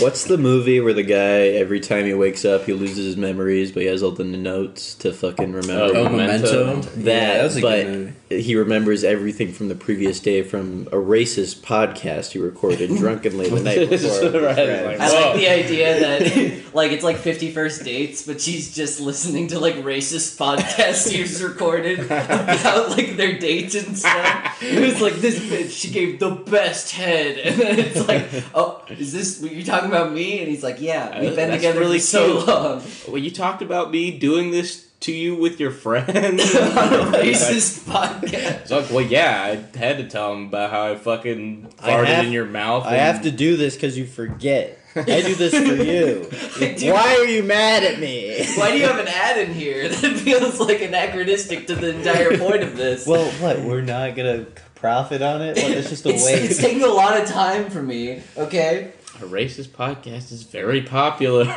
What's 0.00 0.24
the 0.24 0.38
movie 0.38 0.80
where 0.80 0.92
the 0.92 1.02
guy 1.02 1.48
every 1.58 1.80
time 1.80 2.04
he 2.04 2.14
wakes 2.14 2.44
up 2.44 2.64
he 2.64 2.72
loses 2.72 3.04
his 3.06 3.16
memories, 3.16 3.70
but 3.72 3.82
he 3.82 3.88
has 3.88 4.02
all 4.02 4.10
the 4.10 4.24
notes 4.24 4.94
to 4.96 5.12
fucking 5.12 5.52
remember? 5.52 5.96
Oh, 5.96 6.06
oh 6.06 6.08
Memento? 6.08 6.76
that, 6.80 6.96
Yeah, 6.98 7.42
that's 7.42 7.56
a 7.56 7.60
but 7.60 7.84
good 7.84 8.14
movie. 8.30 8.42
he 8.42 8.56
remembers 8.56 9.04
everything 9.04 9.52
from 9.52 9.68
the 9.68 9.74
previous 9.74 10.18
day 10.20 10.42
from 10.42 10.88
a 10.88 10.96
racist 10.96 11.60
podcast 11.60 12.32
he 12.32 12.38
recorded 12.40 12.90
drunkenly 12.96 13.48
the 13.48 13.60
night 13.60 13.88
before. 13.90 14.40
Right, 14.42 15.00
I 15.00 15.30
like 15.30 15.36
the 15.36 15.48
idea 15.48 16.00
that 16.00 16.62
like 16.74 16.92
it's 16.92 17.04
like 17.04 17.16
fifty 17.18 17.50
first 17.52 17.84
dates, 17.84 18.26
but 18.26 18.40
she's 18.40 18.74
just 18.74 19.00
listening 19.00 19.48
to 19.48 19.58
like 19.60 19.76
racist 19.76 20.36
podcasts 20.38 21.10
he's 21.10 21.42
recorded 21.42 22.00
about 22.00 22.90
like 22.90 23.16
their 23.16 23.38
dates 23.38 23.74
and 23.74 23.96
stuff. 23.96 24.62
It 24.62 24.80
was 24.80 25.00
like 25.00 25.14
this 25.14 25.38
bitch, 25.38 25.70
she 25.70 25.90
gave 25.90 26.18
the 26.18 26.30
best 26.30 26.90
head, 26.92 27.38
and 27.38 27.60
then 27.60 27.78
it's 27.78 28.08
like, 28.08 28.26
oh, 28.54 28.82
is 28.88 29.12
this 29.12 29.40
what 29.40 29.52
you're 29.52 29.64
talking 29.64 29.83
about 29.86 30.12
me? 30.12 30.40
And 30.40 30.48
he's 30.48 30.62
like, 30.62 30.80
yeah, 30.80 31.20
we've 31.20 31.32
uh, 31.32 31.36
been 31.36 31.50
That's 31.50 31.62
together 31.62 31.80
really 31.80 31.98
for 31.98 32.04
so 32.06 32.34
cute. 32.36 32.48
long. 32.48 32.82
Well, 33.08 33.18
you 33.18 33.30
talked 33.30 33.62
about 33.62 33.90
me 33.90 34.18
doing 34.18 34.50
this 34.50 34.88
to 35.00 35.12
you 35.12 35.34
with 35.36 35.60
your 35.60 35.70
friends. 35.70 36.12
on 36.14 36.32
a 36.32 37.12
racist 37.18 37.80
podcast. 37.80 38.68
So, 38.68 38.86
well, 38.90 39.04
yeah, 39.04 39.42
I 39.74 39.78
had 39.78 39.98
to 39.98 40.08
tell 40.08 40.32
him 40.32 40.46
about 40.46 40.70
how 40.70 40.86
I 40.86 40.94
fucking 40.96 41.72
I 41.80 41.90
farted 41.90 42.06
have- 42.06 42.24
in 42.26 42.32
your 42.32 42.46
mouth. 42.46 42.84
I 42.86 42.96
and- 42.96 43.14
have 43.14 43.22
to 43.24 43.30
do 43.30 43.56
this 43.56 43.74
because 43.74 43.98
you 43.98 44.06
forget. 44.06 44.78
I 44.96 45.02
do 45.22 45.34
this 45.34 45.52
for 45.52 45.74
you. 45.82 46.92
Why 46.92 47.16
are 47.16 47.24
you 47.26 47.42
mad 47.42 47.82
at 47.82 47.98
me? 47.98 48.46
Why 48.54 48.70
do 48.70 48.78
you 48.78 48.84
have 48.84 49.00
an 49.00 49.08
ad 49.08 49.38
in 49.38 49.52
here 49.52 49.88
that 49.88 50.16
feels 50.18 50.60
like 50.60 50.80
anachronistic 50.82 51.66
to 51.66 51.74
the 51.74 51.96
entire 51.96 52.38
point 52.38 52.62
of 52.62 52.76
this? 52.76 53.04
Well, 53.04 53.28
what? 53.42 53.60
We're 53.62 53.80
not 53.80 54.14
gonna 54.14 54.46
profit 54.76 55.20
on 55.20 55.42
it. 55.42 55.56
What, 55.56 55.72
it's 55.72 55.88
just 55.90 56.06
a 56.06 56.10
it's, 56.10 56.24
it's 56.28 56.58
taking 56.58 56.84
a 56.84 56.86
lot 56.86 57.20
of 57.20 57.28
time 57.28 57.70
for 57.70 57.82
me. 57.82 58.22
Okay. 58.36 58.92
A 59.20 59.26
racist 59.26 59.68
podcast 59.68 60.32
is 60.32 60.42
very 60.42 60.82
popular. 60.82 61.44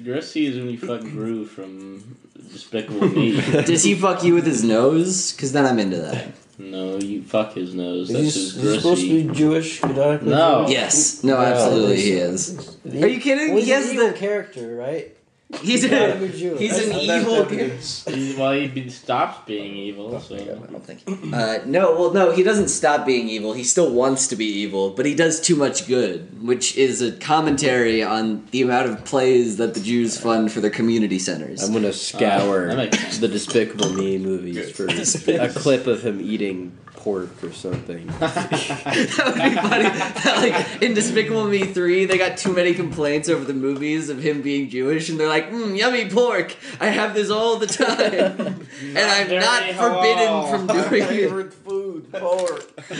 Grissy 0.00 0.46
is 0.48 0.56
when 0.56 0.70
you 0.70 0.78
fuck 0.78 1.00
Gru 1.02 1.44
from 1.44 2.16
Despicable 2.50 3.08
Me. 3.08 3.32
Does 3.64 3.82
he 3.84 3.94
fuck 3.94 4.22
you 4.24 4.34
with 4.34 4.46
his 4.46 4.64
nose? 4.64 5.32
Because 5.32 5.52
then 5.52 5.66
I'm 5.66 5.78
into 5.78 5.98
that. 5.98 6.28
no, 6.58 6.96
you 6.98 7.22
fuck 7.22 7.52
his 7.52 7.74
nose. 7.74 8.08
Is 8.10 8.14
That's 8.14 8.34
he, 8.34 8.40
his 8.40 8.56
is 8.56 8.62
he 8.62 8.76
supposed 8.78 9.00
to 9.02 9.08
be 9.28 9.34
Jewish? 9.34 9.80
canonically 9.80 10.28
No. 10.30 10.66
Yes. 10.68 11.22
No, 11.22 11.34
No, 11.36 11.42
absolutely 11.42 11.96
he 11.96 12.12
he's- 12.12 12.48
is. 12.48 12.76
Are 13.02 13.08
you 13.08 13.20
kidding? 13.20 13.48
Well, 13.48 13.58
He 13.58 13.66
he's 13.66 13.74
has 13.74 13.90
an 13.90 13.94
evil 13.96 14.08
the. 14.08 14.14
character, 14.18 14.74
right? 14.76 15.14
He's 15.62 15.82
gotta 15.86 16.16
a. 16.16 16.20
be 16.20 16.28
He's 16.28 16.76
an 16.78 16.90
That's- 16.90 17.06
that's 17.06 17.22
evil. 17.22 17.34
evidence. 17.36 18.04
He- 18.06 18.34
well, 18.38 18.52
he 18.52 18.68
be- 18.68 18.90
stops 18.90 19.46
being 19.46 19.74
evil, 19.76 20.20
so. 20.20 20.34
I 20.36 20.40
don't 20.70 20.84
think. 20.84 21.00
Uh, 21.32 21.60
no, 21.64 21.92
well, 21.98 22.12
no, 22.12 22.32
he 22.32 22.42
doesn't 22.42 22.68
stop 22.68 23.06
being 23.06 23.30
evil. 23.30 23.54
He 23.54 23.64
still 23.64 23.90
wants 23.90 24.26
to 24.28 24.36
be 24.36 24.44
evil, 24.44 24.90
but 24.90 25.06
he 25.06 25.14
does 25.14 25.40
too 25.40 25.56
much 25.56 25.86
good, 25.88 26.44
which 26.46 26.76
is 26.76 27.00
a 27.00 27.12
commentary 27.12 28.02
on 28.02 28.44
the 28.50 28.60
amount 28.60 28.90
of 28.90 29.04
plays 29.06 29.56
that 29.56 29.72
the 29.72 29.80
Jews 29.80 30.18
fund 30.20 30.52
for 30.52 30.60
their 30.60 30.70
community 30.70 31.18
centers. 31.18 31.62
I'm 31.62 31.72
gonna 31.72 31.94
scour 31.94 32.66
that 32.68 32.76
makes 32.76 32.98
sense. 32.98 33.18
the 33.18 33.28
Despicable 33.28 33.90
Me 33.94 34.18
movies 34.18 34.70
for 34.70 34.86
a 35.32 35.48
clip 35.48 35.86
of 35.86 36.04
him 36.04 36.20
eating 36.20 36.72
pork 36.98 37.42
or 37.44 37.52
something. 37.52 38.06
that 38.18 39.22
would 39.24 39.34
be 39.34 39.54
funny. 39.54 39.84
That, 39.84 40.36
like 40.38 40.82
in 40.82 40.94
Despicable 40.94 41.44
Me 41.44 41.64
three, 41.64 42.04
they 42.04 42.18
got 42.18 42.36
too 42.36 42.52
many 42.52 42.74
complaints 42.74 43.28
over 43.28 43.44
the 43.44 43.54
movies 43.54 44.08
of 44.10 44.20
him 44.20 44.42
being 44.42 44.68
Jewish, 44.68 45.08
and 45.08 45.18
they're 45.18 45.28
like, 45.28 45.50
mm, 45.50 45.76
"Yummy 45.76 46.10
pork! 46.10 46.56
I 46.80 46.88
have 46.88 47.14
this 47.14 47.30
all 47.30 47.56
the 47.56 47.68
time, 47.68 48.66
and 48.82 48.98
I'm 48.98 49.30
not 49.30 49.62
very 49.62 49.74
forbidden 49.74 50.28
halal. 50.28 50.50
from 50.50 50.66
doing 50.66 51.02
it." 51.02 51.08
Favorite 51.08 51.54
food, 51.54 52.12
pork. 52.12 52.72
My 52.90 52.96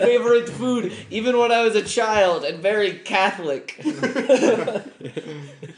favorite 0.00 0.48
food, 0.48 0.92
even 1.10 1.38
when 1.38 1.52
I 1.52 1.62
was 1.62 1.76
a 1.76 1.82
child 1.82 2.44
and 2.44 2.60
very 2.60 2.94
Catholic. 3.00 3.76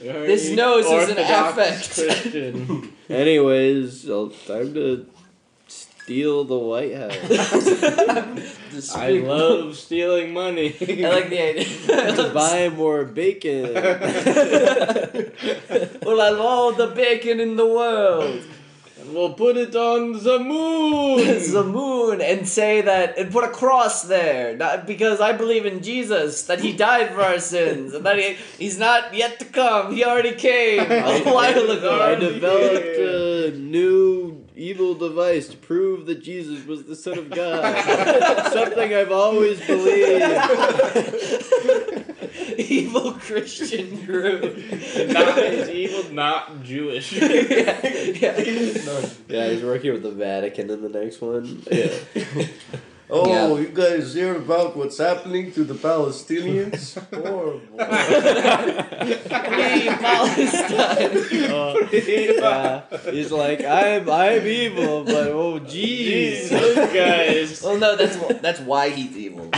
This 0.01 0.51
nose 0.51 0.87
is 0.87 0.91
an 0.91 1.19
Orthodox 1.19 1.59
affect. 1.59 1.95
Christian. 1.95 2.93
Anyways, 3.09 4.07
well, 4.07 4.31
time 4.31 4.75
to 4.75 5.07
steal 6.09 6.41
the 6.43 6.57
White 6.57 6.97
House. 6.97 7.13
I 8.97 9.11
love 9.11 9.77
stealing 9.77 10.33
money. 10.33 10.75
I 10.81 11.11
like 11.11 11.29
the 11.29 11.39
idea. 11.39 11.67
to 12.17 12.31
buy 12.33 12.71
more 12.71 13.05
bacon. 13.05 13.75
well, 16.03 16.23
I 16.23 16.31
love 16.31 16.41
all 16.41 16.73
the 16.73 16.87
bacon 16.87 17.41
in 17.41 17.57
the 17.57 17.67
world. 17.67 18.43
And 18.99 19.13
we'll 19.13 19.35
put 19.35 19.59
it 19.59 19.77
on 19.77 20.15
the 20.15 20.39
moon. 20.39 21.19
the 21.53 21.65
moon 21.65 22.23
and 22.23 22.49
say 22.49 22.81
that 22.81 23.19
and 23.19 23.31
put 23.31 23.45
a 23.45 23.51
cross 23.51 24.05
there 24.05 24.57
not 24.57 24.87
because 24.87 25.21
I 25.21 25.33
believe 25.33 25.67
in 25.67 25.83
Jesus 25.83 26.45
that 26.45 26.61
he 26.61 26.73
died 26.73 27.11
for 27.11 27.21
our 27.21 27.39
sins 27.39 27.93
and 27.93 28.07
that 28.07 28.19
he, 28.19 28.39
he's 28.57 28.79
not 28.79 29.13
yet 29.13 29.39
to 29.41 29.45
come 29.45 29.95
he 29.95 30.05
already 30.05 30.35
came 30.35 30.91
a 30.91 31.21
while 31.21 31.71
ago 31.71 32.01
I 32.01 32.15
developed 32.15 32.99
a 32.99 33.51
new 33.59 34.48
evil 34.59 34.95
device 34.95 35.49
to 35.49 35.57
prove 35.57 36.07
that 36.07 36.23
Jesus 36.23 36.67
was 36.67 36.85
the 36.85 36.97
Son 36.97 37.19
of 37.19 37.31
God. 37.31 38.53
Something 38.53 38.95
I've 38.95 39.13
always 39.13 39.65
believed. 39.67 40.25
evil 42.59 43.13
Christian 43.13 44.05
group 44.05 44.43
not 45.09 45.39
is 45.39 45.69
evil, 45.69 46.13
not 46.13 46.63
Jewish. 46.63 47.13
yeah, 47.13 47.87
yeah. 47.87 49.09
Yeah, 49.29 49.49
he's 49.49 49.63
working 49.63 49.93
with 49.93 50.03
the 50.03 50.11
Vatican 50.11 50.71
in 50.71 50.83
the 50.83 50.89
next 50.89 51.21
one. 51.21 51.63
Yeah. 51.71 51.93
Oh, 53.11 53.57
Yeah. 53.57 53.63
you 53.63 53.69
guys 53.69 54.13
hear 54.15 54.37
about 54.37 54.77
what's 54.77 54.99
happening 54.99 55.51
to 55.53 55.65
the 55.65 55.75
Palestinians? 55.75 56.99
Horrible. 57.15 57.79
Free 58.99 59.89
Palestine 59.89 61.19
Uh, 62.49 62.81
he's 63.11 63.33
like, 63.33 63.65
I'm 63.65 64.09
I'm 64.11 64.47
evil, 64.47 65.05
but 65.05 65.29
oh 65.29 65.61
jeez. 65.61 66.49
Those 66.51 66.77
guys. 66.93 67.63
well 67.63 67.79
no 67.79 67.97
that's 67.97 68.17
that's 68.41 68.61
why 68.61 68.91
he's 68.91 69.17
evil 69.17 69.51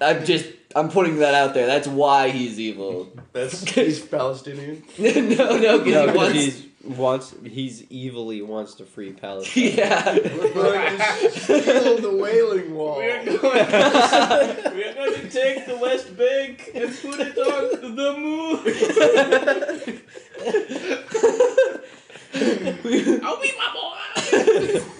I'm 0.00 0.24
just 0.24 0.46
I'm 0.74 0.88
putting 0.88 1.18
that 1.18 1.34
out 1.34 1.54
there 1.54 1.66
that's 1.66 1.86
why 1.88 2.30
he's 2.30 2.58
evil 2.60 3.08
That's 3.32 3.62
he's 3.70 4.00
Palestinian. 4.00 4.82
no 4.98 5.56
no 5.58 5.78
because 5.78 5.86
No, 5.86 6.00
he 6.02 6.06
'cause 6.06 6.16
wants 6.16 6.32
he's 6.34 6.66
wants 6.84 7.34
he's 7.44 7.84
evilly 7.92 8.40
wants 8.42 8.74
to 8.74 8.84
free 8.84 9.12
Palestine. 9.12 9.72
yeah 9.76 10.14
We're 10.14 10.52
going 10.54 10.98
to 10.98 11.30
steal 11.40 11.98
the 11.98 12.16
Wailing 12.16 12.74
Wall. 12.74 12.98
We 12.98 13.10
are 13.10 13.24
going. 13.24 13.40
we 14.74 14.84
are 14.84 14.94
going 14.94 15.14
to 15.14 15.28
take 15.30 15.66
the 15.66 15.78
West 15.80 16.16
Bank 16.16 16.70
and 16.74 16.96
put 17.02 17.20
it 17.20 17.36
on 17.38 17.94
the 17.96 18.12
moon. 18.18 18.60
I'll 23.24 23.40
be 23.40 23.52
my 23.58 23.70
boy. 23.74 24.96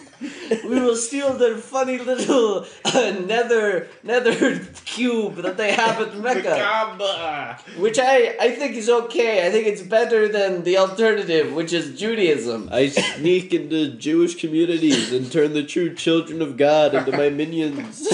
We 0.64 0.80
will 0.80 0.96
steal 0.96 1.34
their 1.34 1.56
funny 1.56 1.98
little 1.98 2.66
uh, 2.84 3.14
nether 3.26 3.88
nether 4.02 4.58
cube 4.84 5.36
that 5.36 5.56
they 5.56 5.72
have 5.72 6.00
at 6.00 6.16
Mecca, 6.16 6.50
Macabre. 6.50 7.58
which 7.78 7.98
I, 7.98 8.36
I 8.40 8.50
think 8.50 8.74
is 8.76 8.88
okay. 8.88 9.46
I 9.46 9.50
think 9.50 9.66
it's 9.66 9.82
better 9.82 10.28
than 10.28 10.64
the 10.64 10.78
alternative, 10.78 11.52
which 11.52 11.72
is 11.72 11.98
Judaism. 11.98 12.68
I 12.72 12.88
sneak 12.88 13.52
into 13.54 13.92
Jewish 13.92 14.34
communities 14.40 15.12
and 15.12 15.30
turn 15.30 15.52
the 15.52 15.62
true 15.62 15.94
children 15.94 16.42
of 16.42 16.56
God 16.56 16.94
into 16.94 17.12
my 17.12 17.30
minions. 17.30 18.06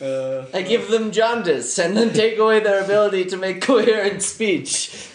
I 0.00 0.62
give 0.66 0.88
them 0.88 1.10
jaundice 1.10 1.78
and 1.78 1.96
then 1.96 2.12
take 2.12 2.38
away 2.38 2.60
their 2.60 2.82
ability 2.84 3.24
to 3.26 3.36
make 3.36 3.60
coherent 3.62 4.22
speech. 4.22 5.08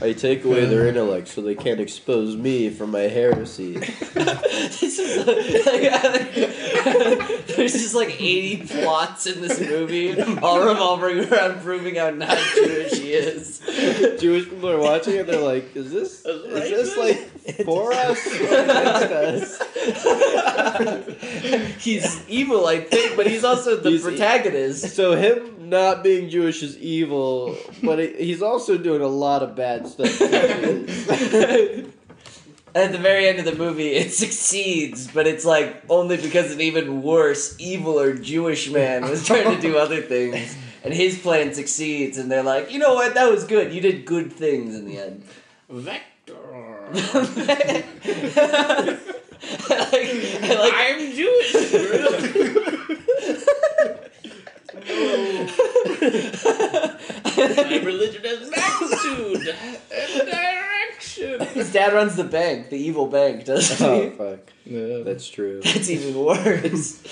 I 0.00 0.12
take 0.12 0.44
away 0.44 0.64
their 0.66 0.86
intellect 0.86 1.26
so 1.28 1.42
they 1.42 1.56
can't 1.56 1.80
expose 1.80 2.36
me 2.36 2.70
for 2.70 2.86
my 2.86 3.00
heresy. 3.00 3.72
this 3.78 4.82
is 4.82 5.26
like, 5.26 6.34
there's 7.56 7.72
just 7.72 7.94
like 7.96 8.20
80 8.20 8.66
plots 8.68 9.26
in 9.26 9.40
this 9.40 9.60
movie, 9.60 10.20
all 10.40 10.64
revolving 10.64 11.32
around 11.32 11.60
proving 11.62 11.96
how 11.96 12.10
not 12.10 12.38
Jewish 12.54 12.92
he 12.92 13.12
is. 13.12 13.58
Jewish 14.20 14.48
people 14.48 14.70
are 14.70 14.78
watching 14.78 15.14
it, 15.14 15.26
they're 15.26 15.40
like, 15.40 15.74
is 15.74 15.90
this 15.90 16.24
is 16.24 16.94
this 16.94 16.96
like 16.96 17.64
for 17.64 17.92
us 17.92 18.24
or 18.40 18.44
against 18.44 19.60
us? 19.60 19.62
He's 21.78 22.26
evil, 22.28 22.66
I 22.66 22.80
think, 22.80 23.16
but 23.16 23.26
he's 23.26 23.44
also 23.44 23.76
the 23.76 23.90
He's- 23.90 24.02
protagonist. 24.02 24.94
So 24.96 25.14
him 25.16 25.68
not 25.70 26.02
being 26.02 26.28
Jewish 26.30 26.62
is 26.62 26.76
evil, 26.78 27.56
but 27.82 27.98
he- 27.98 28.14
he's 28.24 28.40
also 28.42 28.76
doing 28.78 29.02
a 29.02 29.06
lot 29.08 29.42
of 29.42 29.54
bad 29.54 29.86
stuff. 29.86 30.20
At 32.74 32.92
the 32.92 32.98
very 32.98 33.26
end 33.26 33.38
of 33.38 33.44
the 33.46 33.54
movie, 33.56 33.92
it 33.94 34.12
succeeds, 34.12 35.08
but 35.10 35.26
it's 35.26 35.44
like 35.44 35.82
only 35.88 36.16
because 36.18 36.52
an 36.52 36.60
even 36.60 37.02
worse, 37.02 37.56
evil 37.58 37.98
or 37.98 38.12
Jewish 38.14 38.70
man 38.70 39.08
was 39.08 39.24
trying 39.26 39.54
to 39.56 39.60
do 39.60 39.78
other 39.78 40.02
things, 40.02 40.54
and 40.84 40.92
his 40.94 41.18
plan 41.18 41.54
succeeds, 41.54 42.18
and 42.18 42.30
they're 42.30 42.42
like, 42.42 42.70
you 42.70 42.78
know 42.78 42.94
what, 42.94 43.14
that 43.14 43.30
was 43.30 43.44
good. 43.44 43.72
You 43.72 43.80
did 43.80 44.04
good 44.04 44.30
things 44.32 44.74
in 44.76 44.84
the 44.86 44.98
end. 44.98 45.22
Vector. 45.70 46.04
like, 49.70 49.90
I 49.92 50.56
like 50.58 50.72
I'm 50.74 51.12
Jewish. 51.14 51.54
My 56.48 57.80
religion 57.84 58.22
has 58.24 58.50
magnitude 58.50 59.54
and 59.92 60.30
direction. 60.30 61.40
his 61.54 61.72
dad 61.72 61.92
runs 61.92 62.16
the 62.16 62.24
bank, 62.24 62.70
the 62.70 62.76
evil 62.78 63.06
bank, 63.06 63.44
doesn't 63.44 63.86
Oh 63.86 64.02
he? 64.02 64.10
fuck, 64.10 64.40
Yeah. 64.64 65.02
that's 65.04 65.28
true. 65.28 65.60
That's 65.64 65.90
even 65.90 66.14
worse. 66.22 67.02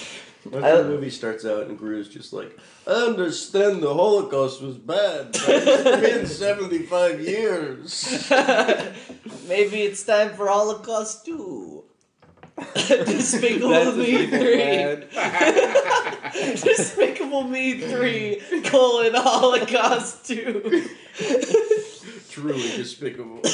I- 0.46 0.76
the 0.76 0.84
movie 0.84 1.10
starts 1.10 1.44
out 1.44 1.66
and 1.66 1.76
Gru's 1.78 2.08
just 2.08 2.32
like, 2.32 2.56
I 2.86 2.92
understand 2.92 3.82
the 3.82 3.92
Holocaust 3.92 4.62
was 4.62 4.76
bad, 4.78 5.32
but 5.32 5.42
it's 5.48 6.00
been 6.00 6.26
75 6.26 7.20
years. 7.20 8.30
Maybe 9.48 9.82
it's 9.82 10.04
time 10.04 10.34
for 10.34 10.46
Holocaust 10.48 11.24
2. 11.26 11.82
Despicable 12.74 13.92
Me 13.92 14.26
3. 14.26 14.32
Despicable 16.62 17.44
Me 17.44 17.80
3 17.80 18.42
colon 18.64 19.14
Holocaust 19.14 20.26
2. 20.26 20.88
Truly 22.30 22.68
despicable. 22.76 23.40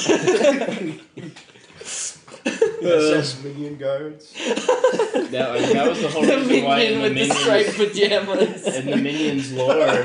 SS 2.45 3.41
Minion 3.43 3.77
Guards. 3.77 4.31
That, 4.33 5.49
was- 5.53 5.71
that 5.73 5.87
was 5.89 6.01
the 6.01 6.09
whole 6.09 6.23
the 6.25 6.37
reason 6.37 6.63
why 6.65 6.77
minion 6.79 7.01
in 7.05 7.13
the 7.15 7.19
with 7.21 7.29
the 7.29 7.35
striped 7.35 7.75
pajamas. 7.77 8.67
in 8.75 8.85
the 8.87 8.97
minions 8.97 9.51
lore, 9.53 10.03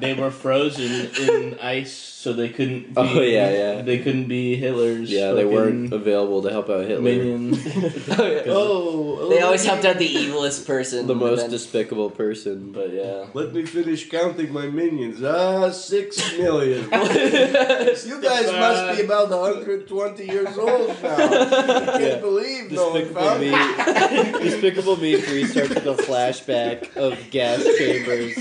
they 0.00 0.14
were 0.14 0.30
frozen 0.30 1.10
in 1.28 1.58
ice, 1.60 2.15
so 2.18 2.32
they 2.32 2.48
couldn't. 2.48 2.94
Be, 2.94 2.96
Oh, 2.96 3.20
yeah, 3.20 3.50
yeah. 3.50 3.82
They 3.82 3.98
couldn't 3.98 4.26
be 4.26 4.56
Hitler's. 4.56 5.10
Yeah, 5.10 5.32
they 5.32 5.44
weren't 5.44 5.92
available 5.92 6.42
to 6.44 6.50
help 6.50 6.70
out 6.70 6.86
Hitler. 6.86 7.02
Minion. 7.02 7.52
Oh, 8.18 8.24
yeah. 8.26 8.42
Oh, 8.48 9.28
They 9.28 9.42
oh, 9.42 9.46
always 9.46 9.64
let 9.66 9.82
helped 9.82 9.84
out 9.84 9.98
the 9.98 10.08
evilest 10.08 10.66
person. 10.66 11.06
The 11.06 11.14
most 11.14 11.40
then- 11.40 11.50
despicable 11.50 12.08
person. 12.10 12.72
But 12.72 12.92
yeah. 12.94 13.26
Let 13.34 13.52
me 13.52 13.66
finish 13.66 14.08
counting 14.08 14.50
my 14.50 14.66
minions. 14.66 15.22
Ah, 15.22 15.70
six 15.70 16.16
million. 16.38 16.84
You 16.84 18.22
guys 18.22 18.46
must 18.50 18.96
be 18.98 19.04
about 19.04 19.28
120 19.28 20.24
years 20.24 20.56
old 20.56 20.88
now. 21.02 21.14
I 21.14 21.28
can't 21.28 22.02
Yeah. 22.02 22.16
believe 22.20 22.72
no 22.72 22.90
one 22.90 23.00
Despicable 23.02 23.22
found 23.22 23.40
Me. 24.32 24.48
Despicable 24.48 24.96
Me 24.96 25.20
3 25.20 25.44
starts 25.44 25.74
with 25.74 25.86
a 25.86 26.02
flashback 26.02 26.96
of 26.96 27.18
gas 27.30 27.62
chambers. 27.76 28.36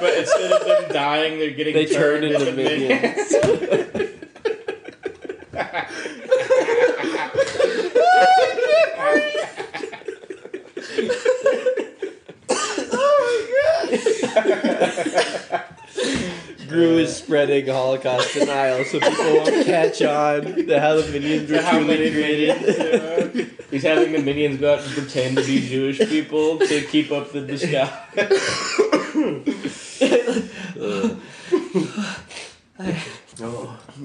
But 0.00 0.14
instead 0.18 0.52
of 0.52 0.66
them 0.66 0.92
dying, 0.92 1.38
they're 1.38 1.50
getting 1.50 1.74
They 1.74 1.86
turn 1.86 2.22
turned 2.22 2.24
into 2.24 2.52
minions. 2.52 3.34
Oh 12.94 13.46
my 13.90 13.90
gosh! 13.90 15.62
Gru 16.68 16.98
is 16.98 17.14
spreading 17.16 17.66
Holocaust 17.66 18.34
denial 18.34 18.84
so 18.84 18.98
people 19.00 19.24
won't 19.36 19.66
catch 19.66 20.00
on 20.02 20.42
to 20.66 20.80
how 20.80 20.96
the 20.96 21.08
minions 21.12 21.50
were 21.50 21.60
how 21.60 21.72
truly 21.72 21.86
many 21.86 22.10
created. 22.10 22.60
minions 22.60 22.76
there 22.76 23.20
are. 23.20 23.30
He's 23.70 23.82
having 23.82 24.12
the 24.12 24.20
minions 24.20 24.58
go 24.60 24.74
out 24.74 24.80
and 24.84 24.92
pretend 24.92 25.36
to 25.36 25.44
be 25.44 25.66
Jewish 25.66 25.98
people 25.98 26.58
to 26.58 26.82
keep 26.82 27.10
up 27.10 27.32
the 27.32 27.40
disguise. 27.40 27.90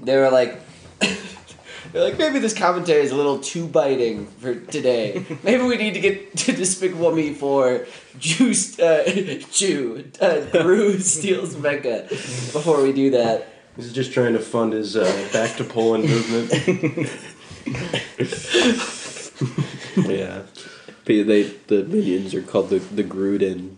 They 0.07 0.15
were 0.15 0.31
like, 0.31 0.57
they're 1.91 2.01
like, 2.01 2.17
maybe 2.17 2.39
this 2.39 2.53
commentary 2.53 3.01
is 3.01 3.11
a 3.11 3.15
little 3.17 3.39
too 3.39 3.67
biting 3.67 4.27
for 4.27 4.55
today. 4.55 5.25
Maybe 5.43 5.63
we 5.63 5.75
need 5.75 5.95
to 5.95 5.99
get 5.99 6.37
to 6.37 6.53
Despicable 6.53 7.11
Me 7.11 7.33
for 7.33 7.85
Jew, 8.17 8.53
uh, 8.81 9.03
Jew, 9.51 10.09
uh, 10.21 10.45
Gru 10.45 10.99
steals 10.99 11.57
Mecca 11.57 12.07
before 12.09 12.81
we 12.81 12.93
do 12.93 13.11
that. 13.11 13.49
He's 13.75 13.91
just 13.91 14.13
trying 14.13 14.31
to 14.31 14.39
fund 14.39 14.71
his 14.71 14.95
uh, 14.95 15.29
back 15.33 15.57
to 15.57 15.65
Poland 15.65 16.05
movement. 16.05 16.53
Yeah. 20.09 20.43
But 21.03 21.27
they 21.27 21.43
the 21.43 21.83
minions 21.83 22.33
are 22.33 22.41
called 22.41 22.69
the 22.69 22.79
the 22.79 23.03
Gruden. 23.03 23.75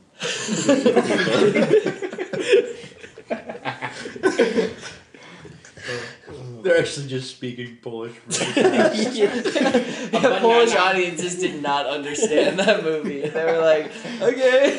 They're 6.63 6.79
actually 6.79 7.07
just 7.07 7.31
speaking 7.35 7.77
Polish. 7.81 8.13
the 8.27 10.09
Polish 10.41 10.75
audiences 10.75 11.39
did 11.39 11.61
not 11.69 11.85
understand 11.85 12.59
that 12.59 12.83
movie. 12.83 13.27
They 13.27 13.45
were 13.45 13.59
like, 13.59 13.91
okay, 14.21 14.77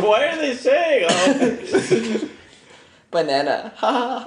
Why 0.00 0.28
are 0.28 0.36
they 0.36 0.54
saying? 0.54 1.06
Oh. 1.08 2.28
banana. 3.10 3.72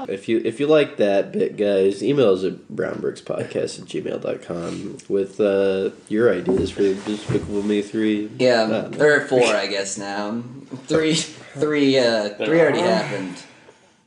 If 0.10 0.28
you 0.30 0.42
if 0.44 0.60
you 0.60 0.68
like 0.68 0.98
that 0.98 1.32
bit, 1.32 1.58
guys, 1.58 2.04
email 2.04 2.34
us 2.34 2.44
at 2.44 2.54
brownbrickspodcast 2.70 3.80
at 3.82 3.86
gmail.com 3.86 4.98
with 5.08 5.40
uh, 5.40 5.92
your 6.08 6.34
ideas 6.34 6.72
for 6.72 6.84
the 6.84 6.96
Despicable 6.96 7.64
Me 7.64 7.82
3. 7.82 8.30
yeah, 8.40 8.62
Uh, 8.64 9.04
or 9.04 9.22
four, 9.28 9.44
I 9.44 9.68
guess 9.68 9.98
now. 9.98 10.44
Three, 10.88 11.16
three, 11.16 11.98
uh, 11.98 12.30
three 12.36 12.60
already 12.62 12.80
happened. 12.82 13.44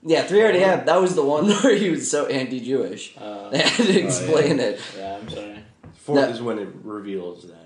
Yeah, 0.05 0.23
three 0.23 0.43
already 0.43 0.59
happened. 0.61 0.89
That 0.89 1.01
was 1.01 1.15
the 1.15 1.25
one 1.25 1.49
where 1.63 1.75
he 1.77 1.91
was 1.91 2.11
so 2.11 2.27
anti-Jewish. 2.27 3.17
Uh, 3.19 3.51
They 3.53 3.59
had 3.59 3.87
to 3.87 4.01
explain 4.01 4.59
it. 4.61 4.81
yeah, 4.97 5.19
I'm 5.21 5.29
sorry. 5.29 5.59
Four 5.95 6.17
No. 6.17 6.23
is 6.29 6.43
when 6.43 6.59
it 6.59 6.69
reveals 6.83 7.45
that. 7.47 7.59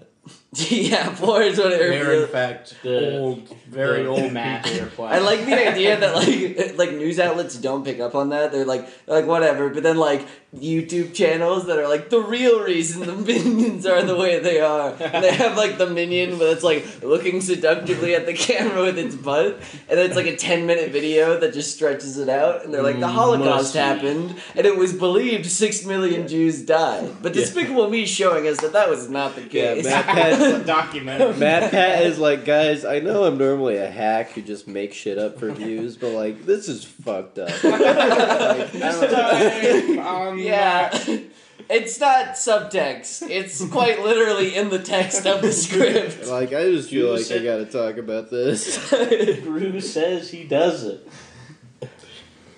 yeah, 0.70 1.14
four 1.14 1.40
is 1.42 1.56
what 1.56 1.72
it 1.72 1.78
They're 1.78 2.22
in 2.24 2.28
fact 2.28 2.74
The- 2.82 3.18
old, 3.20 3.48
very 3.68 4.02
the 4.02 4.08
old 4.08 4.32
master 4.32 4.72
people. 4.72 4.88
plan. 5.06 5.14
I 5.14 5.18
like 5.20 5.44
the 5.46 5.68
idea 5.68 5.98
that 6.00 6.14
like 6.14 6.76
like 6.76 6.92
news 6.92 7.18
outlets 7.20 7.54
don't 7.56 7.84
pick 7.84 8.00
up 8.00 8.14
on 8.16 8.30
that. 8.30 8.50
They're 8.52 8.64
like 8.64 8.86
they're 9.06 9.16
like 9.20 9.26
whatever, 9.26 9.68
but 9.70 9.82
then 9.84 9.96
like 9.96 10.26
YouTube 10.54 11.12
channels 11.12 11.66
that 11.66 11.78
are 11.78 11.88
like 11.88 12.08
the 12.08 12.20
real 12.20 12.60
reason 12.62 13.00
the 13.06 13.14
minions 13.32 13.84
are 13.84 14.02
the 14.02 14.16
way 14.16 14.38
they 14.38 14.60
are. 14.60 14.90
And 14.98 15.22
they 15.22 15.34
have 15.34 15.56
like 15.56 15.76
the 15.76 15.86
minion, 15.86 16.38
but 16.38 16.48
it's 16.48 16.62
like 16.62 17.02
looking 17.02 17.40
seductively 17.40 18.14
at 18.14 18.24
the 18.26 18.32
camera 18.32 18.82
with 18.84 18.98
its 18.98 19.14
butt, 19.14 19.58
and 19.88 19.98
it's 20.00 20.16
like 20.16 20.26
a 20.26 20.36
ten 20.36 20.64
minute 20.66 20.92
video 20.92 21.38
that 21.40 21.52
just 21.52 21.74
stretches 21.74 22.16
it 22.16 22.28
out. 22.28 22.64
And 22.64 22.72
they're 22.72 22.82
like 22.82 23.00
the 23.00 23.06
mm, 23.06 23.12
Holocaust 23.12 23.46
Must 23.46 23.72
be. 23.74 23.78
happened, 23.80 24.36
and 24.54 24.66
it 24.66 24.76
was 24.76 24.92
believed 24.94 25.46
six 25.46 25.84
million 25.84 26.26
Jews 26.28 26.62
died. 26.62 27.16
But 27.22 27.34
Yeah. 27.34 27.42
Despicable 27.42 27.90
Me 27.90 28.06
showing 28.06 28.46
us 28.46 28.60
that 28.60 28.72
that 28.72 28.88
was 28.88 29.10
not 29.10 29.34
the 29.34 29.42
Yeah, 29.42 29.74
case. 29.74 29.86
MatPat, 29.86 30.64
documentary. 30.66 31.34
MatPat 31.34 32.02
is 32.02 32.18
like, 32.18 32.44
guys, 32.44 32.84
I 32.84 33.00
know 33.00 33.24
I'm 33.24 33.36
normally 33.36 33.76
a 33.76 33.90
hack 33.90 34.30
who 34.30 34.42
just 34.42 34.66
makes 34.68 34.96
shit 34.96 35.18
up 35.18 35.38
for 35.38 35.50
views, 35.52 35.96
but 35.96 36.12
like, 36.12 36.46
this 36.46 36.68
is 36.68 36.84
fucked 36.84 37.38
up. 37.38 37.50
Like, 37.62 38.74
I 38.74 38.92
don't- 38.92 39.96
Time 39.96 40.35
on 40.38 40.44
Yeah. 40.44 41.18
It's 41.68 41.98
not 41.98 42.34
subtext. 42.34 43.28
It's 43.28 43.64
quite 43.70 44.00
literally 44.04 44.54
in 44.54 44.68
the 44.70 44.78
text 44.78 45.26
of 45.26 45.42
the 45.42 45.50
script. 45.50 46.26
like, 46.28 46.52
I 46.52 46.70
just 46.70 46.90
feel 46.90 47.06
You 47.06 47.16
like 47.18 47.30
I 47.32 47.42
gotta 47.42 47.64
talk 47.64 47.96
about 47.96 48.30
this. 48.30 48.88
Gru 49.42 49.80
says 49.80 50.30
he 50.30 50.44
does 50.44 50.84
it. 50.84 51.08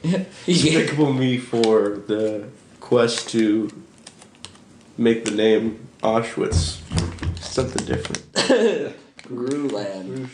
yeah. 0.03 0.25
Despicable 0.45 1.15
Me 1.15 1.39
for 1.39 2.03
the 2.07 2.49
quest 2.81 3.31
to 3.31 3.71
make 4.99 5.25
the 5.25 5.31
name 5.31 5.89
Auschwitz 6.03 6.81
something 7.41 7.87
different. 7.87 8.31
Gruland. 9.23 10.29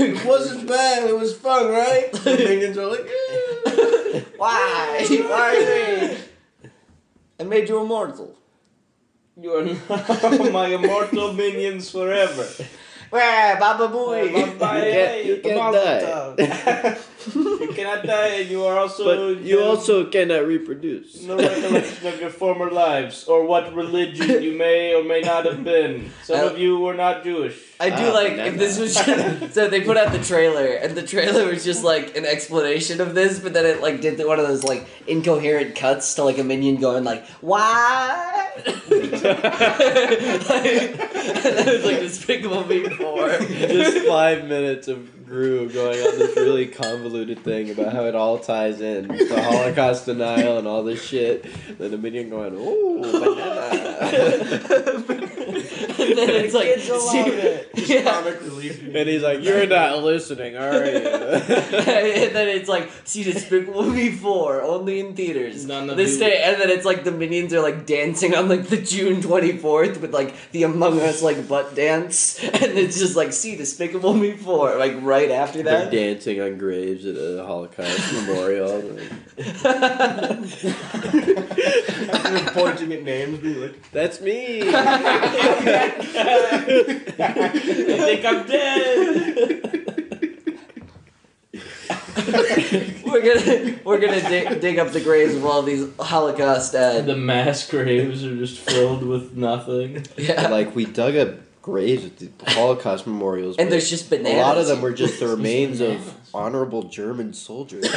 it 0.00 0.24
wasn't 0.26 0.68
bad. 0.68 1.08
It 1.08 1.18
was 1.18 1.34
fun, 1.36 1.68
right? 1.68 2.12
The 2.12 2.36
minions 2.36 2.76
are 2.78 2.86
like, 2.90 3.06
"Eh." 3.06 4.20
Why? 4.36 5.06
Why 5.08 6.08
me? 6.12 6.18
I 7.38 7.44
made 7.44 7.68
you 7.68 7.82
immortal. 7.82 8.34
You 9.40 9.54
are 9.54 9.64
now 9.64 10.50
my 10.50 10.68
immortal 10.68 11.34
minions 11.34 11.90
forever. 11.90 12.46
Where, 13.10 13.56
Baba 13.60 13.88
Booey? 13.88 14.28
You 14.30 14.58
can't, 14.58 15.24
you 15.26 15.40
can't 15.42 15.74
die. 15.74 16.98
you 17.34 17.72
cannot 17.74 18.04
die, 18.06 18.28
and 18.40 18.50
you 18.50 18.64
are 18.64 18.78
also. 18.78 19.04
But 19.34 19.42
you 19.42 19.60
also 19.62 20.06
cannot 20.06 20.46
reproduce. 20.46 21.22
No 21.22 21.36
recollection 21.36 22.06
of 22.06 22.20
your 22.20 22.30
former 22.30 22.70
lives, 22.70 23.26
or 23.28 23.44
what 23.44 23.74
religion 23.74 24.42
you 24.42 24.52
may 24.52 24.94
or 24.94 25.02
may 25.04 25.20
not 25.20 25.44
have 25.46 25.64
been. 25.64 26.10
Some 26.24 26.36
I- 26.36 26.42
of 26.42 26.58
you 26.58 26.78
were 26.78 26.94
not 26.94 27.24
Jewish. 27.24 27.56
I 27.78 27.90
do 27.90 28.06
Ah, 28.08 28.12
like 28.12 28.30
banana. 28.30 28.48
if 28.52 28.56
this 28.58 28.78
was 28.78 28.94
just, 28.94 29.52
so 29.54 29.68
they 29.68 29.82
put 29.82 29.98
out 29.98 30.10
the 30.10 30.18
trailer 30.24 30.64
and 30.80 30.94
the 30.96 31.02
trailer 31.02 31.44
was 31.46 31.62
just 31.62 31.84
like 31.84 32.16
an 32.16 32.24
explanation 32.24 33.02
of 33.02 33.14
this, 33.14 33.38
but 33.38 33.52
then 33.52 33.66
it 33.66 33.82
like 33.82 34.00
did 34.00 34.18
one 34.26 34.38
of 34.40 34.48
those 34.48 34.64
like 34.64 34.86
incoherent 35.06 35.74
cuts 35.74 36.14
to 36.14 36.24
like 36.24 36.38
a 36.38 36.42
minion 36.44 36.76
going 36.76 37.04
like 37.04 37.26
why? 37.42 38.50
like, 38.66 38.72
it 40.48 41.66
was 41.66 41.84
like 41.84 42.00
Despicable 42.00 42.64
Me 42.66 42.88
four. 42.88 43.28
Just 43.38 44.06
five 44.06 44.46
minutes 44.46 44.88
of 44.88 45.10
Gru 45.26 45.68
going 45.68 45.98
on 46.06 46.18
this 46.18 46.36
really 46.36 46.66
convoluted 46.82 47.40
thing 47.40 47.70
about 47.70 47.92
how 47.92 48.04
it 48.04 48.14
all 48.14 48.38
ties 48.38 48.80
in 48.80 49.08
the 49.08 49.42
Holocaust 49.42 50.06
denial 50.06 50.58
and 50.58 50.68
all 50.68 50.84
this 50.84 51.04
shit. 51.04 51.44
Then 51.78 51.90
the 51.90 51.98
minion 51.98 52.30
going, 52.30 52.54
"Ooh, 52.54 53.00
banana." 53.02 53.96
and 55.98 56.18
then 56.18 56.30
it's 56.30 56.54
like, 56.54 56.66
Kids 56.66 56.88
love 56.88 57.26
it. 57.28 57.70
Yeah. 57.74 58.02
comic 58.04 58.40
relief. 58.42 58.82
And 58.82 59.08
he's 59.08 59.22
like, 59.22 59.42
"You're 59.42 59.66
not 59.66 60.02
listening, 60.02 60.56
are 60.56 60.84
you?" 60.84 60.96
and 60.96 62.34
then 62.36 62.48
it's 62.48 62.68
like, 62.68 62.90
see 63.04 63.24
Despicable 63.24 63.82
Me 63.84 64.12
4, 64.12 64.62
only 64.62 65.00
in 65.00 65.14
theaters. 65.16 65.66
None 65.66 65.90
of 65.90 65.96
this 65.96 66.14
you- 66.14 66.20
day, 66.20 66.42
and 66.44 66.60
then 66.60 66.70
it's 66.70 66.84
like 66.84 67.04
the 67.04 67.12
minions 67.12 67.52
are 67.52 67.60
like 67.62 67.84
dancing 67.86 68.34
on 68.34 68.48
like 68.48 68.68
the 68.68 68.76
June 68.80 69.20
24th 69.22 70.00
with 70.00 70.12
like 70.14 70.34
the 70.52 70.62
Among 70.62 71.00
Us 71.00 71.22
like 71.22 71.48
butt 71.48 71.74
dance. 71.74 72.38
And 72.42 72.78
it's 72.78 72.98
just 72.98 73.16
like, 73.16 73.32
see 73.32 73.56
Despicable 73.56 74.14
Me 74.14 74.32
4, 74.32 74.76
like 74.76 74.94
right 75.00 75.15
after 75.24 75.62
that. 75.62 75.70
They're 75.70 75.84
that. 75.84 75.90
dancing 75.90 76.40
on 76.40 76.58
graves 76.58 77.04
at 77.06 77.16
a 77.16 77.44
Holocaust 77.46 78.12
memorial. 78.26 78.80
They're 81.12 82.50
pointing 82.52 82.92
at 82.92 83.02
names, 83.02 83.38
being 83.40 83.60
like, 83.60 83.90
That's 83.92 84.20
me. 84.20 84.60
They 84.62 84.70
think 87.98 88.24
I'm 88.24 88.46
dead. 88.46 89.82
we're 93.04 93.22
gonna 93.22 93.78
we're 93.84 93.98
gonna 93.98 94.20
dig, 94.20 94.60
dig 94.60 94.78
up 94.78 94.90
the 94.92 95.00
graves 95.00 95.34
of 95.34 95.44
all 95.46 95.62
these 95.62 95.86
Holocaust 95.98 96.74
uh, 96.74 97.00
The 97.00 97.16
mass 97.16 97.68
graves 97.70 98.24
are 98.24 98.36
just 98.36 98.58
filled 98.58 99.02
with 99.02 99.34
nothing. 99.36 100.04
yeah. 100.16 100.48
like 100.48 100.74
we 100.74 100.84
dug 100.86 101.16
up 101.16 101.34
graves 101.66 102.04
at 102.04 102.16
the 102.18 102.30
Holocaust 102.52 103.08
memorials. 103.08 103.56
and 103.58 103.72
there's 103.72 103.90
just 103.90 104.08
bananas. 104.08 104.34
a 104.38 104.40
lot 104.40 104.56
of 104.56 104.66
them 104.68 104.80
were 104.80 104.92
just 104.92 105.18
the 105.18 105.26
remains 105.26 105.80
of 105.80 105.98
honorable 106.32 106.84
German 106.84 107.32
soldiers. 107.34 107.84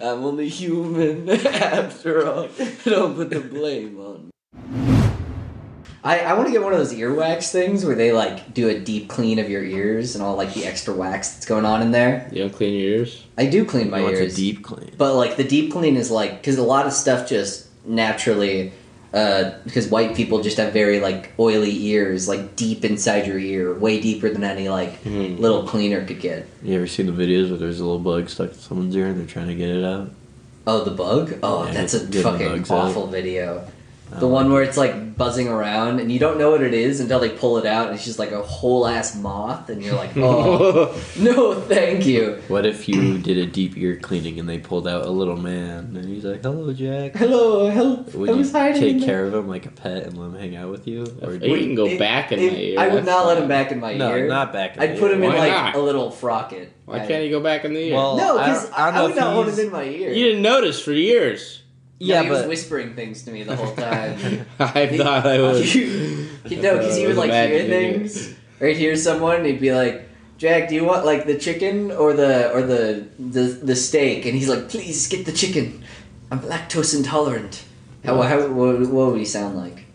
I'm 0.00 0.22
only 0.24 0.48
human 0.50 1.28
after 1.46 2.28
all. 2.30 2.48
Don't 2.84 3.14
put 3.16 3.30
the 3.30 3.40
blame 3.40 3.98
on. 3.98 4.26
me. 4.26 4.30
I, 6.04 6.18
I 6.18 6.32
want 6.34 6.48
to 6.48 6.52
get 6.52 6.62
one 6.62 6.72
of 6.72 6.78
those 6.78 6.92
earwax 6.92 7.50
things 7.50 7.84
where 7.86 7.94
they 7.94 8.12
like 8.12 8.52
do 8.52 8.68
a 8.68 8.78
deep 8.78 9.08
clean 9.08 9.38
of 9.38 9.48
your 9.48 9.62
ears 9.64 10.14
and 10.14 10.22
all 10.22 10.36
like 10.36 10.52
the 10.52 10.66
extra 10.66 10.92
wax 10.92 11.30
that's 11.34 11.46
going 11.46 11.64
on 11.64 11.80
in 11.80 11.92
there. 11.92 12.28
You 12.30 12.40
don't 12.40 12.52
clean 12.52 12.78
your 12.78 12.90
ears? 12.98 13.24
I 13.38 13.46
do 13.46 13.64
clean 13.64 13.88
my 13.88 13.98
He 14.00 14.04
wants 14.04 14.20
ears, 14.20 14.34
a 14.34 14.36
deep 14.36 14.62
clean. 14.64 14.92
but 14.98 15.14
like 15.14 15.36
the 15.36 15.44
deep 15.44 15.72
clean 15.72 15.96
is 15.96 16.10
like 16.10 16.32
because 16.42 16.58
a 16.58 16.62
lot 16.62 16.86
of 16.86 16.92
stuff 16.92 17.26
just 17.28 17.68
naturally 17.86 18.72
uh, 19.14 19.52
because 19.64 19.88
white 19.88 20.14
people 20.16 20.42
just 20.42 20.56
have 20.56 20.72
very 20.72 21.00
like 21.00 21.32
oily 21.38 21.74
ears 21.86 22.28
like 22.28 22.56
deep 22.56 22.84
inside 22.84 23.26
your 23.26 23.38
ear 23.38 23.74
way 23.74 24.00
deeper 24.00 24.28
than 24.30 24.42
any 24.44 24.68
like 24.68 24.94
Hmm. 25.02 25.36
little 25.36 25.64
cleaner 25.64 26.04
could 26.04 26.20
get. 26.20 26.46
You 26.62 26.76
ever 26.76 26.86
seen 26.86 27.06
the 27.06 27.12
videos 27.12 27.48
where 27.50 27.58
there's 27.58 27.80
a 27.80 27.84
little 27.84 27.98
bug 28.00 28.28
stuck 28.28 28.52
in 28.52 28.58
someone's 28.58 28.96
ear 28.96 29.06
and 29.08 29.18
they're 29.20 29.26
trying 29.26 29.48
to 29.48 29.54
get 29.54 29.68
it 29.70 29.84
out? 29.84 30.10
Oh, 30.66 30.84
the 30.84 30.92
bug? 30.92 31.34
Oh, 31.42 31.66
Yeah, 31.66 31.72
that's 31.72 31.94
a 31.94 32.00
fucking 32.06 32.48
bugs 32.48 32.70
out. 32.70 32.88
awful 32.90 33.06
video. 33.08 33.66
The 34.18 34.26
Oh. 34.26 34.28
one 34.28 34.52
where 34.52 34.62
it's 34.62 34.76
like 34.76 35.16
buzzing 35.16 35.48
around 35.48 35.98
and 36.00 36.10
you 36.12 36.18
don't 36.18 36.38
know 36.38 36.50
what 36.50 36.60
it 36.62 36.74
is 36.74 37.00
until 37.00 37.18
they 37.18 37.28
pull 37.30 37.56
it 37.58 37.64
out 37.66 37.86
and 37.86 37.94
it's 37.94 38.04
just 38.04 38.18
like 38.18 38.30
a 38.32 38.42
whole 38.42 38.86
ass 38.86 39.16
moth 39.16 39.70
and 39.70 39.82
you're 39.82 39.94
like, 39.94 40.14
oh, 40.16 40.94
no, 41.18 41.54
thank 41.54 42.04
you. 42.04 42.38
What 42.48 42.66
if 42.66 42.88
you 42.88 43.18
did 43.18 43.38
a 43.38 43.46
deep 43.46 43.76
ear 43.78 43.96
cleaning 43.96 44.38
and 44.38 44.48
they 44.48 44.58
pulled 44.58 44.86
out 44.86 45.06
a 45.06 45.10
little 45.10 45.36
man 45.36 45.94
and 45.96 46.04
he's 46.04 46.24
like, 46.24 46.42
"Hello, 46.42 46.72
Jack." 46.72 47.14
Hello, 47.16 47.68
help. 47.70 48.14
Would 48.14 48.28
I 48.28 48.32
you 48.32 48.38
was 48.38 48.52
hiding 48.52 48.82
in 48.82 48.88
take 48.88 48.98
there. 48.98 49.06
care 49.08 49.26
of 49.26 49.34
him 49.34 49.48
like 49.48 49.64
a 49.66 49.70
pet 49.70 50.04
and 50.04 50.18
let 50.18 50.26
him 50.26 50.34
hang 50.34 50.56
out 50.56 50.70
with 50.70 50.86
you? 50.86 51.04
Or 51.22 51.32
you 51.32 51.56
can 51.58 51.74
go 51.74 51.86
It- 51.86 51.98
back 51.98 52.32
in 52.32 52.38
it- 52.38 52.52
my 52.52 52.58
ear. 52.58 52.80
I 52.80 52.88
would 52.88 52.96
that's 52.98 53.06
not 53.06 53.26
let 53.26 53.38
him 53.38 53.48
back 53.48 53.72
in 53.72 53.80
my 53.80 53.92
ear. 53.92 53.98
no, 53.98 54.14
ear. 54.16 54.28
not 54.28 54.52
back. 54.52 54.76
In 54.76 54.82
I'd 54.82 54.96
the 54.96 55.00
put 55.00 55.10
ear. 55.10 55.16
him 55.16 55.22
in 55.24 55.32
Why 55.32 55.38
like 55.38 55.52
not? 55.52 55.74
a 55.76 55.80
little 55.80 56.10
frocket. 56.10 56.70
Why 56.84 56.96
I- 56.96 57.06
can't 57.06 57.22
he 57.24 57.30
go 57.30 57.40
back 57.40 57.64
in 57.64 57.72
the 57.72 57.80
ear? 57.80 57.94
Well, 57.94 58.16
No, 58.16 58.38
I 58.38 58.46
because 58.48 58.64
don't- 58.64 58.78
I 58.78 58.84
don't 58.86 58.94
I, 58.94 58.96
know 58.98 59.02
would 59.04 59.10
if 59.12 59.16
not 59.16 59.36
want 59.36 59.46
he's- 59.48 59.58
him 59.58 59.66
in 59.66 59.72
my 59.72 59.84
ear. 59.84 60.12
you 60.12 60.24
didn't 60.26 60.42
notice 60.42 60.80
for 60.80 60.92
years. 60.92 61.61
No, 62.02 62.06
Yeah, 62.14 62.22
he 62.24 62.30
was 62.30 62.46
whispering 62.46 62.94
things 62.98 63.22
to 63.24 63.30
me 63.30 63.44
the 63.44 63.54
whole 63.54 63.74
time. 63.76 64.18
I 64.58 64.86
He- 64.86 64.98
thought 64.98 65.24
I 65.26 65.38
was. 65.40 65.62
You, 65.74 66.26
you 66.50 66.58
know, 66.62 66.78
because 66.78 66.96
he 66.96 67.06
would 67.06 67.16
like 67.16 67.30
hear 67.30 67.62
things, 67.68 68.34
or 68.60 68.66
he'd 68.66 68.76
hear 68.76 68.96
someone, 68.96 69.36
and 69.36 69.46
he'd 69.46 69.60
be 69.60 69.72
like, 69.72 70.08
"Jack, 70.36 70.68
do 70.68 70.74
you 70.74 70.84
want 70.84 71.04
like 71.06 71.26
the 71.26 71.38
chicken 71.38 71.92
or 71.92 72.12
the 72.12 72.50
or 72.52 72.62
the 72.62 73.06
the 73.20 73.44
the 73.62 73.76
steak?" 73.76 74.26
And 74.26 74.34
he's 74.34 74.48
like, 74.48 74.68
"Please 74.68 75.06
get 75.06 75.26
the 75.26 75.32
chicken. 75.42 75.84
I'm 76.32 76.40
lactose 76.40 76.92
intolerant." 76.96 77.62
How 78.04 78.20
how 78.22 78.48
what, 78.50 78.80
what 78.90 79.06
would 79.12 79.20
he 79.20 79.24
sound 79.24 79.56
like? 79.56 79.86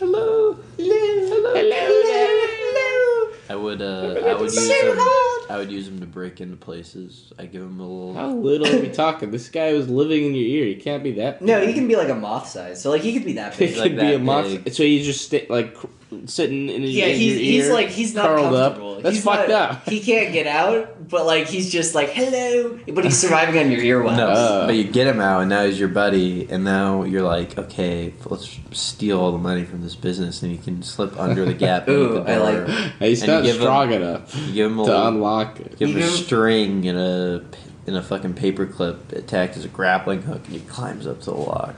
Hello. 0.00 0.56
Hello, 0.78 1.52
hello, 1.54 2.46
hello. 2.64 3.36
I 3.50 3.56
would. 3.56 3.82
Uh, 3.82 4.16
I 4.24 4.32
would 4.34 4.48
use 4.52 4.66
Say 4.66 4.80
him. 4.88 4.96
hi. 4.98 5.33
I 5.50 5.58
would 5.58 5.70
use 5.70 5.86
him 5.88 6.00
to 6.00 6.06
break 6.06 6.40
into 6.40 6.56
places. 6.56 7.32
I 7.38 7.44
give 7.46 7.62
him 7.62 7.78
a 7.78 7.82
little. 7.86 8.14
How 8.14 8.30
little 8.30 8.66
are 8.66 8.80
we 8.80 8.88
talking? 8.88 9.30
This 9.30 9.48
guy 9.48 9.72
was 9.74 9.88
living 9.90 10.24
in 10.24 10.34
your 10.34 10.46
ear. 10.46 10.64
He 10.66 10.76
can't 10.76 11.02
be 11.02 11.12
that. 11.12 11.42
No, 11.42 11.64
he 11.66 11.74
can 11.74 11.86
be 11.86 11.96
like 11.96 12.08
a 12.08 12.14
moth 12.14 12.48
size, 12.48 12.80
so 12.82 12.90
like 12.90 13.02
he 13.02 13.12
could 13.12 13.24
be 13.24 13.34
that 13.34 13.54
He 13.56 13.66
big. 13.66 13.76
like 13.76 13.90
could 13.92 14.00
be 14.00 14.06
that 14.06 14.14
a 14.14 14.18
moth. 14.18 14.64
big. 14.64 14.72
So 14.72 14.82
he's 14.82 15.04
just 15.04 15.26
sta 15.26 15.46
like 15.50 15.74
cr- 15.74 15.86
sitting 16.26 16.68
in 16.70 16.82
his 16.82 16.92
ear. 16.96 17.06
Yeah, 17.08 17.12
in 17.12 17.18
he's 17.20 17.32
your 17.32 17.40
he's 17.44 17.66
ear, 17.66 17.72
like 17.74 17.88
he's 17.88 18.14
not 18.14 18.26
curled 18.26 18.54
comfortable. 18.54 18.83
up. 18.83 18.83
That's 19.04 19.16
He's 19.16 19.24
fucked 19.24 19.50
not- 19.50 19.70
up. 19.70 19.86
He 19.88 20.00
can't 20.00 20.32
get 20.32 20.46
out, 20.46 21.10
but 21.10 21.26
like 21.26 21.46
he's 21.46 21.70
just 21.70 21.94
like 21.94 22.08
hello, 22.08 22.78
but 22.90 23.04
he's 23.04 23.18
surviving 23.18 23.58
on 23.62 23.70
your 23.70 23.82
earwax. 24.02 24.16
No, 24.16 24.28
Uh. 24.28 24.66
but 24.66 24.76
you 24.76 24.84
get 24.84 25.06
him 25.06 25.20
out, 25.20 25.40
and 25.40 25.50
now 25.50 25.66
he's 25.66 25.78
your 25.78 25.90
buddy, 25.90 26.48
and 26.50 26.64
now 26.64 27.02
you're 27.02 27.20
like, 27.20 27.58
okay, 27.58 28.14
let's 28.24 28.58
steal 28.72 29.20
all 29.20 29.30
the 29.30 29.36
money 29.36 29.64
from 29.64 29.82
this 29.82 29.94
business, 29.94 30.42
and 30.42 30.50
you 30.52 30.56
can 30.56 30.82
slip 30.82 31.20
under 31.20 31.44
the 31.44 31.52
gap. 31.52 31.84
beneath 31.86 31.98
Ooh, 32.00 32.14
the 32.14 32.30
I 32.30 32.34
door. 32.36 32.66
like- 32.68 32.92
He's 33.00 33.20
And 33.20 33.28
you 33.28 33.34
not 33.36 33.42
give 33.44 33.56
him- 33.56 33.60
strong 33.62 33.92
enough 33.92 34.34
You 34.46 34.52
give 34.54 34.70
him 34.70 34.78
a 34.78 34.84
to 34.84 34.90
little, 34.90 35.06
unlock 35.08 35.60
it. 35.60 35.78
give 35.78 35.90
him 35.90 35.96
a 35.96 36.00
You 36.00 36.06
string 36.06 36.88
and 36.88 36.98
a 36.98 37.44
in 37.86 37.94
a 37.96 38.02
fucking 38.02 38.32
paper 38.32 38.64
clip 38.64 39.12
attacked 39.12 39.58
as 39.58 39.66
a 39.66 39.68
grappling 39.68 40.22
hook, 40.22 40.40
and 40.46 40.54
he 40.54 40.60
climbs 40.60 41.06
up 41.06 41.18
to 41.20 41.26
the 41.26 41.36
lock. 41.36 41.74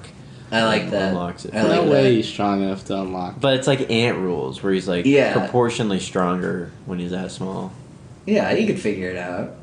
I 0.50 0.64
like 0.64 0.82
and 0.82 0.92
that. 0.92 1.08
Unlocks 1.10 1.44
it. 1.44 1.54
I 1.54 1.62
no 1.62 1.68
like 1.68 1.80
that. 1.82 1.90
way 1.90 2.14
he's 2.16 2.28
strong 2.28 2.62
enough 2.62 2.84
to 2.86 3.00
unlock. 3.00 3.40
But 3.40 3.54
it's 3.54 3.66
like 3.66 3.90
ant 3.90 4.18
rules, 4.18 4.62
where 4.62 4.72
he's 4.72 4.86
like 4.88 5.04
Yeah. 5.06 5.32
proportionally 5.32 5.98
stronger 6.00 6.70
when 6.84 6.98
he's 6.98 7.10
that 7.10 7.30
small. 7.32 7.72
Yeah, 8.26 8.52
you 8.52 8.66
could 8.66 8.80
figure 8.80 9.08
it 9.10 9.16
out. 9.16 9.54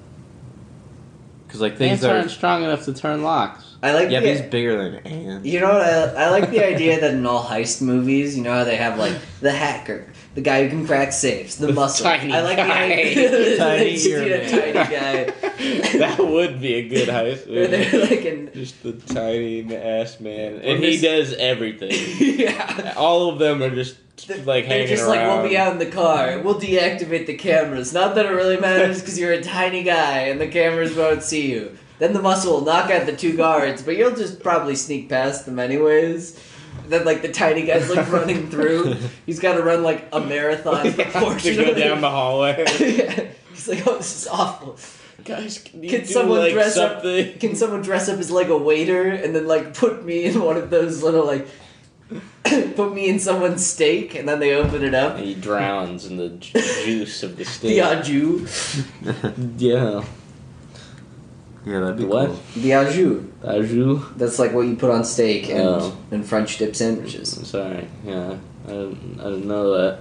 Because 1.48 1.62
like 1.62 1.78
things 1.78 2.04
Ants 2.04 2.06
are, 2.06 2.16
aren't 2.18 2.32
strong 2.32 2.64
enough 2.64 2.86
to 2.86 2.94
turn 2.94 3.24
locks. 3.24 3.76
I 3.84 3.94
like 3.94 4.10
yeah, 4.10 4.22
but 4.22 4.30
he's 4.30 4.42
bigger 4.42 4.78
than 4.78 4.94
an 4.96 5.08
ant. 5.08 5.46
You 5.46 5.60
know 5.60 5.74
what? 5.74 5.82
I, 5.82 6.26
I 6.26 6.30
like 6.30 6.50
the 6.50 6.66
idea 6.66 7.00
that 7.02 7.14
in 7.14 7.26
all 7.26 7.44
heist 7.44 7.82
movies, 7.82 8.36
you 8.38 8.44
know 8.44 8.54
how 8.54 8.64
they 8.64 8.78
have 8.78 8.98
like 8.98 9.14
the 9.42 9.52
hacker, 9.52 10.06
the 10.36 10.42
guy 10.42 10.64
who 10.64 10.70
can 10.70 10.86
crack 10.88 11.12
safes, 11.12 11.56
the, 11.58 11.68
The 11.68 11.74
muscle. 11.74 12.06
tiny 12.06 12.34
I 12.34 12.42
like 12.42 12.58
guy. 12.58 12.88
the 12.88 13.10
idea. 13.10 13.58
Tiny 13.58 13.92
Just, 13.92 14.06
you 14.06 14.60
tiny 14.60 14.74
guy. 14.74 15.24
that 16.00 16.16
would 16.20 16.60
be 16.60 16.74
a 16.76 16.88
good 16.90 17.08
heist 17.10 17.48
Where 17.50 17.68
they're 17.68 18.02
like 18.02 18.26
in. 18.26 18.52
Just 18.54 18.82
the 18.84 18.94
tiny 18.94 19.76
ass 19.76 20.20
man, 20.20 20.56
Or 20.56 20.60
and 20.62 20.84
he 20.84 21.00
does 21.00 21.34
everything. 21.36 21.92
yeah. 22.40 22.94
All 22.98 23.30
of 23.30 23.38
them 23.40 23.62
are 23.62 23.70
just 23.70 23.98
like 24.28 24.46
They're 24.46 24.64
hanging 24.64 24.88
just 24.88 25.04
around. 25.04 25.10
like, 25.28 25.40
we'll 25.42 25.50
be 25.50 25.58
out 25.58 25.74
in 25.74 25.80
the 25.80 25.86
car. 25.92 26.40
We'll 26.40 26.60
deactivate 26.60 27.26
the 27.28 27.36
cameras. 27.36 27.94
Not 27.94 28.16
that 28.16 28.26
it 28.26 28.30
really 28.30 28.58
matters 28.58 29.02
because 29.02 29.20
you're 29.20 29.34
a 29.34 29.44
tiny 29.44 29.84
guy 29.84 30.20
and 30.30 30.40
the 30.42 30.48
cameras 30.48 30.96
won't 30.96 31.24
see 31.24 31.52
you. 31.52 31.78
Then 32.00 32.14
the 32.14 32.22
muscle 32.22 32.54
will 32.54 32.66
knock 32.66 32.90
out 32.90 33.06
the 33.06 33.16
two 33.16 33.38
guards, 33.38 33.82
but 33.84 33.98
you'll 33.98 34.16
just 34.16 34.42
probably 34.42 34.76
sneak 34.76 35.10
past 35.10 35.46
them 35.46 35.60
anyways. 35.60 36.40
Then 36.88 37.06
like 37.06 37.22
the 37.22 37.32
tiny 37.32 37.66
guy's 37.66 37.90
like 37.90 38.12
running 38.12 38.48
through. 38.52 38.96
He's 39.26 39.40
got 39.40 39.54
to 39.56 39.64
run 39.64 39.84
like 39.84 40.08
a 40.12 40.20
marathon 40.20 40.84
to 40.86 41.56
go 41.56 41.74
down 41.74 42.02
the 42.02 42.10
hallway. 42.10 42.66
Yeah. 42.80 43.28
He's 43.52 43.68
like, 43.68 43.86
oh, 43.88 43.98
this 43.98 44.16
is 44.24 44.28
awful. 44.28 44.78
Guys, 45.24 45.60
can, 45.60 45.84
you 45.84 45.90
Can 45.90 46.00
do, 46.02 46.06
someone 46.08 46.40
like, 46.40 46.54
dress 46.54 46.76
up- 46.76 47.02
something? 47.04 47.38
Can 47.40 47.56
someone 47.56 47.82
dress 47.82 48.10
up 48.10 48.20
as 48.20 48.30
like 48.32 48.48
a 48.50 48.58
waiter 48.58 49.10
and 49.10 49.34
then 49.36 49.48
like 49.48 49.74
put 49.76 50.04
me 50.04 50.26
in 50.26 50.42
one 50.42 50.58
of 50.58 50.70
those 50.70 51.02
little 51.04 51.26
like 51.26 51.48
put 52.76 52.94
me 52.94 53.08
in 53.10 53.20
someone's 53.20 53.66
steak 53.66 54.16
and 54.16 54.28
then 54.28 54.40
they 54.40 54.54
open 54.56 54.84
it 54.84 54.94
up? 54.94 55.16
And 55.18 55.26
he 55.26 55.36
drowns 55.36 56.06
in 56.06 56.18
the 56.18 56.30
ju- 56.30 56.60
juice 56.84 57.24
of 57.24 57.38
the 57.38 57.44
The 57.44 57.46
steak. 57.50 57.84
au 57.84 58.02
jus. 58.02 58.84
Yeah. 59.58 60.04
Yeah, 61.66 61.80
that'd 61.80 61.98
be 61.98 62.06
What? 62.06 62.28
cool. 62.28 62.40
The 62.58 62.74
au 62.76 62.92
jus. 62.92 63.24
Au 63.44 63.64
jus? 63.64 64.02
That's 64.18 64.40
like 64.40 64.54
what 64.54 64.62
you 64.68 64.76
put 64.76 64.90
on 64.92 65.04
steak 65.04 65.50
and, 65.50 65.62
Oh. 65.62 65.98
and 66.12 66.26
French 66.26 66.58
dip 66.58 66.76
sandwiches. 66.76 67.38
I'm 67.38 67.46
sorry. 67.46 67.88
Yeah. 68.06 68.36
I 68.66 68.70
didn't, 68.70 69.20
I 69.20 69.24
didn't 69.26 69.48
know 69.48 69.72
that. 69.78 70.00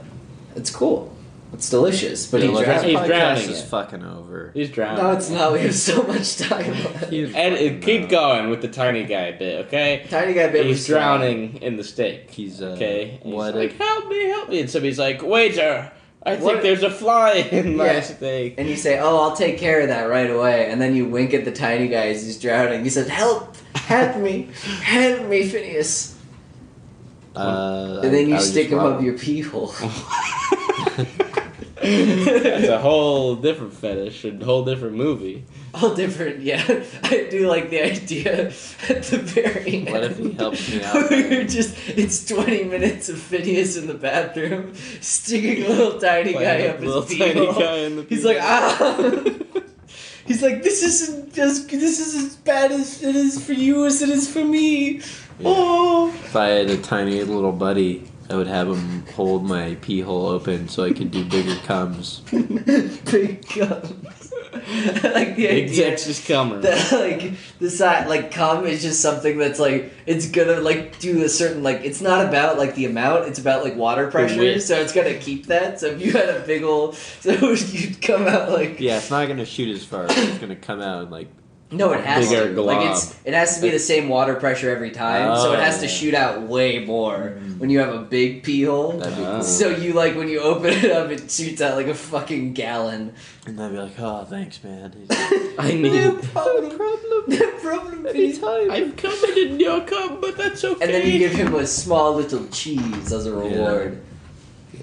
It's 0.57 0.71
cool. 0.71 1.09
It's 1.52 1.69
delicious, 1.69 2.26
but 2.28 2.40
Yeah, 2.40 2.47
he 2.47 2.52
look, 2.54 2.64
drowns. 2.64 2.83
He's 2.85 2.97
podcast 2.97 3.07
drowning 3.09 3.50
is 3.50 3.61
it. 3.61 3.66
fucking 3.69 4.04
over. 4.04 4.50
He's 4.54 4.71
drowning. 4.71 5.02
No, 5.04 5.12
it's 5.12 5.28
not. 5.28 5.52
We 5.52 5.59
have 5.61 5.75
so 5.75 6.02
much 6.04 6.37
time 6.38 6.71
left. 6.71 7.12
And 7.12 7.54
fucking 7.54 7.76
uh, 7.83 7.85
keep 7.85 8.09
going 8.09 8.49
with 8.49 8.62
the 8.62 8.69
tiny 8.69 9.04
guy 9.04 9.33
bit, 9.33 9.66
okay? 9.66 10.07
Tiny 10.09 10.33
guy 10.33 10.47
bit 10.49 10.64
He's 10.64 10.76
was 10.76 10.85
strong. 10.85 11.19
drowning 11.21 11.57
in 11.61 11.76
the 11.76 11.85
steak. 11.85 12.31
He's 12.31 12.62
uh, 12.62 12.69
Okay? 12.69 13.21
And 13.23 13.35
What? 13.35 13.54
He's 13.54 13.71
like, 13.71 13.76
help 13.76 14.09
me, 14.09 14.28
help 14.31 14.49
me. 14.49 14.61
And 14.61 14.71
somebody's 14.71 14.99
like, 14.99 15.23
waiter, 15.23 15.92
I 16.25 16.37
think 16.37 16.62
there's 16.62 16.83
a 16.85 16.91
fly 16.91 17.33
in 17.52 17.76
my 17.76 17.85
Yeah. 17.87 18.00
steak. 18.00 18.55
And 18.59 18.69
you 18.69 18.76
say, 18.76 18.99
"Oh, 19.00 19.19
I'll 19.19 19.35
take 19.37 19.59
care 19.59 19.81
of 19.81 19.88
that 19.88 20.05
right 20.09 20.31
away," 20.31 20.71
and 20.71 20.81
then 20.81 20.95
you 20.95 21.05
wink 21.07 21.35
at 21.35 21.45
the 21.45 21.52
tiny 21.52 21.88
guy 21.88 22.09
as 22.09 22.25
he's 22.25 22.38
drowning. 22.41 22.85
He 22.85 22.91
said, 22.91 23.09
"Help! 23.09 23.57
Help 23.75 24.17
me! 24.19 24.49
Help 24.83 25.26
me, 25.29 25.49
Phineas!" 25.49 26.14
uh, 27.35 28.00
And 28.05 28.12
then 28.14 28.26
I- 28.26 28.29
you 28.29 28.35
I 28.37 28.38
stick 28.38 28.69
him 28.69 28.79
up 28.79 29.02
your 29.02 29.19
pee 29.19 29.41
hole. 29.41 29.73
That's 31.83 32.69
a 32.69 32.79
whole 32.79 33.37
different 33.37 33.75
fetish, 33.75 34.25
a 34.25 34.45
whole 34.45 34.65
different 34.65 34.97
movie. 34.97 35.45
all 35.75 35.95
different. 35.95 36.41
Yeah, 36.41 36.62
I 37.03 37.27
do 37.31 37.49
like 37.49 37.71
the 37.71 37.83
idea 37.83 38.47
at 38.89 39.03
the 39.05 39.19
very 39.19 39.87
end. 39.87 39.91
What 39.91 40.05
if 40.05 40.19
he 40.19 40.33
helps 40.33 40.71
me 40.73 40.83
out? 40.85 41.11
You're 41.11 41.45
just 41.45 41.77
it's 41.89 42.25
twenty 42.27 42.65
minutes 42.65 43.09
of 43.09 43.19
Phineas 43.19 43.77
in 43.77 43.87
the 43.87 43.95
bathroom 43.95 44.75
sticking 45.01 45.65
a 45.65 45.69
little 45.69 45.99
tiny 45.99 46.33
guy 46.35 46.67
up 46.69 46.81
little 46.81 47.03
his 47.03 47.19
tiny 47.19 47.35
beehole. 47.35 47.59
guy 47.59 47.77
in 47.79 47.97
the 47.97 48.03
He's 48.05 48.25
like 48.25 48.39
ah. 48.41 49.25
He's 50.25 50.41
like, 50.41 50.62
this 50.62 50.85
isn't 50.85 51.37
as 51.37 51.67
this 51.67 51.99
is 51.99 52.15
as 52.15 52.37
bad 52.37 52.71
as 52.71 53.03
it 53.03 53.17
is 53.17 53.45
for 53.45 53.55
you 53.55 53.87
as 53.87 54.03
it 54.03 54.09
is 54.09 54.33
for 54.33 54.45
me. 54.45 55.01
Oh, 55.45 56.11
If 56.15 56.37
I 56.37 56.47
had 56.47 56.71
a 56.71 56.77
tiny 56.77 57.21
little 57.25 57.51
buddy, 57.51 58.05
I 58.31 58.37
would 58.37 58.47
have 58.47 58.69
him 58.69 59.05
hold 59.14 59.45
my 59.45 59.76
pee 59.83 60.00
hole 60.00 60.26
open 60.26 60.69
so 60.69 60.85
I 60.85 60.93
could 60.93 61.11
do 61.11 61.25
bigger 61.25 61.57
comes. 61.67 62.21
big 62.31 63.47
guns. 63.55 64.33
I 64.55 64.57
like 65.14 65.37
the 65.37 65.47
Big 65.49 65.71
idea 65.71 65.91
Texas 65.91 66.26
comer. 66.26 66.61
that 66.61 66.93
like 66.93 67.33
the 67.59 67.71
side 67.71 68.07
like 68.09 68.31
cum 68.33 68.67
is 68.67 68.83
just 68.83 69.00
something 69.00 69.38
that's 69.38 69.59
like 69.59 69.93
it's 70.07 70.29
gonna 70.31 70.61
like 70.61 70.99
do 70.99 71.25
a 71.25 71.29
certain 71.29 71.62
like 71.62 71.85
it's 71.85 72.00
not 72.02 72.26
about 72.26 72.59
like 72.59 72.75
the 72.75 72.85
amount 72.85 73.26
it's 73.29 73.38
about 73.38 73.64
like 73.64 73.76
water 73.76 74.11
pressure 74.11 74.38
width. 74.38 74.62
so 74.64 74.76
it's 74.76 74.93
gonna 74.93 75.14
keep 75.14 75.47
that 75.47 75.81
so 75.81 75.87
if 75.87 76.02
you 76.02 76.12
had 76.12 76.29
a 76.29 76.41
big 76.41 76.62
old 76.62 76.95
so 77.21 77.33
you'd 77.33 78.00
come 78.02 78.26
out 78.26 78.50
like 78.50 78.79
Yeah, 78.79 78.99
it's 78.99 79.11
not 79.11 79.26
gonna 79.26 79.47
shoot 79.47 79.75
as 79.75 79.85
far. 79.85 80.07
It's 80.09 80.38
gonna 80.38 80.55
come 80.57 80.81
out 80.81 81.02
and 81.05 81.11
like 81.11 81.29
no 81.73 81.93
it 81.93 82.05
has 82.05 82.29
Bigger 82.29 82.55
to 82.55 82.62
like 82.62 82.91
it's 82.91 83.14
it 83.25 83.35
has 83.35 83.57
to 83.57 83.62
be 83.62 83.71
the 83.71 83.79
same 83.79 84.09
water 84.09 84.35
pressure 84.35 84.71
every 84.71 84.91
time 84.91 85.37
so 85.37 85.52
it 85.52 85.59
has 85.59 85.79
to 85.79 85.87
Oh. 85.87 85.88
shoot 85.88 86.14
out 86.14 86.43
way 86.43 86.85
more 86.85 87.37
mm. 87.38 87.59
when 87.59 87.71
you 87.71 87.79
have 87.81 87.95
a 87.95 88.00
big 88.02 88.43
pee 88.43 88.64
hole 88.64 88.93
that'd 88.93 89.17
be 89.17 89.23
cool. 89.25 89.43
so 89.43 89.69
you 89.71 89.93
like 89.95 90.14
when 90.14 90.29
you 90.29 90.41
open 90.41 90.71
it 90.73 90.91
up 90.91 91.11
it 91.11 91.31
shoots 91.31 91.61
out 91.62 91.76
like 91.76 91.87
a 91.88 91.95
fucking 91.95 92.52
gallon 92.52 93.14
And 93.47 93.61
I'd 93.61 93.73
be 93.73 93.79
like, 93.79 93.99
oh, 93.99 94.25
thanks, 94.25 94.62
man. 94.62 94.93
I 95.59 95.73
need. 95.73 95.93
no 95.93 96.14
problem 96.17 96.79
no 97.26 97.50
problem 97.59 98.02
Vinny. 98.12 98.38
I'm 98.71 98.93
covered 98.93 99.37
in 99.37 99.59
your 99.59 99.81
cum, 99.83 100.21
but 100.21 100.37
that's 100.37 100.62
okay. 100.64 100.85
and 100.85 100.93
then 100.95 101.07
you 101.07 101.19
give 101.19 101.33
him 101.33 101.55
a 101.55 101.67
small 101.67 102.14
little 102.14 102.47
cheese 102.49 103.12
as 103.12 103.26
a 103.26 103.33
reward 103.35 104.00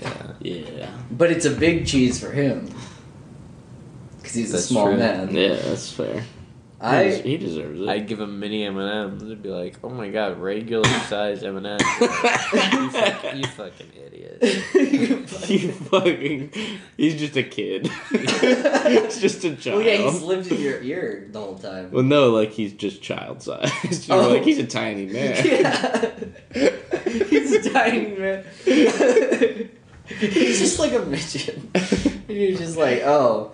Yeah. 0.01 0.33
Yeah. 0.41 0.89
But 1.11 1.31
it's 1.31 1.45
a 1.45 1.51
big 1.51 1.85
cheese 1.85 2.19
for 2.19 2.31
him. 2.31 2.69
Because 4.17 4.33
he's 4.35 4.51
That's 4.51 4.65
a 4.65 4.67
small 4.67 4.87
true. 4.87 4.97
man. 4.97 5.33
Yeah, 5.33 5.55
that's 5.55 5.91
fair. 5.91 6.23
He, 6.81 6.87
des- 6.87 7.17
I 7.19 7.21
he 7.21 7.37
deserves 7.37 7.81
it. 7.81 7.89
I'd 7.89 8.07
give 8.07 8.19
him 8.21 8.39
mini 8.39 8.63
M 8.65 8.77
and 8.77 9.11
M's. 9.13 9.23
It'd 9.23 9.43
be 9.43 9.49
like, 9.49 9.75
oh 9.83 9.89
my 9.89 10.09
god, 10.09 10.39
regular 10.39 10.87
size 11.07 11.43
M 11.43 11.57
and 11.57 11.67
M's. 11.67 11.83
You 12.01 12.89
fuck- 12.89 13.35
you 13.35 13.43
fucking 13.43 13.91
idiot. 14.05 14.69
you 15.49 15.71
fucking. 15.73 16.51
He's 16.95 17.15
just 17.19 17.35
a 17.35 17.43
kid. 17.43 17.87
He's 18.11 19.19
just 19.19 19.43
a 19.43 19.55
child. 19.57 19.77
well, 19.79 19.85
yeah, 19.85 19.97
he's 20.09 20.21
lived 20.21 20.51
in 20.51 20.61
your 20.61 20.81
ear 20.81 21.27
the 21.29 21.39
whole 21.39 21.57
time. 21.57 21.91
Well, 21.91 22.03
no, 22.03 22.29
like 22.29 22.51
he's 22.51 22.71
just 22.73 23.01
child 23.01 23.41
sized. 23.41 24.07
You're 24.07 24.17
Oh. 24.17 24.29
like 24.29 24.43
he's 24.43 24.59
a 24.59 24.65
tiny 24.67 25.05
man. 25.07 25.45
Yeah. 25.45 26.11
he's 27.25 27.51
a 27.65 27.69
tiny 27.73 28.07
man. 28.15 28.45
he's 30.07 30.59
just 30.59 30.79
like 30.79 30.93
a 30.93 30.99
midget. 31.05 31.57
And 32.29 32.37
you're 32.37 32.57
just 32.57 32.77
like, 32.77 33.01
oh, 33.03 33.51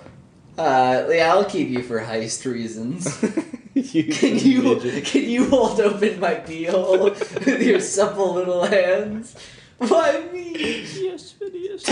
uh, 0.57 1.05
yeah, 1.09 1.31
I'll 1.33 1.45
keep 1.45 1.69
you 1.69 1.83
for 1.83 1.99
heist 2.01 2.49
reasons. 2.51 3.21
you 3.73 4.03
Can 4.13 4.37
you 4.39 4.61
midget. 4.61 5.05
can 5.05 5.23
you 5.29 5.49
hold 5.49 5.79
open 5.81 6.19
my 6.19 6.35
pee 6.35 6.63
hole 6.65 7.03
with 7.05 7.61
your 7.61 7.79
supple 7.95 8.33
little 8.33 8.63
hands? 8.65 9.35
Why 9.79 10.25
me? 10.31 10.53
yes, 10.57 11.31
Phineas. 11.31 11.83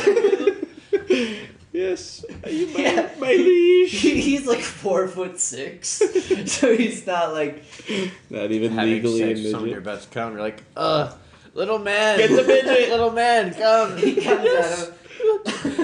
yes, 1.74 2.26
Are 2.44 2.50
you 2.50 2.68
my, 2.68 2.80
Yeah. 2.80 3.10
my 3.20 3.32
liege. 3.34 3.92
He, 3.92 4.22
he's 4.22 4.46
like 4.48 4.62
four 4.62 5.08
foot 5.08 5.40
six, 5.40 6.02
so 6.46 6.76
he's 6.76 7.06
not 7.06 7.34
like 7.34 7.64
Not 8.30 8.52
even 8.52 8.72
Having 8.72 8.94
legally 8.94 9.20
sex 9.20 9.40
a 9.40 9.44
with 9.44 9.52
someone 9.52 9.70
you're 9.70 9.80
midget. 9.82 9.94
about 9.96 10.02
to 10.04 10.08
come, 10.10 10.34
you're 10.34 10.42
like, 10.42 10.64
uh, 10.78 11.14
little 11.54 11.80
man. 11.80 12.18
Get 12.20 12.30
the 12.30 12.44
midget. 12.44 12.90
little 12.90 13.12
man, 13.12 13.54
come. 13.54 13.98
he 13.98 14.16
comes 14.22 14.48
out 14.48 14.88
of. 14.90 15.00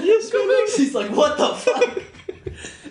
Yes, 0.02 0.32
madam. 0.32 0.66
She's 0.76 0.94
like, 0.94 1.10
what 1.10 1.36
the 1.38 1.48
fuck? 1.54 2.02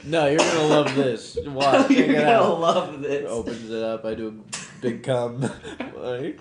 No, 0.09 0.25
you're 0.27 0.37
gonna 0.39 0.63
love 0.67 0.95
this. 0.95 1.37
Watch, 1.45 1.91
you're 1.91 2.05
it 2.09 2.13
gonna 2.15 2.31
out. 2.31 2.59
love 2.59 3.01
this. 3.01 3.29
Opens 3.29 3.69
it 3.69 3.83
up. 3.83 4.05
I 4.05 4.15
do 4.15 4.27
a 4.29 4.81
big 4.81 5.03
cum. 5.09 5.41
like, 5.97 6.39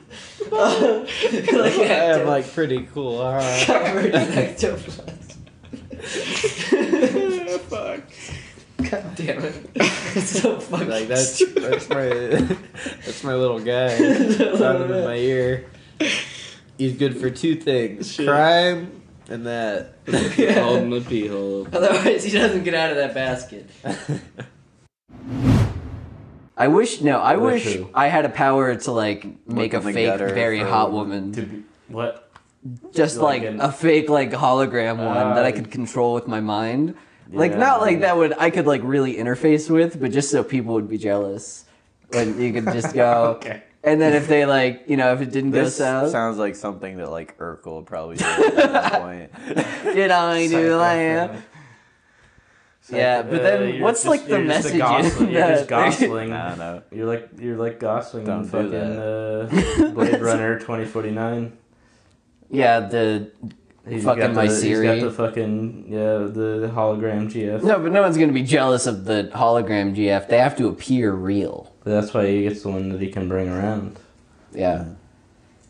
like 0.50 0.50
I 0.50 2.18
am 2.18 2.26
like 2.26 2.50
pretty 2.52 2.88
cool. 2.94 3.20
Uh-huh. 3.20 3.36
All 3.38 3.40
right. 3.44 3.66
covered 3.66 4.06
in 4.06 4.14
ectoplasm. 4.14 5.18
Fuck. 7.68 8.00
God 8.90 9.14
damn 9.16 9.44
it! 9.44 9.70
It's 9.74 10.40
so 10.40 10.60
fucking 10.60 10.88
Like 10.88 11.08
that's 11.08 11.34
stupid. 11.34 11.62
that's 11.64 11.88
my 11.90 12.08
that's 13.04 13.24
my 13.24 13.34
little 13.34 13.58
guy. 13.58 13.88
Found 14.56 14.84
him 14.84 14.92
in 14.92 15.04
my 15.04 15.16
ear. 15.16 15.66
He's 16.78 16.96
good 16.96 17.18
for 17.18 17.28
two 17.28 17.56
things: 17.56 18.12
Shit. 18.14 18.28
crime 18.28 18.97
and 19.28 19.46
that. 19.46 19.94
Yeah. 20.38 20.62
Holding 20.64 20.90
the 20.90 21.00
pee 21.00 21.26
hole. 21.28 21.66
Otherwise, 21.72 22.24
he 22.24 22.30
doesn't 22.30 22.64
get 22.64 22.74
out 22.74 22.90
of 22.90 22.96
that 22.96 23.14
basket. 23.14 23.68
I 26.56 26.68
wish 26.68 27.00
no. 27.00 27.18
I 27.20 27.36
With 27.36 27.54
wish 27.54 27.74
who? 27.74 27.88
I 27.94 28.08
had 28.08 28.24
a 28.24 28.28
power 28.28 28.74
to 28.74 28.92
like 28.92 29.24
make 29.46 29.74
a 29.74 29.78
in 29.78 29.84
the 29.84 29.92
fake, 29.92 30.06
gutter 30.08 30.28
very 30.34 30.60
for 30.60 30.66
hot 30.66 30.92
woman. 30.92 31.26
woman. 31.30 31.32
To 31.32 31.42
be, 31.42 31.62
what? 31.88 32.30
Just 32.92 33.18
like, 33.18 33.42
Like 33.42 33.50
an- 33.50 33.60
a 33.60 33.70
fake 33.70 34.08
like 34.10 34.32
hologram 34.32 34.96
one 34.98 35.34
that 35.36 35.44
I 35.44 35.50
Uh, 35.50 35.52
could 35.52 35.70
control 35.70 36.14
with 36.14 36.26
my 36.26 36.40
mind. 36.40 36.94
Like 37.30 37.52
Yeah. 37.52 37.58
not 37.58 37.80
like 37.80 38.00
that 38.00 38.16
would 38.16 38.34
I 38.38 38.50
could 38.50 38.66
like 38.66 38.80
really 38.82 39.14
interface 39.16 39.70
with, 39.70 40.00
but 40.00 40.10
just 40.10 40.30
so 40.30 40.42
people 40.42 40.74
would 40.74 40.88
be 40.88 40.98
jealous. 40.98 41.64
When 42.10 42.40
you 42.40 42.52
could 42.52 42.64
just 42.72 42.92
go 42.94 43.36
Okay. 43.38 43.62
And 43.84 44.00
then 44.00 44.12
if 44.14 44.26
they 44.28 44.44
like 44.46 44.84
you 44.88 44.96
know 44.96 45.12
if 45.12 45.20
it 45.20 45.30
didn't 45.30 45.50
This 45.52 45.78
go 45.78 45.84
south, 45.84 46.10
sounds 46.10 46.36
like 46.38 46.54
something 46.56 46.96
that 46.98 47.10
like 47.10 47.36
Urkel 47.38 47.76
would 47.76 47.86
probably 47.86 48.16
do 48.16 48.24
at 48.24 48.92
some 48.92 49.00
point. 49.02 49.30
did 49.94 50.10
I 50.10 50.46
do 50.48 50.68
that? 50.70 51.30
Psychopath. 51.30 51.44
Yeah, 52.90 53.20
but 53.22 53.42
then 53.42 53.80
Uh, 53.80 53.84
what's, 53.84 54.04
just- 54.04 54.08
like, 54.08 54.24
the 54.24 54.38
you're 54.38 54.46
just 54.46 54.64
message 54.64 54.78
Gosling. 54.80 55.28
in 55.28 55.34
You're 55.34 55.48
just 55.48 55.68
that? 55.68 55.68
Gosling. 55.68 56.32
I 56.32 56.48
don't 56.48 56.58
know. 56.58 56.82
You're 56.90 57.06
like 57.06 57.28
you're 57.38 57.56
like 57.58 57.78
Gosling 57.78 58.24
Don't 58.24 58.44
in 58.44 58.48
fucking 58.48 58.74
uh, 58.74 59.90
Blade 59.94 60.20
Runner 60.22 60.58
2049. 60.58 61.52
Yeah, 62.50 62.80
the 62.80 63.30
He's 63.86 64.04
Fucking 64.04 64.20
got 64.22 64.34
my 64.34 64.46
the, 64.46 64.54
Siri. 64.54 64.86
He's 64.94 65.02
got 65.02 65.10
the 65.10 65.14
fucking 65.16 65.86
yeah 65.88 65.98
the 66.30 66.70
hologram 66.74 67.30
GF. 67.30 67.62
No, 67.62 67.78
but 67.78 67.90
no 67.92 68.02
one's 68.02 68.16
gonna 68.18 68.32
be 68.32 68.42
jealous 68.42 68.86
of 68.86 69.04
the 69.06 69.30
hologram 69.34 69.94
GF. 69.94 70.28
They 70.28 70.38
have 70.38 70.56
to 70.58 70.68
appear 70.68 71.12
real. 71.12 71.67
That's 71.88 72.12
why 72.14 72.26
he 72.26 72.42
gets 72.42 72.62
the 72.62 72.70
one 72.70 72.88
that 72.90 73.00
he 73.00 73.08
can 73.08 73.28
bring 73.28 73.48
around. 73.48 73.98
Yeah. 74.52 74.84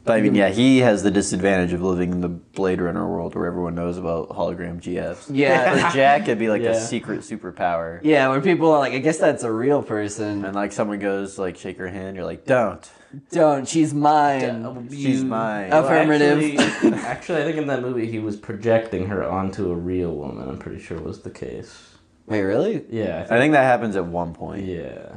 But 0.04 0.18
I 0.18 0.20
mean, 0.22 0.34
yeah, 0.34 0.48
he 0.48 0.78
has 0.78 1.02
the 1.02 1.10
disadvantage 1.10 1.74
of 1.74 1.82
living 1.82 2.12
in 2.12 2.20
the 2.22 2.30
Blade 2.30 2.80
Runner 2.80 3.06
world 3.06 3.34
where 3.34 3.44
everyone 3.44 3.74
knows 3.74 3.98
about 3.98 4.30
hologram 4.30 4.80
GFs. 4.80 5.28
Yeah. 5.34 5.88
For 5.90 5.94
Jack, 5.94 6.22
it'd 6.22 6.38
be 6.38 6.48
like 6.48 6.62
Yeah. 6.62 6.70
a 6.70 6.80
secret 6.80 7.20
superpower. 7.20 8.00
Yeah, 8.02 8.28
where 8.30 8.40
people 8.40 8.72
are 8.72 8.78
like, 8.78 8.94
I 8.94 8.98
guess 9.00 9.18
that's 9.18 9.42
a 9.42 9.52
real 9.52 9.82
person. 9.82 10.46
And 10.46 10.54
like 10.54 10.72
someone 10.72 10.98
goes 10.98 11.38
like 11.38 11.58
shake 11.58 11.76
her 11.76 11.88
hand, 11.88 12.16
you're 12.16 12.24
like, 12.24 12.46
don't. 12.46 12.90
Don't, 13.30 13.68
she's 13.68 13.92
mine. 13.92 14.88
She's 14.90 15.24
mine. 15.24 15.70
Oh. 15.72 15.84
Affirmative. 15.84 16.58
Actually, 16.58 16.92
actually, 16.94 17.42
I 17.42 17.44
think 17.44 17.56
in 17.58 17.66
that 17.66 17.82
movie 17.82 18.10
he 18.10 18.18
was 18.18 18.36
projecting 18.36 19.06
her 19.08 19.24
onto 19.28 19.70
a 19.70 19.74
real 19.74 20.14
woman. 20.14 20.48
I'm 20.48 20.58
pretty 20.58 20.80
sure 20.80 20.98
was 21.00 21.20
the 21.20 21.30
case. 21.30 21.96
Wait, 22.26 22.42
really? 22.42 22.84
Yeah, 22.90 23.26
I 23.30 23.38
think 23.38 23.52
that 23.52 23.64
happens 23.64 23.96
at 23.96 24.04
one 24.06 24.34
point. 24.34 24.64
Yeah. 24.66 25.16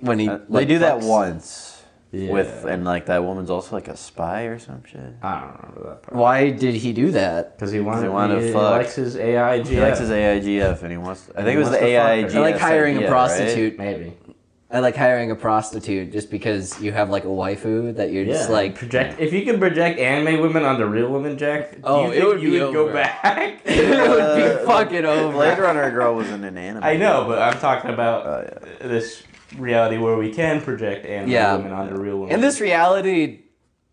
When 0.00 0.18
he 0.18 0.28
Uh, 0.28 0.38
they 0.50 0.64
do 0.64 0.78
that 0.80 0.98
fucks- 1.00 1.08
once 1.08 1.82
Yeah. 2.12 2.30
with, 2.32 2.64
and 2.68 2.84
like 2.84 3.06
that 3.06 3.24
woman's 3.24 3.50
also 3.50 3.74
like 3.74 3.88
a 3.88 3.96
spy 3.96 4.42
or 4.42 4.58
some 4.58 4.82
shit. 4.84 5.00
I 5.22 5.40
don't 5.40 5.56
remember 5.62 5.88
that 5.90 6.02
part. 6.02 6.14
Why 6.14 6.50
did 6.50 6.74
he 6.76 6.92
do 6.92 7.10
that? 7.12 7.56
Because 7.56 7.72
he 7.72 7.80
wanted, 7.80 8.02
he 8.04 8.08
wanted 8.08 8.34
to 8.36 8.40
he, 8.42 8.46
he 8.48 8.52
fuck. 8.52 8.70
likes 8.72 8.94
his 8.94 9.16
AI 9.16 9.60
GF. 9.60 9.66
He 9.68 9.80
likes 9.80 9.98
his 9.98 10.10
AIGF 10.10 10.82
and 10.82 10.90
he 10.92 10.98
wants. 10.98 11.28
I 11.34 11.38
think 11.42 11.48
He 11.48 11.54
it 11.54 11.58
was 11.58 11.70
the 11.70 11.76
to 11.78 11.82
fuck 11.82 11.90
her. 11.90 12.26
AIGF. 12.26 12.34
I 12.36 12.40
like 12.40 12.58
hiring 12.58 12.94
a 12.96 12.98
idea, 12.98 13.08
prostitute. 13.10 13.78
Maybe. 13.78 14.16
I 14.68 14.80
like 14.80 14.96
hiring 14.96 15.30
a 15.30 15.36
prostitute 15.36 16.12
just 16.12 16.28
because 16.30 16.80
you 16.82 16.90
have 16.92 17.08
like 17.08 17.24
a 17.24 17.28
waifu 17.28 17.94
that 17.96 18.10
you're 18.12 18.24
just 18.24 18.50
like. 18.50 18.74
project. 18.76 19.20
If 19.20 19.32
you 19.32 19.42
can 19.44 19.58
project 19.60 19.98
anime 20.00 20.40
women 20.40 20.64
onto 20.64 20.84
real 20.86 21.08
women, 21.08 21.38
Jack, 21.38 21.72
do 21.72 21.78
Oh, 21.84 22.06
you 22.06 22.10
it 22.10 22.14
think 22.14 22.24
would 22.26 22.42
you 22.42 22.50
be 22.50 22.60
would 22.62 22.72
go 22.74 22.92
back? 22.92 23.60
it 23.64 24.08
would 24.10 24.36
be 24.36 24.42
Uh, 24.42 24.66
fucking 24.66 25.04
Right? 25.04 25.04
over. 25.04 25.32
Blade 25.32 25.58
Runner 25.58 25.90
girl 25.92 26.14
was 26.16 26.30
in 26.30 26.42
an 26.44 26.58
anime. 26.58 26.82
I 26.82 26.96
know, 26.96 27.24
but 27.28 27.40
I'm 27.40 27.58
talking 27.60 27.90
about 27.90 28.26
Oh, 28.26 28.88
this 28.88 29.22
reality 29.56 29.98
where 29.98 30.16
we 30.16 30.32
can 30.32 30.60
project 30.60 31.06
anime 31.06 31.30
Yeah. 31.30 31.56
women 31.56 31.72
onto 31.72 31.94
real 32.00 32.18
women. 32.18 32.34
In 32.34 32.40
this 32.40 32.60
reality, 32.60 33.40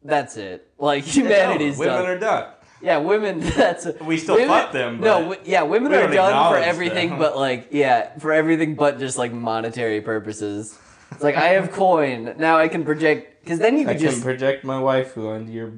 that's 0.04 0.38
it. 0.38 0.68
Like 0.78 1.04
humanity's 1.16 1.78
women 1.78 1.94
done. 1.96 2.06
are 2.06 2.20
done. 2.20 2.50
Yeah, 2.82 2.98
women. 2.98 3.40
That's 3.56 3.88
We 4.02 4.18
still 4.18 4.36
women, 4.36 4.50
fuck 4.50 4.74
them. 4.74 5.00
But 5.00 5.06
No, 5.06 5.36
yeah, 5.46 5.62
women 5.62 5.94
are 5.94 6.12
done 6.12 6.52
for 6.54 6.58
everything, 6.60 7.12
them. 7.12 7.18
but 7.20 7.38
like, 7.38 7.70
yeah, 7.72 8.18
for 8.20 8.34
everything 8.34 8.76
but 8.76 9.00
just 9.00 9.18
like 9.18 9.32
monetary 9.32 10.02
purposes. 10.02 10.78
It's 11.12 11.24
like 11.24 11.38
I 11.38 11.50
have 11.56 11.72
coin 11.84 12.36
now. 12.38 12.58
I 12.58 12.68
can 12.68 12.84
project 12.84 13.42
because 13.42 13.60
then 13.60 13.78
you 13.78 13.84
I 13.88 13.94
could 13.94 14.02
can 14.02 14.10
just 14.12 14.22
project 14.22 14.66
my 14.66 14.82
waifu 14.82 15.34
onto 15.34 15.50
your. 15.54 15.72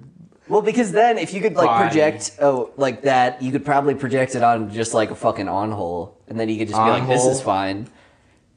well 0.48 0.64
because 0.64 0.94
then 0.94 1.20
if 1.20 1.32
you 1.32 1.42
could 1.42 1.54
like 1.54 1.68
Body. 1.68 1.84
project 1.90 2.38
oh 2.42 2.72
like 2.76 3.04
that, 3.04 3.40
you 3.40 3.52
could 3.52 3.66
probably 3.66 3.94
project 3.94 4.34
it 4.34 4.42
on 4.42 4.72
just 4.72 4.96
like 4.96 5.12
a 5.12 5.16
fucking 5.16 5.48
on 5.48 5.72
hole, 5.72 6.18
and 6.28 6.40
then 6.40 6.50
you 6.50 6.58
could 6.58 6.70
just 6.70 6.82
be 6.82 6.90
like, 6.90 7.08
this 7.08 7.24
is 7.26 7.40
fine. 7.40 7.88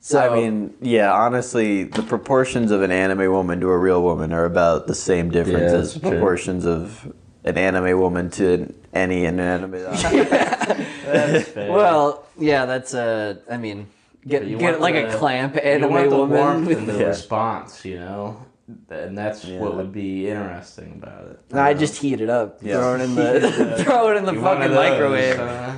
So 0.01 0.21
I 0.21 0.35
mean, 0.35 0.75
yeah, 0.81 1.13
honestly, 1.13 1.85
the 1.85 2.03
proportions 2.03 2.71
of 2.71 2.83
an 2.83 2.91
anime 2.93 3.31
woman 3.33 3.61
to 3.61 3.69
a 3.69 3.77
real 3.79 4.03
woman 4.03 4.33
are 4.33 4.45
about 4.45 4.87
the 4.87 4.95
same 4.95 5.31
difference 5.31 5.73
Yeah, 5.73 5.79
as 5.79 5.93
that's 5.95 6.01
true. 6.01 6.11
proportions 6.13 6.65
of 6.67 7.13
an 7.45 7.59
anime 7.59 7.99
woman 7.99 8.31
to 8.31 8.73
any 8.95 9.25
inanimate 9.25 9.87
object. 9.87 10.31
That's 11.09 11.49
fair. 11.55 11.73
well, 11.73 12.27
yeah, 12.39 12.67
that's 12.67 12.93
uh, 12.93 13.37
I 13.51 13.57
mean, 13.57 13.87
get 14.27 14.45
You 14.47 14.59
get 14.59 14.73
want 14.73 14.81
like 14.83 14.95
the- 14.95 15.15
a 15.15 15.19
clamp 15.19 15.55
you 15.55 15.61
anime 15.63 15.91
want 15.91 16.11
the 16.11 16.17
woman. 16.17 16.37
warmth 16.39 16.69
with 16.69 16.79
and 16.79 16.87
the 16.89 16.99
Yeah. 16.99 17.07
response, 17.07 17.83
you 17.85 17.99
know, 17.99 18.45
and 18.91 19.17
that's 19.17 19.43
Yeah. 19.45 19.59
what 19.61 19.75
would 19.77 19.91
be 19.93 20.29
interesting 20.29 21.01
about 21.03 21.29
it. 21.31 21.41
No, 21.53 21.63
I 21.63 21.73
just 21.73 21.97
heat 22.03 22.21
it 22.21 22.29
up, 22.29 22.59
Yeah. 22.63 22.77
throw 22.79 22.95
it 22.97 23.01
in 23.01 23.15
the 23.15 23.83
throw 23.85 24.11
it 24.11 24.17
in 24.19 24.27
the 24.27 24.35
You 24.35 24.41
one 24.43 24.59
fucking 24.59 24.71
of 24.71 24.71
those, 24.77 24.91
microwave. 24.91 25.41
uh, 25.41 25.73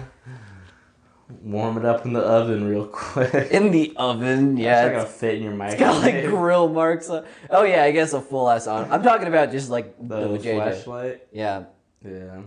warm 1.40 1.76
it 1.78 1.84
up 1.84 2.04
in 2.04 2.12
the 2.12 2.20
oven 2.20 2.64
real 2.68 2.86
quick. 2.92 3.50
In 3.50 3.70
the 3.70 3.92
oven, 3.96 4.52
It's 4.52 4.60
yeah. 4.62 4.82
not 4.86 4.92
gonna 4.92 5.06
fit 5.06 5.34
in 5.36 5.42
your 5.42 5.62
it's 5.66 5.74
got 5.76 6.02
like 6.02 6.24
grill 6.26 6.68
marks. 6.68 7.08
On. 7.10 7.24
Oh 7.48 7.64
yeah, 7.64 7.82
I 7.84 7.90
guess 7.92 8.12
a 8.12 8.20
full 8.20 8.48
ass 8.50 8.66
on. 8.66 8.90
I'm 8.90 9.02
talking 9.02 9.28
about 9.28 9.50
just 9.50 9.70
like 9.70 9.94
the, 9.98 10.28
the 10.28 10.38
JJ. 10.38 10.84
Fleshlight. 10.84 11.20
Yeah, 11.32 11.64
Yeah. 12.04 12.42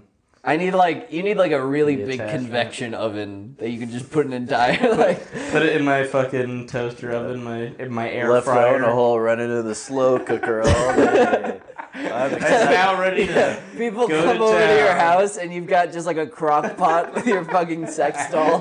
I 0.45 0.57
need 0.57 0.71
like 0.71 1.07
you 1.11 1.23
need 1.23 1.37
like 1.37 1.53
a 1.53 1.65
really 1.65 1.95
big 1.95 2.19
convection 2.19 2.93
oven 2.93 3.55
that 3.59 3.69
you 3.69 3.79
can 3.79 3.89
just 3.89 4.11
put 4.11 4.25
an 4.25 4.33
entire 4.33 4.93
like. 4.97 5.19
Put 5.51 5.61
it 5.63 5.77
in 5.77 5.85
my 5.85 6.03
fucking 6.03 6.67
toaster 6.67 7.11
oven, 7.11 7.41
my 7.43 7.71
in 7.79 7.93
my 7.93 8.09
air 8.09 8.29
Left 8.29 8.45
fryer. 8.45 8.75
in 8.75 8.83
a 8.83 8.91
hole, 8.93 9.17
run 9.19 9.39
into 9.39 9.61
the 9.63 9.73
slow 9.73 10.19
cooker 10.19 10.59
all 10.61 10.95
day. 10.97 11.61
I'm 11.95 12.39
now 12.39 12.99
ready 12.99 13.27
to. 13.27 13.33
Yeah, 13.33 13.59
people 13.77 14.07
Go 14.07 14.23
come 14.23 14.37
to 14.37 14.43
over 14.43 14.57
to 14.59 14.75
your 14.77 14.87
town. 14.87 14.99
house 14.99 15.37
and 15.37 15.53
you've 15.53 15.67
got 15.67 15.91
just 15.91 16.07
like 16.07 16.17
a 16.17 16.25
crock 16.27 16.75
pot 16.75 17.13
with 17.13 17.27
your 17.27 17.43
fucking 17.45 17.87
sex 17.87 18.17
doll. 18.31 18.59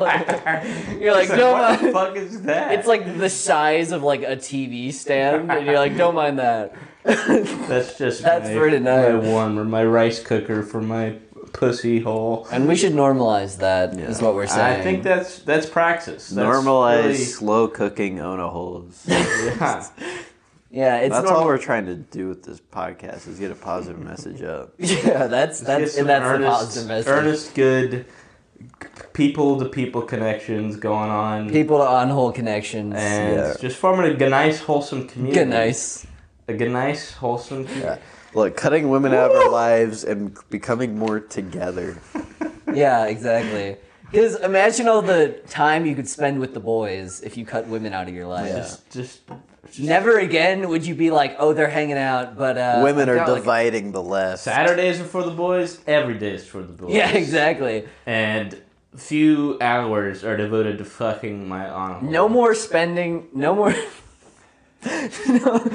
You're 0.99 1.13
like, 1.13 1.29
It's 1.29 1.33
no, 1.37 1.53
what 1.53 1.81
the 1.81 1.93
fuck 1.93 2.17
is 2.17 2.43
that? 2.43 2.73
It's 2.73 2.87
like 2.87 3.19
the 3.19 3.31
size 3.31 3.93
of 3.93 4.03
like 4.03 4.23
a 4.23 4.37
TV 4.37 4.93
stand, 4.93 5.51
and 5.51 5.65
you're 5.67 5.79
like, 5.79 5.97
don't 5.97 6.15
mind 6.15 6.39
that. 6.39 6.75
that's 7.05 7.99
just 7.99 8.23
That's 8.23 8.49
my, 8.49 8.55
for 8.55 8.71
tonight. 8.71 9.13
My 9.13 9.29
one 9.33 9.59
or 9.59 9.65
my 9.65 9.85
rice 9.85 10.23
cooker 10.23 10.63
for 10.63 10.81
my 10.81 11.17
pussy 11.53 12.01
hole. 12.01 12.47
And 12.53 12.69
we 12.69 12.77
should 12.77 12.93
normalize 12.93 13.59
that. 13.59 13.95
Is 13.99 14.21
Yeah. 14.21 14.25
what 14.27 14.35
we're 14.35 14.47
saying. 14.47 14.81
I 14.81 14.83
think 14.83 15.03
that's 15.03 15.41
that's 15.41 15.67
praxis. 15.67 16.29
That's 16.29 16.47
Normalize 16.47 17.03
really- 17.03 17.15
slow 17.17 17.67
cooking 17.69 18.21
Ona 18.21 18.49
holes. 18.49 19.05
yeah. 19.09 19.87
Yeah, 20.73 20.97
it's 20.99 21.15
That's 21.15 21.31
all 21.31 21.45
we're 21.45 21.59
trying 21.59 21.87
to 21.87 21.95
do 21.97 22.29
with 22.29 22.43
this 22.43 22.59
podcast 22.61 23.29
is 23.29 23.39
get 23.39 23.51
a 23.51 23.55
positive 23.55 24.01
message 24.01 24.43
up. 24.43 24.73
Yeah, 24.79 25.27
that's 25.27 25.61
that's 25.61 25.97
and 25.99 26.09
that's 26.09 26.25
the 26.25 26.29
earnest, 26.31 26.51
positive 26.51 26.89
message. 26.89 27.09
earnest, 27.13 27.55
good 27.55 28.07
people 29.13 29.59
to 29.59 29.69
people 29.69 30.03
connections 30.03 30.77
going 30.77 31.11
on, 31.11 31.51
People 31.51 31.79
to 31.79 31.85
on 31.85 32.09
hole 32.09 32.33
connections. 32.33 32.95
and 32.97 33.37
Yeah. 33.37 33.55
just 33.61 33.77
forming 33.77 34.21
a 34.21 34.29
nice, 34.29 34.61
wholesome 34.61 35.07
community. 35.09 35.41
Good 35.41 35.49
nice. 35.49 36.07
A 36.49 36.55
good, 36.55 36.71
nice, 36.71 37.13
wholesome. 37.13 37.65
community. 37.67 37.87
Yeah. 37.87 37.99
Look, 38.35 38.57
cutting 38.57 38.89
women 38.89 39.13
out 39.13 39.31
of 39.31 39.37
our 39.37 39.51
lives 39.51 40.05
and 40.05 40.35
becoming 40.51 40.99
more 40.99 41.21
together. 41.21 41.99
Yeah, 42.75 43.05
exactly. 43.05 43.77
Because 44.11 44.37
imagine 44.41 44.89
all 44.89 45.03
the 45.03 45.39
time 45.49 45.85
you 45.85 45.95
could 45.95 46.09
spend 46.09 46.41
with 46.41 46.55
the 46.55 46.61
boys 46.61 47.21
if 47.21 47.37
you 47.37 47.45
cut 47.45 47.67
women 47.67 47.93
out 47.93 48.09
of 48.09 48.15
your 48.15 48.27
life. 48.27 48.51
Just, 48.51 48.91
just, 48.91 49.27
just 49.27 49.41
Never 49.79 50.19
again 50.19 50.69
would 50.69 50.85
you 50.85 50.95
be 50.95 51.11
like, 51.11 51.37
oh, 51.39 51.53
they're 51.53 51.71
hanging 51.71 51.97
out, 51.97 52.37
but 52.37 52.59
uh, 52.59 52.81
women 52.83 53.09
are 53.09 53.17
got, 53.17 53.29
like- 53.29 53.43
dividing 53.43 53.93
the 53.93 54.03
left. 54.03 54.43
Saturdays 54.43 55.01
are 55.01 55.05
for 55.05 55.23
the 55.23 55.31
boys. 55.31 55.81
Every 55.87 56.19
day 56.19 56.33
is 56.35 56.47
for 56.47 56.63
the 56.63 56.73
boys. 56.73 56.93
yeah, 56.95 57.11
exactly. 57.11 57.89
And 58.05 58.61
few 58.97 59.57
hours 59.61 60.25
are 60.25 60.37
devoted 60.37 60.79
to 60.79 60.85
fucking 60.85 61.49
my 61.49 61.69
honor. 61.69 62.03
No 62.03 62.29
more 62.29 62.55
spending. 62.55 63.29
No 63.33 63.55
more. 63.55 63.75
no, 65.29 65.71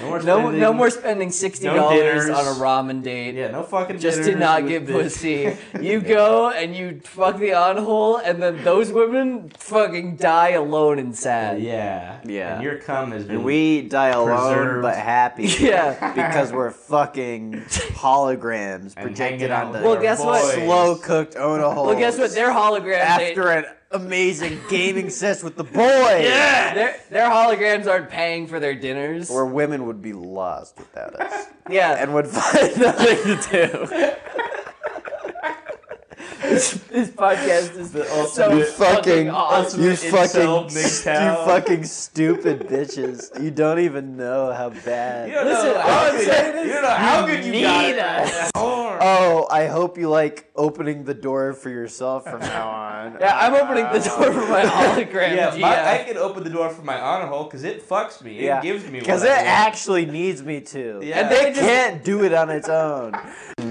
No 0.00 0.08
more. 0.08 0.22
no, 0.22 0.38
spending. 0.40 0.60
no 0.60 0.72
more 0.72 0.90
spending 0.90 1.30
sixty 1.30 1.66
dollars 1.66 1.98
dinners. 1.98 2.30
on 2.30 2.46
a 2.46 2.58
ramen 2.60 3.02
date. 3.02 3.34
Yeah, 3.34 3.50
no 3.50 3.62
fucking. 3.62 3.98
Just 3.98 4.24
to 4.24 4.34
not 4.36 4.66
get 4.68 4.86
the- 4.86 4.92
pussy. 4.92 5.56
You 5.80 6.00
go 6.00 6.50
and 6.50 6.74
you 6.74 7.00
fuck 7.04 7.38
the 7.38 7.52
on 7.54 7.76
hole, 7.78 8.16
and 8.16 8.42
then 8.42 8.62
those 8.64 8.90
women 8.92 9.50
fucking 9.58 10.16
die 10.16 10.50
alone 10.50 10.98
and 10.98 11.14
sad. 11.16 11.60
Yeah. 11.62 12.18
Yeah. 12.24 12.54
And 12.54 12.62
your 12.62 12.76
cum 12.78 13.12
has 13.12 13.24
been. 13.24 13.36
and 13.36 13.44
we 13.44 13.82
die 13.82 14.08
alone 14.08 14.54
Preserved. 14.54 14.82
but 14.82 14.96
happy. 14.96 15.44
Yeah. 15.60 16.12
because 16.14 16.52
we're 16.52 16.70
fucking 16.70 17.52
holograms 18.06 18.94
projected 18.94 19.50
hanging 19.50 19.50
out 19.50 19.66
onto 19.74 19.84
Well, 19.86 19.96
our 19.96 20.02
guess 20.02 20.20
what? 20.20 20.54
slow 20.54 20.96
cooked 20.96 21.36
Ona 21.36 21.70
holes. 21.70 21.86
Well, 21.88 21.98
guess 21.98 22.18
what? 22.18 22.32
They're 22.32 22.50
holograms. 22.50 22.98
after 22.98 23.48
an 23.50 23.64
amazing 23.90 24.60
gaming 24.68 25.10
session 25.10 25.44
with 25.44 25.56
the 25.56 25.64
boys. 25.64 26.24
Yeah. 26.24 26.74
Their, 26.74 27.00
their 27.10 27.30
holograms 27.30 27.86
aren't 27.86 28.10
paying 28.10 28.46
for 28.46 28.60
their 28.60 28.74
dinners. 28.74 29.30
Where 29.30 29.46
women 29.46 29.86
would 29.86 30.02
be 30.02 30.12
lost 30.12 30.76
without 30.78 31.18
us 31.20 31.46
yeah. 31.70 31.92
and 31.92 32.14
would 32.14 32.26
find 32.26 32.78
nothing 32.78 33.16
to 33.24 33.48
do. 33.50 34.12
this, 36.48 36.72
this 36.90 37.10
podcast 37.10 37.76
is 37.76 37.90
so 37.92 38.04
ultimate- 38.44 38.68
fucking 38.68 38.96
fucking- 38.96 39.30
awesome. 39.30 39.82
You 39.82 39.96
fucking, 39.96 40.40
incel 40.68 41.38
you 41.40 41.44
fucking 41.46 41.84
stupid 41.84 42.60
bitches. 42.68 43.42
You 43.42 43.50
don't 43.50 43.80
even 43.80 44.16
know 44.16 44.52
how 44.52 44.70
bad. 44.70 45.28
You 45.28 45.34
don't 45.34 45.46
Listen, 45.46 45.72
know 45.72 45.78
I 45.78 45.82
how 45.82 46.04
would 46.12 46.18
good, 46.18 46.28
this. 46.28 46.66
you 46.66 46.72
don't 46.72 46.82
know 46.82 46.88
how 46.90 47.26
good 47.26 47.44
you 47.44 47.62
got 47.62 47.82
need 47.82 47.90
it. 47.90 47.98
us. 47.98 48.50
Oh, 48.54 49.46
I 49.50 49.66
hope 49.66 49.98
you 49.98 50.08
like 50.08 50.50
opening 50.56 51.04
the 51.04 51.14
door 51.14 51.52
for 51.52 51.68
yourself 51.68 52.24
from 52.24 52.40
now 52.40 52.68
on. 52.70 53.16
Yeah, 53.20 53.36
I'm 53.38 53.54
opening 53.54 53.84
the 53.92 53.98
door 54.08 54.32
for 54.32 54.48
my 54.50 54.62
uh, 54.62 54.70
hologram. 54.70 55.36
Yeah, 55.36 55.50
GF. 55.50 55.60
my, 55.60 55.92
I 56.00 56.04
can 56.04 56.16
open 56.16 56.42
the 56.44 56.50
door 56.50 56.70
for 56.70 56.82
my 56.82 56.98
honor 56.98 57.26
hole 57.26 57.44
because 57.44 57.62
it 57.64 57.86
fucks 57.86 58.22
me. 58.22 58.38
It 58.38 58.44
Yeah, 58.44 58.62
gives 58.62 58.84
me 58.90 58.98
Because 59.00 59.22
it 59.22 59.30
I 59.30 59.36
want. 59.36 59.46
actually 59.46 60.06
needs 60.06 60.42
me 60.42 60.60
to. 60.62 61.00
Yeah. 61.02 61.20
And 61.20 61.30
they 61.30 61.52
can't 61.52 62.02
do 62.04 62.24
it 62.24 62.32
on 62.32 62.50
its 62.50 62.68
own. 62.68 63.12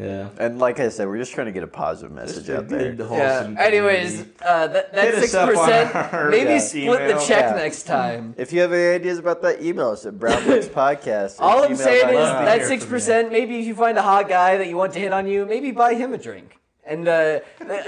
Yeah. 0.00 0.28
And 0.38 0.58
like 0.58 0.80
I 0.80 0.88
said, 0.88 1.06
we're 1.08 1.18
just 1.18 1.32
trying 1.32 1.46
to 1.46 1.52
get 1.52 1.62
a 1.62 1.66
positive 1.66 2.12
message 2.12 2.48
out 2.50 2.68
there. 2.68 2.92
Good, 2.92 3.06
yeah. 3.10 3.54
Anyways, 3.58 4.10
community. 4.12 4.32
uh, 4.44 4.66
that 4.68 4.92
that 4.94 5.14
Hit 5.14 5.30
6%, 5.30 6.30
Maybe 6.30 6.54
uh, 6.54 6.58
split 6.58 7.08
the 7.14 7.24
check 7.26 7.44
Yeah. 7.50 7.54
next 7.56 7.82
time. 7.84 8.34
If 8.38 8.52
you 8.52 8.60
have 8.60 8.72
any 8.72 8.94
ideas 8.96 9.18
about 9.18 9.42
that, 9.42 9.60
email 9.62 9.90
us 9.90 10.06
at 10.06 10.14
brownbookspodcast. 10.14 11.34
at 11.36 11.40
All 11.40 11.62
I'm 11.64 11.76
saying 11.76 12.08
is 12.08 12.14
that 12.14 12.62
6%, 12.62 13.30
Maybe 13.32 13.60
if 13.60 13.66
you 13.66 13.74
find 13.74 13.98
a 13.98 14.02
hot 14.02 14.28
guy 14.28 14.56
that 14.56 14.68
you 14.68 14.76
want 14.76 14.92
to 14.94 14.98
hit 15.00 15.12
on 15.12 15.26
you, 15.26 15.44
maybe 15.46 15.70
buy 15.70 15.94
him 15.94 16.14
a 16.14 16.18
drink. 16.18 16.56
And 16.84 17.06
uh, 17.06 17.40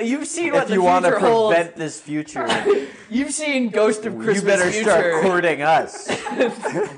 you've 0.03 0.27
seen 0.29 0.53
what 0.53 0.63
if 0.65 0.69
the 0.69 0.75
you 0.75 0.83
want 0.83 1.05
to 1.07 1.13
future 1.13 1.27
holds. 1.27 1.55
prevent 1.57 1.77
this 1.77 2.01
future, 2.01 2.47
You've 3.11 3.33
seen 3.33 3.71
Ghost 3.71 4.05
of 4.07 4.15
Christmas 4.19 4.37
you 4.43 4.47
better 4.47 4.71
Future. 4.71 4.91
start 4.91 5.23
courting 5.23 5.63
us. 5.63 6.09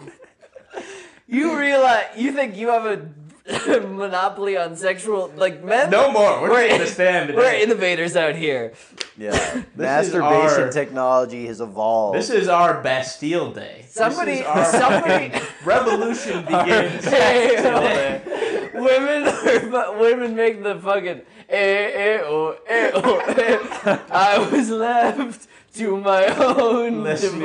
You 1.27 1.59
realize 1.59 2.07
you 2.17 2.33
think 2.33 2.57
you 2.57 2.69
have 2.69 2.85
a 2.85 3.09
monopoly 3.67 4.57
on 4.57 4.75
sexual 4.75 5.31
like 5.37 5.63
men? 5.63 5.91
No 5.91 6.11
more. 6.11 6.41
We're, 6.41 6.51
We're- 6.51 6.69
taking 6.69 6.83
a 6.83 6.87
stand 6.87 7.29
today. 7.29 7.37
We're 7.39 7.53
innovators 7.53 8.17
out 8.17 8.37
here. 8.37 8.73
Yeah, 9.19 9.33
is 9.59 9.65
masturbation 9.77 10.65
our- 10.65 10.71
technology 10.73 11.47
has 11.47 11.61
evolved. 11.61 12.17
This 12.19 12.31
is 12.31 12.49
our 12.49 12.83
Bastille 12.83 13.53
Day. 13.53 13.85
Somebody, 13.89 14.37
this 14.37 14.41
is 14.41 14.47
our 14.47 14.65
somebody. 14.65 15.33
revolution 15.65 16.43
begins. 16.45 17.05
Hey, 17.05 17.57
today. 17.57 18.71
women, 18.75 19.75
are, 19.75 19.99
women 20.01 20.35
make 20.35 20.63
the 20.63 20.77
fucking. 20.81 21.21
Eh, 21.47 22.17
eh, 22.17 22.21
oh, 22.25 22.57
eh, 22.67 22.91
oh, 22.95 23.19
eh. 23.29 23.99
I 24.11 24.39
was 24.51 24.71
left 24.71 25.47
to 25.75 26.01
my 26.01 26.27
own. 26.29 27.03
Les 27.05 27.21
devi- 27.21 27.41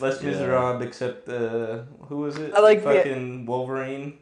Miserables. 0.00 0.22
Les 0.22 0.30
Miserables, 0.32 0.82
except 0.82 1.28
uh, 1.28 1.78
who 2.08 2.16
was 2.18 2.36
it? 2.36 2.52
I 2.54 2.60
like 2.60 2.82
the- 2.84 2.94
fucking 2.94 3.46
Wolverine. 3.46 4.18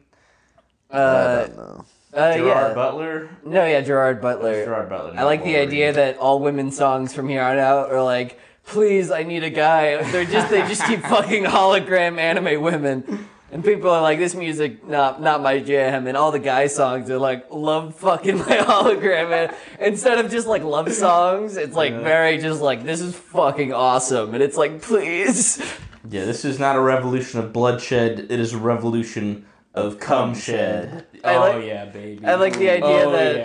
I 0.91 0.97
Uh, 0.97 1.45
don't 1.47 1.57
know. 1.57 1.85
uh, 2.15 2.33
Gerard 2.33 2.67
yeah. 2.69 2.73
Butler. 2.73 3.29
No, 3.45 3.65
yeah, 3.65 3.81
Gerard 3.81 4.21
Butler. 4.21 4.65
Gerard 4.65 4.89
Butler. 4.89 5.11
I 5.11 5.15
not 5.15 5.25
like 5.25 5.43
the 5.43 5.57
idea 5.57 5.93
that 5.93 6.17
all 6.17 6.39
women 6.39 6.71
songs 6.71 7.13
from 7.13 7.29
here 7.29 7.43
on 7.43 7.59
out 7.59 7.91
are 7.91 8.01
like, 8.01 8.39
"Please, 8.65 9.11
I 9.11 9.21
need 9.23 9.43
a 9.43 9.49
guy." 9.51 10.01
They're 10.11 10.25
just 10.25 10.49
they 10.49 10.61
just 10.67 10.83
keep 10.85 11.01
fucking 11.13 11.43
hologram 11.43 12.17
anime 12.17 12.61
women, 12.61 13.27
and 13.51 13.63
people 13.63 13.89
are 13.89 14.01
like, 14.01 14.19
"This 14.19 14.35
music 14.35 14.87
not 14.87 15.21
not 15.21 15.41
my 15.41 15.59
jam." 15.59 16.07
And 16.07 16.15
all 16.17 16.31
the 16.31 16.39
guy 16.39 16.67
songs 16.67 17.09
are 17.09 17.17
like, 17.19 17.45
"Love 17.51 17.95
fucking 17.95 18.37
my 18.39 18.57
hologram." 18.69 19.31
And 19.31 19.55
instead 19.79 20.17
of 20.23 20.29
just 20.31 20.47
like 20.47 20.63
love 20.63 20.91
songs, 20.93 21.57
it's 21.57 21.75
like 21.75 21.91
Yeah. 21.91 21.99
very 22.01 22.37
just 22.37 22.61
like, 22.61 22.83
"This 22.83 23.01
is 23.01 23.15
fucking 23.15 23.73
awesome," 23.73 24.33
and 24.33 24.43
it's 24.43 24.57
like, 24.57 24.81
"Please." 24.81 25.61
Yeah, 26.09 26.25
this 26.25 26.45
is 26.45 26.59
not 26.59 26.75
a 26.75 26.79
revolution 26.81 27.39
of 27.39 27.51
bloodshed. 27.53 28.27
It 28.29 28.39
is 28.39 28.53
a 28.53 28.57
revolution 28.57 29.45
of 29.75 29.99
cum 29.99 30.33
shed. 30.33 31.05
I 31.23 31.35
oh 31.35 31.39
like- 31.39 31.65
yeah, 31.65 31.85
baby. 31.85 32.25
I 32.25 32.35
like 32.35 32.57
the 32.57 32.69
idea 32.69 33.05
oh, 33.05 33.11
that 33.11 33.35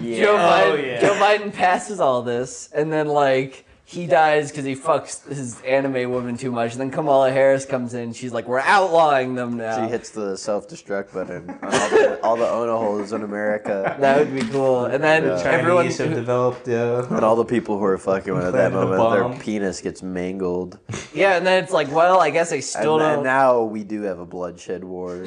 yeah. 0.00 0.18
Joe 0.20 0.34
Oh, 0.36 0.38
Biden 0.76 0.86
yeah. 0.86 1.00
Joe 1.00 1.14
Biden 1.14 1.52
passes 1.52 1.98
all 2.00 2.22
this, 2.22 2.68
and 2.74 2.92
then 2.92 3.08
like 3.08 3.64
he 3.92 4.06
dies 4.06 4.50
because 4.50 4.64
he 4.64 4.74
fucks 4.74 5.26
his 5.28 5.60
anime 5.62 6.10
woman 6.10 6.36
too 6.36 6.50
much. 6.50 6.72
And 6.72 6.80
then 6.80 6.90
Kamala 6.90 7.30
Harris 7.30 7.64
comes 7.66 7.92
in. 7.94 8.12
She's 8.14 8.32
like, 8.32 8.46
we're 8.48 8.60
outlawing 8.60 9.34
them 9.34 9.56
now. 9.58 9.84
She 9.84 9.90
hits 9.90 10.10
the 10.10 10.36
self 10.36 10.66
destruct 10.68 11.12
button 11.12 11.50
on 11.62 11.74
all 11.74 11.88
the, 11.90 12.20
all 12.22 12.36
the 12.36 12.48
Ono 12.48 12.78
holes 12.78 13.12
in 13.12 13.22
America. 13.22 13.94
that 14.00 14.18
would 14.18 14.34
be 14.34 14.42
cool. 14.48 14.86
And 14.86 15.04
then 15.04 15.24
Yeah. 15.24 15.42
everyone. 15.44 15.84
Chinese 15.84 15.98
have 15.98 16.14
developed, 16.14 16.66
yeah. 16.66 17.06
And 17.14 17.24
all 17.24 17.36
the 17.36 17.44
people 17.44 17.78
who 17.78 17.84
are 17.84 17.98
fucking 17.98 18.32
with 18.34 18.44
at 18.46 18.52
that 18.52 18.72
Planting 18.72 18.94
a 18.94 18.96
moment, 18.96 19.34
their 19.34 19.42
penis 19.44 19.80
gets 19.80 20.02
mangled. 20.02 20.78
Yeah, 21.14 21.36
and 21.36 21.46
then 21.46 21.62
it's 21.62 21.72
like, 21.72 21.92
well, 21.92 22.18
I 22.20 22.30
guess 22.30 22.52
I 22.52 22.60
still 22.60 22.98
And, 23.00 23.16
don't. 23.16 23.24
now 23.24 23.62
we 23.62 23.84
do 23.84 24.02
have 24.02 24.18
a 24.18 24.26
bloodshed 24.26 24.84
war. 24.84 25.22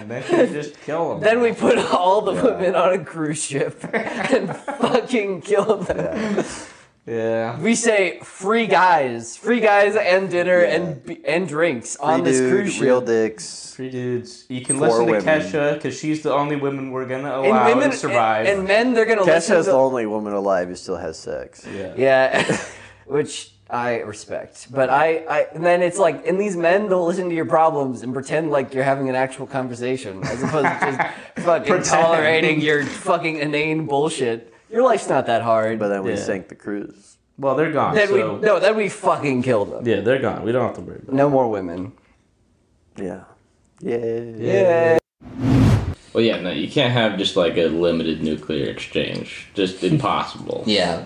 And 0.00 0.10
then 0.10 0.22
they 0.30 0.52
just 0.52 0.80
kill 0.82 1.10
them. 1.10 1.20
Then 1.20 1.40
we 1.40 1.52
put 1.52 1.76
all 1.78 2.20
the 2.22 2.32
women 2.32 2.74
on 2.74 2.92
a 2.94 3.04
cruise 3.04 3.42
ship 3.42 3.82
and 3.92 4.54
fucking 4.56 5.42
kill 5.42 5.76
them. 5.78 6.44
Yeah. 7.10 7.58
We 7.60 7.74
say 7.74 8.20
free 8.20 8.66
guys, 8.68 9.36
free 9.36 9.58
guys 9.60 9.96
and 9.96 10.30
dinner 10.30 10.60
Yeah. 10.62 10.74
and 10.76 11.18
and 11.26 11.48
drinks 11.48 11.96
Free 11.96 12.06
on 12.06 12.22
this 12.22 12.38
dude, 12.38 12.50
cruise 12.52 12.72
ship. 12.74 12.82
real 12.82 13.00
dicks. 13.00 13.72
Three 13.74 13.90
dudes. 13.90 14.44
You 14.48 14.60
can 14.62 14.78
listen 14.78 15.06
to 15.06 15.12
women. 15.12 15.24
Kesha 15.24 15.74
because 15.74 15.98
she's 15.98 16.22
the 16.22 16.32
only 16.32 16.54
woman 16.56 16.92
we're 16.92 17.06
gonna 17.06 17.28
allow 17.30 17.42
and 17.42 17.52
allow 17.52 17.68
women 17.68 17.90
to 17.90 17.96
survive. 17.96 18.46
And, 18.46 18.60
and 18.60 18.68
men, 18.68 18.94
they're 18.94 19.06
gonna 19.06 19.22
listen 19.24 19.56
to 19.56 19.58
Kesha's 19.60 19.66
to 19.66 19.72
the 19.72 19.76
only 19.76 20.06
woman 20.06 20.34
alive 20.34 20.68
who 20.68 20.76
still 20.76 20.96
has 20.96 21.18
sex. 21.18 21.66
yeah. 21.66 21.94
Yeah, 21.96 22.56
which 23.06 23.52
I 23.68 23.98
respect. 24.00 24.66
But 24.72 24.90
I, 24.90 25.18
I, 25.28 25.46
and 25.54 25.64
then 25.64 25.80
it's 25.82 25.98
like, 25.98 26.26
and 26.26 26.40
these 26.40 26.56
men, 26.56 26.88
they'll 26.88 27.06
listen 27.06 27.28
to 27.28 27.34
your 27.34 27.44
problems 27.44 28.02
and 28.02 28.12
pretend 28.12 28.50
like 28.50 28.74
you're 28.74 28.82
having 28.84 29.08
an 29.08 29.14
actual 29.14 29.46
conversation, 29.46 30.22
as 30.24 30.42
opposed 30.42 30.66
to 30.66 30.78
just 30.80 30.98
fucking 31.46 31.66
Pretend. 31.74 31.84
tolerating 31.84 32.60
your 32.60 32.84
fucking 32.84 33.36
inane 33.38 33.86
bullshit. 33.86 34.49
Your 34.70 34.82
life's 34.82 35.08
not 35.08 35.26
that 35.26 35.42
hard. 35.42 35.78
But 35.78 35.88
then 35.88 36.02
we 36.02 36.10
Yeah. 36.10 36.16
sank 36.16 36.48
the 36.48 36.54
cruise. 36.54 37.16
Well, 37.38 37.54
they're 37.56 37.72
gone. 37.72 37.94
then 37.94 38.08
so. 38.08 38.34
we, 38.34 38.40
no, 38.46 38.60
then 38.60 38.76
we 38.76 38.88
fucking 38.88 39.42
killed 39.42 39.72
them. 39.72 39.86
Yeah, 39.86 40.00
they're 40.00 40.18
gone. 40.20 40.42
We 40.44 40.52
don't 40.52 40.66
have 40.66 40.74
to 40.76 40.82
worry 40.82 41.00
about. 41.02 41.14
No 41.14 41.30
more 41.30 41.48
women. 41.50 41.92
Yeah. 42.96 43.20
Yeah. 43.80 43.96
Yeah. 43.96 44.98
Well, 46.12 46.22
yeah, 46.24 46.40
no, 46.40 46.50
you 46.50 46.68
can't 46.68 46.92
have 46.92 47.16
just 47.18 47.36
like 47.36 47.56
a 47.56 47.66
limited 47.68 48.22
nuclear 48.22 48.66
exchange. 48.68 49.48
Just 49.54 49.82
impossible. 49.92 50.64
Yeah. 50.66 51.04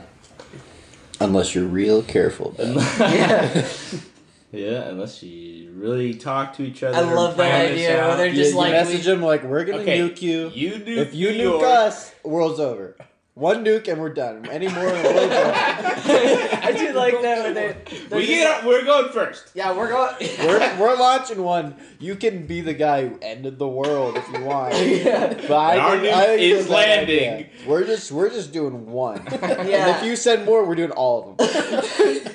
Unless 1.21 1.55
you're 1.55 1.67
real 1.67 2.03
careful. 2.03 2.55
About 2.59 2.77
it. 2.77 2.99
Yeah. 2.99 3.69
Yeah, 4.53 4.83
unless 4.89 5.21
you 5.21 5.73
really 5.75 6.15
talk 6.15 6.53
to 6.59 6.63
each 6.63 6.85
other. 6.85 6.97
I 6.97 7.01
and 7.01 7.13
love 7.17 7.37
that 7.39 7.51
plan 7.51 7.63
this 7.63 7.71
idea 7.73 7.89
where 7.97 8.05
out. 8.05 8.17
they're 8.19 8.27
You, 8.29 8.35
just 8.37 8.53
you 8.53 8.57
like, 8.57 8.71
message 8.71 9.05
we- 9.05 9.13
them 9.13 9.21
like, 9.23 9.43
we're 9.43 9.65
gonna 9.65 9.79
Okay, 9.79 9.99
nuke 9.99 10.23
you. 10.23 10.49
You 10.55 10.73
nuke 10.75 10.97
If 10.97 11.13
you 11.13 11.33
New 11.33 11.39
nuke 11.39 11.61
York. 11.61 11.63
us, 11.65 12.13
world's 12.23 12.61
over. 12.61 12.95
One 13.35 13.65
nuke 13.65 13.89
and 13.89 14.01
we're 14.01 14.15
done. 14.15 14.47
Any 14.49 14.69
more 14.69 14.87
and 14.87 15.05
the 15.05 15.11
world's 15.13 15.35
over. 15.35 15.51
I 16.63 16.73
do 16.77 16.93
like 16.93 17.21
that 17.23 17.43
when 17.43 17.55
they. 17.55 17.77
we 18.17 18.27
just 18.27 18.29
get, 18.29 18.65
we're 18.65 18.85
going 18.85 19.11
first. 19.13 19.51
Yeah, 19.55 19.77
we're 19.77 19.89
going. 19.89 20.15
We're, 20.39 20.77
we're 20.81 20.97
launching 20.97 21.43
one. 21.43 21.75
You 21.99 22.15
can 22.15 22.47
be 22.47 22.61
the 22.61 22.75
guy 22.75 23.09
who 23.09 23.19
ended 23.21 23.59
the 23.59 23.67
world 23.67 24.17
if 24.17 24.29
you 24.33 24.45
want. 24.45 24.75
yeah. 24.79 25.35
But 25.49 25.53
I 25.53 25.79
Our 25.79 25.97
nuke 25.97 26.13
I 26.13 26.25
is 26.35 26.61
it's 26.61 26.71
a 26.71 26.77
idea. 26.77 27.31
landing. 27.31 27.47
We're 27.67 27.85
just 27.85 28.13
we're 28.13 28.31
just 28.31 28.53
doing 28.53 28.87
one. 28.87 29.27
And 29.65 29.97
if 29.97 30.05
you 30.05 30.15
send 30.15 30.45
more, 30.45 30.65
we're 30.65 30.77
doing 30.77 30.93
all 30.93 31.31
of 31.33 31.37
them. 31.37 32.33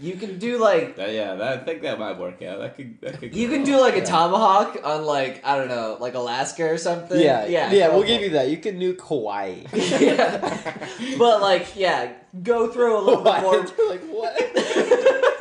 You 0.00 0.14
can 0.14 0.38
do 0.38 0.58
like 0.58 0.96
That, 0.96 1.12
yeah, 1.12 1.34
that, 1.34 1.60
I 1.60 1.64
think 1.64 1.82
that 1.82 1.98
might 1.98 2.18
work 2.18 2.40
out. 2.42 2.60
That 2.60 2.76
could. 2.76 3.00
That 3.00 3.18
could 3.18 3.34
You 3.34 3.48
can 3.48 3.64
do 3.64 3.80
like 3.80 3.96
a 3.96 4.04
tomahawk 4.04 4.78
on 4.84 5.04
like 5.04 5.44
I 5.44 5.56
don't 5.56 5.68
know, 5.68 5.96
like 5.98 6.14
Alaska 6.14 6.70
or 6.70 6.78
something. 6.78 7.20
Yeah, 7.20 7.46
yeah, 7.46 7.72
yeah. 7.72 7.88
We'll 7.88 8.04
give 8.04 8.22
you 8.22 8.30
that. 8.30 8.48
You 8.48 8.58
can 8.58 8.78
nuke 8.78 9.00
Hawaii. 9.00 9.64
yeah. 9.72 10.88
But 11.18 11.40
like, 11.40 11.74
yeah, 11.76 12.12
go 12.42 12.68
through 12.70 12.96
a 12.98 13.02
little 13.02 13.24
bit 13.24 13.34
Hawaii. 13.34 13.42
more. 13.42 13.66
You're 13.78 13.90
like 13.90 14.04
what? 14.04 15.34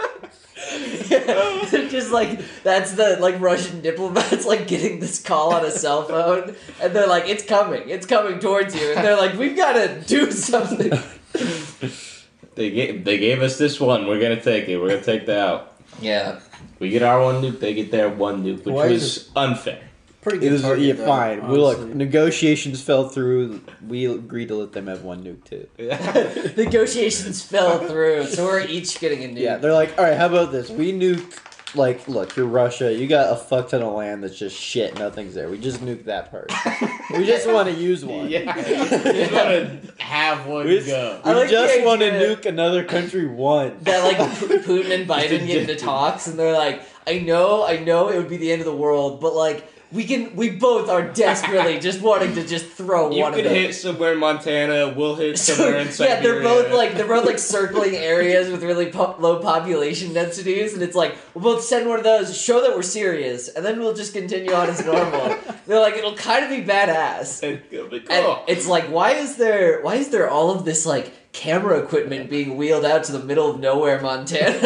Just 1.90 2.12
like 2.12 2.40
that's 2.64 2.94
the 2.94 3.18
like 3.20 3.40
Russian 3.40 3.82
diplomats 3.82 4.46
like 4.46 4.68
getting 4.68 5.00
this 5.00 5.22
call 5.22 5.54
on 5.54 5.66
a 5.66 5.72
cell 5.72 6.04
phone, 6.04 6.56
and 6.82 6.96
they're 6.96 7.08
like, 7.08 7.28
"It's 7.28 7.44
coming, 7.44 7.90
it's 7.90 8.06
coming 8.06 8.40
towards 8.40 8.76
you," 8.76 8.92
and 8.94 9.06
they're 9.06 9.18
like, 9.18 9.38
"We've 9.38 9.56
got 9.56 9.74
to 9.74 10.02
do 10.02 10.32
something." 10.32 10.92
They 12.58 12.72
gave 12.72 13.06
they 13.06 13.20
gave 13.20 13.42
us 13.44 13.58
this 13.58 13.80
one. 13.80 14.08
We're 14.08 14.20
gonna 14.20 14.42
take 14.42 14.68
it. 14.68 14.78
We're 14.78 14.90
gonna 14.90 15.02
take 15.04 15.28
that 15.28 15.38
out. 15.40 15.80
yeah. 16.02 16.40
We 16.80 16.90
get 16.90 17.02
our 17.04 17.22
one 17.22 17.42
nuke. 17.42 17.60
They 17.60 17.74
get 17.74 17.92
their 17.92 18.10
one 18.10 18.44
nuke, 18.44 18.66
which 18.66 18.74
Why 18.74 18.88
is 18.88 19.02
was 19.02 19.30
unfair. 19.36 19.82
Pretty 20.22 20.40
good. 20.40 20.62
target, 20.62 20.86
yeah, 20.86 20.94
though, 20.94 21.06
fine. 21.06 21.48
We 21.48 21.58
look. 21.58 21.80
Negotiations 21.96 22.82
fell 22.82 23.08
through. 23.10 23.62
We 23.88 24.06
agreed 24.06 24.50
to 24.50 24.56
let 24.56 24.74
them 24.74 24.88
have 24.88 25.04
one 25.04 25.24
nuke 25.24 25.44
too. 25.46 25.68
Negotiations 26.62 27.44
fell 27.44 27.80
through, 27.80 28.26
so 28.26 28.46
we're 28.46 28.66
each 28.66 29.00
getting 29.00 29.24
a 29.24 29.28
nuke. 29.28 29.40
Yeah, 29.42 29.58
they're 29.58 29.74
like, 29.74 29.98
all 29.98 30.04
right, 30.04 30.18
how 30.18 30.26
about 30.26 30.52
this? 30.52 30.70
We 30.70 30.92
nuke. 30.92 31.40
Like, 31.76 32.08
look, 32.08 32.36
you're 32.36 32.46
Russia. 32.46 32.94
You 32.94 33.08
got 33.08 33.34
a 33.34 33.36
fuck 33.36 33.70
ton 33.70 33.82
of 33.82 33.94
land 33.94 34.24
that's 34.24 34.38
just 34.40 34.56
shit. 34.58 34.98
Nothing's 34.98 35.34
there. 35.36 35.50
We 35.50 35.58
just 35.60 35.82
nuke 35.82 36.06
that 36.06 36.32
part. 36.32 36.52
we 37.12 37.26
just 37.26 37.46
want 37.52 37.68
to 37.68 37.74
use 37.76 38.06
one. 38.06 38.30
yeah, 38.30 38.56
we 38.56 38.64
just 38.64 39.32
want 39.34 39.50
to 39.50 40.04
have 40.04 40.46
one 40.48 40.66
We 40.66 40.76
just- 40.78 40.88
go. 40.88 41.22
We 41.26 41.32
like 41.34 41.50
just 41.50 41.84
want 41.84 42.02
to 42.02 42.12
nuke 42.12 42.46
another 42.46 42.84
country 42.86 43.28
one. 43.28 43.78
that 43.82 44.04
like 44.04 44.18
Putin 44.66 44.92
and 44.92 45.10
Biden 45.10 45.46
get 45.46 45.62
into 45.70 45.76
talks 45.76 46.28
and 46.28 46.40
they're 46.40 46.54
like, 46.54 46.84
I 47.06 47.20
know, 47.20 47.66
I 47.66 47.78
know 47.80 48.10
it 48.10 48.18
would 48.18 48.30
be 48.30 48.38
the 48.38 48.52
end 48.52 48.62
of 48.62 48.66
the 48.66 48.76
world, 48.76 49.20
but 49.22 49.34
like 49.34 49.70
we 49.92 50.04
can, 50.04 50.36
we 50.36 50.50
both 50.50 50.90
are 50.90 51.02
desperately 51.14 51.80
just 51.88 52.02
wanting 52.02 52.36
to 52.36 52.46
just 52.46 52.66
throw 52.66 53.10
You 53.12 53.22
one 53.22 53.32
can 53.32 53.40
of 53.40 53.46
them. 53.46 53.54
could 53.54 53.62
hit 53.68 53.76
somewhere 53.76 54.14
in 54.14 54.20
Montana. 54.20 54.94
We'll 54.96 55.16
hit 55.16 55.38
So, 55.40 55.54
somewhere 55.54 55.78
in 55.80 55.92
Siberia. 55.92 56.16
yeah, 56.16 56.22
they're 56.22 56.42
both 56.44 56.72
like 56.74 56.94
they're 56.96 57.08
both 57.08 57.26
like 57.26 57.40
circling 57.56 57.96
areas 57.96 58.50
with 58.52 58.64
really 58.64 58.92
po- 58.92 59.16
low 59.20 59.40
population 59.42 60.14
densities, 60.14 60.74
and 60.74 60.82
it's 60.84 60.96
like 60.96 61.16
we'll 61.34 61.44
both 61.56 61.64
send 61.64 61.88
one 61.88 61.98
of 62.00 62.04
those, 62.04 62.36
show 62.40 62.62
that 62.62 62.76
we're 62.76 62.82
serious, 62.82 63.48
and 63.48 63.66
then 63.66 63.80
we'll 63.80 63.94
just 63.94 64.14
continue 64.14 64.52
on 64.54 64.70
as 64.70 64.86
normal. 64.86 65.38
they're 65.68 65.80
like 65.80 65.96
it'll 65.96 66.16
kind 66.16 66.44
of 66.44 66.50
be 66.50 66.64
badass. 66.70 67.42
It'll 67.72 67.88
be 67.90 67.98
And 67.98 68.08
cool. 68.08 68.44
it's 68.48 68.68
like, 68.68 68.86
why 68.90 69.12
is 69.12 69.38
there 69.38 69.82
why 69.82 69.96
is 69.96 70.10
there 70.10 70.30
all 70.30 70.52
of 70.52 70.66
this 70.66 70.86
like 70.86 71.14
camera 71.34 71.78
equipment 71.80 72.30
being 72.30 72.58
wheeled 72.58 72.84
out 72.84 73.04
to 73.06 73.12
the 73.12 73.20
middle 73.24 73.50
of 73.52 73.60
nowhere, 73.60 74.02
Montana? 74.02 74.58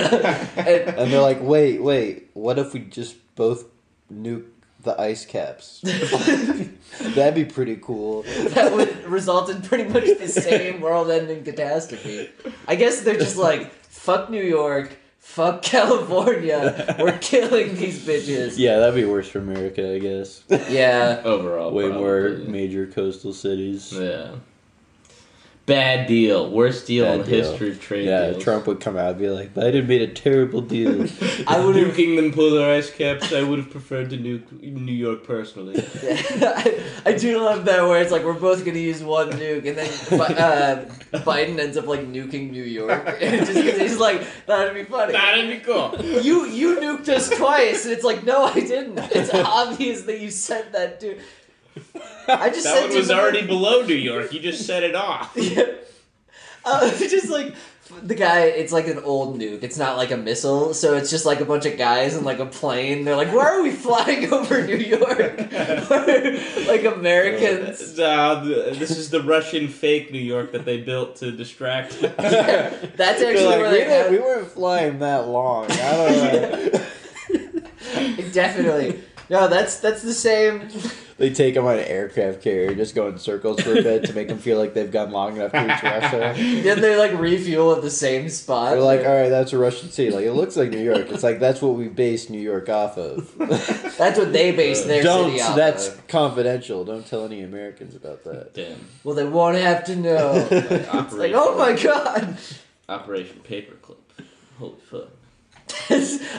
and, 0.56 0.68
And 0.98 1.12
they're 1.12 1.22
like, 1.22 1.40
wait, 1.42 1.82
wait. 1.84 2.30
What 2.34 2.58
if 2.58 2.74
we 2.74 2.80
just 2.80 3.18
both 3.36 3.66
nuke 4.12 4.46
the 4.84 5.00
ice 5.00 5.26
caps? 5.26 5.82
That'd 7.00 7.36
be 7.36 7.46
pretty 7.46 7.78
cool. 7.82 8.24
that 8.24 8.74
would 8.74 9.06
result 9.06 9.50
in 9.50 9.62
pretty 9.62 9.86
much 9.86 10.06
the 10.20 10.28
same 10.28 10.82
world-ending 10.82 11.44
catastrophe. 11.44 12.30
I 12.68 12.76
guess 12.76 13.02
they're 13.02 13.16
just 13.18 13.38
like, 13.38 13.72
fuck 13.72 14.30
New 14.30 14.44
York, 14.44 14.98
fuck 15.20 15.62
California, 15.62 16.96
we're 17.00 17.18
killing 17.20 17.76
these 17.76 18.06
bitches. 18.06 18.58
Yeah, 18.58 18.80
that'd 18.80 18.96
be 18.96 19.06
worse 19.06 19.30
for 19.30 19.40
America, 19.40 19.96
I 19.96 20.00
guess. 20.00 20.44
Yeah. 20.70 21.22
Overall, 21.26 21.72
Way 21.72 21.90
more 21.90 22.30
major 22.46 22.88
coastal 22.88 23.34
cities. 23.34 23.94
Yeah. 23.94 24.36
Bad 25.68 26.08
deal. 26.08 26.50
Worst 26.50 26.88
deal 26.88 27.06
in 27.06 27.20
the 27.20 27.26
deal. 27.26 27.50
history 27.50 27.70
of 27.70 27.80
trade 27.80 28.06
Yeah, 28.06 28.32
deals. 28.32 28.44
Trump 28.44 28.66
would 28.68 28.80
come 28.80 28.98
out 28.98 29.12
and 29.12 29.20
be 29.20 29.30
like, 29.30 29.54
Biden 29.54 29.88
made 29.88 30.02
a 30.02 30.08
terrible 30.08 30.60
deal. 30.60 30.90
I 31.48 31.64
would 31.64 31.76
have. 31.76 31.92
Nuking 31.96 32.16
them 32.16 32.34
polar 32.34 32.70
ice 32.72 32.90
caps. 32.90 33.32
I 33.32 33.44
would 33.44 33.60
have 33.60 33.70
preferred 33.70 34.10
to 34.10 34.18
nuke 34.18 34.52
New 34.62 34.92
York 34.92 35.24
personally. 35.24 35.76
I, 36.04 36.84
I 37.06 37.14
do 37.14 37.40
love 37.40 37.66
that 37.66 37.84
where 37.84 38.02
it's 38.02 38.12
like 38.12 38.24
we're 38.24 38.34
both 38.34 38.66
gonna 38.66 38.80
use 38.80 39.04
one 39.04 39.30
nuke, 39.32 39.68
and 39.68 39.78
then 39.78 39.88
uh, 40.20 40.86
Biden 41.20 41.60
ends 41.60 41.78
up 41.78 41.86
like 41.86 42.12
nuking 42.12 42.52
New 42.52 42.64
York, 42.64 43.06
just 43.20 43.54
because 43.54 43.80
he's 43.80 43.98
like 44.00 44.26
that'd 44.48 44.74
be 44.74 44.84
funny. 44.84 45.14
That'd 45.14 45.50
be 45.50 45.60
cool. 45.60 45.96
You 46.22 46.46
you 46.48 46.78
nuked 46.78 47.08
us 47.10 47.30
twice, 47.30 47.86
and 47.86 47.94
it's 47.94 48.04
like 48.04 48.24
no, 48.24 48.46
I 48.46 48.56
didn't. 48.56 48.98
It's 48.98 49.34
obvious 49.34 50.02
that 50.04 50.20
you 50.20 50.32
sent 50.32 50.72
that 50.72 51.00
to. 51.02 51.18
I 52.28 52.50
just 52.50 52.64
That 52.64 52.76
sent 52.78 52.90
one 52.90 52.98
was 52.98 53.12
already 53.12 53.46
below 53.48 53.84
New 53.86 53.96
York. 53.96 54.34
You 54.34 54.40
just 54.40 54.66
set 54.66 54.84
it 54.84 54.96
off. 54.96 55.36
Yeah. 55.38 55.64
Uh, 56.64 56.92
just 56.92 57.28
like 57.30 57.56
the 58.04 58.14
guy. 58.14 58.42
It's 58.46 58.72
like 58.72 58.88
an 58.88 59.00
old 59.00 59.40
nuke. 59.40 59.64
It's 59.64 59.80
not 59.80 59.98
like 59.98 60.12
a 60.12 60.18
missile, 60.18 60.76
so 60.76 60.96
it's 60.96 61.10
just 61.10 61.26
like 61.26 61.40
a 61.42 61.46
bunch 61.46 61.66
of 61.66 61.76
guys 61.76 62.16
in 62.16 62.24
like 62.24 62.38
a 62.38 62.46
plane. 62.46 63.04
They're 63.04 63.16
like, 63.16 63.34
"Why 63.34 63.46
are 63.46 63.64
we 63.64 63.72
flying 63.72 64.32
over 64.34 64.62
New 64.64 64.76
York?" 64.76 65.38
like 66.68 66.86
Americans. 66.86 68.00
Uh, 68.00 68.42
this 68.78 68.92
is 68.92 69.10
the 69.10 69.24
Russian 69.24 69.68
fake 69.70 70.12
New 70.12 70.20
York 70.20 70.52
that 70.52 70.64
they 70.66 70.78
built 70.82 71.16
to 71.18 71.32
distract. 71.32 72.00
Yeah, 72.02 72.70
that's 72.96 73.24
actually 73.24 73.46
like, 73.46 73.58
where 73.60 73.72
we, 73.72 73.78
didn't- 73.80 74.12
we 74.12 74.20
weren't 74.20 74.48
flying 74.52 75.00
that 75.00 75.28
long. 75.28 75.66
I 75.72 75.92
don't 75.98 76.74
know. 76.74 78.32
definitely. 78.32 79.02
No, 79.32 79.48
that's 79.48 79.80
that's 79.80 80.04
the 80.04 80.14
same. 80.14 80.68
They 81.18 81.30
take 81.30 81.54
them 81.54 81.68
on 81.68 81.78
an 81.78 81.86
aircraft 81.86 82.42
carrier, 82.42 82.74
just 82.74 82.96
go 82.96 83.08
in 83.08 83.20
circles 83.20 83.62
for 83.62 83.78
a 83.78 83.84
bit 83.84 84.06
to 84.06 84.14
make 84.14 84.28
them 84.28 84.40
feel 84.40 84.58
like 84.58 84.74
they've 84.74 84.90
gone 84.92 85.12
long 85.12 85.36
enough 85.36 85.52
to 85.52 85.60
reach 85.60 85.84
Russia. 85.84 86.34
Then 86.64 86.82
they 86.82 86.96
like 86.96 87.14
refuel 87.14 87.76
at 87.76 87.84
the 87.84 87.92
same 87.92 88.28
spot. 88.28 88.72
They're 88.72 88.82
like, 88.82 89.02
all 89.02 89.14
right, 89.22 89.30
that's 89.30 89.54
a 89.54 89.60
Russian 89.60 89.92
city. 89.92 90.10
Like 90.10 90.26
it 90.26 90.32
looks 90.32 90.58
like 90.58 90.72
New 90.72 90.82
York. 90.84 91.12
It's 91.12 91.22
like 91.22 91.40
that's 91.40 91.62
what 91.62 91.76
we 91.76 91.90
base 91.90 92.32
New 92.32 92.40
York 92.42 92.70
off 92.70 92.98
of. 92.98 93.32
that's 94.00 94.18
what 94.18 94.34
they 94.34 94.52
base 94.52 94.86
their 94.86 95.04
Don't. 95.04 95.30
city 95.30 95.44
off 95.44 95.56
That's 95.56 95.90
of. 95.90 96.08
confidential. 96.08 96.84
Don't 96.86 97.06
tell 97.06 97.24
any 97.24 97.44
Americans 97.44 97.94
about 97.94 98.24
that. 98.24 98.56
Damn. 98.56 98.80
Well, 99.04 99.14
they 99.14 99.26
won't 99.26 99.58
have 99.58 99.84
to 99.86 99.96
know. 99.96 100.48
It's 100.50 101.14
like, 101.14 101.34
oh 101.36 101.56
my 101.56 101.74
god. 101.80 102.36
Operation 102.90 103.42
Paperclip. 103.48 103.98
Holy 104.58 104.80
fuck. 104.90 105.10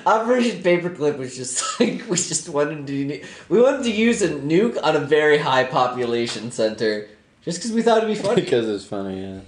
Operation 0.07 0.63
Paperclip 0.63 1.19
was 1.19 1.37
just 1.37 1.81
like 1.81 2.09
we 2.09 2.17
just 2.17 2.49
wanted 2.49 2.87
to 2.87 3.25
we 3.49 3.61
wanted 3.61 3.85
to 3.85 3.93
use 3.93 4.23
a 4.23 4.29
nuke 4.29 4.79
on 4.83 4.97
a 4.97 5.01
very 5.01 5.39
high 5.39 5.65
population 5.65 6.51
center 6.51 7.09
just 7.45 7.59
because 7.59 7.73
we 7.73 7.83
thought 7.83 7.99
it'd 7.99 8.09
be 8.09 8.15
funny. 8.15 8.35
because 8.43 8.69
it's 8.69 8.85
funny. 8.85 9.21
Yeah. 9.21 9.41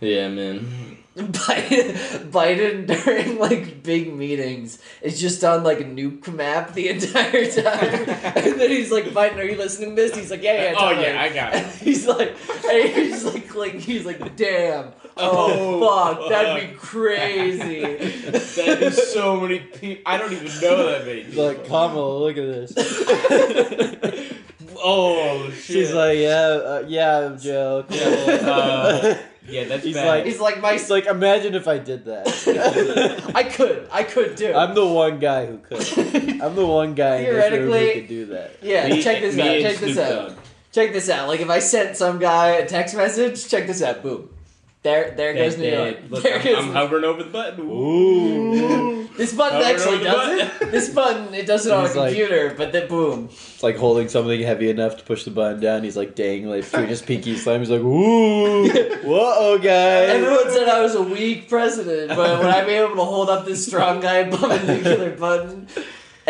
Yeah, 0.00 0.28
man. 0.28 0.96
Biden, 1.16 2.30
Biden 2.30 2.86
during 2.86 3.38
like 3.38 3.82
big 3.82 4.14
meetings 4.14 4.78
is 5.02 5.20
just 5.20 5.42
on 5.44 5.64
like 5.64 5.80
a 5.80 5.84
nuke 5.84 6.32
map 6.32 6.72
the 6.72 6.88
entire 6.88 7.50
time, 7.50 8.08
and 8.36 8.60
then 8.60 8.70
he's 8.70 8.90
like, 8.90 9.06
"Biden, 9.06 9.36
are 9.36 9.44
you 9.44 9.58
listening 9.58 9.90
to 9.90 9.96
this?" 9.96 10.16
He's 10.16 10.30
like, 10.30 10.42
"Yeah, 10.42 10.70
yeah." 10.70 10.74
Oh, 10.78 10.88
totally." 10.88 11.08
yeah, 11.08 11.20
I 11.20 11.28
got 11.28 11.54
it. 11.54 11.62
And 11.64 11.72
he's 11.72 12.06
like, 12.06 12.34
and 12.64 12.94
he's 12.94 13.24
like, 13.24 13.54
like 13.54 13.74
he's 13.74 14.06
like, 14.06 14.36
"Damn, 14.36 14.92
oh, 15.20 16.14
fuck, 16.16 16.28
that'd 16.28 16.70
be 16.70 16.76
crazy." 16.76 17.80
That 18.60 18.82
is 18.82 19.12
so 19.12 19.40
many 19.40 19.60
people. 19.60 20.02
I 20.06 20.18
don't 20.18 20.32
even 20.32 20.46
know 20.60 20.86
that 20.90 21.06
many. 21.06 21.22
He's 21.22 21.36
like, 21.36 21.64
Kamala, 21.66 22.18
look 22.18 22.36
at 22.36 22.46
this. 22.46 22.74
oh 24.76 25.50
shit. 25.50 25.62
She's 25.64 25.92
like, 25.92 26.18
yeah, 26.18 26.38
uh, 26.38 26.84
yeah, 26.86 27.36
Joe. 27.40 27.84
cool." 27.88 27.98
Uh, 27.98 29.16
yeah, 29.48 29.64
that's 29.64 29.84
He's 29.84 29.94
bad. 29.94 30.06
like- 30.06 30.24
He's 30.26 30.40
like, 30.40 30.60
"My, 30.60 30.72
It's 30.74 30.90
like, 30.90 31.06
imagine 31.06 31.54
if 31.54 31.66
I 31.66 31.78
did 31.78 32.04
that. 32.04 33.32
I 33.34 33.42
could, 33.44 33.88
I 33.90 34.04
could 34.04 34.36
do." 34.36 34.46
it." 34.48 34.56
I'm 34.56 34.74
the 34.74 34.86
one 34.86 35.18
guy 35.18 35.46
who 35.46 35.58
could. 35.58 35.80
I'm 36.40 36.54
the 36.54 36.66
one 36.66 36.94
guy 36.94 37.16
in 37.16 37.24
this 37.24 37.50
room 37.50 37.70
Theoretically- 37.70 37.86
who 37.94 38.00
could 38.00 38.08
do 38.08 38.26
that. 38.26 38.50
yeah, 38.62 38.88
Me- 38.88 39.02
check 39.02 39.20
this 39.22 39.34
me 39.36 39.42
out. 39.42 39.48
and 39.48 39.62
Check 39.64 39.76
this 39.78 39.94
Snoop 39.94 40.06
out. 40.06 40.28
Dogg. 40.28 40.36
Check 40.72 40.92
this 40.92 41.08
out. 41.10 41.28
Like 41.28 41.40
if 41.40 41.50
I 41.50 41.58
sent 41.58 41.96
some 41.96 42.18
guy 42.18 42.50
a 42.50 42.66
text 42.66 42.94
message, 42.94 43.48
check 43.48 43.66
this 43.66 43.82
out. 43.82 44.02
Boom. 44.02 44.28
There, 44.82 45.10
there 45.14 45.34
goes 45.34 45.58
New 45.58 45.68
York. 45.70 45.98
Look, 46.08 46.22
there 46.22 46.38
I'm, 46.38 46.42
goes 46.44 46.56
I'm 46.64 46.72
hovering 46.72 47.04
over 47.04 47.22
the 47.22 47.28
button. 47.28 47.60
Ooh. 47.68 49.06
This 49.16 49.34
button 49.34 49.58
Hover 49.60 49.68
actually 49.74 49.94
over 49.96 50.04
the 50.04 50.10
does 50.10 50.48
button. 50.50 50.68
it. 50.68 50.72
This 50.72 50.88
button 50.88 51.34
it 51.34 51.46
does 51.46 51.66
it 51.66 51.72
on 51.74 51.84
a 51.84 51.88
He's 51.88 51.96
like- 51.96 52.08
computer, 52.16 52.54
but 52.56 52.72
then 52.72 52.88
boom. 52.88 53.26
It's 53.30 53.62
like 53.62 53.76
holding 53.76 54.08
something 54.08 54.40
heavy 54.40 54.70
enough 54.70 54.96
to 54.96 55.04
push 55.04 55.24
the 55.24 55.30
button 55.32 55.60
down. 55.60 55.82
He's 55.82 55.98
like 55.98 56.14
dangling 56.14 56.62
between 56.62 56.86
his 56.86 57.02
pinky 57.10 57.36
slime. 57.36 57.60
He's 57.60 57.68
like, 57.68 57.82
ooh, 57.82 58.68
whoa, 59.04 59.58
guys. 59.58 60.08
Everyone 60.08 60.50
said 60.50 60.66
I 60.68 60.80
was 60.80 60.94
a 60.94 61.02
weak 61.02 61.50
president, 61.50 62.08
but 62.16 62.38
when 62.38 62.48
I'm 62.48 62.68
able 62.70 62.96
to 62.96 63.04
hold 63.04 63.28
up 63.28 63.44
this 63.44 63.66
strong 63.66 64.00
guy 64.00 64.18
above 64.18 64.50
a 64.50 64.66
nuclear 64.66 65.14
button, 65.14 65.66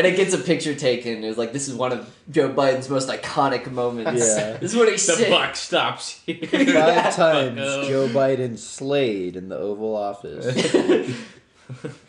and 0.00 0.06
it 0.06 0.16
gets 0.16 0.32
a 0.32 0.38
picture 0.38 0.74
taken, 0.74 1.22
it 1.22 1.28
was 1.28 1.36
like 1.36 1.52
this 1.52 1.68
is 1.68 1.74
one 1.74 1.92
of 1.92 2.10
Joe 2.30 2.48
Biden's 2.50 2.88
most 2.88 3.10
iconic 3.10 3.70
moments. 3.70 4.22
Yeah. 4.26 4.56
This 4.60 4.72
is 4.72 4.76
what 4.78 4.86
he 4.88 4.92
The 4.94 4.98
said. 4.98 5.30
buck 5.30 5.54
stops 5.56 6.22
here. 6.24 6.36
Five 6.46 7.14
times 7.14 7.60
Fucko. 7.60 7.86
Joe 7.86 8.08
Biden 8.08 8.56
slayed 8.56 9.36
in 9.36 9.50
the 9.50 9.58
Oval 9.58 9.94
Office. 9.94 10.46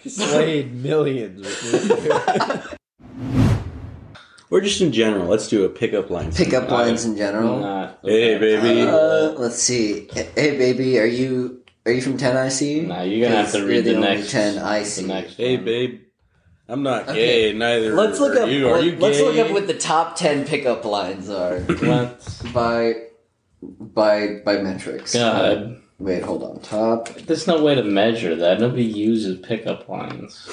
slayed 0.07 0.73
millions. 0.73 1.45
Or 4.49 4.59
just 4.61 4.79
in 4.81 4.93
general, 4.93 5.27
let's 5.27 5.49
do 5.49 5.65
a 5.65 5.69
pickup 5.69 6.09
line. 6.09 6.31
Pickup 6.31 6.69
lines 6.69 7.03
in 7.03 7.17
general. 7.17 7.59
Not- 7.59 7.99
Hey, 8.03 8.37
baby. 8.37 8.81
Uh, 8.83 9.31
let's 9.37 9.57
see. 9.61 10.07
Hey, 10.13 10.57
baby, 10.57 10.97
are 10.97 11.05
you 11.05 11.61
are 11.85 11.91
you 11.91 12.01
from 12.01 12.15
Tennessee? 12.17 12.81
Nah, 12.81 13.01
you're 13.01 13.27
gonna 13.27 13.41
have 13.41 13.51
to 13.51 13.65
read 13.65 13.83
you're 13.85 13.95
the, 13.95 13.99
the 13.99 13.99
next. 13.99 14.31
10 14.31 14.55
the 14.55 14.61
IC. 14.81 15.07
next 15.07 15.33
Hey, 15.35 15.57
babe. 15.57 16.01
I'm 16.71 16.83
not 16.83 17.09
Okay. 17.09 17.51
gay. 17.51 17.57
Neither. 17.57 17.93
Let's 17.93 18.19
look 18.19 18.35
are 18.37 18.43
up. 18.43 18.49
You 18.49 18.69
are 18.69 18.79
you 18.79 18.95
let's 18.97 19.19
look 19.19 19.37
up 19.37 19.51
what 19.51 19.67
the 19.67 19.73
top 19.77 20.15
ten 20.15 20.45
pickup 20.45 20.85
lines 20.85 21.29
are 21.29 21.59
by 22.53 22.95
by 23.61 24.39
by 24.45 24.57
metrics. 24.61 25.13
God, 25.13 25.81
Wait, 25.99 26.23
hold 26.23 26.43
on. 26.43 26.61
Top 26.61 27.09
there's 27.27 27.45
no 27.45 27.61
way 27.61 27.75
to 27.75 27.83
measure 27.83 28.35
that. 28.37 28.59
Nobody 28.61 28.83
uses 28.85 29.37
pickup 29.39 29.89
lines. 29.89 30.49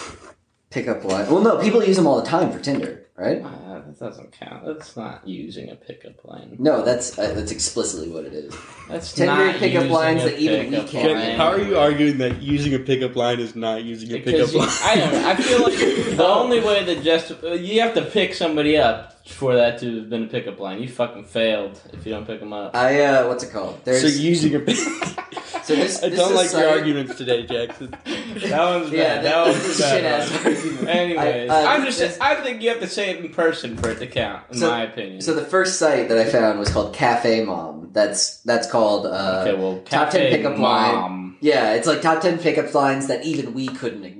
pickup 0.70 1.04
line. 1.04 1.30
Well, 1.30 1.40
no, 1.40 1.56
people 1.58 1.84
use 1.84 1.96
them 1.96 2.06
all 2.08 2.20
the 2.20 2.26
time 2.26 2.50
for 2.52 2.58
Tinder, 2.58 3.06
right? 3.16 3.40
Uh, 3.42 3.67
that 3.98 4.06
doesn't 4.06 4.32
count. 4.32 4.64
That's 4.64 4.96
not 4.96 5.26
using 5.26 5.70
a 5.70 5.74
pickup 5.76 6.24
line. 6.24 6.56
No, 6.58 6.84
that's 6.84 7.18
uh, 7.18 7.34
that's 7.34 7.52
explicitly 7.52 8.10
what 8.10 8.24
it 8.24 8.32
is. 8.32 8.54
That's 8.88 9.12
Tinder 9.12 9.32
not 9.46 9.56
pickup 9.56 9.82
using 9.82 9.92
lines 9.92 10.22
a 10.22 10.26
that 10.26 10.38
even 10.38 10.70
we 10.70 10.76
pickup 10.76 10.90
can't 10.90 11.18
line. 11.18 11.36
how 11.36 11.48
are 11.48 11.60
you 11.60 11.78
arguing 11.78 12.18
that 12.18 12.40
using 12.42 12.74
a 12.74 12.78
pickup 12.78 13.16
line 13.16 13.40
is 13.40 13.54
not 13.56 13.84
using 13.84 14.10
a 14.12 14.18
Because 14.18 14.52
pickup 14.52 14.52
you, 14.52 14.58
line? 14.60 14.68
I 14.82 14.96
don't 14.96 15.12
know. 15.12 15.28
I 15.28 15.34
feel 15.36 15.62
like 15.62 16.16
the 16.16 16.26
only 16.26 16.60
way 16.60 16.84
that 16.84 17.02
just 17.02 17.30
you 17.42 17.80
have 17.80 17.94
to 17.94 18.02
pick 18.02 18.34
somebody 18.34 18.76
up 18.76 19.17
for 19.28 19.54
that 19.56 19.78
to 19.80 20.00
have 20.00 20.10
been 20.10 20.24
a 20.24 20.26
pickup 20.26 20.58
line. 20.58 20.80
You 20.80 20.88
fucking 20.88 21.24
failed 21.24 21.80
if 21.92 22.04
you 22.06 22.12
don't 22.12 22.26
pick 22.26 22.40
them 22.40 22.52
up. 22.52 22.74
I 22.74 23.02
uh, 23.04 23.28
what's 23.28 23.44
it 23.44 23.52
called? 23.52 23.80
There's 23.84 24.00
so 24.02 24.08
using 24.08 24.54
a 24.56 24.74
So 24.74 25.74
this- 25.76 26.02
I 26.02 26.08
this 26.08 26.18
don't 26.18 26.34
like 26.34 26.48
site- 26.48 26.62
your 26.62 26.70
arguments 26.70 27.16
today, 27.16 27.46
Jackson. 27.46 27.94
That 28.38 28.80
one's 28.80 28.92
yeah, 28.92 29.16
bad. 29.16 29.24
that, 29.24 29.44
That, 29.44 29.46
one's 29.46 29.76
shit 29.76 30.02
bad. 30.02 30.04
ass. 30.04 30.82
Anyways, 30.86 31.50
I- 31.50 31.64
uh, 31.64 31.66
I'm 31.68 31.84
just. 31.84 31.98
this- 31.98 32.18
I 32.20 32.34
think 32.36 32.62
you 32.62 32.68
have 32.70 32.80
to 32.80 32.86
say 32.86 33.10
it 33.10 33.24
in 33.24 33.32
person 33.32 33.76
for 33.76 33.90
it 33.90 33.98
to 33.98 34.06
count, 34.06 34.44
in 34.50 34.58
So- 34.58 34.70
my 34.70 34.82
opinion. 34.82 35.20
So 35.20 35.34
the 35.34 35.44
first 35.44 35.78
site 35.78 36.08
that 36.08 36.18
I 36.18 36.24
found 36.30 36.58
was 36.58 36.70
called 36.70 36.94
Cafe 36.94 37.44
Mom. 37.44 37.90
That's 37.92 38.38
that's 38.42 38.70
called 38.70 39.06
uh, 39.06 39.44
okay, 39.46 39.58
well, 39.58 39.78
top 39.86 40.10
10 40.10 40.20
Cafe 40.20 40.36
pickup 40.36 40.58
line. 40.58 41.36
Yeah, 41.40 41.74
it's 41.74 41.86
like 41.86 42.02
top 42.02 42.20
ten 42.20 42.38
pickup 42.38 42.74
lines 42.74 43.06
that 43.06 43.24
even 43.24 43.54
we 43.54 43.68
couldn't 43.68 44.04
ignore. 44.04 44.17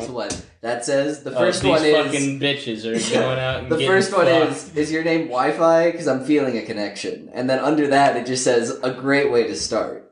Is 0.00 0.08
what 0.08 0.44
that 0.60 0.84
says. 0.84 1.22
The 1.22 1.30
Oh, 1.34 1.38
first 1.38 1.62
these 1.62 1.70
one 1.70 1.84
is 1.84 1.94
fucking 2.06 2.40
bitches 2.40 2.84
are 2.84 3.14
going 3.14 3.38
out 3.38 3.60
and 3.60 3.70
the 3.70 3.76
getting 3.76 3.88
first 3.88 4.12
one 4.12 4.26
fucked. 4.26 4.50
is 4.52 4.76
is 4.76 4.92
your 4.92 5.04
name 5.04 5.28
Wi-Fi 5.28 5.90
because 5.90 6.08
I'm 6.08 6.24
feeling 6.24 6.56
a 6.58 6.62
connection, 6.62 7.30
and 7.32 7.48
then 7.48 7.58
under 7.58 7.88
that 7.88 8.16
it 8.16 8.26
just 8.26 8.44
says 8.44 8.70
a 8.82 8.90
great 8.92 9.30
way 9.30 9.46
to 9.46 9.54
start. 9.56 10.10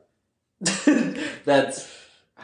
That's 1.45 1.87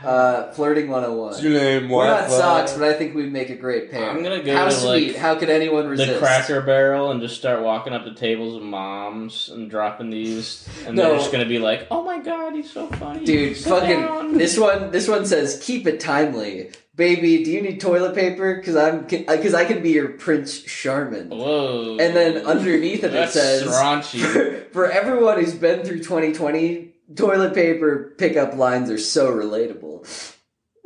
uh, 0.04 0.52
flirting 0.52 0.90
101. 0.90 1.18
What's 1.28 1.42
your 1.42 1.54
name? 1.54 1.90
We're 1.90 2.08
not 2.08 2.30
socks, 2.30 2.74
but 2.74 2.84
I 2.84 2.94
think 2.94 3.16
we'd 3.16 3.32
make 3.32 3.50
a 3.50 3.56
great 3.56 3.90
pair. 3.92 4.10
I'm 4.10 4.22
gonna 4.24 4.44
go 4.44 4.54
How 4.56 4.66
to, 4.66 4.72
sweet! 4.72 5.08
like, 5.14 5.16
How 5.18 5.36
could 5.36 5.50
anyone 5.50 5.88
resist? 5.88 6.12
the 6.14 6.20
Cracker 6.20 6.62
Barrel 6.62 7.12
and 7.12 7.22
just 7.22 7.38
start 7.38 7.62
walking 7.64 7.94
up 7.94 8.04
to 8.04 8.14
tables 8.14 8.56
of 8.56 8.64
moms 8.64 9.50
and 9.50 9.70
dropping 9.70 10.10
these, 10.10 10.68
and 10.86 10.96
No. 10.98 11.04
they're 11.10 11.18
just 11.20 11.32
gonna 11.32 11.46
be 11.46 11.60
like, 11.60 11.88
"Oh 11.90 12.04
my 12.04 12.20
god, 12.20 12.54
he's 12.54 12.72
so 12.72 12.88
funny, 12.88 13.24
Dude, 13.24 13.56
Sit 13.56 13.70
fucking 13.70 14.02
down." 14.02 14.38
this 14.38 14.58
one. 14.60 14.92
This 14.92 15.08
one 15.08 15.26
says, 15.26 15.62
"Keep 15.64 15.88
it 15.88 16.00
timely, 16.00 16.72
baby. 16.96 17.44
Do 17.44 17.52
you 17.52 17.62
need 17.62 17.80
toilet 17.80 18.16
paper? 18.16 18.56
Because 18.56 18.76
I'm 18.76 19.06
because 19.06 19.54
I 19.54 19.66
can 19.66 19.82
be 19.82 19.92
your 19.92 20.10
Prince 20.10 20.62
Charmin." 20.62 21.30
Whoa, 21.30 21.98
And 22.00 22.16
then 22.16 22.46
underneath 22.46 23.04
of 23.04 23.14
it 23.14 23.30
says, 23.30 23.64
raunchy. 23.64 24.20
for, 24.20 24.70
for 24.72 24.92
everyone 24.92 25.40
who's 25.40 25.56
been 25.56 25.84
through 25.86 26.00
2020, 26.00 26.94
toilet 27.16 27.54
paper 27.54 28.14
pickup 28.18 28.56
lines 28.56 28.90
are 28.90 28.98
so 28.98 29.32
relatable. 29.32 30.08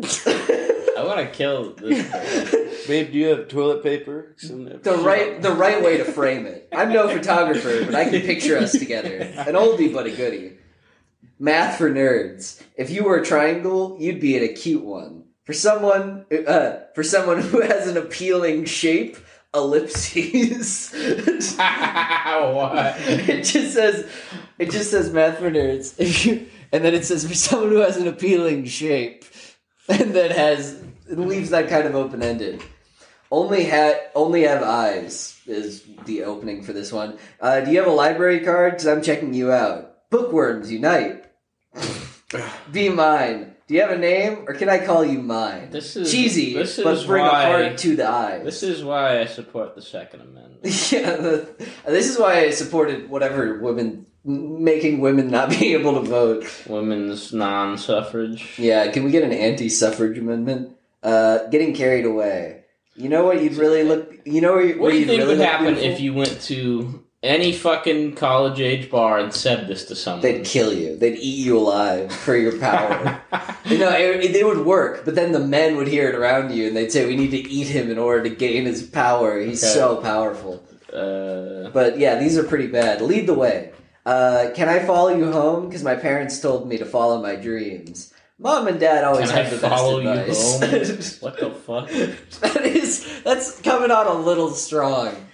I 0.04 1.04
want 1.04 1.20
to 1.20 1.28
kill 1.32 1.74
this. 1.74 2.88
Babe, 2.88 3.12
do 3.12 3.18
you 3.18 3.28
have 3.28 3.48
toilet 3.48 3.84
paper? 3.84 4.36
the 4.40 5.00
right 5.04 5.42
the 5.42 5.52
right 5.52 5.84
way 5.84 5.98
to 5.98 6.06
frame 6.06 6.46
it. 6.46 6.70
I'm 6.74 6.92
no 6.92 7.08
photographer, 7.10 7.86
but 7.86 7.96
I 7.96 8.06
can 8.10 8.22
picture 8.22 8.58
us 8.58 8.72
together. 8.72 9.18
An 9.18 9.54
oldie 9.56 9.94
but 9.94 10.08
a 10.08 10.12
goodie. 10.12 10.58
Math 11.40 11.78
for 11.78 11.90
nerds. 11.92 12.64
If 12.76 12.90
you 12.90 13.04
were 13.04 13.18
a 13.18 13.26
triangle, 13.26 13.98
you'd 14.00 14.20
be 14.20 14.38
an 14.38 14.44
acute 14.44 14.84
one. 14.84 15.26
For 15.48 15.54
someone 15.54 16.26
uh, 16.46 16.74
for 16.94 17.04
someone 17.04 17.42
who 17.42 17.62
has 17.62 17.88
an 17.88 17.96
appealing 17.96 18.66
shape, 18.66 19.16
ellipses. 19.54 20.92
what? 21.56 22.96
it 23.00 23.44
just 23.46 23.74
says 23.74 24.12
it 24.60 24.72
just 24.72 24.92
says 24.92 25.14
math 25.14 25.40
for 25.40 25.50
nerds. 25.50 25.96
If 25.98 26.26
you 26.26 26.48
and 26.74 26.84
then 26.84 26.94
it 26.94 27.06
says 27.06 27.26
for 27.26 27.34
someone 27.34 27.70
who 27.70 27.78
has 27.78 27.96
an 27.96 28.10
appealing 28.10 28.66
shape, 28.66 29.24
and 29.88 30.14
then 30.14 30.32
has 30.32 30.84
it 31.10 31.18
leaves 31.18 31.52
that 31.52 31.70
kind 31.70 31.88
of 31.88 31.96
open 31.96 32.22
ended. 32.22 32.62
Only 33.32 33.70
ha- 33.70 34.02
only 34.16 34.44
have 34.44 34.64
eyes 34.64 35.40
is 35.48 35.86
the 36.06 36.24
opening 36.24 36.62
for 36.62 36.74
this 36.74 36.92
one. 36.92 37.18
Uh, 37.40 37.62
do 37.62 37.72
you 37.72 37.78
have 37.78 37.88
a 37.88 37.92
library 37.92 38.42
card? 38.42 38.74
Because 38.74 38.88
I'm 38.88 39.02
checking 39.02 39.34
you 39.34 39.52
out. 39.52 40.10
Bookworms 40.10 40.70
unite. 40.70 41.26
Be 42.72 42.90
mine. 42.90 43.56
Do 43.68 43.74
you 43.76 43.82
have 43.82 43.92
a 43.92 43.98
name, 43.98 44.46
or 44.48 44.54
can 44.54 44.70
I 44.70 44.86
call 44.86 45.04
you 45.06 45.20
mine? 45.22 45.72
This 45.72 45.98
is 45.98 46.10
Cheesy, 46.10 46.54
This 46.54 46.80
but 46.82 46.94
is 46.94 47.04
bring 47.04 47.24
why. 47.26 47.44
a 47.44 47.52
heart 47.68 47.78
to 47.80 47.96
the 47.98 48.08
eyes. 48.10 48.46
This 48.46 48.64
is 48.64 48.82
why 48.82 49.20
I 49.20 49.26
support 49.26 49.76
the 49.76 49.82
Second 49.82 50.22
Amendment. 50.22 50.64
Yeah, 50.92 51.18
the, 51.18 51.68
this 51.86 52.08
is 52.10 52.18
why 52.18 52.40
I 52.46 52.50
supported 52.52 53.10
whatever 53.10 53.60
women 53.60 54.06
making 54.24 55.00
women 55.02 55.30
not 55.30 55.50
being 55.60 55.78
able 55.80 55.96
to 55.96 56.10
vote. 56.10 56.46
Women's 56.68 57.34
non-suffrage. 57.34 58.58
Yeah, 58.58 58.90
can 58.92 59.04
we 59.04 59.12
get 59.12 59.24
an 59.24 59.34
anti-suffrage 59.34 60.18
amendment? 60.18 60.76
Uh, 61.04 61.46
getting 61.48 61.74
carried 61.74 62.06
away. 62.06 62.64
You 62.96 63.10
know 63.10 63.26
what 63.26 63.42
you'd 63.42 63.56
really 63.56 63.84
look. 63.84 64.14
You 64.26 64.42
know 64.42 64.54
where, 64.54 64.66
you- 64.66 64.80
What 64.82 64.90
do 64.92 64.96
you 64.96 65.02
you'd 65.02 65.08
think 65.10 65.20
really 65.24 65.38
would 65.38 65.46
happen 65.46 65.66
beautiful? 65.76 65.92
if 65.92 66.00
you 66.00 66.14
went 66.14 66.42
to 66.44 67.04
any 67.28 67.52
fucking 67.54 68.16
college 68.16 68.60
age 68.60 68.90
bar 68.90 69.20
and 69.20 69.34
said 69.34 69.68
this 69.68 69.86
to 69.86 69.96
someone? 69.96 70.22
They'd 70.22 70.46
kill 70.46 70.74
you. 70.74 70.98
They'd 70.98 71.18
eat 71.18 71.46
you 71.46 71.58
alive 71.58 72.12
for 72.12 72.36
your 72.36 72.58
power. 72.60 73.22
you 73.66 73.78
know, 73.78 73.90
it, 73.92 74.24
it, 74.26 74.36
it 74.36 74.46
would 74.46 74.66
work, 74.66 75.06
but 75.06 75.16
then 75.16 75.32
the 75.34 75.40
men 75.40 75.76
would 75.76 75.88
hear 75.88 76.10
it 76.10 76.16
around 76.16 76.52
you, 76.52 76.68
and 76.68 76.76
they'd 76.76 76.92
say, 76.92 77.06
"We 77.06 77.16
need 77.16 77.32
to 77.32 77.38
eat 77.50 77.68
him 77.68 77.92
in 77.92 77.98
order 78.00 78.24
to 78.30 78.36
gain 78.36 78.66
his 78.66 78.82
power. 78.84 79.40
He's 79.40 79.64
Okay. 79.64 79.74
so 79.74 79.98
powerful." 79.98 80.64
uh, 80.94 81.70
But 81.72 82.00
yeah, 82.00 82.16
these 82.18 82.38
are 82.38 82.44
pretty 82.44 82.68
bad. 82.68 83.02
Lead 83.02 83.28
the 83.28 83.34
way. 83.34 83.72
Uh, 84.06 84.52
can 84.56 84.70
I 84.70 84.80
follow 84.80 85.10
you 85.10 85.32
home? 85.32 85.68
Because 85.68 85.84
my 85.84 85.96
parents 85.96 86.40
told 86.40 86.68
me 86.68 86.78
to 86.78 86.86
follow 86.86 87.22
my 87.22 87.36
dreams. 87.36 88.14
Mom 88.40 88.68
and 88.68 88.80
dad 88.80 89.04
always 89.04 89.30
Can 89.30 89.40
I 89.40 89.42
have 89.44 89.52
the 89.52 89.58
best 89.68 89.76
follow 89.76 90.00
you 90.00 90.10
advice. 90.10 91.20
What 91.22 91.40
the 91.40 91.50
fuck? 91.52 91.90
that 92.42 92.64
is 92.66 93.22
that's 93.24 93.60
coming 93.62 93.92
on 93.92 94.08
a 94.08 94.14
little 94.14 94.52
strong. 94.52 95.27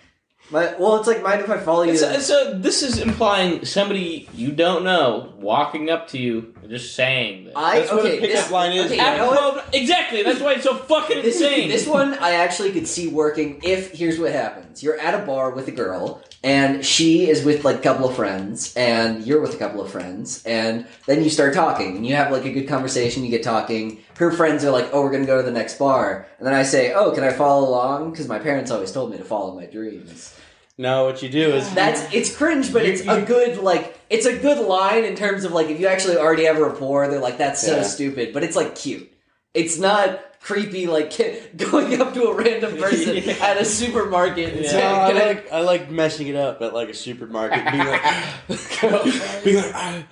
My, 0.53 0.75
well, 0.77 0.97
it's 0.97 1.07
like 1.07 1.23
mind 1.23 1.41
if 1.41 1.49
I 1.49 1.57
follow 1.57 1.81
you? 1.81 1.97
So, 1.97 2.19
so 2.19 2.53
this 2.59 2.83
is 2.83 2.99
implying 2.99 3.65
somebody 3.65 4.29
you 4.35 4.51
don't 4.51 4.83
know 4.83 5.33
walking 5.37 5.89
up 5.89 6.07
to 6.09 6.19
you 6.19 6.53
and 6.61 6.69
just 6.69 6.93
saying 6.95 7.45
this. 7.45 7.53
I 7.55 7.79
That's 7.79 7.91
what 7.91 8.05
a 8.05 8.07
okay. 8.09 8.19
pickup 8.19 8.35
This, 8.43 8.51
line 8.51 8.71
is. 8.73 8.85
okay, 8.85 8.95
you 8.97 9.17
know 9.17 9.29
what? 9.29 9.75
Exactly. 9.75 10.21
That's 10.21 10.39
why 10.39 10.53
it's 10.53 10.63
so 10.63 10.75
fucking 10.75 11.23
This, 11.23 11.41
insane. 11.41 11.69
this 11.69 11.87
one 11.87 12.13
I 12.19 12.33
actually 12.35 12.71
could 12.71 12.87
see 12.87 13.07
working 13.07 13.61
if 13.63 13.93
here's 13.93 14.19
what 14.19 14.31
happens. 14.31 14.83
You're 14.83 14.99
at 14.99 15.19
a 15.19 15.25
bar 15.25 15.49
with 15.49 15.67
a 15.67 15.71
girl 15.71 16.21
and 16.43 16.85
she 16.85 17.27
is 17.29 17.43
with 17.43 17.65
like 17.65 17.77
a 17.77 17.81
couple 17.81 18.07
of 18.07 18.15
friends 18.15 18.75
and 18.75 19.25
you're 19.25 19.41
with 19.41 19.55
a 19.55 19.57
couple 19.57 19.81
of 19.81 19.89
friends 19.89 20.43
and 20.45 20.85
then 21.07 21.23
you 21.23 21.31
start 21.31 21.55
talking 21.55 21.97
and 21.97 22.05
you 22.05 22.13
have 22.15 22.31
like 22.31 22.45
a 22.45 22.51
good 22.51 22.67
conversation, 22.67 23.23
you 23.23 23.31
get 23.31 23.41
talking. 23.41 24.03
Her 24.19 24.31
friends 24.31 24.63
are 24.63 24.69
like, 24.71 24.89
"Oh, 24.93 25.01
we're 25.01 25.09
going 25.09 25.23
to 25.23 25.27
go 25.27 25.37
to 25.37 25.43
the 25.43 25.51
next 25.51 25.79
bar." 25.79 26.27
And 26.37 26.45
then 26.45 26.53
I 26.53 26.61
say, 26.61 26.93
"Oh, 26.93 27.09
can 27.11 27.23
I 27.23 27.31
follow 27.31 27.67
along 27.67 28.13
cuz 28.15 28.27
my 28.27 28.37
parents 28.37 28.69
always 28.69 28.91
told 28.91 29.09
me 29.09 29.17
to 29.17 29.23
follow 29.23 29.55
my 29.55 29.65
dreams." 29.65 30.35
No, 30.77 31.05
what 31.05 31.21
you 31.21 31.29
do 31.29 31.53
is 31.53 31.71
That's 31.73 32.11
it's 32.13 32.35
cringe, 32.35 32.73
but 32.73 32.83
it's 32.83 33.01
a 33.01 33.21
good 33.21 33.59
like 33.59 33.99
it's 34.09 34.25
a 34.25 34.37
good 34.37 34.65
line 34.65 35.03
in 35.03 35.15
terms 35.15 35.43
of 35.43 35.51
like 35.51 35.67
if 35.69 35.79
you 35.79 35.87
actually 35.87 36.17
already 36.17 36.45
have 36.45 36.57
a 36.57 36.63
rapport, 36.63 37.07
they're 37.07 37.19
like 37.19 37.37
that's 37.37 37.61
so 37.61 37.77
Yeah. 37.77 37.83
stupid, 37.83 38.33
but 38.33 38.43
it's 38.43 38.55
like 38.55 38.75
cute. 38.75 39.11
It's 39.53 39.77
not 39.77 40.19
creepy 40.41 40.87
like 40.87 41.15
going 41.57 42.01
up 42.01 42.13
to 42.15 42.23
a 42.23 42.35
random 42.35 42.77
person 42.77 43.17
at 43.41 43.57
a 43.57 43.65
supermarket 43.65 44.53
and 44.53 44.61
No, 44.63 44.67
saying, 44.67 44.83
I 44.99 45.07
"Can 45.11 45.17
I-" 45.21 45.25
like 45.27 45.51
I 45.51 45.59
like 45.61 45.91
messing 45.91 46.27
it 46.27 46.35
up 46.35 46.61
at 46.63 46.73
like 46.73 46.89
a 46.89 46.93
supermarket, 46.95 47.71
being 47.71 47.85
like, 47.85 48.01
being 49.43 49.57
like, 49.57 49.75
I, 49.75 50.05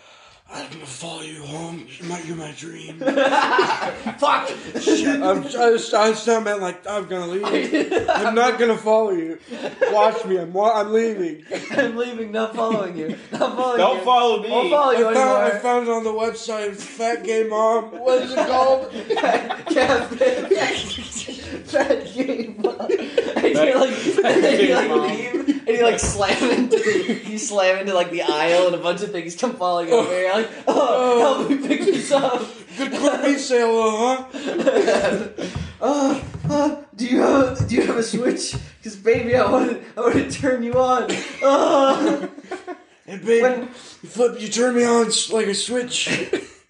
I'm 0.54 0.70
gonna 0.70 0.86
follow 0.86 1.22
you 1.22 1.42
home. 1.44 1.88
You're 1.98 2.10
my, 2.10 2.22
you're 2.24 2.36
my 2.36 2.52
dream. 2.52 3.00
Fuck! 3.00 4.52
I'm, 4.52 5.24
I, 5.24 5.70
was, 5.72 5.94
I 5.94 6.10
was 6.10 6.28
not 6.28 6.44
meant 6.44 6.60
like 6.62 6.86
I'm 6.86 7.06
gonna 7.08 7.28
leave. 7.28 7.94
I'm 8.10 8.36
not 8.36 8.60
gonna 8.60 8.78
follow 8.78 9.12
you. 9.12 9.40
Watch 9.92 10.26
me. 10.26 10.38
I'm 10.38 10.52
wa- 10.52 10.74
I'm 10.82 10.92
leaving. 10.92 11.46
I'm 11.72 11.96
leaving, 11.96 12.32
not 12.34 12.54
following 12.54 12.98
you. 12.98 13.18
Not 13.32 13.56
following 13.56 13.78
Don't 13.78 13.98
you. 14.00 14.04
follow 14.04 14.44
me. 14.44 14.50
Won't 14.50 14.70
follow 14.72 14.92
you 14.92 15.08
I 15.08 15.14
found, 15.14 15.30
I 15.30 15.44
anymore. 15.46 15.60
found 15.62 15.88
it 15.88 15.92
on 15.92 16.04
the 16.04 16.10
website. 16.12 16.76
Fat 16.76 17.24
Gay 17.24 17.44
Mom. 17.48 17.92
What 17.98 18.22
is 18.24 18.32
it 18.34 18.48
called? 18.48 18.92
Fat 19.22 19.66
gay 22.14 22.54
mom. 22.58 22.80
And 22.82 23.46
you 23.46 23.80
like, 23.80 23.92
and 24.26 24.44
then 24.44 24.60
you 24.60 24.76
like 24.76 24.90
leave, 25.10 25.50
and 25.50 25.68
you 25.68 25.84
like 25.84 26.00
slam 26.00 26.52
into 26.52 26.78
the, 26.78 27.22
you 27.30 27.38
slam 27.38 27.80
into 27.80 27.94
like 27.94 28.12
the 28.12 28.22
aisle, 28.24 28.68
and 28.68 28.76
a 28.76 28.80
bunch 28.80 29.02
of 29.02 29.12
things 29.12 29.36
come 29.36 29.56
falling 29.56 29.90
oh. 29.92 30.00
over. 30.00 30.20
You're 30.20 30.34
like, 30.34 30.50
oh, 30.68 31.20
help 31.20 31.50
me 31.50 31.68
pick 31.68 31.82
this 31.82 32.12
up. 32.12 32.42
Good 32.78 32.92
quick 32.92 33.24
meat 33.24 33.40
sale, 33.40 33.78
uh, 33.80 34.16
huh? 34.34 35.28
oh, 35.82 36.24
oh, 36.50 36.86
do 36.96 37.06
you 37.06 37.20
have 37.22 37.68
do 37.68 37.76
you 37.76 37.82
have 37.84 37.98
a 37.98 38.04
switch? 38.04 38.56
Because 38.78 38.96
baby, 38.96 39.36
I 39.36 39.50
want 39.52 39.70
to 39.72 39.84
I 39.98 40.02
want 40.02 40.14
to 40.16 40.32
turn 40.32 40.64
you 40.64 40.74
on. 40.74 41.08
Oh, 41.44 42.30
And 43.08 43.26
babe, 43.26 43.42
When- 43.44 43.60
you 43.62 43.68
flip, 44.10 44.40
you 44.40 44.48
turn 44.48 44.76
me 44.76 44.86
on 44.86 45.08
s- 45.08 45.32
like 45.32 45.48
a 45.48 45.56
switch. 45.56 46.10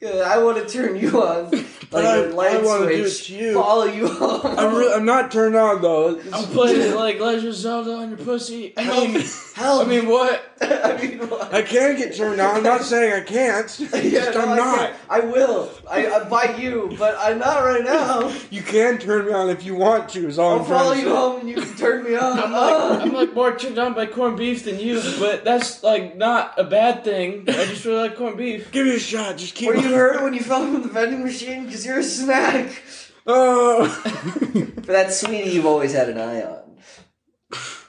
Yeah, 0.02 0.24
I 0.26 0.38
want 0.44 0.58
to 0.58 0.68
turn 0.68 0.96
you 0.96 1.22
on 1.22 1.52
like 1.92 2.06
I- 2.06 2.18
a 2.18 2.28
light 2.34 2.56
I 2.56 2.62
wanna 2.64 2.88
do 2.90 3.08
switch. 3.08 3.30
it 3.32 3.34
to 3.38 3.44
you. 3.44 3.54
Follow 3.54 3.84
you 3.86 4.08
home. 4.08 4.42
I'm, 4.58 4.76
re- 4.76 4.94
I'm 4.94 5.06
not 5.06 5.32
turned 5.32 5.56
on 5.56 5.82
though. 5.82 6.20
I'm 6.34 6.46
playing 6.46 6.96
like 6.96 7.20
Legend 7.20 7.48
of 7.50 7.56
Zelda 7.56 7.94
on 7.94 8.10
your 8.10 8.18
pussy. 8.18 8.74
I 8.78 8.86
mean, 8.90 9.24
Help! 9.56 9.86
I 9.86 9.90
mean, 9.90 10.08
what? 10.08 10.44
I 10.62 10.98
mean, 11.02 11.20
what? 11.30 11.54
I 11.54 11.62
can 11.62 11.98
get 11.98 12.16
turned 12.16 12.40
on. 12.40 12.56
I'm 12.58 12.64
not 12.64 12.82
saying 12.84 13.14
I 13.14 13.22
can't. 13.22 13.80
Yeah, 14.02 14.26
Just 14.26 14.34
no, 14.38 14.42
I'm 14.44 14.50
I 14.50 14.56
not. 14.58 14.78
can't. 14.80 14.96
I 15.10 15.20
will. 15.20 15.72
I, 15.90 16.08
I 16.08 16.24
by 16.24 16.56
you, 16.58 16.96
but 16.98 17.16
I'm 17.20 17.38
not 17.40 17.64
right 17.64 17.84
now. 17.84 18.34
You 18.50 18.62
can 18.64 18.98
turn 18.98 19.26
me 19.28 19.34
on 19.34 19.50
if 19.50 19.64
you 19.66 19.76
want 19.76 20.10
to. 20.10 20.28
Is 20.28 20.40
all 20.40 20.54
I'll 20.54 20.60
I'm 20.62 20.66
trying 20.66 20.80
follow 20.80 20.94
to 20.94 21.00
you 21.00 21.06
say. 21.06 21.12
home 21.12 21.40
and 21.42 21.50
you 21.50 21.56
can 21.56 21.76
turn 21.76 22.04
me 22.04 22.16
on. 22.16 22.40
I'm 22.40 22.52
like, 22.52 23.02
I'm 23.02 23.14
like 23.14 23.34
more 23.34 23.56
turned 23.58 23.78
on 23.78 23.94
by 23.94 24.06
corned 24.08 24.38
beef 24.38 24.64
than 24.66 24.80
you, 24.80 25.02
but 25.20 25.44
that's 25.44 25.84
like 25.84 26.16
not 26.18 26.58
a 26.58 26.64
bad 26.64 27.04
thing. 27.04 27.44
I 27.48 27.66
just 27.66 27.86
really 27.86 28.08
like 28.10 28.16
corned 28.18 28.38
beef. 28.38 28.72
Give 28.72 28.86
me 28.88 28.96
a 28.96 29.00
shot. 29.00 29.38
Just 29.38 29.54
keep. 29.56 29.68
Were 29.68 29.76
you 29.76 29.91
hurt 29.94 30.22
when 30.24 30.34
you 30.34 30.42
fell 30.42 30.62
from 30.66 30.82
the 30.82 30.88
vending 30.90 31.24
machine? 31.24 31.66
Because 31.66 31.86
you're 31.86 32.00
a 32.00 32.04
snack. 32.04 32.82
Oh. 33.28 33.88
For 34.86 34.92
that 34.94 35.14
sweetie 35.14 35.52
you've 35.52 35.66
always 35.66 35.94
had 35.94 36.10
an 36.10 36.18
eye 36.18 36.42
on. 36.42 36.78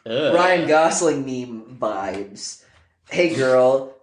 Ugh. 0.07 0.35
Ryan 0.35 0.69
Gosling 0.69 1.25
meme 1.25 1.77
vibes. 1.79 2.63
Hey 3.09 3.35
girl, 3.35 3.95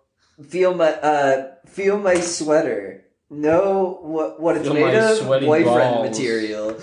feel 0.47 0.74
my 0.74 0.91
uh 0.93 1.52
feel 1.68 2.00
my 2.00 2.16
sweater. 2.20 3.06
Know 3.30 4.00
what 4.02 4.39
what 4.39 4.56
it's 4.58 4.66
Feel 4.66 4.74
made 4.74 4.93
my 4.93 5.12
of? 5.12 5.18
sweaty 5.18 5.45
Boyfriend 5.45 5.95
balls. 5.95 6.10
material. 6.10 6.80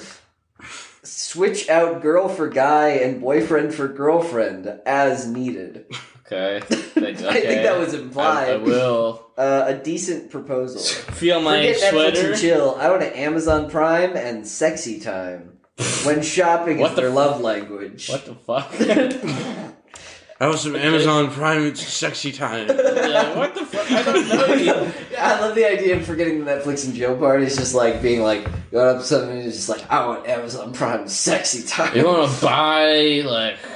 Switch 1.03 1.69
out 1.69 2.03
girl 2.03 2.29
for 2.29 2.49
guy 2.49 2.89
and 2.91 3.21
boyfriend 3.21 3.75
for 3.75 3.89
girlfriend 3.89 4.67
as 4.87 5.27
needed. 5.27 5.87
Okay. 6.27 6.61
Thanks, 6.67 7.23
I 7.23 7.41
think 7.41 7.63
that 7.63 7.79
was 7.79 7.95
implied. 7.95 8.51
I 8.51 8.57
will 8.57 9.23
Uh, 9.37 9.65
a 9.67 9.75
decent 9.75 10.31
proposal. 10.31 10.81
feel 11.13 11.43
my 11.43 11.59
Forget 11.75 11.93
Netflix 11.93 12.25
and 12.25 12.41
chill. 12.41 12.75
I 12.81 12.89
want 12.89 13.03
to 13.03 13.19
Amazon 13.19 13.69
Prime 13.69 14.17
and 14.17 14.49
sexy 14.49 14.99
time. 14.99 15.59
When 16.05 16.23
shopping 16.23 16.79
What 16.79 16.93
is 16.93 16.97
the 16.97 17.03
their 17.03 17.11
f- 17.11 17.17
love 17.17 17.41
language. 17.43 18.09
What 18.09 18.25
the 18.25 18.35
fuck? 18.35 18.73
I 20.41 20.47
was 20.49 20.63
some 20.63 20.75
Amazon 20.75 21.31
Prime. 21.31 21.67
It's 21.67 21.83
sexy 21.87 22.33
time. 22.33 22.69
yeah, 22.69 23.37
what 23.37 23.55
the 23.55 23.67
fuck? 23.67 23.91
I 23.91 24.03
don't 24.03 24.29
know 24.29 24.55
you. 24.55 24.93
Yeah, 25.13 25.35
I 25.35 25.41
love 25.41 25.55
the 25.55 25.67
idea 25.71 25.97
of 25.97 26.07
forgetting 26.07 26.43
the 26.45 26.51
Netflix 26.51 26.87
and 26.87 26.95
Joe 26.95 27.15
part. 27.17 27.43
It's 27.43 27.57
just 27.57 27.75
like 27.75 28.01
being 28.01 28.23
like 28.23 28.45
going 28.71 28.97
up 28.97 29.03
to 29.03 29.05
something 29.07 29.31
and 29.39 29.53
just 29.53 29.69
like 29.69 29.85
I 29.91 30.07
want 30.07 30.27
Amazon 30.27 30.73
Prime 30.73 31.01
and 31.01 31.11
sexy 31.11 31.67
time. 31.67 31.95
You 31.95 32.07
want 32.07 32.31
to 32.31 32.41
buy 32.45 33.23
like 33.25 33.57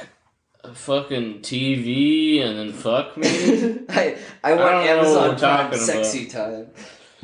fucking 0.73 1.39
TV 1.41 2.41
and 2.41 2.57
then 2.57 2.73
fuck 2.73 3.17
me? 3.17 3.27
I 3.89 4.17
I 4.43 4.53
want 4.53 4.75
I 4.75 4.87
don't 4.87 5.03
know 5.03 5.13
what 5.13 5.43
Amazon 5.43 5.69
Prime 5.69 5.79
sexy 5.79 6.27
time. 6.27 6.67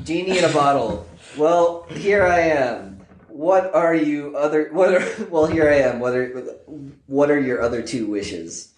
Genie 0.03 0.37
in 0.37 0.43
a 0.43 0.53
bottle. 0.53 1.07
Well, 1.37 1.85
here 1.89 2.25
I 2.25 2.39
am. 2.39 3.05
What 3.27 3.73
are 3.73 3.95
you 3.95 4.35
other? 4.35 4.69
What 4.71 4.93
are? 4.93 5.25
Well, 5.29 5.45
here 5.45 5.69
I 5.69 5.75
am. 5.77 5.99
What 5.99 6.15
are? 6.15 6.27
What 7.05 7.29
are 7.29 7.39
your 7.39 7.61
other 7.61 7.81
two 7.81 8.07
wishes? 8.07 8.73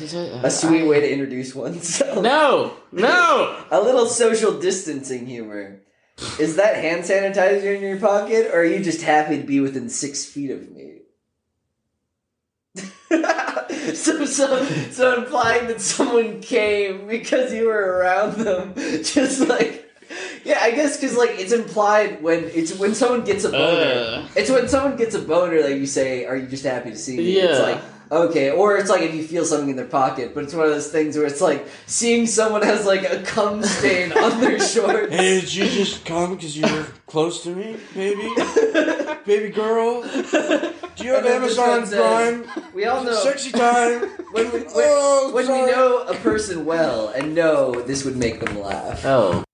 Uh, 0.00 0.40
a 0.42 0.50
sweet 0.50 0.84
way 0.84 1.00
to 1.00 1.12
introduce 1.12 1.54
oneself. 1.54 2.22
No, 2.22 2.78
no. 2.92 3.62
A 3.70 3.78
little 3.78 4.06
social 4.06 4.58
distancing 4.58 5.26
humor. 5.26 5.82
Is 6.38 6.56
that 6.56 6.76
hand 6.76 7.02
sanitizer 7.02 7.76
in 7.76 7.82
your 7.82 7.98
pocket, 7.98 8.46
or 8.54 8.60
are 8.60 8.64
you 8.64 8.82
just 8.82 9.02
happy 9.02 9.36
to 9.36 9.42
be 9.42 9.60
within 9.60 9.90
six 9.90 10.24
feet 10.24 10.50
of 10.50 10.70
me? 10.70 10.81
So, 13.94 14.24
so, 14.24 14.64
so 14.90 15.22
implying 15.22 15.66
that 15.68 15.80
someone 15.80 16.40
came 16.40 17.06
because 17.06 17.52
you 17.52 17.66
were 17.66 17.98
around 17.98 18.36
them, 18.38 18.74
just 18.76 19.40
like, 19.48 19.90
yeah, 20.44 20.58
I 20.60 20.72
guess 20.72 20.96
because 20.98 21.16
like 21.16 21.30
it's 21.38 21.52
implied 21.52 22.22
when 22.22 22.44
it's 22.44 22.76
when 22.78 22.94
someone 22.94 23.24
gets 23.24 23.44
a 23.44 23.50
boner. 23.50 24.22
Uh, 24.24 24.28
It's 24.36 24.50
when 24.50 24.68
someone 24.68 24.96
gets 24.96 25.14
a 25.14 25.20
boner 25.20 25.62
that 25.62 25.78
you 25.78 25.86
say, 25.86 26.26
"Are 26.26 26.36
you 26.36 26.46
just 26.46 26.64
happy 26.64 26.90
to 26.90 26.96
see 26.96 27.16
me?" 27.16 27.36
It's 27.38 27.60
like 27.60 27.80
okay, 28.10 28.50
or 28.50 28.76
it's 28.76 28.90
like 28.90 29.00
if 29.02 29.14
you 29.14 29.22
feel 29.24 29.44
something 29.44 29.70
in 29.70 29.76
their 29.76 29.86
pocket, 29.86 30.34
but 30.34 30.44
it's 30.44 30.52
one 30.52 30.66
of 30.66 30.72
those 30.72 30.90
things 30.90 31.16
where 31.16 31.26
it's 31.26 31.40
like 31.40 31.66
seeing 31.86 32.26
someone 32.26 32.62
has 32.62 32.84
like 32.84 33.04
a 33.10 33.22
cum 33.22 33.62
stain 33.62 34.12
on 34.12 34.38
their 34.40 34.58
shorts. 34.72 35.14
Hey, 35.14 35.40
did 35.40 35.54
you 35.54 35.64
just 35.66 36.04
come 36.04 36.34
because 36.34 36.56
you 36.56 36.62
were 36.66 36.86
close 37.12 37.42
to 37.42 37.54
me, 37.54 37.76
baby? 37.94 38.26
Baby 39.26 39.50
girl? 39.50 40.00
Do 40.02 40.08
you 41.04 41.12
have 41.12 41.18
And 41.18 41.26
then 41.26 41.42
this 41.42 41.58
one 41.58 41.70
Amazon 41.70 42.42
Prime? 42.44 42.64
We 42.74 42.86
all 42.86 43.04
know 43.04 43.12
Sexy 43.22 43.52
time. 43.52 44.08
when 44.32 44.50
we 44.50 44.60
when, 44.60 44.66
Oh, 44.74 45.30
when 45.34 45.46
we 45.46 45.70
know 45.70 45.98
a 46.08 46.14
person 46.14 46.64
well 46.64 47.08
and 47.08 47.34
know 47.34 47.72
this 47.82 48.04
would 48.06 48.16
make 48.16 48.40
them 48.40 48.58
laugh. 48.60 49.04
oh. 49.04 49.44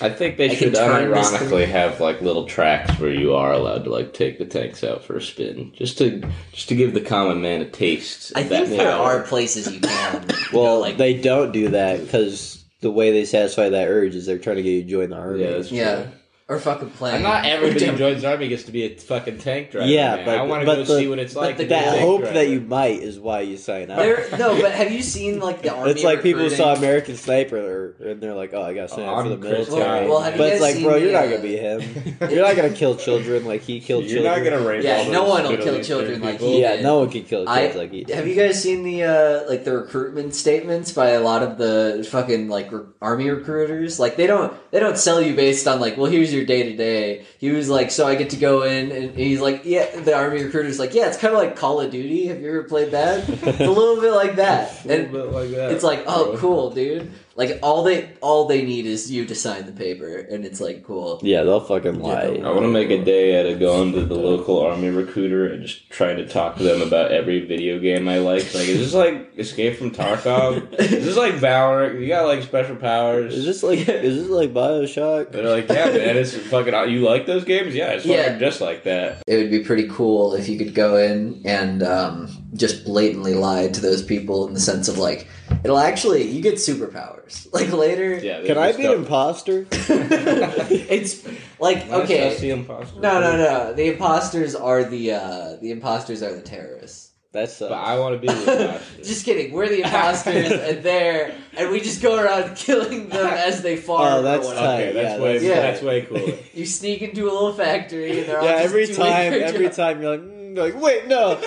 I 0.00 0.08
think 0.10 0.36
they 0.36 0.50
I 0.50 0.54
should 0.54 0.74
can 0.74 0.84
turn 0.84 1.10
this 1.10 1.32
unironically 1.32 1.66
have 1.66 2.00
like 2.00 2.20
little 2.20 2.46
tracks 2.46 2.98
where 3.00 3.10
you 3.12 3.34
are 3.34 3.52
allowed 3.52 3.84
to 3.84 3.90
like 3.90 4.12
take 4.12 4.38
the 4.38 4.44
tanks 4.44 4.84
out 4.84 5.02
for 5.04 5.16
a 5.16 5.22
spin, 5.22 5.72
just 5.74 5.98
to 5.98 6.22
just 6.52 6.68
to 6.68 6.74
give 6.76 6.94
the 6.94 7.00
common 7.00 7.40
man 7.42 7.60
a 7.62 7.68
taste. 7.68 8.30
Of 8.32 8.36
I 8.38 8.42
think 8.44 8.68
that 8.68 8.76
there 8.76 8.92
power. 8.92 9.20
are 9.20 9.22
places 9.22 9.72
you 9.72 9.80
can. 9.80 10.26
well, 10.52 10.76
go, 10.76 10.80
like 10.80 10.96
they 10.96 11.14
don't 11.20 11.52
do 11.52 11.68
that 11.70 12.00
because 12.00 12.63
the 12.84 12.90
way 12.90 13.10
they 13.10 13.24
satisfy 13.24 13.70
that 13.70 13.88
urge 13.88 14.14
is 14.14 14.26
they're 14.26 14.38
trying 14.38 14.56
to 14.56 14.62
get 14.62 14.68
you 14.68 14.82
to 14.82 14.88
join 14.88 15.08
the 15.08 15.16
army. 15.16 15.42
Yeah, 15.42 15.52
that's 15.52 15.68
true. 15.68 15.78
Yeah. 15.78 16.06
Or 16.46 16.58
fucking 16.58 16.90
playing. 16.90 17.22
Not 17.22 17.46
everybody 17.46 17.86
Or 17.86 17.92
who 17.92 17.96
joins 17.98 18.20
the 18.20 18.30
army 18.30 18.48
gets 18.48 18.64
to 18.64 18.72
be 18.72 18.84
a 18.84 18.94
fucking 18.98 19.38
tank 19.38 19.70
driver. 19.70 19.86
Yeah, 19.88 20.16
man. 20.16 20.24
but- 20.26 20.38
I 20.38 20.42
want 20.42 20.60
to 20.60 20.66
go 20.66 20.76
the- 20.84 20.98
see 20.98 21.08
what 21.08 21.18
it's 21.18 21.32
but 21.32 21.40
like. 21.40 21.56
the 21.56 21.62
to 21.64 21.68
That 21.70 22.00
hope 22.00 22.20
driver. 22.20 22.34
that 22.34 22.48
you 22.48 22.60
might 22.60 23.00
is 23.02 23.18
why 23.18 23.40
you 23.40 23.56
sign 23.56 23.90
up. 23.90 23.96
There, 23.98 24.26
no, 24.38 24.60
but 24.60 24.72
have 24.72 24.92
you 24.92 25.00
seen 25.00 25.40
like 25.40 25.62
the 25.62 25.74
army? 25.74 25.90
It's 25.92 26.04
like 26.04 26.22
people 26.22 26.42
who 26.42 26.50
saw? 26.50 26.74
American 26.74 27.16
Sniper, 27.16 27.94
and 28.04 28.20
they're 28.20 28.34
like, 28.34 28.50
"Oh, 28.52 28.60
I 28.62 28.74
got 28.74 28.88
to 28.90 28.94
sign 28.94 29.04
Oh, 29.08 29.14
up 29.14 29.22
for 29.22 29.28
the 29.30 29.34
I'm 29.36 29.40
military." 29.40 29.78
Well, 29.78 30.08
well, 30.08 30.20
have 30.20 30.34
you 30.34 30.38
but 30.38 30.46
it's 30.48 30.54
guys 30.56 30.60
like, 30.60 30.74
seen 30.74 30.84
bro, 30.84 30.96
you're 30.96 31.12
not 31.12 31.24
uh, 31.24 31.30
gonna 31.30 31.42
be 31.42 31.56
him. 31.56 31.80
You're 32.30 32.42
not 32.46 32.56
gonna 32.56 32.70
kill 32.70 32.96
children 32.96 33.44
like 33.46 33.62
he 33.62 33.80
killed 33.80 34.04
You're 34.04 34.22
children. 34.22 34.44
not 34.44 34.50
gonna 34.50 34.68
rape 34.68 34.82
Yeah, 34.84 34.96
all 34.98 35.04
no 35.06 35.12
those 35.24 35.28
one 35.30 35.42
will 35.44 35.56
kill 35.64 35.78
Eastern 35.78 35.84
children 35.84 36.20
like 36.22 36.40
he 36.40 36.60
Yeah, 36.60 36.76
did. 36.76 36.82
no 36.82 36.98
one 36.98 37.10
can 37.10 37.22
kill 37.24 37.48
I- 37.48 37.66
kids 37.68 37.76
like 37.76 37.90
he. 37.92 38.04
did. 38.04 38.16
Have 38.16 38.26
you 38.26 38.34
guys 38.34 38.60
seen 38.62 38.82
the 38.82 39.04
uh, 39.04 39.48
like 39.48 39.64
the 39.64 39.72
recruitment 39.78 40.34
statements 40.34 40.92
by 40.92 41.10
a 41.10 41.20
lot 41.20 41.42
of 41.42 41.56
the 41.58 42.06
fucking 42.10 42.48
like 42.48 42.70
army 43.00 43.30
recruiters? 43.30 43.98
Like 43.98 44.16
they 44.16 44.26
don't 44.26 44.52
they 44.72 44.80
don't 44.80 44.98
sell 44.98 45.22
you 45.22 45.34
based 45.34 45.66
on 45.66 45.80
like, 45.80 45.96
well, 45.96 46.10
here's 46.10 46.33
your 46.34 46.44
day 46.44 46.64
to 46.64 46.76
day. 46.76 47.24
He 47.38 47.50
was 47.50 47.68
like, 47.70 47.90
so 47.90 48.06
I 48.06 48.14
get 48.14 48.30
to 48.30 48.36
go 48.36 48.62
in, 48.62 48.90
and 48.92 49.16
he's 49.16 49.40
like, 49.40 49.62
yeah. 49.64 50.00
The 50.00 50.14
army 50.14 50.42
recruiter's 50.42 50.78
like, 50.78 50.94
yeah, 50.94 51.08
it's 51.08 51.16
kind 51.16 51.32
of 51.34 51.40
like 51.40 51.56
Call 51.56 51.80
of 51.80 51.90
Duty. 51.90 52.26
Have 52.26 52.40
you 52.40 52.48
ever 52.48 52.64
played 52.64 52.90
that? 52.92 53.28
it's 53.28 53.60
a 53.60 53.70
little 53.70 54.00
bit 54.00 54.12
like 54.12 54.36
that. 54.36 54.84
A 54.84 54.88
little 54.88 55.04
And 55.04 55.12
bit 55.12 55.32
like 55.32 55.50
that. 55.50 55.72
it's 55.72 55.84
like, 55.84 56.04
oh, 56.06 56.32
bro. 56.32 56.36
cool, 56.38 56.70
dude. 56.70 57.10
Like 57.36 57.58
all 57.62 57.82
they 57.82 58.10
all 58.20 58.46
they 58.46 58.62
need 58.64 58.86
is 58.86 59.10
you 59.10 59.24
to 59.26 59.34
sign 59.34 59.66
the 59.66 59.72
paper, 59.72 60.18
and 60.18 60.44
it's 60.44 60.60
like 60.60 60.84
cool. 60.84 61.18
Yeah, 61.22 61.42
they'll 61.42 61.58
fucking 61.60 61.98
lie. 62.00 62.40
I 62.44 62.50
want 62.50 62.62
to 62.62 62.68
make 62.68 62.90
a 62.90 63.02
day 63.04 63.40
out 63.40 63.46
of 63.46 63.58
going 63.58 63.92
to 63.94 64.04
the 64.04 64.14
local 64.14 64.60
army 64.60 64.88
recruiter 64.90 65.46
and 65.46 65.62
just 65.66 65.90
trying 65.90 66.16
to 66.18 66.28
talk 66.28 66.56
to 66.58 66.62
them 66.62 66.80
about 66.80 67.10
every 67.10 67.44
video 67.44 67.80
game 67.80 68.08
I 68.08 68.18
like. 68.18 68.44
Like, 68.54 68.68
is 68.68 68.78
this 68.78 68.94
like 68.94 69.36
Escape 69.36 69.76
from 69.78 69.90
Tarkov? 69.90 70.72
is 70.78 70.90
this 71.04 71.16
like 71.16 71.34
Valorant? 71.34 72.00
You 72.00 72.06
got 72.06 72.26
like 72.26 72.42
special 72.44 72.76
powers? 72.76 73.34
Is 73.34 73.44
this 73.44 73.62
like 73.64 73.80
is 73.80 74.16
this 74.22 74.28
like 74.30 74.52
Bioshock? 74.54 75.32
They're 75.32 75.50
like, 75.50 75.68
yeah, 75.68 75.86
man, 75.86 76.16
it's 76.16 76.36
fucking. 76.36 76.72
You 76.92 77.00
like 77.00 77.26
those 77.26 77.44
games? 77.44 77.74
Yeah, 77.74 77.90
it's 77.94 78.04
fucking 78.04 78.16
Yeah. 78.16 78.38
just 78.38 78.60
like 78.60 78.84
that. 78.84 79.22
It 79.26 79.38
would 79.38 79.50
be 79.50 79.64
pretty 79.64 79.88
cool 79.88 80.34
if 80.34 80.48
you 80.48 80.56
could 80.56 80.74
go 80.74 80.96
in 80.98 81.42
and 81.44 81.82
um, 81.82 82.28
just 82.54 82.84
blatantly 82.84 83.34
lie 83.34 83.66
to 83.68 83.80
those 83.80 84.02
people 84.04 84.46
in 84.46 84.54
the 84.54 84.60
sense 84.60 84.86
of 84.86 84.98
like, 84.98 85.26
it'll 85.62 85.78
actually 85.78 86.22
you 86.30 86.40
get 86.42 86.54
superpowers. 86.54 87.46
Like 87.54 87.72
later, 87.72 88.16
Yeah. 88.18 88.42
Can 88.44 88.58
I 88.58 88.72
be 88.72 88.84
an 88.86 88.92
imposter? 88.92 89.66
it's 89.70 91.24
like 91.60 91.88
okay. 91.88 92.36
the 92.38 92.50
imposter. 92.50 92.98
No, 93.00 93.20
no, 93.20 93.36
no. 93.36 93.72
The 93.72 93.92
imposters 93.92 94.54
are 94.54 94.84
the 94.84 95.12
uh, 95.12 95.56
the 95.60 95.70
imposters 95.70 96.22
are 96.22 96.34
the 96.34 96.42
terrorists. 96.42 97.12
That's 97.32 97.58
But 97.58 97.72
I 97.72 97.98
want 97.98 98.14
to 98.14 98.20
be 98.20 98.28
the 98.32 98.62
imposter. 98.66 99.02
Just 99.02 99.24
kidding. 99.24 99.52
We're 99.52 99.68
the 99.68 99.82
imposters, 99.82 100.52
and 100.52 100.82
they're 100.84 101.34
and 101.56 101.70
we 101.70 101.80
just 101.80 102.00
go 102.02 102.16
around 102.22 102.56
killing 102.56 103.08
them 103.08 103.26
as 103.26 103.60
they 103.62 103.76
farm. 103.76 104.12
Oh, 104.14 104.22
that's 104.22 104.46
tight. 104.48 104.56
Okay, 104.56 104.92
that's 104.92 105.18
Yeah, 105.18 105.24
way 105.24 105.32
that's- 105.38 105.42
Yeah. 105.42 105.60
that's 105.60 105.82
way 105.82 106.02
cooler. 106.02 106.38
You 106.52 106.66
sneak 106.66 107.02
into 107.02 107.24
a 107.24 107.32
little 107.32 107.52
factory, 107.52 108.20
and 108.20 108.28
they're 108.28 108.38
all 108.38 108.44
yeah. 108.44 108.56
Every 108.56 108.86
doing 108.86 108.98
time, 108.98 109.30
their 109.32 109.44
every 109.44 109.66
job. 109.66 109.74
time 109.74 110.00
you're 110.02 110.10
like, 110.12 110.20
mm, 110.20 110.54
you're 110.56 110.64
like, 110.70 110.80
wait, 110.80 111.06
no. 111.08 111.40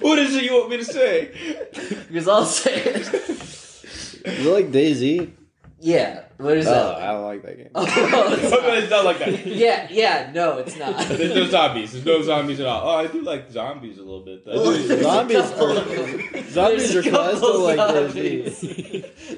What 0.00 0.18
is 0.18 0.34
it 0.36 0.44
you 0.44 0.54
want 0.54 0.70
me 0.70 0.76
to 0.78 0.84
say? 0.84 1.30
Because 2.08 2.28
I'll 2.28 2.44
say 2.44 2.74
it. 2.74 2.96
Is 2.96 3.84
it 4.24 4.50
like 4.52 4.70
DayZ? 4.70 5.30
Yeah. 5.80 6.24
What 6.36 6.56
is 6.56 6.66
it? 6.66 6.70
Oh, 6.70 6.74
that? 6.74 7.02
I 7.02 7.12
don't 7.12 7.24
like 7.24 7.42
that 7.42 7.56
game. 7.56 7.68
Oh, 7.74 7.84
it's 8.34 8.50
not. 8.50 8.64
it's 8.78 8.90
not 8.90 9.04
like 9.04 9.18
that. 9.18 9.46
yeah, 9.64 9.86
yeah, 9.90 10.30
no, 10.34 10.58
it's 10.58 10.76
not. 10.78 10.96
There's 11.08 11.34
no 11.34 11.46
zombies. 11.46 11.92
There's 11.92 12.04
no 12.04 12.22
zombies 12.22 12.60
at 12.60 12.66
all. 12.66 12.88
Oh, 12.88 12.96
I 12.98 13.06
do 13.06 13.22
like 13.22 13.50
zombies 13.50 13.98
a 13.98 14.02
little 14.02 14.20
bit. 14.24 14.44
Though. 14.44 14.72
Zombies 15.02 15.38
are- 15.38 16.50
Zombies 16.50 16.92
There's 16.92 16.96
are 16.96 17.08
a 17.08 17.10
couple 17.12 17.40
classed 17.40 17.78
like 17.78 17.78
zombies. 17.78 18.60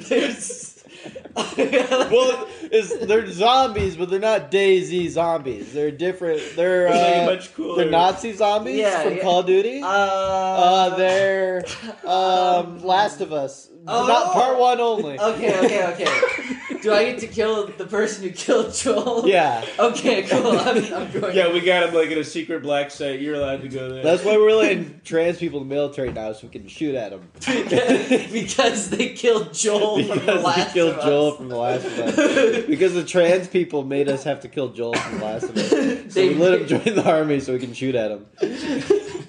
There's. 0.09 0.72
well, 1.57 2.49
is 2.71 2.97
they're 3.07 3.27
zombies, 3.31 3.97
but 3.97 4.11
they're 4.11 4.21
not 4.21 4.51
DayZ 4.51 5.09
zombies. 5.11 5.73
They're 5.73 5.91
different. 5.91 6.41
They're 6.57 6.87
It's 6.87 6.97
like 6.97 7.23
uh, 7.23 7.27
much 7.35 7.55
cooler. 7.55 7.83
they're 7.83 7.91
Nazi 7.91 8.33
zombies 8.33 8.77
Yeah, 8.79 9.03
from 9.03 9.17
yeah. 9.17 9.23
Call 9.23 9.41
of 9.41 9.47
Duty. 9.47 9.81
uh, 9.83 9.87
Uh, 9.87 10.97
they're 10.97 11.65
um, 12.07 12.85
Last 12.85 13.21
of 13.21 13.33
Us. 13.33 13.69
Oh. 13.87 14.07
Not 14.07 14.33
part 14.33 14.59
one 14.59 14.81
only. 14.81 15.19
Okay, 15.33 15.59
okay, 15.65 15.87
okay. 15.93 16.79
Do 16.83 16.93
I 16.93 17.05
get 17.05 17.21
to 17.21 17.27
kill 17.29 17.69
the 17.69 17.85
person 17.87 18.25
who 18.25 18.31
killed 18.31 18.75
Joel? 18.75 19.29
Yeah, 19.29 19.65
Okay, 19.79 20.23
cool. 20.25 20.59
I'm, 20.59 20.79
I'm 20.93 21.13
going. 21.13 21.37
Yeah, 21.37 21.53
we 21.53 21.61
got 21.61 21.89
him 21.89 21.95
like 21.95 22.11
in 22.11 22.19
a 22.19 22.25
secret 22.25 22.63
black 22.63 22.91
site. 22.91 23.21
You're 23.21 23.37
allowed 23.37 23.63
to 23.63 23.69
go 23.69 23.89
there. 23.89 24.03
that's 24.03 24.25
why 24.25 24.37
we're 24.37 24.53
letting 24.57 25.01
trans 25.05 25.39
people 25.39 25.61
in 25.63 25.69
the 25.69 25.75
military 25.75 26.13
now, 26.13 26.33
so 26.33 26.49
we 26.49 26.53
can 26.53 26.67
shoot 26.67 26.97
at 26.97 27.11
them. 27.11 27.29
because 28.33 28.91
they 28.91 29.11
killed 29.11 29.55
Joel 29.55 30.03
from 30.05 30.09
the 30.09 30.15
Because 30.15 30.27
they 30.27 30.43
last 30.43 30.73
killed 30.75 30.93
of 30.95 30.99
Us. 30.99 31.05
Joel 31.05 31.33
from 31.37 31.49
The 31.49 31.57
Last 31.57 31.85
of 31.87 31.99
Us. 31.99 32.67
Because 32.67 32.95
the 32.95 33.05
trans 33.05 33.47
people 33.49 33.85
made 33.85 34.09
us 34.09 34.25
have 34.25 34.41
to 34.41 34.49
kill 34.49 34.69
Joel 34.71 34.95
from 34.95 35.19
The 35.19 35.25
Last 35.25 35.45
of 35.45 35.57
Us. 35.57 35.71
So 35.71 35.77
They 36.21 36.29
we 36.31 36.35
let 36.35 36.61
him 36.61 36.67
join 36.67 36.95
the 36.97 37.09
army 37.09 37.39
so 37.41 37.53
we 37.53 37.59
can 37.61 37.73
shoot 37.75 37.95
at 37.95 38.11
him. 38.11 38.27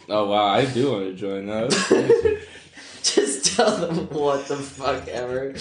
oh 0.10 0.28
wow, 0.28 0.46
I 0.46 0.66
do 0.66 0.92
want 0.92 1.04
to 1.06 1.14
join 1.14 1.46
that. 1.48 2.42
Just 3.04 3.33
tell 3.56 3.78
them 3.78 4.08
what 4.10 4.48
the 4.48 4.58
fuck 4.58 5.08
ever. 5.08 5.54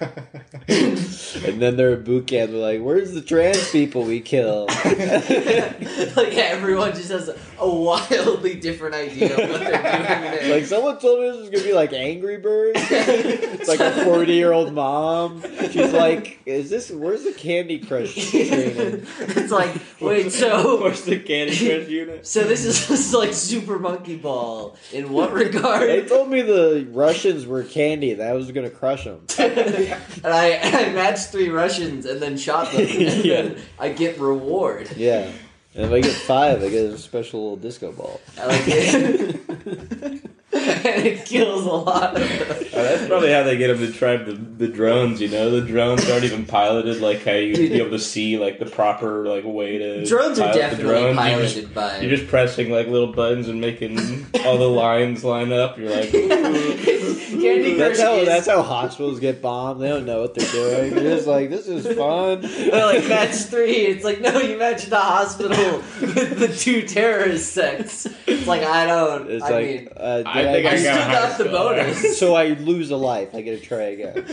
And 1.46 1.60
then 1.60 1.76
they're 1.76 1.92
at 1.94 2.04
boot 2.04 2.26
camp. 2.28 2.52
They're 2.52 2.60
like, 2.60 2.80
"Where's 2.80 3.12
the 3.12 3.20
trans 3.20 3.70
people 3.70 4.04
we 4.04 4.20
kill?" 4.20 4.66
like 4.84 6.34
everyone 6.34 6.92
just 6.94 7.10
has 7.10 7.28
a 7.58 7.68
wildly 7.68 8.54
different 8.54 8.94
idea 8.94 9.32
of 9.36 9.50
what 9.50 9.60
they're 9.60 9.72
doing 9.72 9.82
there. 9.82 10.54
like 10.54 10.64
someone 10.64 10.98
told 10.98 11.20
me 11.20 11.30
this 11.30 11.40
was 11.40 11.50
gonna 11.50 11.64
be 11.64 11.72
like 11.74 11.92
Angry 11.92 12.38
Birds. 12.38 12.80
It's 12.88 13.68
like 13.68 13.80
a 13.80 14.04
forty-year-old 14.04 14.72
mom. 14.72 15.42
She's 15.70 15.92
like, 15.92 16.38
"Is 16.46 16.70
this? 16.70 16.90
Where's 16.90 17.24
the 17.24 17.32
Candy 17.32 17.80
Crush 17.80 18.14
training?" 18.30 19.04
it's 19.18 19.52
like, 19.52 19.74
wait, 20.00 20.30
so 20.32 20.80
Where's 20.82 21.02
the 21.02 21.18
Candy 21.18 21.56
Crush 21.56 21.88
unit? 21.88 22.26
so 22.26 22.44
this 22.44 22.64
is, 22.64 22.86
this 22.88 23.08
is 23.08 23.14
like 23.14 23.34
Super 23.34 23.78
Monkey 23.78 24.16
Ball. 24.16 24.76
In 24.92 25.10
what 25.12 25.32
regard? 25.32 25.82
They 25.88 26.04
told 26.06 26.30
me 26.30 26.42
the 26.42 26.86
Russians 26.90 27.44
were 27.44 27.64
candy. 27.64 28.14
That 28.14 28.30
I 28.30 28.32
was 28.34 28.50
gonna 28.52 28.70
crush 28.70 29.04
them. 29.04 29.26
and 30.24 30.26
I, 30.26 30.58
I 30.58 30.92
matched 30.92 31.28
three 31.28 31.48
Russians 31.48 32.06
and 32.06 32.20
then 32.20 32.36
shot 32.36 32.72
them. 32.72 32.80
And 32.86 33.24
Yeah. 33.24 33.42
then 33.42 33.56
I 33.78 33.88
get 33.90 34.18
reward. 34.18 34.90
Yeah. 34.96 35.30
And 35.74 35.86
if 35.86 35.90
I 35.92 36.00
get 36.00 36.12
five, 36.12 36.62
I 36.62 36.68
get 36.68 36.84
a 36.86 36.98
special 36.98 37.42
little 37.42 37.56
disco 37.56 37.90
ball. 37.92 38.20
I 38.38 38.46
like 38.46 38.62
it. 38.66 40.20
and 40.56 41.04
it 41.04 41.26
kills 41.26 41.66
a 41.66 41.68
lot 41.68 42.14
of 42.16 42.28
them. 42.28 42.68
Oh, 42.72 42.82
that's 42.82 43.08
probably 43.08 43.32
how 43.32 43.42
they 43.42 43.56
get 43.56 43.68
them 43.68 43.78
to 43.78 43.92
try 43.92 44.16
the, 44.16 44.34
the 44.34 44.68
drones. 44.68 45.20
You 45.20 45.28
know, 45.28 45.50
the 45.50 45.60
drones 45.66 46.08
aren't 46.08 46.24
even 46.24 46.46
piloted 46.46 47.00
like 47.00 47.24
how 47.24 47.32
you'd 47.32 47.56
be 47.56 47.74
able 47.80 47.90
to 47.90 47.98
see 47.98 48.38
like 48.38 48.60
the 48.60 48.66
proper 48.66 49.26
like 49.26 49.44
way 49.44 49.78
to. 49.78 50.04
Drones 50.06 50.38
are 50.38 50.42
pilot 50.42 50.54
the 50.54 50.58
definitely 50.60 50.84
drones. 50.84 51.16
piloted 51.16 51.54
You're 51.54 51.62
just, 51.62 51.74
by. 51.74 51.98
you're 52.00 52.16
just 52.16 52.28
pressing 52.28 52.70
like 52.70 52.86
little 52.86 53.12
buttons 53.12 53.48
and 53.48 53.60
making 53.60 53.98
all 54.44 54.56
the 54.58 54.68
lines 54.68 55.24
line 55.24 55.52
up. 55.52 55.76
You're 55.76 55.90
like, 55.90 56.10
Candy 56.12 57.76
Crush 57.76 57.98
That's 57.98 58.00
how 58.00 58.14
is 58.14 58.28
that's 58.28 58.46
how 58.46 58.62
hospitals 58.62 59.18
get 59.18 59.42
bombed. 59.42 59.80
They 59.80 59.88
don't 59.88 60.06
know 60.06 60.20
what 60.20 60.34
they're 60.34 60.52
doing. 60.52 60.94
They're 60.94 61.16
just 61.16 61.26
like, 61.26 61.50
this 61.50 61.66
is 61.66 61.84
fun. 61.96 62.42
They're 62.42 62.86
like 62.86 63.08
match 63.08 63.34
three. 63.34 63.72
It's 63.86 64.04
like 64.04 64.20
no, 64.20 64.38
you 64.38 64.56
match 64.58 64.86
the 64.86 65.00
hospital 65.00 65.82
with 66.00 66.38
the 66.38 66.48
two 66.48 66.82
terrorist 66.82 67.52
sects. 67.52 68.06
It's 68.26 68.46
like 68.46 68.62
I 68.62 68.86
don't. 68.86 69.30
It's 69.30 69.44
I 69.44 69.50
like, 69.50 69.66
mean, 69.66 69.88
uh, 69.96 70.16
did 70.18 70.43
I 70.48 70.52
think 70.52 70.66
I 70.66 70.70
I 70.70 70.76
still 70.76 70.94
got 70.94 71.28
got 71.28 71.38
the 71.38 71.44
bonus. 71.44 72.18
so 72.18 72.34
I 72.34 72.48
lose 72.48 72.90
a 72.90 72.96
life. 72.96 73.34
I 73.34 73.40
get 73.40 73.60
to 73.60 73.66
try 73.66 73.82
again. 73.82 74.24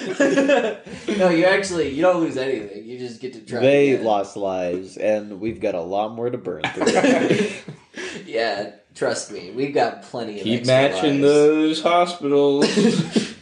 no, 1.17 1.29
you 1.29 1.45
actually 1.45 1.89
you 1.89 2.01
don't 2.01 2.19
lose 2.19 2.37
anything. 2.37 2.85
You 2.85 2.97
just 2.97 3.19
get 3.21 3.33
to 3.33 3.41
try. 3.41 3.59
They 3.59 3.91
again. 3.93 4.05
lost 4.05 4.37
lives, 4.37 4.97
and 4.97 5.39
we've 5.39 5.59
got 5.59 5.75
a 5.75 5.81
lot 5.81 6.13
more 6.13 6.29
to 6.29 6.37
burn 6.37 6.63
through. 6.73 7.49
yeah, 8.25 8.71
trust 8.95 9.31
me, 9.31 9.51
we've 9.51 9.73
got 9.73 10.03
plenty 10.03 10.37
of. 10.37 10.43
keep 10.43 10.61
extra 10.61 10.75
matching 10.75 11.21
lives. 11.21 11.33
those 11.33 11.81
hospitals. 11.81 13.37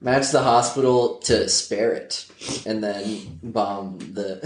Match 0.00 0.32
the 0.32 0.42
hospital 0.42 1.16
to 1.20 1.48
spare 1.48 1.94
it, 1.94 2.26
and 2.66 2.82
then 2.82 3.38
bomb 3.42 3.98
the. 3.98 4.40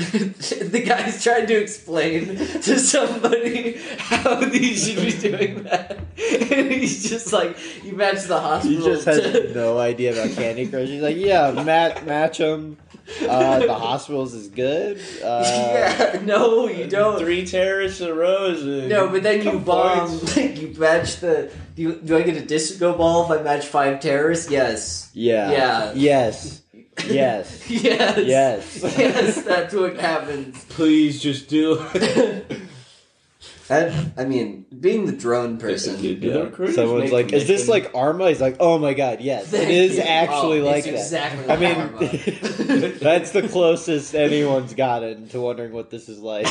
the 0.71 0.83
guy's 0.83 1.23
trying 1.23 1.47
to 1.47 1.55
explain 1.55 2.37
to 2.37 2.79
somebody 2.79 3.79
how 3.99 4.37
they 4.37 4.75
should 4.75 4.97
be 4.97 5.13
doing 5.13 5.63
that, 5.65 5.99
and 6.19 6.73
he's 6.73 7.09
just 7.09 7.33
like, 7.33 7.57
"You 7.85 7.93
match 7.95 8.25
the 8.25 8.41
hospital 8.41 8.79
he 8.79 8.85
just 8.85 9.05
has 9.07 9.21
to... 9.21 9.55
no 9.55 9.79
idea 9.79 10.13
about 10.13 10.35
Candy 10.37 10.67
Crush. 10.67 10.89
He's 10.89 11.03
like, 11.03 11.17
yeah, 11.17 11.51
mat- 11.51 12.07
match 12.07 12.39
them. 12.39 12.77
Uh, 13.23 13.59
the 13.61 13.75
hospitals 13.75 14.35
is 14.35 14.49
good. 14.49 14.99
Uh, 15.23 15.43
yeah, 15.45 16.21
no, 16.25 16.69
you 16.69 16.87
don't. 16.87 17.19
Three 17.19 17.47
terrorists 17.47 18.01
in 18.01 18.09
a 18.09 18.15
row 18.15 18.51
is 18.51 18.63
a 18.63 18.87
No, 18.89 19.09
but 19.09 19.23
then 19.23 19.43
you 19.45 19.59
bomb. 19.59 20.09
points. 20.09 20.37
you 20.37 20.75
match 20.77 21.17
the. 21.17 21.51
Do, 21.75 21.83
you, 21.83 21.95
do 21.95 22.17
I 22.17 22.23
get 22.23 22.37
a 22.37 22.45
disco 22.45 22.97
ball 22.97 23.25
if 23.25 23.41
I 23.41 23.43
match 23.43 23.67
five 23.67 24.01
terrorists? 24.01 24.51
Yes. 24.51 25.11
Yeah. 25.15 25.51
Yeah. 25.51 25.93
Yes. 25.95 26.63
Yes. 27.09 27.69
Yes. 27.71 28.19
Yes. 28.19 28.83
yes, 28.99 29.43
that's 29.43 29.75
what 29.75 29.97
happens. 29.99 30.65
Please 30.67 31.21
just 31.23 31.49
do 31.49 31.85
it. 31.95 32.61
I, 33.71 34.11
I 34.17 34.25
mean, 34.25 34.65
being 34.81 35.05
the 35.05 35.13
drone 35.13 35.59
person. 35.59 36.01
Do, 36.01 36.17
do 36.17 36.33
the 36.33 36.45
recruiters 36.45 36.75
Someone's 36.75 37.13
like, 37.13 37.35
"Is 37.35 37.47
this 37.47 37.69
like 37.69 37.91
Arma?" 37.95 38.29
He's 38.29 38.41
like, 38.41 38.57
"Oh 38.61 38.79
my 38.79 38.95
god, 38.95 39.21
yes, 39.21 39.53
it 39.53 39.59
Thank 39.59 39.71
is 39.71 39.97
you. 39.97 40.03
actually 40.03 40.61
Oh, 40.61 40.65
like 40.65 40.87
it's 40.87 41.11
that." 41.11 41.35
exactly 41.35 41.51
I 41.51 41.57
mean, 41.57 41.77
Arma. 41.77 42.89
that's 42.99 43.33
the 43.33 43.47
closest 43.47 44.15
anyone's 44.15 44.73
gotten 44.73 45.29
to 45.29 45.41
wondering 45.41 45.73
what 45.73 45.91
this 45.91 46.09
is 46.09 46.19
like. 46.19 46.47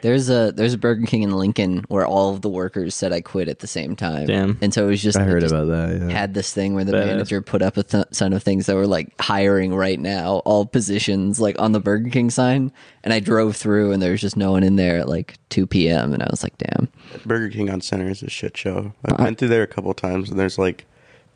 There's 0.00 0.30
a 0.30 0.52
there's 0.52 0.74
a 0.74 0.78
Burger 0.78 1.06
King 1.06 1.22
in 1.22 1.32
Lincoln 1.32 1.84
where 1.88 2.06
all 2.06 2.32
of 2.32 2.42
the 2.42 2.48
workers 2.48 2.94
said 2.94 3.12
I 3.12 3.20
quit 3.20 3.48
at 3.48 3.58
the 3.58 3.66
same 3.66 3.96
time. 3.96 4.26
Damn. 4.26 4.58
And 4.60 4.72
so 4.72 4.86
it 4.86 4.90
was 4.90 5.02
just 5.02 5.18
I 5.18 5.24
heard 5.24 5.42
just 5.42 5.52
about 5.52 5.68
that. 5.68 5.98
Yeah. 6.00 6.10
Had 6.10 6.34
this 6.34 6.52
thing 6.52 6.74
where 6.74 6.84
the 6.84 6.92
Badass. 6.92 7.06
manager 7.06 7.42
put 7.42 7.62
up 7.62 7.76
a 7.76 7.82
th- 7.82 8.06
ton 8.12 8.32
of 8.32 8.42
things 8.42 8.66
that 8.66 8.76
were 8.76 8.86
like 8.86 9.12
hiring 9.20 9.74
right 9.74 9.98
now, 9.98 10.36
all 10.44 10.66
positions 10.66 11.40
like 11.40 11.58
on 11.58 11.72
the 11.72 11.80
Burger 11.80 12.10
King 12.10 12.30
sign, 12.30 12.72
and 13.04 13.12
I 13.12 13.20
drove 13.20 13.56
through 13.56 13.92
and 13.92 14.02
there 14.02 14.12
was 14.12 14.20
just 14.20 14.36
no 14.36 14.52
one 14.52 14.62
in 14.62 14.76
there 14.76 14.98
at 14.98 15.08
like 15.08 15.36
2 15.50 15.66
p.m. 15.66 16.12
and 16.12 16.22
I 16.22 16.28
was 16.30 16.42
like, 16.42 16.56
damn. 16.58 16.88
Burger 17.26 17.48
King 17.50 17.70
on 17.70 17.80
Center 17.80 18.08
is 18.08 18.22
a 18.22 18.30
shit 18.30 18.56
show. 18.56 18.92
I've 19.04 19.20
uh, 19.20 19.24
been 19.24 19.34
through 19.34 19.48
there 19.48 19.62
a 19.62 19.66
couple 19.68 19.92
times, 19.94 20.30
and 20.30 20.38
there's 20.38 20.58
like 20.58 20.84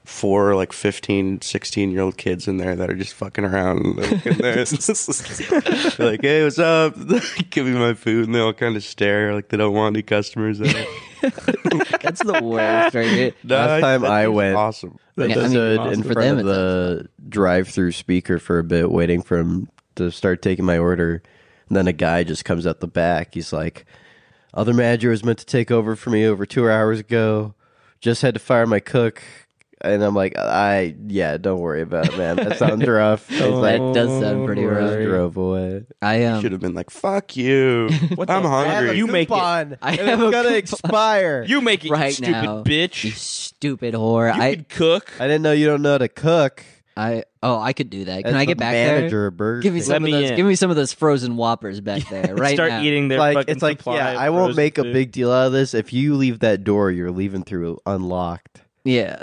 four, 0.05 0.55
like 0.57 0.73
15, 0.73 1.41
16 1.41 1.91
year 1.91 2.01
old 2.01 2.17
kids 2.17 2.49
in 2.49 2.57
there 2.57 2.75
that 2.75 2.91
are 2.91 2.95
just 2.97 3.15
fucking 3.15 3.45
around. 3.45 3.97
Like, 3.97 4.27
in 4.27 4.39
there. 4.39 4.65
They're 4.65 6.07
like, 6.11 6.23
hey, 6.23 6.43
what's 6.45 6.59
up? 6.59 6.95
Give 7.51 7.67
me 7.67 7.73
my 7.73 7.95
food, 7.95 8.27
and 8.27 8.35
they 8.35 8.41
all 8.41 8.53
kind 8.53 8.77
of 8.77 8.83
stare 8.85 9.35
like 9.35 9.49
they 9.49 9.57
don't 9.57 9.75
want 9.75 9.95
any 9.97 10.03
customers 10.03 10.59
there. 10.59 10.87
That's 11.23 12.23
the 12.23 12.41
worst, 12.43 12.95
right? 12.95 13.35
Last 13.45 13.81
time 13.81 14.05
I 14.05 14.29
went- 14.29 14.57
awesome. 14.57 14.99
I 15.17 15.27
Yeah, 15.27 15.35
I 15.35 15.39
mean, 15.41 15.51
stood 15.51 15.79
awesome. 15.79 15.93
in 15.93 16.03
For 16.03 16.13
front 16.15 16.39
them, 16.39 16.39
of 16.39 16.47
it 16.47 16.49
the 16.49 17.09
drive-through 17.29 17.93
speaker 17.93 18.39
for 18.39 18.59
a 18.59 18.65
bit, 18.65 18.91
waiting 18.91 19.23
for 19.23 19.39
him 19.39 19.69
to 19.97 20.11
start 20.11 20.43
taking 20.43 20.65
my 20.65 20.79
order. 20.79 21.23
And 21.69 21.77
then 21.77 21.87
a 21.87 21.93
guy 21.93 22.25
just 22.25 22.45
comes 22.45 22.67
out 22.67 22.81
the 22.81 22.89
back. 22.89 23.35
He's 23.35 23.53
like, 23.53 23.85
"Other 24.55 24.75
manager 24.75 25.11
was 25.11 25.23
meant 25.25 25.39
to 25.39 25.47
take 25.47 25.71
over 25.71 25.95
for 25.97 26.11
me 26.11 26.27
over 26.27 26.45
two 26.47 26.69
hours 26.69 26.99
ago. 27.01 27.55
Just 28.01 28.23
had 28.23 28.35
to 28.35 28.41
fire 28.41 28.67
my 28.67 28.81
cook." 28.81 29.23
And 29.85 30.03
I'm 30.03 30.15
like, 30.15 30.39
"I 30.39 30.95
yeah, 31.09 31.37
don't 31.39 31.59
worry 31.61 31.83
about 31.83 32.07
it, 32.07 32.17
man. 32.17 32.37
That 32.37 32.57
sounds 32.59 32.87
rough." 32.87 33.29
He's 33.29 33.41
like, 33.41 33.79
That 33.81 33.93
does 33.95 34.21
sound 34.21 34.47
pretty 34.47 34.65
rough. 34.65 34.91
just 34.97 35.09
drove 35.09 35.37
away. 35.37 35.85
I 36.01 36.25
um, 36.25 36.41
Should 36.41 36.53
have 36.53 36.61
been 36.61 36.75
like, 36.75 36.91
fuck 36.91 37.37
you. 37.37 37.89
I'm 38.29 38.45
hungry. 38.45 38.97
You 38.97 39.07
make 39.09 39.29
it. 39.31 39.35
I 39.35 39.67
and 39.97 40.01
have 40.09 40.21
it's 40.21 40.29
a 40.29 40.31
gonna 40.31 40.43
coupon. 40.49 40.55
expire. 40.57 41.45
You 41.47 41.61
make 41.61 41.85
it, 41.85 41.91
Right 41.91 42.09
you 42.19 42.25
stupid 42.27 42.33
now. 42.45 42.63
you 42.67 43.11
stupid 43.11 43.95
whore. 43.95 44.35
You 44.35 44.41
I 44.41 44.55
could 44.57 44.69
cook. 44.69 45.11
I 45.19 45.27
didn't 45.27 45.43
know 45.43 45.53
you 45.53 45.67
don't 45.67 45.83
know 45.83 45.93
how 45.93 45.99
to 45.99 46.09
cook. 46.09 46.65
I 46.97 47.25
oh 47.43 47.59
I 47.59 47.73
could 47.73 47.89
do 47.89 48.05
that. 48.05 48.19
Can 48.25 48.35
As 48.35 48.35
I 48.35 48.41
the 48.41 48.47
get 48.47 48.59
back 48.59 48.73
manager 48.75 49.09
there? 49.21 49.27
of 49.29 49.37
Burger 49.39 49.63
Give 49.63 49.73
me 49.73 49.81
King. 49.81 49.85
some 49.87 49.93
Let 49.95 49.97
of 49.97 50.03
me 50.03 50.13
those. 50.13 50.31
in. 50.31 50.37
Give 50.37 50.47
me 50.47 50.55
some 50.57 50.69
of 50.71 50.77
those 50.77 50.93
frozen 50.93 51.37
whoppers 51.37 51.81
back 51.81 52.07
there 52.11 52.35
right 52.37 52.55
Start 52.55 52.71
now. 52.71 52.83
eating 52.83 53.09
their 53.09 53.19
like 53.19 53.35
fucking 53.35 53.53
it's 53.53 53.63
like 53.63 53.79
supply 53.79 53.97
yeah 53.97 54.11
of 54.13 54.17
i 54.19 54.29
won't 54.31 54.49
frozen 54.51 54.57
make 54.57 54.77
a 54.79 54.83
food. 54.83 54.93
big 54.93 55.11
deal 55.11 55.33
out 55.33 55.47
of 55.47 55.53
this 55.53 55.73
if 55.73 55.93
you 55.95 56.15
leave 56.17 56.41
that 56.41 56.65
door 56.65 56.91
you're 56.91 57.11
leaving 57.11 57.45
through 57.45 57.79
unlocked 57.87 58.61
Yeah. 58.85 59.23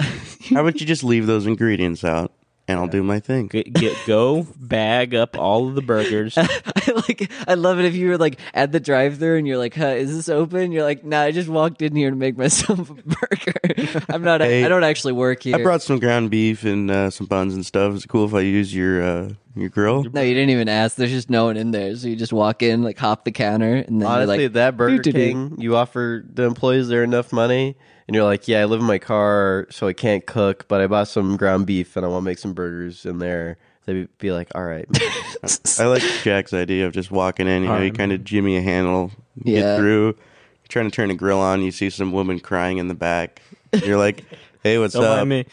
How 0.49 0.61
about 0.61 0.79
you 0.79 0.85
just 0.85 1.03
leave 1.03 1.27
those 1.27 1.45
ingredients 1.45 2.03
out, 2.03 2.31
and 2.67 2.79
I'll 2.79 2.87
do 2.87 3.03
my 3.03 3.19
thing. 3.19 3.47
Get, 3.47 3.73
get 3.73 3.97
go 4.07 4.47
bag 4.57 5.13
up 5.13 5.37
all 5.37 5.67
of 5.67 5.75
the 5.75 5.81
burgers. 5.81 6.37
I 6.37 7.03
like. 7.07 7.29
I 7.47 7.55
love 7.55 7.77
it 7.79 7.85
if 7.85 7.93
you 7.93 8.09
were 8.09 8.17
like 8.17 8.39
at 8.53 8.71
the 8.71 8.79
drive-through 8.79 9.37
and 9.37 9.47
you're 9.47 9.57
like, 9.57 9.75
"Huh, 9.75 9.87
is 9.87 10.15
this 10.15 10.29
open?" 10.29 10.71
You're 10.71 10.83
like, 10.83 11.03
"Nah, 11.03 11.21
I 11.21 11.31
just 11.31 11.49
walked 11.49 11.81
in 11.81 11.95
here 11.95 12.09
to 12.09 12.15
make 12.15 12.37
myself 12.37 12.89
a 12.89 12.93
burger. 12.93 14.03
I'm 14.09 14.23
not. 14.23 14.41
Hey, 14.41 14.63
I 14.63 14.69
don't 14.69 14.83
actually 14.83 15.13
work 15.13 15.43
here." 15.43 15.57
I 15.57 15.63
brought 15.63 15.81
some 15.81 15.99
ground 15.99 16.31
beef 16.31 16.63
and 16.63 16.89
uh, 16.89 17.09
some 17.09 17.27
buns 17.27 17.53
and 17.53 17.65
stuff. 17.65 17.95
Is 17.95 18.05
it 18.05 18.07
cool 18.07 18.25
if 18.25 18.33
I 18.33 18.41
use 18.41 18.73
your 18.73 19.01
uh, 19.03 19.29
your 19.55 19.69
grill? 19.69 20.03
no, 20.03 20.21
you 20.21 20.33
didn't 20.33 20.49
even 20.51 20.69
ask. 20.69 20.95
There's 20.95 21.11
just 21.11 21.29
no 21.29 21.45
one 21.45 21.57
in 21.57 21.71
there, 21.71 21.95
so 21.95 22.07
you 22.07 22.15
just 22.15 22.33
walk 22.33 22.61
in, 22.63 22.83
like 22.83 22.97
hop 22.97 23.25
the 23.25 23.31
counter, 23.31 23.75
and 23.75 24.01
then 24.01 24.07
honestly 24.07 24.43
like, 24.45 24.53
that 24.53 24.77
burger 24.77 24.97
"Doo-doo-doo." 24.97 25.17
king 25.19 25.55
you 25.61 25.75
offer 25.75 26.23
the 26.31 26.43
employees 26.43 26.87
there 26.87 27.03
enough 27.03 27.31
money 27.33 27.75
and 28.07 28.15
you're 28.15 28.23
like 28.23 28.47
yeah 28.47 28.61
i 28.61 28.65
live 28.65 28.79
in 28.79 28.85
my 28.85 28.97
car 28.97 29.67
so 29.69 29.87
i 29.87 29.93
can't 29.93 30.25
cook 30.25 30.67
but 30.67 30.81
i 30.81 30.87
bought 30.87 31.07
some 31.07 31.35
ground 31.37 31.65
beef 31.67 31.95
and 31.95 32.05
i 32.05 32.09
want 32.09 32.21
to 32.21 32.25
make 32.25 32.37
some 32.39 32.53
burgers 32.53 33.05
in 33.05 33.19
there 33.19 33.57
they'd 33.85 34.07
be 34.19 34.31
like 34.31 34.49
all 34.55 34.63
right 34.63 34.87
I 35.79 35.85
like 35.85 36.03
Jack's 36.23 36.53
idea 36.53 36.85
of 36.85 36.93
just 36.93 37.11
walking 37.11 37.47
in. 37.47 37.63
You 37.63 37.69
know, 37.69 37.81
you 37.81 37.91
kind 37.93 38.11
of 38.11 38.23
jimmy 38.23 38.57
a 38.57 38.61
handle, 38.61 39.11
Yeah. 39.43 39.61
get 39.61 39.77
through. 39.77 40.05
You're 40.07 40.67
trying 40.67 40.89
to 40.89 40.95
turn 40.95 41.09
a 41.11 41.15
grill 41.15 41.39
on. 41.39 41.61
You 41.61 41.71
see 41.71 41.89
some 41.89 42.11
woman 42.11 42.39
crying 42.39 42.77
in 42.77 42.87
the 42.89 42.93
back. 42.93 43.41
You're 43.85 43.97
like, 43.97 44.23
"Hey, 44.63 44.77
what's 44.77 44.93
Don't 44.93 45.03
up?" 45.05 45.17
mind 45.27 45.29
me. 45.29 45.45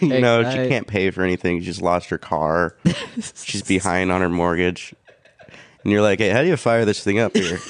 you 0.00 0.20
know, 0.20 0.42
Hey, 0.42 0.52
she 0.54 0.60
I- 0.62 0.68
can't 0.68 0.86
pay 0.86 1.10
for 1.10 1.22
anything. 1.22 1.60
She 1.60 1.66
just 1.66 1.82
lost 1.82 2.08
her 2.10 2.18
car. 2.18 2.76
She's 3.44 3.62
behind 3.62 4.10
on 4.12 4.20
her 4.20 4.28
mortgage. 4.28 4.94
And 5.84 5.92
you're 5.92 6.02
like, 6.02 6.18
"Hey, 6.18 6.30
how 6.30 6.40
do 6.42 6.48
you 6.48 6.56
fire 6.56 6.84
this 6.84 7.02
thing 7.04 7.18
up 7.18 7.36
here?" 7.36 7.58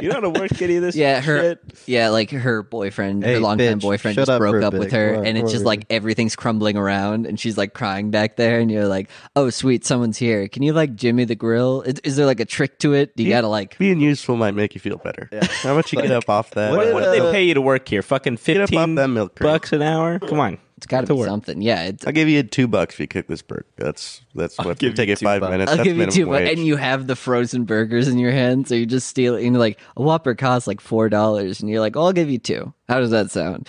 You 0.00 0.08
know 0.10 0.14
how 0.14 0.20
to 0.20 0.30
work 0.30 0.62
any 0.62 0.76
of 0.76 0.82
this 0.82 0.94
Yeah, 0.94 1.20
her. 1.20 1.40
shit? 1.40 1.58
Yeah, 1.86 2.10
like 2.10 2.30
her 2.30 2.62
boyfriend, 2.62 3.24
Hey, 3.24 3.34
her 3.34 3.40
longtime 3.40 3.78
bitch, 3.78 3.82
boyfriend, 3.82 4.14
just 4.14 4.30
up 4.30 4.38
broke 4.38 4.62
up 4.62 4.70
bit. 4.72 4.78
with 4.78 4.92
her, 4.92 5.16
on, 5.16 5.26
and 5.26 5.36
it's 5.36 5.50
just 5.50 5.62
over 5.62 5.66
like 5.66 5.86
everything's 5.90 6.36
crumbling 6.36 6.76
around, 6.76 7.26
and 7.26 7.40
she's 7.40 7.58
like 7.58 7.72
crying 7.74 8.10
back 8.12 8.36
there, 8.36 8.60
and 8.60 8.70
you're 8.70 8.86
like, 8.86 9.08
"Oh, 9.34 9.50
sweet, 9.50 9.84
someone's 9.84 10.18
here. 10.18 10.46
Can 10.46 10.62
you 10.62 10.72
like 10.72 10.94
Jimmy 10.94 11.24
the 11.24 11.34
grill? 11.34 11.82
Is, 11.82 11.98
is 12.04 12.14
there 12.16 12.26
like 12.26 12.38
a 12.38 12.44
trick 12.44 12.78
to 12.80 12.92
it? 12.92 13.16
Do 13.16 13.24
you 13.24 13.30
Yeah. 13.30 13.38
gotta 13.38 13.48
like?" 13.48 13.76
Being 13.78 13.98
useful 14.00 14.36
might 14.36 14.54
make 14.54 14.74
you 14.74 14.80
feel 14.80 14.98
better. 14.98 15.28
How 15.62 15.72
about 15.72 15.92
you 15.92 16.00
get 16.00 16.12
up 16.12 16.28
off 16.30 16.50
that? 16.52 16.70
What, 16.70 16.78
What 16.86 16.94
what 16.94 17.00
did, 17.04 17.12
did 17.12 17.22
they 17.22 17.28
uh, 17.28 17.32
pay 17.32 17.42
you 17.42 17.54
to 17.54 17.60
work 17.62 17.88
here? 17.88 18.02
Fucking 18.02 18.36
Get 18.44 18.58
up 18.58 18.62
off 18.64 18.68
fifteen 18.70 18.94
that 18.96 19.08
milk 19.08 19.38
bucks 19.40 19.72
an 19.72 19.82
hour? 19.82 20.20
Come 20.20 20.38
on. 20.38 20.58
It's 20.78 20.86
got 20.86 21.00
to 21.02 21.06
To 21.06 21.14
be 21.14 21.20
work. 21.20 21.28
something. 21.28 21.62
Yeah, 21.62 21.84
it's, 21.84 22.06
I'll 22.06 22.12
give 22.12 22.28
you 22.28 22.42
two 22.42 22.68
bucks 22.68 22.94
if 22.96 23.00
you 23.00 23.08
cook 23.08 23.28
this 23.28 23.40
burger. 23.40 23.64
That's 23.76 24.20
that's 24.34 24.58
what. 24.58 24.78
give 24.78 24.94
take 24.94 25.06
you 25.08 25.14
it 25.14 25.18
five 25.20 25.40
bucks. 25.40 25.50
minutes. 25.50 25.70
I'll 25.70 25.76
That's 25.78 25.88
give 25.88 25.96
you 25.96 26.06
two, 26.06 26.26
but 26.26 26.32
wage. 26.42 26.58
and 26.58 26.66
you 26.66 26.76
have 26.76 27.06
the 27.06 27.16
frozen 27.16 27.64
burgers 27.64 28.08
in 28.08 28.18
your 28.18 28.30
hand, 28.32 28.68
so 28.68 28.74
you 28.74 28.84
just 28.84 29.08
steal 29.08 29.34
it, 29.36 29.44
and 29.44 29.54
you're 29.54 29.58
like, 29.60 29.78
a 29.96 30.02
Whopper 30.02 30.34
costs 30.34 30.66
like 30.66 30.82
four 30.82 31.08
dollars, 31.08 31.60
and 31.60 31.70
you're 31.70 31.80
like, 31.80 31.96
oh, 31.96 32.02
I'll 32.02 32.12
give 32.12 32.28
you 32.30 32.38
two. 32.38 32.74
How 32.88 33.00
does 33.00 33.10
that 33.10 33.30
sound? 33.30 33.68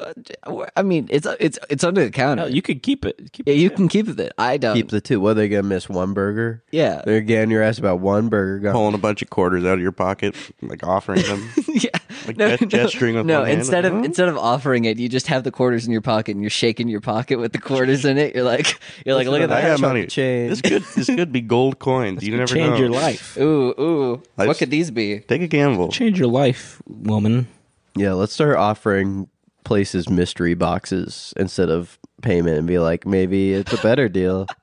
Uh, 0.00 0.66
I 0.76 0.82
mean, 0.82 1.08
it's 1.10 1.26
it's 1.40 1.58
it's 1.68 1.84
under 1.84 2.04
the 2.04 2.10
counter. 2.10 2.44
No, 2.44 2.48
you 2.48 2.62
could 2.62 2.82
keep 2.82 3.04
it. 3.04 3.32
Keep 3.32 3.48
yeah, 3.48 3.54
it. 3.54 3.58
you 3.58 3.70
can 3.70 3.88
keep 3.88 4.08
it. 4.08 4.32
I 4.38 4.56
don't. 4.56 4.74
keep 4.74 4.90
the 4.90 5.00
two 5.00 5.20
what 5.20 5.32
are 5.32 5.34
they 5.34 5.48
gonna 5.48 5.62
miss 5.62 5.88
one 5.88 6.12
burger 6.12 6.62
yeah, 6.70 7.02
they're 7.04 7.20
getting 7.20 7.50
your 7.50 7.62
ass 7.62 7.78
about 7.78 8.00
one 8.00 8.28
burger 8.28 8.58
gone. 8.58 8.72
pulling 8.72 8.94
a 8.94 8.98
bunch 8.98 9.22
of 9.22 9.30
quarters 9.30 9.64
out 9.64 9.74
of 9.74 9.80
your 9.80 9.92
pocket, 9.92 10.36
like 10.62 10.86
offering 10.86 11.22
them. 11.22 11.48
yeah. 11.68 11.90
Like 12.26 12.36
gest- 12.36 12.68
gesturing 12.68 13.14
with 13.16 13.26
no. 13.26 13.40
one 13.40 13.48
hand, 13.48 13.60
instead 13.60 13.84
like, 13.84 13.92
of 13.92 13.98
"Huh?" 13.98 14.04
instead 14.04 14.28
of 14.28 14.36
offering 14.36 14.84
it, 14.84 14.98
you 14.98 15.08
just 15.08 15.26
have 15.28 15.44
the 15.44 15.50
quarters 15.50 15.86
in 15.86 15.92
your 15.92 16.00
pocket, 16.00 16.32
and 16.32 16.42
you're 16.42 16.50
shaking 16.50 16.88
your 16.88 17.00
pocket 17.00 17.38
with 17.38 17.52
the 17.52 17.58
quarters 17.58 18.04
in 18.04 18.18
it. 18.18 18.34
You're 18.34 18.44
like, 18.44 18.78
you're 19.04 19.14
like, 19.14 19.26
look 19.26 19.40
at 19.40 19.48
that. 19.48 19.58
I 19.58 19.62
that. 19.62 19.80
got 19.80 19.88
money. 19.88 20.06
change. 20.06 20.50
This 20.50 20.62
could 20.62 20.82
this 20.94 21.06
could 21.06 21.32
be 21.32 21.40
gold 21.40 21.78
coins. 21.78 22.22
you 22.22 22.36
never 22.36 22.52
Change 22.52 22.70
know. 22.70 22.76
your 22.76 22.90
life. 22.90 23.36
Ooh, 23.38 23.74
ooh. 23.80 24.22
What 24.34 24.58
could 24.58 24.70
these 24.70 24.90
be? 24.90 25.20
Take 25.20 25.42
a 25.42 25.48
gamble. 25.48 25.88
Change 25.88 26.18
your 26.18 26.28
life, 26.28 26.82
woman. 26.86 27.48
Yeah, 27.96 28.12
let's 28.12 28.32
start 28.32 28.56
offering 28.56 29.28
places 29.68 30.08
mystery 30.08 30.54
boxes 30.54 31.34
instead 31.36 31.68
of 31.68 31.98
payment 32.22 32.56
and 32.56 32.66
be 32.66 32.78
like, 32.78 33.06
maybe 33.06 33.52
it's 33.52 33.72
a 33.72 33.82
better 33.82 34.08
deal. 34.08 34.46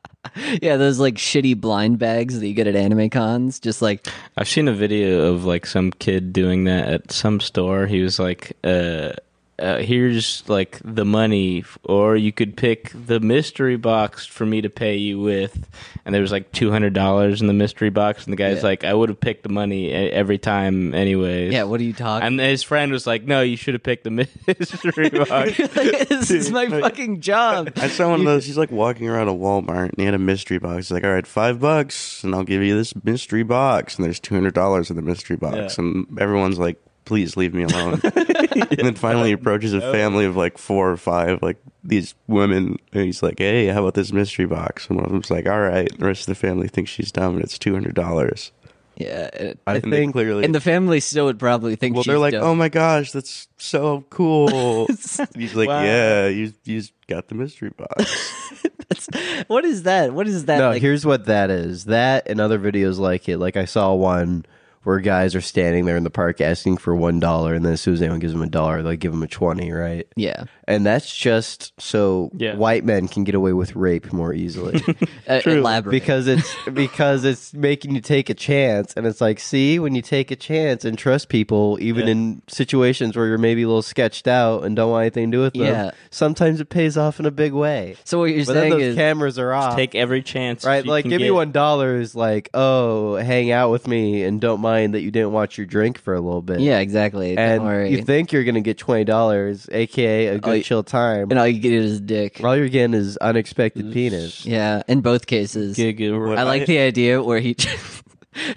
Yeah, 0.60 0.78
those 0.78 1.00
like 1.00 1.14
shitty 1.16 1.62
blind 1.62 2.00
bags 2.00 2.40
that 2.40 2.48
you 2.48 2.56
get 2.56 2.66
at 2.66 2.76
anime 2.76 3.12
cons. 3.12 3.60
Just 3.60 3.84
like, 3.84 4.08
I've 4.36 4.50
seen 4.50 4.68
a 4.68 4.74
video 4.74 5.32
of 5.32 5.46
like 5.46 5.68
some 5.68 5.92
kid 5.92 6.34
doing 6.34 6.64
that 6.64 6.90
at 6.90 7.12
some 7.12 7.40
store. 7.40 7.86
He 7.86 8.02
was 8.02 8.18
like, 8.18 8.58
uh, 8.64 9.12
uh, 9.60 9.78
"Here's 9.78 10.44
like 10.48 10.80
the 10.84 11.06
money, 11.06 11.64
or 11.84 12.16
you 12.18 12.32
could 12.32 12.58
pick 12.58 12.92
the 12.94 13.20
mystery 13.20 13.78
box 13.78 14.26
for 14.26 14.46
me 14.46 14.62
to 14.62 14.70
pay 14.70 14.98
you 14.98 15.20
with." 15.20 15.68
And 16.06 16.14
there 16.14 16.22
was 16.22 16.32
like 16.32 16.52
two 16.52 16.72
hundred 16.72 16.94
dollars 16.94 17.42
in 17.42 17.48
the 17.48 17.54
mystery 17.54 17.90
box, 17.90 18.26
and 18.26 18.34
the 18.34 18.38
guy's 18.38 18.58
Yeah. 18.58 18.64
like, 18.64 18.84
"I 18.84 18.94
would 18.94 19.10
have 19.10 19.20
picked 19.20 19.44
the 19.44 19.50
money 19.50 19.88
e- 19.90 19.94
every 19.94 20.38
time, 20.38 20.94
anyways." 20.94 21.54
yeah, 21.54 21.64
what 21.64 21.80
are 21.80 21.84
you 21.84 21.94
talking? 21.94 22.26
And 22.28 22.40
his 22.40 22.64
friend 22.64 22.92
was 22.92 23.08
like, 23.08 23.24
"No, 23.24 23.42
you 23.42 23.56
should 23.58 23.74
have 23.76 23.84
picked 23.84 24.04
the 24.04 24.10
mystery 24.48 25.10
box." 25.10 25.58
this 26.10 26.32
is 26.32 26.52
my 26.52 26.68
fucking 26.68 27.22
job. 27.22 27.72
I 27.78 27.88
saw 27.88 28.10
one 28.10 28.20
of 28.20 28.26
those. 28.26 28.46
He's 28.46 28.58
like 28.58 28.72
walking 28.72 29.08
around 29.08 29.28
a 29.30 29.34
Walmart 29.34 29.90
and 29.90 29.96
he 29.98 30.06
had 30.06 30.14
a 30.14 30.20
mystery 30.20 30.60
box. 30.60 30.88
He's 30.88 30.92
like, 30.92 31.04
"All 31.04 31.12
right, 31.14 31.26
five 31.26 31.60
bucks, 31.60 32.24
and 32.24 32.36
I'll 32.36 32.44
give 32.44 32.62
you 32.62 32.76
this 32.78 32.94
mystery 33.04 33.44
box." 33.44 33.96
And 33.96 34.06
there's 34.06 34.20
two 34.20 34.36
hundred 34.36 34.54
dollars 34.54 34.90
in 34.90 34.96
the 34.96 35.02
mystery 35.02 35.38
box, 35.38 35.78
Yeah. 35.78 35.84
and 35.86 36.20
everyone's 36.20 36.60
like, 36.60 36.78
"Please 37.06 37.38
leave 37.38 37.54
me 37.54 37.64
alone." 37.64 38.02
and 38.04 38.78
then 38.78 38.96
finally, 38.96 39.30
he 39.30 39.34
approaches 39.34 39.74
a 39.74 39.82
family 39.82 40.26
of 40.26 40.36
like 40.36 40.58
four 40.58 40.92
or 40.92 40.98
five, 40.98 41.42
like 41.42 41.58
these 41.84 42.16
women, 42.28 42.78
and 42.94 43.04
he's 43.06 43.22
like, 43.24 43.40
"Hey, 43.40 43.68
how 43.68 43.82
about 43.82 43.94
this 43.94 44.12
mystery 44.12 44.46
box?" 44.46 44.88
And 44.90 44.98
one 44.98 45.06
of 45.06 45.12
them's 45.12 45.32
like, 45.32 45.48
"All 45.48 45.62
right." 45.62 45.90
The 45.98 46.06
rest 46.06 46.22
of 46.22 46.28
the 46.28 46.36
family 46.36 46.68
thinks 46.68 46.92
she's 46.92 47.12
dumb, 47.12 47.36
and 47.36 47.44
it's 47.44 47.58
two 47.60 47.74
hundred 47.74 47.96
dollars. 47.96 48.52
Yeah, 48.98 49.26
it- 49.34 49.60
I 49.68 49.76
And 49.76 49.92
think 49.92 50.14
clearly. 50.14 50.46
and 50.46 50.56
the 50.56 50.62
family 50.62 51.02
still 51.02 51.26
would 51.26 51.38
probably 51.38 51.76
think. 51.76 51.96
well, 51.96 52.04
she's 52.04 52.12
they're 52.12 52.18
like, 52.20 52.32
dumb. 52.32 52.44
"Oh 52.44 52.56
my 52.56 52.70
gosh, 52.70 53.12
that's 53.12 53.48
so 53.58 54.06
cool." 54.10 54.88
He's 55.36 55.54
like, 55.56 55.68
Wow. 55.68 55.84
"Yeah, 55.84 56.28
you 56.28 56.54
you 56.64 56.82
got 57.08 57.28
the 57.28 57.36
mystery 57.36 57.72
box." 57.78 58.32
That's, 58.88 59.08
what 59.48 59.66
is 59.66 59.84
that? 59.84 60.14
What 60.14 60.28
is 60.28 60.46
that? 60.46 60.60
no, 60.60 60.70
like, 60.70 60.82
here's 60.82 61.06
what 61.06 61.26
that 61.26 61.50
is. 61.50 61.86
That 61.86 62.28
and 62.30 62.40
other 62.40 62.60
videos 62.60 63.00
like 63.00 63.28
it. 63.28 63.38
Like 63.40 63.58
I 63.58 63.66
saw 63.66 63.94
one 63.96 64.46
where 64.86 65.00
guys 65.00 65.36
are 65.36 65.42
standing 65.42 65.86
there 65.86 65.98
in 65.98 66.04
the 66.04 66.10
park 66.10 66.40
asking 66.40 66.78
for 66.78 66.96
one 66.96 67.20
dollar, 67.20 67.54
and 67.54 67.66
then 67.66 67.74
as 67.74 67.82
soon 67.82 67.96
as 67.96 68.02
anyone 68.02 68.20
gives 68.20 68.34
them 68.34 68.42
a 68.42 68.48
dollar, 68.48 68.82
they 68.82 68.96
give 68.96 69.12
them 69.12 69.24
a 69.24 69.28
twenty, 69.28 69.72
right? 69.72 70.08
Yeah. 70.16 70.46
And 70.68 70.86
that's 70.86 71.16
just 71.16 71.74
so 71.80 72.32
Yeah. 72.36 72.56
white 72.56 72.84
men 72.84 73.08
can 73.08 73.24
get 73.24 73.36
away 73.36 73.54
with 73.54 73.76
rape 73.76 74.12
more 74.12 74.34
easily. 74.34 74.82
Uh, 75.28 75.42
elaborate. 75.48 75.92
because 75.92 76.28
it's 76.28 76.54
because 76.72 77.24
it's 77.26 77.52
making 77.54 77.96
you 77.96 78.02
take 78.02 78.30
a 78.30 78.34
chance 78.36 78.94
and 78.96 79.08
it's 79.08 79.20
like 79.20 79.40
see 79.40 79.80
when 79.80 79.96
you 79.96 80.02
take 80.04 80.30
a 80.30 80.36
chance 80.36 80.86
and 80.86 81.00
trust 81.00 81.30
people 81.30 81.80
even 81.82 82.06
Yeah. 82.06 82.12
in 82.12 82.42
situations 82.48 83.16
where 83.18 83.26
you're 83.26 83.40
maybe 83.40 83.64
a 83.64 83.68
little 83.68 83.82
sketched 83.82 84.28
out 84.28 84.64
and 84.64 84.76
don't 84.76 84.92
want 84.92 85.02
anything 85.02 85.32
to 85.32 85.38
do 85.38 85.42
with 85.42 85.54
them 85.54 85.64
Yeah. 85.64 85.92
sometimes 86.12 86.60
it 86.62 86.70
pays 86.70 86.96
off 86.96 87.20
in 87.20 87.26
a 87.26 87.32
big 87.32 87.54
way 87.54 87.96
so 88.04 88.20
what 88.20 88.26
you're 88.26 88.46
but 88.46 88.54
then 88.54 88.62
saying 88.64 88.72
those 88.74 88.82
is 88.84 88.96
cameras 88.96 89.40
are 89.40 89.52
off 89.52 89.76
Take 89.76 89.96
every 89.96 90.22
chance. 90.22 90.64
right 90.64 90.86
you 90.86 90.92
like 90.92 91.06
can 91.06 91.10
give 91.10 91.22
me 91.22 91.32
one 91.32 91.52
dollar 91.52 91.96
is 91.98 92.14
like 92.16 92.50
oh 92.54 93.16
hang 93.16 93.50
out 93.52 93.72
with 93.72 93.88
me 93.88 94.24
and 94.24 94.40
don't 94.40 94.62
mind 94.62 94.94
that 94.94 95.02
you 95.02 95.10
didn't 95.10 95.32
watch 95.32 95.58
your 95.58 95.66
drink 95.66 95.98
for 96.00 96.14
a 96.14 96.22
little 96.22 96.44
bit 96.44 96.60
yeah, 96.60 96.78
exactly. 96.80 97.36
and 97.36 97.60
Don't 97.62 97.66
worry. 97.66 97.90
you 97.90 98.04
think 98.04 98.32
you're 98.32 98.44
gonna 98.44 98.62
get 98.62 98.78
twenty 98.78 99.06
dollars 99.06 99.68
aka 99.72 100.28
a 100.28 100.38
good 100.38 100.50
Oh, 100.50 100.55
chill 100.64 100.84
time 100.84 101.30
and 101.32 101.40
all 101.40 101.48
you 101.48 101.60
get 101.60 101.74
is 101.74 102.00
dick. 102.00 102.42
all 102.44 102.56
you're 102.56 102.70
getting 102.70 102.94
is 102.94 103.18
unexpected 103.18 103.92
penis 103.94 104.46
Yeah, 104.46 104.84
in 104.88 105.02
both 105.02 105.26
cases. 105.28 105.76
Gig 105.76 106.02
I 106.02 106.44
like 106.44 106.66
the 106.66 106.80
idea 106.80 107.22
where 107.22 107.40
he. 107.40 107.56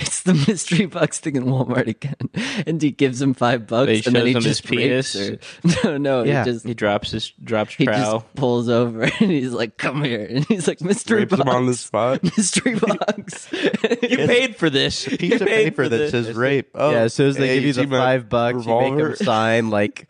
it's 0.01 0.23
the 0.25 0.35
mystery 0.35 0.87
box 0.87 1.21
thing 1.21 1.37
in 1.37 1.45
Walmart 1.45 1.87
again, 1.87 2.17
and 2.67 2.83
he 2.83 2.91
gives 2.91 3.23
him 3.23 3.33
five 3.33 3.69
bucks, 3.69 3.91
He 3.93 4.03
and 4.07 4.17
then 4.17 4.27
he 4.27 4.33
him 4.33 4.43
his 4.43 4.61
just 4.61 4.71
rapes 4.71 5.13
penis? 5.15 5.41
her. 5.63 5.79
No, 5.93 5.99
no, 5.99 6.23
Yeah. 6.25 6.45
he 6.45 6.51
just 6.51 6.67
He 6.67 6.75
drops 6.75 7.13
his 7.13 7.31
drops 7.45 7.75
he 7.77 7.85
trowel. 7.85 8.21
just 8.21 8.35
pulls 8.35 8.69
over 8.69 9.03
and 9.05 9.13
he's 9.31 9.53
like, 9.53 9.77
"Come 9.77 10.03
here," 10.03 10.27
and 10.29 10.45
he's 10.47 10.67
like, 10.67 10.81
"Mystery 10.81 11.21
Rapes 11.21 11.31
box." 11.37 11.43
him 11.43 11.49
on 11.49 11.67
the 11.67 11.75
spot. 11.75 12.25
mystery 12.25 12.75
box. 12.75 13.53
You 13.53 14.17
paid 14.27 14.57
for 14.57 14.69
this. 14.69 15.07
Piece 15.07 15.41
of 15.41 15.47
paper 15.47 15.89
that 15.89 16.11
says 16.11 16.33
rape. 16.37 16.71
Oh, 16.75 16.91
yeah, 16.91 16.97
as 17.03 17.15
soon 17.15 17.29
as 17.29 17.37
they 17.37 17.47
hey, 17.47 17.55
give 17.55 17.63
you 17.63 17.67
you 17.69 17.73
the 17.75 17.81
see 17.83 17.87
my 17.87 17.99
five 17.99 18.29
bucks, 18.29 18.67
you 18.67 18.75
make 18.75 18.93
revolver? 18.95 19.09
them 19.15 19.17
sign 19.27 19.71
like 19.71 20.09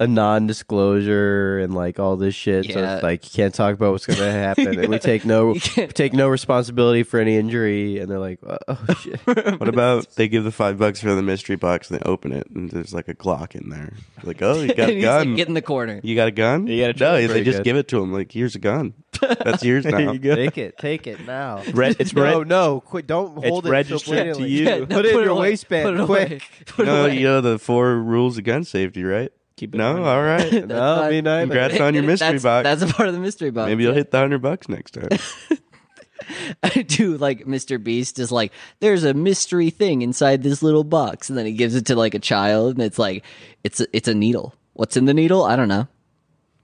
a 0.00 0.06
non-disclosure 0.06 1.58
and 1.60 1.74
like 1.74 1.98
all 2.00 2.16
this 2.16 2.34
shit. 2.34 2.72
So 2.72 2.82
it's 2.82 3.02
like 3.02 3.24
you 3.24 3.30
can't 3.36 3.54
talk 3.54 3.74
about 3.74 3.92
what's 3.92 4.06
going 4.06 4.18
to 4.18 4.32
happen, 4.32 4.66
and 4.78 4.88
we 4.88 4.98
take 4.98 5.24
no 5.24 5.54
You 5.54 5.86
take 5.88 6.12
no 6.14 6.28
responsibility 6.28 7.02
for 7.02 7.20
any 7.20 7.36
injury. 7.36 7.98
And 7.98 8.10
they're 8.10 8.18
like, 8.18 8.38
oh, 8.46 8.56
oh 8.66 8.94
shit. 9.00 9.20
What 9.26 9.68
about 9.68 10.10
they 10.16 10.26
give 10.28 10.44
the 10.44 10.50
five 10.52 10.78
bucks 10.78 11.00
for 11.00 11.14
the 11.14 11.22
mystery 11.22 11.56
box 11.56 11.90
and 11.90 12.00
they 12.00 12.04
open 12.04 12.32
it 12.32 12.48
and 12.50 12.70
there's 12.70 12.94
like 12.94 13.08
a 13.08 13.14
Glock 13.14 13.54
in 13.54 13.68
there? 13.68 13.92
Like, 14.22 14.40
oh, 14.42 14.60
you 14.60 14.74
got 14.74 14.88
a 14.88 15.00
gun. 15.00 15.28
like, 15.28 15.36
"Get 15.36 15.48
in 15.48 15.54
the 15.54 15.62
corner." 15.62 16.00
you 16.02 16.16
got 16.16 16.28
a 16.28 16.32
gun? 16.32 16.66
You 16.66 16.86
got 16.86 16.96
a 16.96 16.98
no, 16.98 17.26
they 17.28 17.44
just 17.44 17.58
good. 17.58 17.64
give 17.64 17.76
it 17.76 17.88
to 17.88 18.02
him. 18.02 18.12
Like, 18.12 18.32
here's 18.32 18.54
a 18.54 18.58
gun. 18.58 18.94
That's 19.20 19.62
yours 19.64 19.84
now. 19.84 19.98
There 19.98 20.12
you 20.14 20.18
go. 20.18 20.34
take 20.34 20.56
it, 20.56 20.78
take 20.78 21.06
it 21.06 21.26
now. 21.26 21.62
Re- 21.74 21.94
it's 21.98 22.14
no, 22.14 22.38
red. 22.38 22.48
no, 22.48 22.80
quit! 22.80 23.06
Don't 23.06 23.34
hold 23.44 23.64
It's 23.64 23.66
it. 23.66 23.70
registered 23.70 24.34
so 24.36 24.40
to 24.40 24.48
you. 24.48 24.64
Yeah, 24.64 24.78
no, 24.78 24.86
Put 24.86 25.04
it 25.04 25.14
in 25.14 25.20
your 25.20 25.28
away. 25.30 25.40
waistband, 25.50 25.84
Put 25.84 26.00
it 26.02 26.06
quick. 26.06 26.28
away. 26.30 26.40
Put 26.66 26.82
it 26.84 26.86
No, 26.86 27.02
away. 27.04 27.18
you 27.18 27.24
know 27.24 27.40
the 27.42 27.58
four 27.58 27.96
rules 27.96 28.38
of 28.38 28.44
gun 28.44 28.64
safety, 28.64 29.04
right? 29.04 29.30
Keep 29.60 29.74
it 29.74 29.78
No, 29.78 29.96
on. 29.96 30.02
all 30.04 30.22
right. 30.22 30.50
That's 30.50 30.66
No, 30.68 30.74
not- 30.74 31.10
me 31.10 31.20
neither. 31.20 31.42
Congrats 31.52 31.80
on 31.82 31.92
your 31.92 32.02
mystery 32.02 32.30
that's, 32.32 32.42
box. 32.42 32.64
That's 32.64 32.80
a 32.80 32.86
part 32.94 33.08
of 33.10 33.14
the 33.14 33.20
mystery 33.20 33.50
box. 33.50 33.68
Maybe 33.68 33.82
you'll 33.82 33.92
hit 33.92 34.10
the 34.10 34.16
hundred 34.18 34.40
bucks 34.40 34.70
next 34.70 34.92
time. 34.92 35.10
I 36.62 36.70
do 36.82 37.18
like 37.18 37.44
Mr. 37.44 37.82
Beast 37.82 38.18
is 38.18 38.32
like, 38.32 38.52
there's 38.78 39.04
a 39.04 39.12
mystery 39.12 39.68
thing 39.68 40.00
inside 40.00 40.42
this 40.42 40.62
little 40.62 40.82
box, 40.82 41.28
and 41.28 41.36
then 41.36 41.44
he 41.44 41.52
gives 41.52 41.74
it 41.74 41.84
to 41.86 41.94
like 41.94 42.14
a 42.14 42.18
child, 42.18 42.76
and 42.76 42.82
it's 42.82 42.98
like, 42.98 43.22
it's 43.64 43.80
a, 43.80 43.86
it's 43.94 44.08
a 44.08 44.14
needle. 44.14 44.54
What's 44.72 44.96
in 44.96 45.04
the 45.04 45.12
needle? 45.12 45.42
I 45.44 45.56
don't 45.56 45.68
know. 45.68 45.86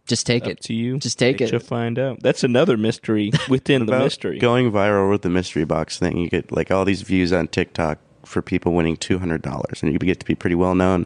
Just 0.06 0.24
take 0.26 0.44
Up 0.44 0.52
it. 0.52 0.60
to 0.62 0.72
you. 0.74 0.98
Just 0.98 1.18
take 1.18 1.36
it. 1.36 1.40
You 1.40 1.46
it. 1.46 1.50
should 1.50 1.62
find 1.64 1.98
out. 1.98 2.22
That's 2.22 2.44
another 2.44 2.78
mystery 2.78 3.30
within 3.50 3.84
the 3.84 3.98
mystery. 3.98 4.38
Going 4.38 4.72
viral 4.72 5.10
with 5.10 5.20
the 5.20 5.28
mystery 5.30 5.64
box 5.64 5.98
thing, 5.98 6.16
you 6.16 6.30
get 6.30 6.50
like 6.50 6.70
all 6.70 6.86
these 6.86 7.02
views 7.02 7.30
on 7.30 7.48
TikTok 7.48 7.98
for 8.24 8.40
people 8.40 8.72
winning 8.72 8.96
two 8.96 9.18
hundred 9.18 9.42
dollars, 9.42 9.82
and 9.82 9.92
you 9.92 9.98
get 9.98 10.18
to 10.20 10.26
be 10.26 10.34
pretty 10.34 10.54
well 10.56 10.74
known. 10.74 11.04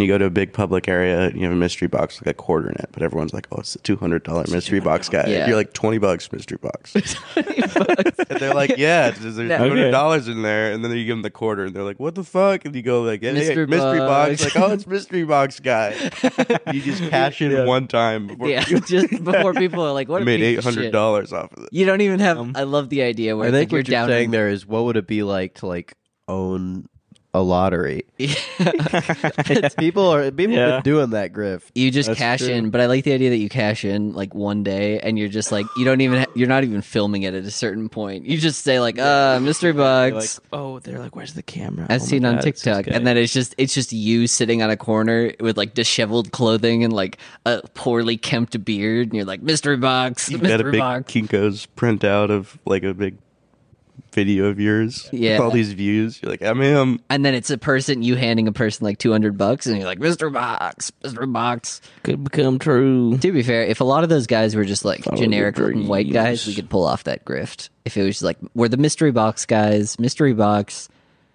And 0.00 0.06
you 0.06 0.14
go 0.14 0.16
to 0.16 0.24
a 0.24 0.30
big 0.30 0.54
public 0.54 0.88
area, 0.88 1.26
and 1.28 1.36
you 1.36 1.42
have 1.42 1.52
a 1.52 1.56
mystery 1.56 1.86
box 1.86 2.18
with 2.18 2.26
like 2.26 2.36
a 2.36 2.38
quarter 2.38 2.70
in 2.70 2.76
it, 2.76 2.88
but 2.90 3.02
everyone's 3.02 3.34
like, 3.34 3.46
"Oh, 3.52 3.58
it's 3.58 3.74
a 3.74 3.80
two 3.80 3.96
hundred 3.96 4.22
dollar 4.22 4.44
mystery 4.50 4.80
box 4.80 5.10
guy." 5.10 5.26
Yeah. 5.26 5.46
You're 5.46 5.56
like 5.56 5.74
twenty 5.74 5.98
bucks 5.98 6.32
mystery 6.32 6.56
box, 6.56 6.94
and 7.36 8.40
they're 8.40 8.54
like, 8.54 8.78
"Yeah, 8.78 9.10
there's 9.10 9.36
two 9.36 9.44
Yeah. 9.46 9.58
hundred 9.58 9.90
dollars 9.90 10.26
in 10.26 10.40
there," 10.40 10.72
and 10.72 10.82
then 10.82 10.90
you 10.92 11.04
give 11.04 11.16
them 11.16 11.22
the 11.22 11.28
quarter, 11.30 11.64
and 11.66 11.76
they're 11.76 11.82
like, 11.82 12.00
"What 12.00 12.14
the 12.14 12.24
fuck?" 12.24 12.64
And 12.64 12.74
you 12.74 12.80
go 12.80 13.02
like, 13.02 13.20
hey, 13.20 13.34
Mystery 13.34 13.66
"Mystery 13.66 13.98
box," 13.98 14.42
box. 14.42 14.54
like, 14.54 14.64
"Oh, 14.64 14.72
it's 14.72 14.86
mystery 14.86 15.24
box 15.24 15.60
guy." 15.60 15.90
you 16.72 16.80
just 16.80 17.02
cash 17.10 17.42
in 17.42 17.66
one 17.66 17.86
time 17.86 18.26
before 18.28 18.48
yeah, 18.48 18.64
you 18.68 18.80
just 18.80 19.10
before 19.22 19.52
people 19.52 19.84
are 19.84 19.92
like, 19.92 20.08
what 20.08 20.22
a 20.22 20.24
made 20.24 20.40
eight 20.40 20.64
hundred 20.64 20.92
dollars 20.92 21.30
off 21.30 21.52
of 21.52 21.64
it. 21.64 21.68
You 21.72 21.84
don't 21.84 22.00
even 22.00 22.20
have. 22.20 22.38
Um, 22.38 22.52
I 22.56 22.62
love 22.62 22.88
the 22.88 23.02
idea 23.02 23.36
where 23.36 23.48
I 23.48 23.50
think 23.50 23.70
like 23.70 23.80
what 23.80 23.88
you're 23.88 23.92
you're 23.96 24.00
down 24.00 24.08
saying 24.08 24.24
in- 24.26 24.30
there 24.30 24.48
is, 24.48 24.64
what 24.64 24.84
would 24.84 24.96
it 24.96 25.06
be 25.06 25.22
like 25.22 25.56
to 25.56 25.66
like 25.66 25.94
own 26.26 26.86
a 27.32 27.40
lottery? 27.42 28.04
people 29.78 30.08
are 30.12 30.30
people 30.30 30.54
Yeah. 30.56 30.70
been 30.76 30.82
doing 30.82 31.10
that 31.10 31.32
Griff. 31.32 31.70
You 31.74 31.90
just 31.90 32.08
That's 32.08 32.18
cash 32.18 32.40
true. 32.40 32.48
in, 32.50 32.70
but 32.70 32.80
I 32.80 32.86
like 32.86 33.04
the 33.04 33.12
idea 33.12 33.30
that 33.30 33.36
you 33.36 33.48
cash 33.48 33.84
in 33.84 34.12
like 34.14 34.34
one 34.34 34.62
day, 34.62 34.98
and 35.00 35.18
you're 35.18 35.28
just 35.28 35.52
like 35.52 35.66
you 35.76 35.84
don't 35.84 36.00
even 36.00 36.20
ha- 36.20 36.30
you're 36.34 36.48
not 36.48 36.64
even 36.64 36.82
filming 36.82 37.22
it 37.22 37.34
at 37.34 37.44
a 37.44 37.50
certain 37.50 37.88
point. 37.88 38.26
You 38.26 38.38
just 38.38 38.62
say 38.62 38.80
like, 38.80 38.98
"Uh, 38.98 39.38
mystery 39.40 39.72
They're 39.72 40.10
box." 40.10 40.38
like, 40.40 40.48
oh, 40.52 40.78
they're 40.80 40.98
like, 40.98 41.14
where's 41.16 41.34
the 41.34 41.42
camera? 41.42 41.86
I've 41.88 42.00
Oh 42.00 42.04
my 42.04 42.08
seen 42.08 42.24
on 42.24 42.34
God, 42.36 42.46
it's 42.46 42.62
TikTok, 42.62 42.86
guy. 42.86 42.92
and 42.94 43.06
then 43.06 43.16
it's 43.16 43.32
just 43.32 43.54
it's 43.58 43.74
just 43.74 43.92
you 43.92 44.26
sitting 44.26 44.62
on 44.62 44.70
a 44.70 44.76
corner 44.76 45.32
with 45.40 45.56
like 45.56 45.74
disheveled 45.74 46.32
clothing 46.32 46.84
and 46.84 46.92
like 46.92 47.18
a 47.46 47.62
poorly 47.74 48.16
kempt 48.16 48.62
beard, 48.64 49.08
and 49.08 49.14
you're 49.16 49.24
like, 49.24 49.42
"Mystery 49.42 49.76
box, 49.76 50.30
You 50.30 50.38
got 50.38 50.46
a 50.46 50.48
mystery 50.54 50.70
big 50.72 50.80
box." 50.80 51.12
Kinko's 51.12 51.68
printout 51.76 52.30
of 52.30 52.58
like 52.66 52.82
a 52.82 52.94
big 52.94 53.16
video 54.12 54.46
of 54.46 54.58
yours. 54.60 55.04
Yeah. 55.06 55.10
with 55.12 55.22
Yeah. 55.22 55.38
all 55.38 55.50
these 55.50 55.72
views. 55.72 56.20
You're 56.22 56.30
like, 56.30 56.42
I'm 56.42 56.60
him. 56.60 57.00
And 57.10 57.24
then 57.24 57.34
it's 57.34 57.50
a 57.50 57.58
person 57.58 58.02
you 58.02 58.16
handing 58.16 58.48
a 58.48 58.52
person 58.52 58.84
like 58.84 58.98
two 58.98 59.12
hundred 59.12 59.36
bucks, 59.38 59.66
and 59.66 59.76
you're 59.76 59.86
like, 59.86 59.98
Mr. 59.98 60.32
box, 60.32 60.92
Mr. 61.04 61.30
box." 61.32 61.80
could 62.02 62.24
become 62.24 62.58
true. 62.58 63.18
To 63.18 63.32
be 63.32 63.42
fair, 63.42 63.62
if 63.64 63.80
a 63.80 63.84
lot 63.84 64.02
of 64.04 64.08
those 64.10 64.26
guys 64.26 64.54
were 64.56 64.64
just 64.64 64.84
like 64.84 65.04
Follow 65.04 65.16
generic 65.16 65.56
white 65.58 66.12
guys, 66.12 66.46
we 66.46 66.54
could 66.54 66.70
pull 66.70 66.84
off 66.84 67.04
that 67.04 67.24
grift. 67.24 67.68
If 67.84 67.96
it 67.96 68.02
was 68.02 68.16
just 68.16 68.22
like 68.22 68.38
we're 68.54 68.68
the 68.68 68.76
mystery 68.76 69.12
box 69.12 69.46
guys, 69.46 69.98
mystery 69.98 70.32
box. 70.34 70.88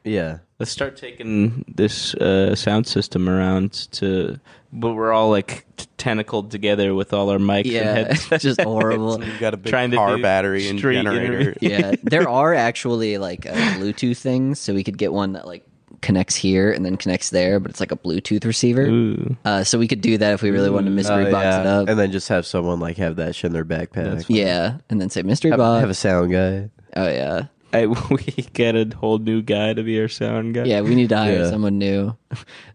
Yeah. 0.03 0.39
Let's 0.57 0.71
start 0.71 0.95
taking 0.95 1.65
this 1.67 2.13
uh, 2.15 2.55
sound 2.55 2.87
system 2.87 3.27
around 3.27 3.73
to, 3.93 4.39
but 4.71 4.93
we're 4.93 5.11
all 5.11 5.29
like 5.29 5.65
t- 5.75 5.85
tentacled 5.97 6.49
together 6.49 6.95
with 6.95 7.11
all 7.13 7.29
our 7.29 7.39
mics 7.39 7.65
Yeah, 7.65 7.81
and 7.95 8.07
heads. 8.07 8.31
it's 8.31 8.43
just 8.43 8.61
horrible. 8.61 9.21
You 9.25 9.37
got 9.39 9.53
a 9.53 9.57
big 9.57 9.69
Trying 9.69 9.91
to 9.91 9.97
car 9.97 10.15
do 10.15 10.21
battery 10.23 10.69
and 10.69 10.79
generator. 10.79 11.33
interview. 11.33 11.53
yeah, 11.69 11.95
there 12.03 12.29
are 12.29 12.53
actually 12.53 13.17
like 13.17 13.45
uh, 13.45 13.51
Bluetooth 13.79 14.17
things, 14.17 14.57
so 14.59 14.73
we 14.73 14.83
could 14.85 14.97
get 14.97 15.11
one 15.11 15.33
that 15.33 15.45
like 15.45 15.65
connects 16.01 16.35
here 16.35 16.71
and 16.71 16.85
then 16.85 16.95
connects 16.95 17.31
there, 17.31 17.59
but 17.59 17.69
it's 17.71 17.81
like 17.81 17.91
a 17.91 17.97
Bluetooth 17.97 18.45
receiver. 18.45 19.17
Uh, 19.43 19.65
so 19.65 19.77
we 19.77 19.89
could 19.89 19.99
do 20.01 20.17
that 20.17 20.33
if 20.35 20.41
we 20.41 20.51
really 20.51 20.69
wanted 20.69 20.85
to 20.85 20.91
mystery 20.95 21.27
Oh, 21.27 21.31
box 21.31 21.43
yeah. 21.43 21.61
it 21.61 21.67
up. 21.67 21.89
and 21.89 21.99
then 21.99 22.11
just 22.13 22.29
have 22.29 22.45
someone 22.45 22.79
like 22.79 22.95
have 22.95 23.17
that 23.17 23.35
shit 23.35 23.49
in 23.49 23.53
their 23.53 23.65
backpack. 23.65 24.23
yeah, 24.29 24.77
and 24.89 25.01
then 25.01 25.09
say 25.09 25.21
mystery 25.21 25.51
Have, 25.51 25.57
box. 25.57 25.81
have 25.81 25.89
a 25.89 25.93
sound 25.93 26.31
guy. 26.31 26.69
oh 26.95 27.07
yeah, 27.09 27.47
I, 27.75 27.85
we 28.09 28.17
get 28.53 28.75
a 28.75 28.89
whole 28.95 29.17
new 29.19 29.41
guy 29.41 29.73
to 29.73 29.83
be 29.83 29.99
our 30.01 30.07
sound 30.07 30.53
guy. 30.55 30.63
yeah. 30.65 30.81
We 30.81 30.95
need 30.95 31.09
to 31.09 31.17
hire 31.17 31.39
Yeah. 31.43 31.49
someone 31.49 31.77
new. 31.77 32.15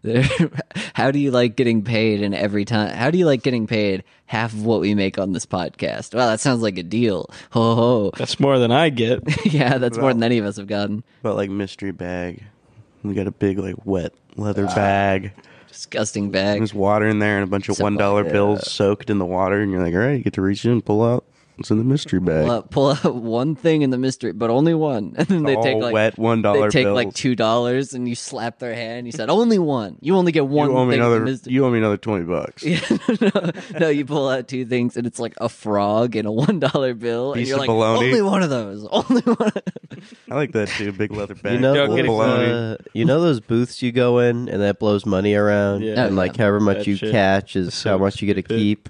how 0.93 1.11
do 1.11 1.19
you 1.19 1.31
like 1.31 1.55
getting 1.55 1.83
paid? 1.83 2.21
And 2.21 2.33
every 2.35 2.65
time, 2.65 2.95
how 2.95 3.11
do 3.11 3.17
you 3.17 3.25
like 3.25 3.43
getting 3.43 3.67
paid 3.67 4.03
half 4.25 4.53
of 4.53 4.65
what 4.65 4.79
we 4.81 4.95
make 4.95 5.17
on 5.17 5.33
this 5.33 5.45
podcast? 5.45 6.13
Well, 6.13 6.27
that 6.29 6.39
sounds 6.39 6.61
like 6.61 6.77
a 6.77 6.83
deal. 6.83 7.29
Ho 7.51 7.75
ho. 7.75 8.11
That's 8.17 8.39
more 8.39 8.59
than 8.59 8.71
I 8.71 8.89
get. 8.89 9.21
yeah, 9.53 9.77
that's 9.77 9.97
more 9.97 10.13
than 10.13 10.23
any 10.23 10.37
of 10.37 10.45
us 10.45 10.57
have 10.57 10.67
gotten. 10.67 11.03
But 11.21 11.35
like 11.35 11.49
mystery 11.49 11.91
bag. 11.91 12.43
We 13.03 13.13
got 13.13 13.27
a 13.27 13.31
big 13.31 13.57
like 13.59 13.75
wet 13.85 14.13
leather 14.35 14.67
Ah. 14.69 14.75
bag. 14.75 15.31
Disgusting 15.67 16.31
bag. 16.31 16.59
There's 16.59 16.73
water 16.73 17.07
in 17.07 17.19
there 17.19 17.37
and 17.37 17.43
a 17.43 17.47
bunch 17.47 17.69
of 17.69 17.77
So- 17.77 17.83
one 17.83 17.95
dollar 17.97 18.25
yeah. 18.25 18.31
bills 18.33 18.69
soaked 18.71 19.09
in 19.09 19.19
the 19.19 19.25
water, 19.25 19.61
and 19.61 19.71
you're 19.71 19.81
like, 19.83 19.93
all 19.93 19.99
right, 20.01 20.17
you 20.17 20.23
get 20.23 20.33
to 20.33 20.41
reach 20.41 20.65
in, 20.65 20.71
and 20.71 20.85
pull 20.85 21.03
out. 21.03 21.23
What's 21.61 21.69
in 21.69 21.77
the 21.77 21.83
mystery 21.83 22.19
bag? 22.19 22.45
Pull 22.45 22.51
out, 22.51 22.71
pull 22.71 22.87
out 22.89 23.15
one 23.15 23.55
thing 23.55 23.83
in 23.83 23.91
the 23.91 23.97
mystery, 23.99 24.31
but 24.31 24.49
only 24.49 24.73
one, 24.73 25.13
and 25.17 25.27
then 25.27 25.43
they 25.43 25.55
All 25.55 25.63
take 25.63 25.77
like 25.77 25.93
wet 25.93 26.17
one 26.17 26.41
they 26.41 26.53
take 26.69 26.85
bills. 26.85 26.95
like 26.95 27.13
two 27.13 27.35
dollars, 27.35 27.93
and 27.93 28.09
you 28.09 28.15
slap 28.15 28.57
their 28.57 28.73
hand. 28.73 29.05
You 29.05 29.11
said 29.11 29.29
only 29.29 29.59
one. 29.59 29.97
You 30.01 30.15
only 30.15 30.31
get 30.31 30.47
one 30.47 30.71
you 30.71 30.75
owe 30.77 30.85
me 30.85 30.93
thing. 30.93 30.99
in 31.03 31.05
the 31.05 31.05
another. 31.15 31.25
mystery. 31.25 31.53
You 31.53 31.65
owe 31.65 31.69
me 31.69 31.77
another 31.77 31.97
twenty 31.97 32.25
bucks. 32.25 32.63
Yeah, 32.63 32.79
no, 33.21 33.51
no, 33.79 33.89
you 33.89 34.05
pull 34.05 34.27
out 34.27 34.47
two 34.47 34.65
things, 34.65 34.97
and 34.97 35.05
it's 35.05 35.19
like 35.19 35.35
a 35.37 35.49
frog 35.49 36.15
and 36.15 36.27
a 36.27 36.31
one 36.31 36.59
dollar 36.59 36.95
bill, 36.95 37.33
and 37.33 37.45
you're 37.47 37.57
of 37.57 37.59
like, 37.59 37.67
bologna. 37.67 38.07
only 38.07 38.21
one 38.23 38.41
of 38.41 38.49
those, 38.49 38.87
only 38.91 39.21
one. 39.21 39.51
I 40.31 40.35
like 40.35 40.53
that 40.53 40.67
too. 40.69 40.91
Big 40.93 41.11
leather 41.11 41.35
bag. 41.35 41.53
You 41.53 41.59
know, 41.59 41.75
Don't 41.75 41.87
full 41.89 41.95
get 41.97 42.05
of 42.05 42.05
it- 42.05 42.09
bologna. 42.09 42.51
uh, 42.51 42.77
you 42.93 43.05
know 43.05 43.21
those 43.21 43.39
booths 43.39 43.83
you 43.83 43.91
go 43.91 44.17
in 44.17 44.49
and 44.49 44.61
that 44.63 44.79
blows 44.79 45.05
money 45.05 45.35
around, 45.35 45.83
Yeah. 45.83 46.05
and 46.05 46.13
Oh, 46.13 46.17
like 46.17 46.37
yeah. 46.37 46.43
however 46.43 46.59
much 46.59 46.77
That 46.79 46.87
you 46.87 46.95
shit. 46.95 47.11
catch 47.11 47.55
is 47.55 47.67
how 47.83 47.91
so 47.91 47.99
much 47.99 48.19
you 48.19 48.25
get 48.25 48.33
to 48.33 48.41
stupid. 48.41 48.57
keep. 48.59 48.89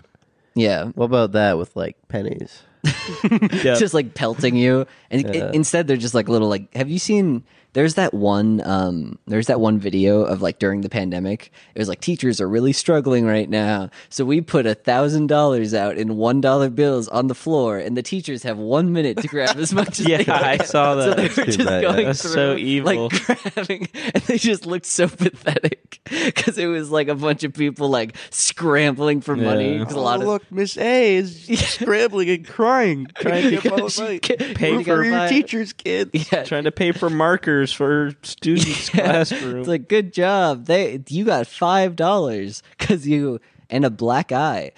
Yeah, 0.56 0.86
What 0.95 1.06
about 1.06 1.32
that 1.34 1.58
with 1.58 1.76
like 1.76 1.97
pennies? 2.08 2.64
Yep. 3.24 3.78
just 3.80 3.93
like 3.93 4.14
pelting 4.16 4.56
you. 4.56 4.86
And 5.12 5.26
i- 5.28 5.32
Yeah. 5.32 5.52
instead, 5.54 5.88
they're 5.88 5.97
just 5.97 6.16
like 6.16 6.28
little 6.30 6.47
like. 6.49 6.74
Have 6.76 6.89
you 6.89 6.97
seen? 6.99 7.43
There's 7.74 7.93
that 7.95 8.13
one. 8.13 8.61
Um, 8.65 9.17
there's 9.28 9.47
that 9.47 9.61
one 9.61 9.80
video 9.80 10.24
of 10.24 10.41
like 10.41 10.59
during 10.59 10.82
the 10.82 10.89
pandemic. 10.89 11.51
It 11.74 11.80
was 11.80 11.88
like 11.88 12.01
teachers 12.01 12.41
are 12.41 12.49
really 12.49 12.74
struggling 12.74 13.26
right 13.26 13.49
now, 13.49 13.89
so 14.09 14.26
we 14.26 14.41
put 14.41 14.65
a 14.65 14.76
thousand 14.76 15.28
dollars 15.28 15.74
out 15.74 15.97
in 15.97 16.17
one 16.17 16.41
dollar 16.41 16.69
bills 16.69 17.07
on 17.07 17.28
the 17.28 17.36
floor, 17.36 17.78
and 17.78 17.95
the 17.95 18.01
teachers 18.03 18.43
have 18.43 18.57
one 18.57 18.91
minute 18.91 19.17
to 19.19 19.28
grab 19.30 19.55
as 19.57 19.74
much 19.74 19.99
as 20.01 20.07
Yeah, 20.07 20.17
they 20.17 20.26
can. 20.26 20.43
I 20.43 20.57
saw 20.57 20.99
So 20.99 21.13
that. 21.13 21.17
they 21.17 21.24
were 21.24 21.45
just 21.45 21.57
bad, 21.59 21.84
yeah. 21.84 21.91
going 21.93 22.05
That's 22.07 22.22
through, 22.24 22.32
so 22.32 22.55
evil. 22.57 23.09
like 23.09 23.26
grabbing, 23.53 23.88
and 24.13 24.24
they 24.24 24.38
just 24.38 24.65
looked 24.65 24.86
so 24.86 25.07
pathetic 25.07 26.01
because 26.26 26.57
it 26.57 26.67
was 26.67 26.91
like 26.91 27.07
a 27.07 27.15
bunch 27.15 27.43
of 27.45 27.53
people 27.53 27.88
like 27.89 28.15
scrambling 28.32 29.22
for 29.22 29.36
money. 29.36 29.78
Yeah. 29.78 29.86
'cause 29.86 29.93
a 29.93 29.99
lot 29.99 30.19
oh, 30.19 30.22
of 30.24 30.28
look, 30.28 30.51
Miss 30.51 30.78
A 30.78 31.15
is 31.15 31.45
scrambling 31.69 32.30
and 32.30 32.45
crying, 32.47 33.07
trying 33.15 33.49
to 33.51 33.61
get 33.61 33.72
all 33.72 33.88
She 33.89 34.01
money. 34.01 34.19
Pay 34.19 34.74
you 34.74 34.84
for 34.84 35.03
your 35.05 35.13
buy- 35.13 35.30
teachers, 35.30 35.72
kid. 35.74 36.09
yeah, 36.13 36.43
Trying 36.43 36.65
to 36.65 36.72
pay 36.72 36.91
for 36.91 37.09
markers 37.09 37.61
for 37.70 38.16
students' 38.24 38.89
classroom. 38.91 39.59
It's 39.59 39.68
like 39.68 39.88
good 39.89 40.14
job. 40.14 40.66
They 40.66 41.03
you 41.09 41.26
got 41.26 41.47
five 41.47 41.95
dollars 41.95 42.64
because 42.78 43.07
you 43.07 43.39
and 43.70 43.86
a 43.86 43.89
black 43.89 44.32
eye. 44.32 44.72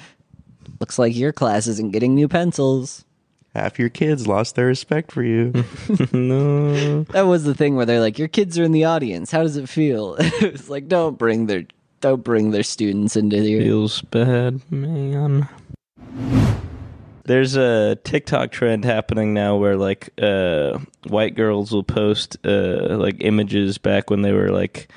Looks 0.79 0.99
like 0.99 1.15
your 1.15 1.31
class 1.31 1.67
isn't 1.67 1.91
getting 1.91 2.15
new 2.15 2.27
pencils. 2.27 3.05
Half 3.55 3.77
your 3.77 3.89
kids 3.89 4.27
lost 4.27 4.55
their 4.55 4.65
respect 4.65 5.11
for 5.11 5.23
you. 5.23 5.53
no. 6.11 7.03
That 7.03 7.27
was 7.27 7.43
the 7.43 7.53
thing 7.53 7.75
where 7.75 7.86
they're 7.86 7.99
like, 7.99 8.17
your 8.17 8.27
kids 8.27 8.57
are 8.57 8.63
in 8.63 8.71
the 8.71 8.86
audience. 8.86 9.29
How 9.29 9.43
does 9.43 9.57
it 9.57 9.69
feel? 9.69 10.15
it 10.19 10.53
was 10.53 10.69
like, 10.69 10.88
don't 10.88 11.17
bring 11.17 11.45
their 11.45 11.65
don't 12.01 12.23
bring 12.23 12.51
their 12.51 12.63
students 12.63 13.15
into 13.15 13.38
here. 13.38 13.61
Feels 13.61 14.01
bad, 14.01 14.59
man. 14.71 15.47
There's 17.26 17.55
a 17.55 17.95
TikTok 18.03 18.51
trend 18.51 18.84
happening 18.84 19.34
now 19.34 19.55
where 19.57 19.78
like 19.78 20.09
uh, 20.21 20.80
white 21.07 21.36
girls 21.36 21.71
will 21.71 21.84
post 21.84 22.38
uh, 22.45 22.97
like 22.97 23.17
images 23.19 23.78
back 23.78 24.09
when 24.09 24.21
they 24.24 24.34
were 24.34 24.49
like 24.49 24.89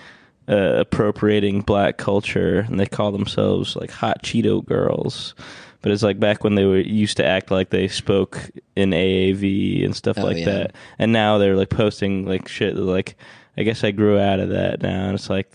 uh, 0.49 0.79
appropriating 0.81 1.61
black 1.61 1.99
culture, 1.99 2.61
and 2.61 2.81
they 2.81 2.87
call 2.87 3.13
themselves 3.13 3.77
like 3.77 3.91
hot 3.91 4.23
Cheeto 4.23 4.65
girls. 4.65 5.35
But 5.83 5.93
it's 5.93 6.03
like 6.03 6.19
back 6.19 6.43
when 6.43 6.57
they 6.57 6.65
were 6.65 6.79
used 6.81 7.17
to 7.19 7.25
act 7.25 7.53
like 7.53 7.71
they 7.71 7.87
spoke 7.87 8.51
in 8.75 8.91
AAVE 8.91 9.85
and 9.85 9.95
stuff 9.95 10.19
Oh, 10.19 10.25
like 10.25 10.39
yeah. 10.39 10.45
that, 10.47 10.73
and 10.99 11.13
now 11.13 11.39
they're 11.39 11.57
like 11.57 11.71
posting 11.71 12.27
like 12.27 12.49
shit 12.49 12.75
like. 12.77 13.17
I 13.59 13.63
guess 13.63 13.83
I 13.85 13.91
grew 13.91 14.19
out 14.19 14.39
of 14.39 14.51
that 14.51 14.83
now, 14.83 15.07
and 15.07 15.15
it's 15.15 15.31
like, 15.31 15.49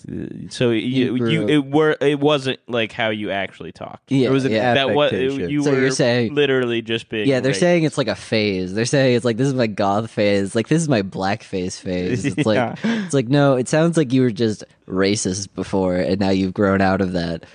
so 0.49 0.71
you, 0.71 1.17
grew 1.19 1.29
you, 1.29 1.47
it 1.47 1.65
were, 1.65 1.95
it 2.01 2.19
wasn't 2.19 2.59
like 2.67 2.91
how 2.91 3.09
you 3.09 3.29
actually 3.29 3.71
talked. 3.71 4.11
Yeah, 4.11 4.29
It 4.29 4.31
was 4.31 4.43
an 4.45 4.53
yeah. 4.53 4.73
that 4.73 4.89
was 4.95 5.13
affectation. 5.13 5.49
you 5.51 5.63
So 5.63 5.71
were 5.71 5.79
you're 5.79 5.91
saying- 5.91 6.33
literally 6.33 6.81
just 6.81 7.09
being. 7.09 7.27
Yeah, 7.27 7.41
they're 7.41 7.51
racist. 7.51 7.59
saying 7.59 7.83
it's 7.83 7.99
like 7.99 8.07
a 8.07 8.15
phase. 8.15 8.73
They're 8.73 8.85
saying 8.85 9.15
it's 9.17 9.25
like 9.25 9.37
this 9.37 9.47
is 9.47 9.53
my 9.53 9.67
goth 9.67 10.09
phase. 10.09 10.55
Like 10.55 10.67
this 10.67 10.81
is 10.81 10.89
my 10.89 11.03
blackface 11.03 11.79
phase. 11.79 12.25
It's 12.25 12.37
like 12.45 12.79
it's 12.83 13.13
like 13.13 13.27
no. 13.29 13.55
It 13.55 13.67
sounds 13.69 13.97
like 13.97 14.11
you 14.13 14.23
were 14.23 14.31
just 14.31 14.63
racist 14.87 15.53
before, 15.53 15.95
and 15.97 16.19
now 16.19 16.31
you've 16.31 16.55
grown 16.55 16.81
out 16.81 17.01
of 17.01 17.11
that. 17.11 17.45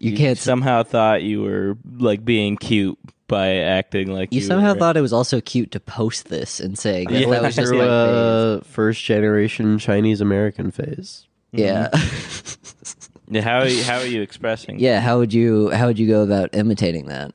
You, 0.00 0.10
you 0.10 0.16
can't. 0.16 0.36
Somehow 0.36 0.82
thought 0.82 1.22
you 1.22 1.42
were 1.42 1.76
like 1.98 2.24
being 2.24 2.56
cute 2.56 2.98
by 3.32 3.56
acting 3.56 4.12
like 4.12 4.32
you 4.32 4.40
you 4.40 4.46
somehow 4.46 4.74
were- 4.74 4.78
thought 4.78 4.96
it 4.96 5.00
was 5.00 5.12
also 5.12 5.40
cute 5.40 5.70
to 5.72 5.80
post 5.80 6.28
this 6.28 6.60
and 6.60 6.78
say 6.78 7.06
Yeah, 7.10 7.26
that 7.30 7.42
was 7.42 7.56
just 7.56 7.68
through 7.68 7.78
my 7.78 7.84
uh, 7.88 8.06
phase. 8.60 8.62
a 8.62 8.64
first 8.70 9.04
generation 9.04 9.78
Chinese 9.78 10.20
American 10.20 10.70
phase. 10.70 11.26
Mm-hmm. 11.54 11.64
Yeah, 11.64 11.88
Yeah, 13.28 13.40
how 13.42 13.58
are 13.60 13.68
you, 13.68 13.82
how 13.84 13.98
are 13.98 14.06
you 14.06 14.20
expressing? 14.22 14.78
yeah. 14.78 15.00
How 15.00 15.18
would 15.18 15.32
you 15.32 15.70
how 15.70 15.86
would 15.86 15.98
you 15.98 16.06
go 16.06 16.22
about 16.22 16.54
imitating 16.54 17.06
that? 17.06 17.32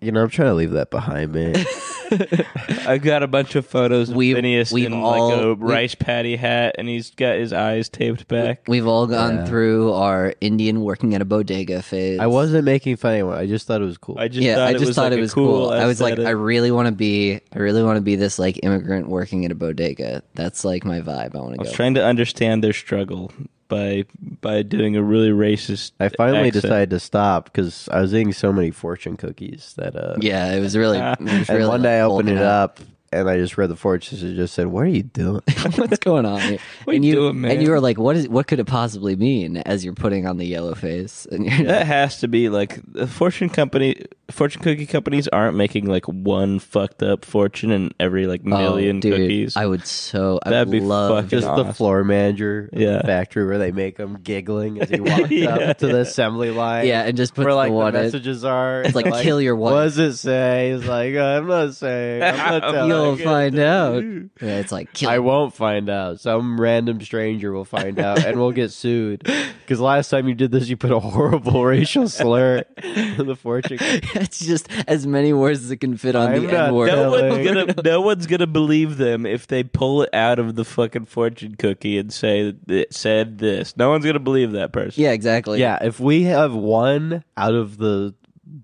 You 0.00 0.12
know, 0.12 0.22
I'm 0.22 0.30
trying 0.30 0.48
to 0.48 0.54
leave 0.54 0.70
that 0.72 0.90
behind 0.90 1.32
me. 1.32 1.52
I 2.86 2.98
got 2.98 3.22
a 3.22 3.26
bunch 3.26 3.54
of 3.54 3.66
photos 3.66 4.10
of 4.10 4.16
We've- 4.16 4.34
Phineas 4.34 4.72
we've 4.72 4.86
in 4.86 4.92
all- 4.94 5.28
like 5.28 5.42
a 5.42 5.54
we- 5.54 5.72
rice 5.72 5.94
patty 5.94 6.36
hat, 6.36 6.76
and 6.78 6.88
he's 6.88 7.10
got 7.10 7.36
his 7.36 7.52
eyes 7.52 7.88
taped 7.88 8.28
back. 8.28 8.62
We've 8.66 8.86
all 8.86 9.06
gone 9.06 9.36
Yeah. 9.36 9.44
through 9.46 9.92
our 9.92 10.34
Indian 10.40 10.80
working 10.82 11.14
at 11.14 11.20
a 11.20 11.24
bodega 11.24 11.82
phase. 11.82 12.18
I 12.20 12.26
wasn't 12.26 12.64
making 12.64 12.96
fun 12.96 13.10
of 13.10 13.14
anyone. 13.14 13.38
I 13.38 13.46
just 13.46 13.66
thought 13.66 13.80
it 13.80 13.84
was 13.84 13.98
cool. 13.98 14.16
I 14.18 14.28
just 14.28 14.42
yeah, 14.42 14.56
thought 14.56 14.68
I 14.68 14.70
it 14.70 14.72
just 14.74 14.86
was 14.86 14.96
thought 14.96 15.02
like 15.04 15.12
it 15.12 15.18
a 15.18 15.20
was 15.22 15.34
cool. 15.34 15.70
I 15.70 15.86
was 15.86 16.00
like, 16.00 16.12
aesthetic. 16.12 16.28
I 16.28 16.30
really 16.32 16.70
want 16.70 16.86
to 16.86 16.92
be, 16.92 17.40
I 17.52 17.58
really 17.58 17.82
want 17.82 17.96
to 17.96 18.02
be 18.02 18.16
this 18.16 18.38
like 18.38 18.60
immigrant 18.62 19.08
working 19.08 19.44
at 19.44 19.50
a 19.52 19.54
bodega. 19.54 20.22
That's 20.34 20.64
like 20.64 20.84
my 20.84 21.00
vibe. 21.00 21.34
I 21.34 21.38
want 21.38 21.54
to 21.54 21.54
I 21.54 21.56
to 21.56 21.60
was 21.60 21.70
go. 21.70 21.74
trying 21.76 21.94
to 21.94 22.04
understand 22.04 22.62
their 22.64 22.72
struggle 22.72 23.32
by 23.68 24.04
by 24.20 24.62
doing 24.62 24.96
a 24.96 25.02
really 25.02 25.30
racist. 25.30 25.92
I 26.00 26.08
finally 26.08 26.48
accent. 26.48 26.62
decided 26.62 26.90
to 26.90 27.00
stop 27.00 27.44
because 27.44 27.88
I 27.90 28.00
was 28.00 28.14
eating 28.14 28.32
so 28.32 28.52
many 28.52 28.70
fortune 28.70 29.16
cookies 29.16 29.74
that 29.76 29.96
uh 29.96 30.16
yeah, 30.20 30.52
it 30.52 30.60
was 30.60 30.76
really. 30.76 30.98
It 30.98 31.20
was 31.20 31.48
and 31.48 31.48
really 31.50 31.68
one 31.68 31.82
day 31.82 31.98
I 31.98 32.02
opened 32.02 32.28
it 32.28 32.32
bulking 32.32 32.46
up 32.46 32.80
and 33.12 33.28
I 33.28 33.36
just 33.36 33.56
read 33.56 33.70
the 33.70 33.76
fortune 33.76 34.18
and 34.26 34.36
just 34.36 34.54
said, 34.54 34.66
"What 34.66 34.84
are 34.84 34.88
you 34.88 35.02
doing?" 35.02 35.42
What's 35.76 35.98
going 35.98 36.26
on 36.26 36.40
here? 36.40 36.58
What 36.84 36.96
and 36.96 37.04
you 37.04 37.10
you 37.10 37.16
doing, 37.16 37.40
man? 37.40 37.52
and 37.52 37.62
you 37.62 37.70
were 37.70 37.80
like, 37.80 37.98
"What 37.98 38.16
is? 38.16 38.28
What 38.28 38.46
could 38.46 38.60
it 38.60 38.66
possibly 38.66 39.16
mean?" 39.16 39.58
As 39.58 39.84
you're 39.84 39.94
putting 39.94 40.26
on 40.26 40.36
the 40.36 40.46
yellow 40.46 40.74
face, 40.74 41.26
and 41.30 41.46
you're 41.46 41.66
That 41.66 41.86
has 41.86 42.20
to 42.20 42.28
be 42.28 42.48
like 42.48 42.80
the 42.92 43.06
fortune 43.06 43.48
company. 43.48 44.04
Fortune 44.30 44.60
cookie 44.62 44.84
companies 44.84 45.26
aren't 45.28 45.56
making 45.56 45.86
like 45.86 46.04
one 46.06 46.58
fucked 46.58 47.02
up 47.02 47.24
fortune 47.24 47.70
in 47.70 47.92
every 47.98 48.26
like 48.26 48.42
Oh, 48.44 48.50
million 48.50 49.00
dude, 49.00 49.14
cookies. 49.14 49.56
I 49.56 49.64
would 49.64 49.86
so. 49.86 50.38
I 50.42 50.50
That'd 50.50 50.68
would 50.68 50.72
be 50.72 50.80
love. 50.80 51.10
fucking 51.16 51.28
just 51.30 51.46
awesome. 51.46 51.66
the 51.66 51.72
floor 51.72 52.04
manager 52.04 52.68
of 52.70 52.78
Yeah. 52.78 52.98
the 52.98 53.04
factory 53.04 53.46
where 53.46 53.56
they 53.56 53.72
make 53.72 53.96
them 53.96 54.18
giggling 54.22 54.82
as 54.82 54.90
he 54.90 55.00
walks 55.00 55.30
Yeah. 55.30 55.54
up 55.56 55.78
to 55.78 55.86
the 55.86 56.00
assembly 56.00 56.50
line. 56.50 56.86
Yeah, 56.86 57.04
and 57.04 57.16
just 57.16 57.34
put 57.34 57.46
where 57.46 57.54
like 57.54 57.68
the 57.68 57.72
the, 57.72 57.76
one 57.78 57.96
in. 57.96 58.02
messages 58.02 58.44
are. 58.44 58.82
It's 58.82 58.94
like, 58.94 59.06
They're 59.06 59.22
kill 59.22 59.40
your 59.40 59.56
wife. 59.56 59.72
What 59.72 59.82
does 59.84 59.98
it 59.98 60.14
say? 60.16 60.72
He's 60.76 60.86
like, 60.86 61.14
I'm 61.16 61.46
not 61.46 61.74
saying. 61.74 62.22
I'm 62.22 62.36
not 62.36 62.60
telling. 62.72 62.90
You'll 62.90 63.16
find 63.16 63.58
out. 63.58 64.04
Yeah, 64.04 64.58
it's 64.58 64.72
like 64.72 64.92
kill. 64.92 65.08
I 65.08 65.20
won't 65.20 65.54
find 65.54 65.88
out. 65.88 66.20
Some 66.20 66.60
random 66.60 67.00
stranger 67.00 67.50
will 67.50 67.64
find 67.64 67.98
out, 67.98 68.22
and 68.24 68.38
we'll 68.38 68.52
get 68.52 68.72
sued. 68.72 69.26
Because 69.68 69.80
last 69.80 70.08
time 70.08 70.26
you 70.26 70.34
did 70.34 70.50
this, 70.50 70.70
you 70.70 70.78
put 70.78 70.90
a 70.90 70.98
horrible 70.98 71.62
racial 71.62 72.08
slur 72.08 72.64
in 72.82 73.26
the 73.26 73.36
fortune. 73.36 73.76
it's 74.22 74.38
just 74.44 74.68
as 74.86 75.06
many 75.06 75.32
words 75.32 75.64
as 75.64 75.70
it 75.70 75.78
can 75.78 75.96
fit 75.96 76.14
on 76.16 76.32
I'm 76.32 76.46
the 76.46 76.52
not 76.52 76.68
N 76.68 76.74
word. 76.74 76.86
no 76.88 77.10
one's 77.10 77.46
gonna 77.46 77.74
no 77.84 78.00
one's 78.00 78.26
gonna 78.26 78.46
believe 78.46 78.96
them 78.96 79.26
if 79.26 79.46
they 79.46 79.62
pull 79.64 80.02
it 80.02 80.10
out 80.14 80.38
of 80.38 80.54
the 80.54 80.64
fucking 80.64 81.06
fortune 81.06 81.54
cookie 81.56 81.98
and 81.98 82.12
say 82.12 82.50
that 82.50 82.70
it 82.70 82.94
said 82.94 83.38
this. 83.38 83.76
No 83.76 83.90
one's 83.90 84.04
gonna 84.04 84.18
believe 84.18 84.52
that 84.52 84.72
person. 84.72 85.02
Yeah, 85.02 85.12
exactly. 85.12 85.60
Yeah, 85.60 85.78
if 85.82 86.00
we 86.00 86.24
have 86.24 86.54
one 86.54 87.24
out 87.36 87.54
of 87.54 87.76
the 87.78 88.14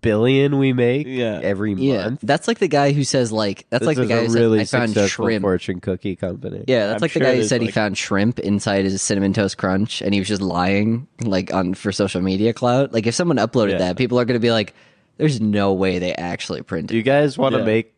billion 0.00 0.58
we 0.58 0.72
make 0.72 1.06
Yeah. 1.06 1.40
every 1.42 1.74
Yeah, 1.74 2.04
month, 2.04 2.20
that's 2.22 2.48
like 2.48 2.58
the 2.58 2.68
guy 2.68 2.92
who 2.92 3.04
says 3.04 3.30
like 3.30 3.66
that's 3.70 3.80
this 3.82 3.86
like 3.86 3.96
the 3.96 4.06
guy 4.06 4.16
a 4.16 4.20
who 4.22 4.28
said 4.30 4.40
really 4.40 4.60
I 4.60 4.64
found 4.64 4.94
shrimp. 4.94 5.42
fortune 5.42 5.80
cookie 5.80 6.16
company. 6.16 6.64
Yeah, 6.66 6.86
that's 6.86 7.02
I'm 7.02 7.04
like 7.04 7.12
the 7.12 7.20
guy 7.20 7.30
who 7.32 7.36
there's, 7.36 7.48
said 7.48 7.60
he 7.62 7.70
found 7.70 7.98
shrimp 7.98 8.38
inside 8.38 8.84
his 8.86 9.00
cinnamon 9.02 9.32
toast 9.34 9.58
crunch, 9.58 10.00
and 10.02 10.14
he 10.14 10.20
was 10.20 10.28
just 10.28 10.42
lying 10.42 11.06
like 11.22 11.52
on 11.52 11.74
for 11.74 11.92
social 11.92 12.22
media 12.22 12.52
clout. 12.54 12.92
Like 12.92 13.06
if 13.06 13.14
someone 13.14 13.36
uploaded 13.36 13.72
Yeah. 13.72 13.78
that, 13.78 13.96
people 13.96 14.18
are 14.18 14.24
going 14.24 14.36
to 14.36 14.42
be 14.42 14.50
like, 14.50 14.74
"There's 15.16 15.40
no 15.40 15.72
way 15.72 15.98
they 15.98 16.14
actually 16.14 16.60
Do 16.60 16.64
printed." 16.64 16.96
you 16.96 17.02
guys 17.02 17.36
want 17.38 17.54
to 17.54 17.58
Yeah. 17.60 17.64
make 17.66 17.94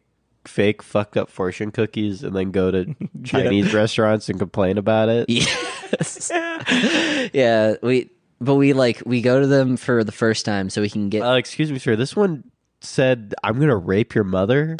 fake 0.46 0.82
fucked 0.82 1.16
up 1.16 1.28
fortune 1.28 1.72
cookies 1.72 2.22
and 2.22 2.34
then 2.36 2.50
go 2.52 2.70
to 2.70 2.94
Chinese 3.24 3.74
restaurants 3.74 4.28
and 4.28 4.38
complain 4.38 4.78
about 4.78 5.08
it? 5.08 5.28
Yes. 5.28 6.30
yeah, 7.32 7.74
we 7.82 8.10
but 8.40 8.54
we 8.56 8.72
like 8.72 9.02
we 9.06 9.20
go 9.22 9.40
to 9.40 9.46
them 9.46 9.76
for 9.76 10.04
the 10.04 10.12
first 10.12 10.44
time 10.44 10.70
so 10.70 10.80
we 10.82 10.90
can 10.90 11.08
get 11.08 11.22
Uh, 11.22 11.34
excuse 11.34 11.72
me, 11.72 11.78
sir. 11.78 11.96
This 11.96 12.14
one 12.14 12.44
said, 12.80 13.34
"I'm 13.42 13.58
gonna 13.58 13.76
rape 13.76 14.14
your 14.14 14.24
mother." 14.24 14.76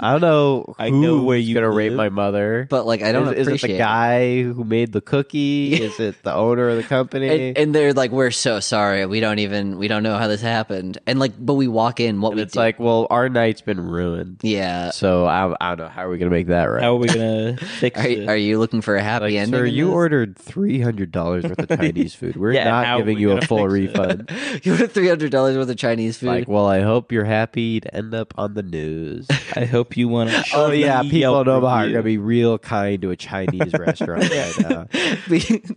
I 0.00 0.12
don't 0.12 0.20
know. 0.20 0.74
I 0.78 0.90
know 0.90 1.22
where 1.22 1.36
you 1.38 1.54
gonna 1.54 1.70
rape 1.70 1.92
my 1.92 2.08
mother. 2.08 2.66
but 2.70 2.86
like 2.86 3.02
I 3.02 3.12
don't 3.12 3.34
is, 3.34 3.48
is 3.48 3.62
it 3.62 3.66
the 3.68 3.78
guy 3.78 4.42
who 4.42 4.64
made 4.64 4.92
the 4.92 5.00
cookie? 5.00 5.74
is 5.74 5.98
it 6.00 6.22
the 6.22 6.34
owner 6.34 6.68
of 6.68 6.76
the 6.76 6.82
company? 6.82 7.48
And, 7.50 7.58
and 7.58 7.74
they're 7.74 7.92
like, 7.92 8.10
"We're 8.10 8.30
so 8.30 8.60
sorry. 8.60 9.04
We 9.06 9.20
don't 9.20 9.38
even 9.38 9.78
we 9.78 9.88
don't 9.88 10.02
know 10.02 10.16
how 10.16 10.26
this 10.28 10.40
happened." 10.40 10.98
And 11.06 11.18
like, 11.18 11.32
but 11.38 11.54
we 11.54 11.68
walk 11.68 12.00
in. 12.00 12.20
What 12.20 12.30
And 12.30 12.36
we 12.36 12.42
it's 12.42 12.54
do, 12.54 12.58
like, 12.60 12.78
well, 12.78 13.06
our 13.10 13.28
night's 13.28 13.60
been 13.60 13.80
ruined. 13.80 14.40
yeah. 14.42 14.90
So 14.90 15.26
I, 15.26 15.54
I 15.60 15.74
don't 15.74 15.78
know. 15.86 15.88
How 15.88 16.06
are 16.06 16.08
we 16.10 16.18
gonna 16.18 16.30
make 16.30 16.48
that 16.48 16.64
right? 16.64 16.82
How 16.82 16.94
are 16.94 16.98
we 16.98 17.08
gonna 17.08 17.56
fix 17.78 17.98
Are, 18.00 18.02
this? 18.08 18.28
are 18.28 18.36
you 18.36 18.58
looking 18.58 18.80
for 18.80 18.96
a 18.96 19.02
happy 19.02 19.24
like, 19.26 19.34
ending? 19.34 19.60
sir, 19.60 19.66
you 19.66 19.86
this? 19.86 19.94
ordered 19.94 20.36
three 20.36 20.80
hundred 20.80 21.12
dollars 21.12 21.44
worth 21.44 21.58
of 21.58 21.68
Chinese 21.78 22.14
food. 22.14 22.36
We're 22.36 22.52
Yeah, 22.52 22.64
not 22.64 22.98
giving 22.98 23.16
we 23.16 23.22
you 23.22 23.32
a 23.32 23.40
full 23.42 23.68
refund. 23.68 24.30
you 24.62 24.72
ordered 24.72 24.92
three 24.92 25.08
hundred 25.08 25.30
dollars 25.30 25.56
worth 25.56 25.68
of 25.68 25.76
Chinese 25.76 26.16
food. 26.18 26.28
Like, 26.28 26.48
well, 26.48 26.66
I 26.66 26.80
hope 26.80 27.12
you're 27.12 27.24
happy 27.34 27.80
to 27.80 27.94
end 27.94 28.14
up 28.14 28.32
on 28.36 28.54
the 28.54 28.62
news. 28.62 29.26
I 29.56 29.64
hope 29.64 29.96
you 29.96 30.08
want 30.08 30.30
to. 30.30 30.44
oh 30.54 30.70
yeah, 30.70 31.02
people 31.02 31.40
in 31.40 31.48
Omaha 31.48 31.84
are 31.84 31.88
gonna 31.88 32.02
be 32.02 32.18
real 32.18 32.58
kind 32.58 33.02
to 33.02 33.10
a 33.10 33.16
Chinese 33.16 33.72
restaurant 33.78 34.30
right 34.30 34.60
now. 34.60 34.86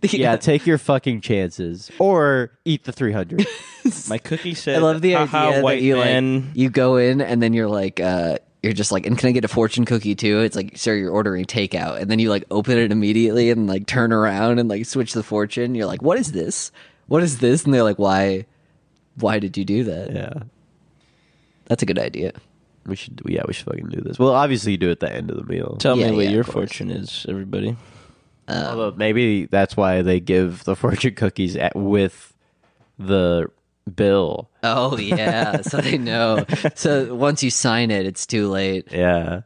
Yeah, 0.02 0.36
take 0.36 0.66
your 0.66 0.78
fucking 0.78 1.20
chances, 1.20 1.90
or 1.98 2.52
eat 2.64 2.84
the 2.84 2.92
three 2.92 3.12
hundred. 3.12 3.46
My 4.08 4.18
cookie 4.18 4.54
said. 4.54 4.76
I 4.76 4.78
love 4.78 5.00
the 5.00 5.12
"Haha, 5.12 5.48
idea 5.48 5.62
white 5.62 5.74
that 5.76 5.82
you 5.82 5.96
man. 5.96 6.42
like 6.46 6.56
you 6.56 6.70
go 6.70 6.96
in 6.96 7.20
and 7.20 7.42
then 7.42 7.52
you're 7.52 7.68
like 7.68 8.00
uh 8.00 8.38
you're 8.62 8.72
just 8.72 8.92
like 8.92 9.06
and 9.06 9.16
can 9.18 9.28
I 9.28 9.32
get 9.32 9.44
a 9.44 9.48
fortune 9.48 9.84
cookie 9.84 10.14
too? 10.14 10.40
It's 10.40 10.56
like 10.56 10.76
sir 10.76 10.94
you're 10.94 11.12
ordering 11.12 11.44
takeout 11.44 12.00
and 12.00 12.10
then 12.10 12.18
you 12.18 12.30
like 12.30 12.44
open 12.50 12.78
it 12.78 12.92
immediately 12.92 13.50
and 13.50 13.66
like 13.66 13.86
turn 13.86 14.12
around 14.12 14.58
and 14.58 14.68
like 14.68 14.86
switch 14.86 15.12
the 15.12 15.22
fortune. 15.22 15.74
You're 15.74 15.86
like 15.86 16.02
what 16.02 16.18
is 16.18 16.32
this? 16.32 16.70
What 17.06 17.22
is 17.22 17.38
this? 17.38 17.64
And 17.64 17.72
they're 17.72 17.82
like 17.82 17.98
why 17.98 18.46
why 19.16 19.38
did 19.38 19.56
you 19.56 19.64
do 19.64 19.84
that? 19.84 20.12
Yeah. 20.12 20.42
That's 21.68 21.82
a 21.82 21.86
good 21.86 21.98
idea. 21.98 22.32
We 22.86 22.96
should. 22.96 23.20
Yeah, 23.26 23.42
we 23.46 23.52
should 23.52 23.66
fucking 23.66 23.88
do 23.88 24.00
this. 24.00 24.18
Well, 24.18 24.30
obviously, 24.34 24.72
you 24.72 24.78
do 24.78 24.88
it 24.88 24.92
at 24.92 25.00
the 25.00 25.12
end 25.14 25.30
of 25.30 25.36
the 25.36 25.44
meal. 25.44 25.76
Tell 25.78 25.96
Yeah, 25.98 26.10
me 26.10 26.16
what 26.16 26.24
yeah, 26.24 26.30
your 26.30 26.40
of 26.40 26.46
course. 26.46 26.54
fortune 26.70 26.90
is, 26.90 27.26
everybody. 27.28 27.76
Um, 28.48 28.64
Although 28.64 28.92
maybe 28.96 29.44
that's 29.44 29.76
why 29.76 30.00
they 30.02 30.20
give 30.20 30.64
the 30.64 30.74
fortune 30.74 31.14
cookies 31.14 31.54
at, 31.56 31.76
with 31.76 32.32
the 32.98 33.46
bill. 33.94 34.48
oh 34.62 34.96
yeah, 34.96 35.60
so 35.60 35.78
they 35.78 35.98
know. 36.10 36.44
So 36.74 37.14
once 37.14 37.42
you 37.42 37.50
sign 37.50 37.90
it, 37.90 38.06
it's 38.06 38.26
too 38.26 38.48
late. 38.48 38.88
Yeah. 38.90 39.42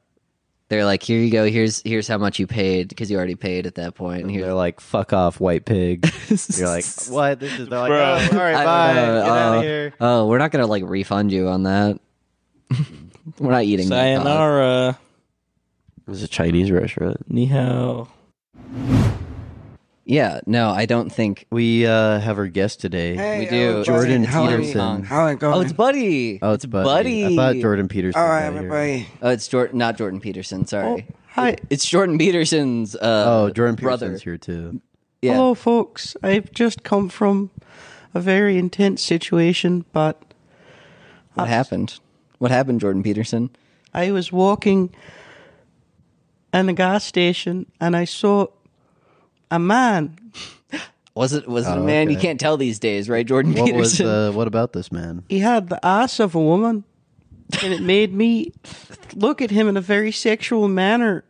They're 0.69 0.85
like, 0.87 1.03
"Here 1.03 1.19
you 1.21 1.31
go. 1.31 1.45
Here's 1.45 1.83
here's 1.83 2.09
how 2.09 2.17
much 2.17 2.39
you 2.39 2.47
paid 2.47 2.89
because 2.89 3.11
you 3.11 3.17
already 3.19 3.35
paid 3.35 3.67
at 3.67 3.75
that 3.75 3.95
point." 3.95 4.21
And 4.21 4.27
And 4.27 4.31
here, 4.31 4.45
they're 4.47 4.55
like, 4.55 4.81
"Fuck 4.81 5.13
off, 5.13 5.39
white 5.39 5.67
pig." 5.67 6.11
You're 6.57 6.69
like, 6.69 6.85
"What?" 7.11 7.41
This 7.41 7.59
is. 7.59 7.69
They're 7.69 7.79
like, 7.79 7.89
Bro. 7.91 7.99
"Oh, 7.99 8.29
all 8.33 8.39
right, 8.39 8.55
I- 8.55 8.65
bye. 8.65 8.91
uh, 8.93 8.95
Get 8.95 9.29
out 9.31 9.55
uh, 9.55 9.59
of 9.59 9.63
here." 9.65 9.95
oh, 10.01 10.27
we're 10.29 10.39
not 10.39 10.51
gonna 10.51 10.67
like 10.67 10.85
refund 10.87 11.31
you 11.31 11.49
on 11.49 11.65
that. 11.65 12.01
we're 13.39 13.51
not 13.51 13.65
eating 13.65 13.89
that 13.89 14.15
dog. 14.17 14.25
Sayonara, 14.25 14.99
It 16.07 16.11
was 16.11 16.23
a 16.23 16.29
Chinese 16.29 16.71
restaurant. 16.71 17.19
ni 17.31 17.47
hao. 17.47 18.09
Yeah, 20.05 20.41
no, 20.47 20.71
I 20.71 20.85
don't 20.87 21.11
think 21.13 21.47
We 21.51 21.87
uh, 21.87 22.19
have 22.19 22.37
our 22.37 22.49
guest 22.49 22.81
today. 22.81 23.39
we 23.39 23.47
do. 23.47 23.85
Jordan 23.85 24.25
It's 24.25 24.33
Young 24.33 24.49
Peterson. 24.49 25.05
How 25.05 25.27
it 25.27 25.39
going? 25.39 25.55
Oh, 25.55 25.61
it's 25.61 25.73
Buddy. 25.73 26.41
Oh, 26.43 26.53
it's 26.53 26.67
Buddy. 26.67 27.25
I 27.27 27.37
thought 27.37 27.57
Jordan 27.57 27.87
Peterson. 27.87 28.21
All 28.21 28.29
right, 28.29 28.49
was 28.53 28.55
right, 28.57 28.63
here. 28.65 28.73
everybody. 28.73 29.09
Oh, 29.23 29.31
it's 29.31 29.47
Jordan, 29.47 29.79
not 29.79 29.97
Jordan 29.97 30.21
Peterson. 30.21 30.67
Sorry. 30.67 31.07
Hi. 31.29 31.57
It's 31.71 31.89
Jordan 31.89 32.19
Peterson's. 32.19 32.97
Uh, 32.97 33.25
Oh, 33.27 33.51
Jordan 33.51 33.77
brother. 33.77 34.07
Peterson's 34.09 34.23
here 34.25 34.39
too. 34.39 34.81
Yeah. 35.23 35.35
Hello, 35.35 35.55
folks. 35.55 36.17
I've 36.23 36.51
just 36.51 36.83
come 36.83 37.09
from 37.09 37.51
a 38.13 38.21
very 38.21 38.59
intense 38.59 39.01
situation, 39.03 39.85
but 39.93 40.21
What 41.35 41.47
happened? 41.49 42.01
What 42.43 42.51
happened, 42.51 42.81
Jordan 42.81 43.05
Peterson? 43.05 43.51
I 43.95 44.11
was 44.11 44.33
walking 44.33 44.93
in 46.53 46.69
a 46.69 46.73
gas 46.73 47.05
station 47.05 47.71
and 47.81 47.95
I 47.95 48.05
saw 48.05 48.49
a 49.49 49.61
man. 49.61 50.19
Was 51.15 51.35
it 51.35 51.47
was 51.47 51.69
it 51.69 51.71
a 51.71 51.75
Oh, 51.77 51.85
man? 51.85 52.11
You 52.11 52.17
okay. 52.17 52.27
can't 52.29 52.41
tell 52.41 52.57
these 52.57 52.81
days, 52.81 53.09
right, 53.09 53.25
Jordan 53.25 53.53
What 53.53 53.73
was 53.75 53.93
Peterson? 53.99 54.07
uh, 54.09 54.33
what 54.33 54.49
about 54.49 54.73
this 54.73 54.91
man? 54.91 55.23
He 55.29 55.39
had 55.39 55.69
the 55.69 55.79
ass 55.87 56.19
of 56.19 56.35
a 56.35 56.41
woman, 56.41 56.83
and 57.63 57.73
it 57.73 57.83
made 57.83 58.13
me 58.15 58.53
look 59.15 59.41
at 59.43 59.51
him 59.53 59.69
in 59.69 59.77
a 59.77 59.81
very 59.83 60.11
sexual 60.11 60.67
manner. 60.69 61.25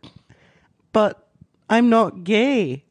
But 0.93 1.27
I'm 1.69 1.89
not 1.89 2.23
gay, 2.23 2.85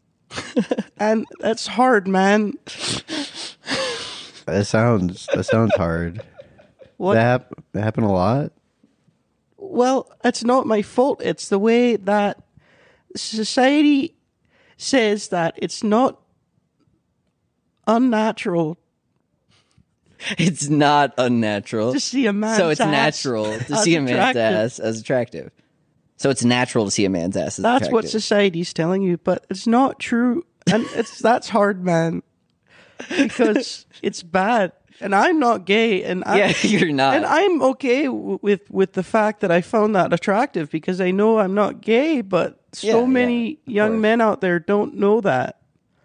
and 0.99 1.25
that's 1.41 1.67
hard, 1.67 2.07
man. 2.07 2.53
That 4.45 4.67
sounds 4.67 5.27
that 5.35 5.45
sounds 5.45 5.75
hard. 5.77 6.21
What? 7.03 7.15
That, 7.15 7.23
hap- 7.23 7.55
that 7.73 7.83
happened 7.83 8.07
a 8.07 8.11
lot. 8.11 8.53
Well, 9.57 10.09
it's 10.23 10.45
not 10.45 10.69
my 10.69 10.83
fault. 10.83 11.21
It's 11.21 11.49
the 11.49 11.59
way 11.59 11.97
that 11.97 12.41
society 13.17 14.15
says 14.77 15.27
that 15.29 15.59
it's 15.61 15.83
not 15.83 16.21
unnatural 17.89 18.79
it's 20.39 20.69
not 20.69 21.13
unnatural. 21.19 21.93
to 21.93 21.99
see 21.99 22.27
a 22.27 22.33
man's 22.33 22.57
so 22.57 22.69
it's 22.69 22.81
ass 22.81 22.89
natural 22.89 23.45
to 23.59 23.73
as 23.73 23.83
see 23.83 23.97
a 23.97 24.01
man's 24.01 24.13
attractive. 24.13 24.43
ass 24.43 24.79
as 24.79 25.01
attractive. 25.01 25.51
So 26.19 26.31
it's 26.31 26.45
natural 26.45 26.85
to 26.85 26.93
see 26.93 27.05
a 27.05 27.11
man's 27.11 27.37
ass 27.37 27.59
as 27.59 27.59
attractive. 27.59 27.81
That's 27.81 27.93
what 27.93 27.99
attractive. 28.05 28.23
society's 28.23 28.73
telling 28.73 29.03
you, 29.03 29.19
but 29.19 29.45
it's 29.51 29.67
not 29.67 29.99
true, 29.99 30.47
and 30.71 30.87
it's 30.95 31.19
that's 31.19 31.49
hard, 31.49 31.85
man, 31.85 32.23
because 33.17 33.87
it's 34.03 34.23
bad. 34.23 34.71
And 35.01 35.15
I'm 35.15 35.39
not 35.39 35.65
gay, 35.65 36.03
and 36.05 36.23
I, 36.27 36.39
yeah, 36.39 36.53
you're 36.63 36.93
not. 36.93 37.17
and 37.17 37.25
I'm 37.27 37.63
okay 37.63 38.05
w- 38.05 38.39
with 38.43 38.71
with 38.71 38.93
the 38.93 39.03
fact 39.03 39.41
that 39.41 39.51
I 39.51 39.61
found 39.61 39.95
that 39.97 40.13
attractive 40.13 40.71
because 40.71 41.01
I 41.01 41.11
know 41.11 41.39
I'm 41.39 41.55
not 41.55 41.81
gay, 41.81 42.21
but 42.21 42.61
so 42.73 43.01
yeah, 43.01 43.07
many 43.07 43.53
of 43.67 43.73
young 43.73 43.91
course. 43.93 44.03
men 44.03 44.21
out 44.21 44.41
there 44.41 44.59
don't 44.59 44.95
know 44.97 45.21
that. 45.21 45.59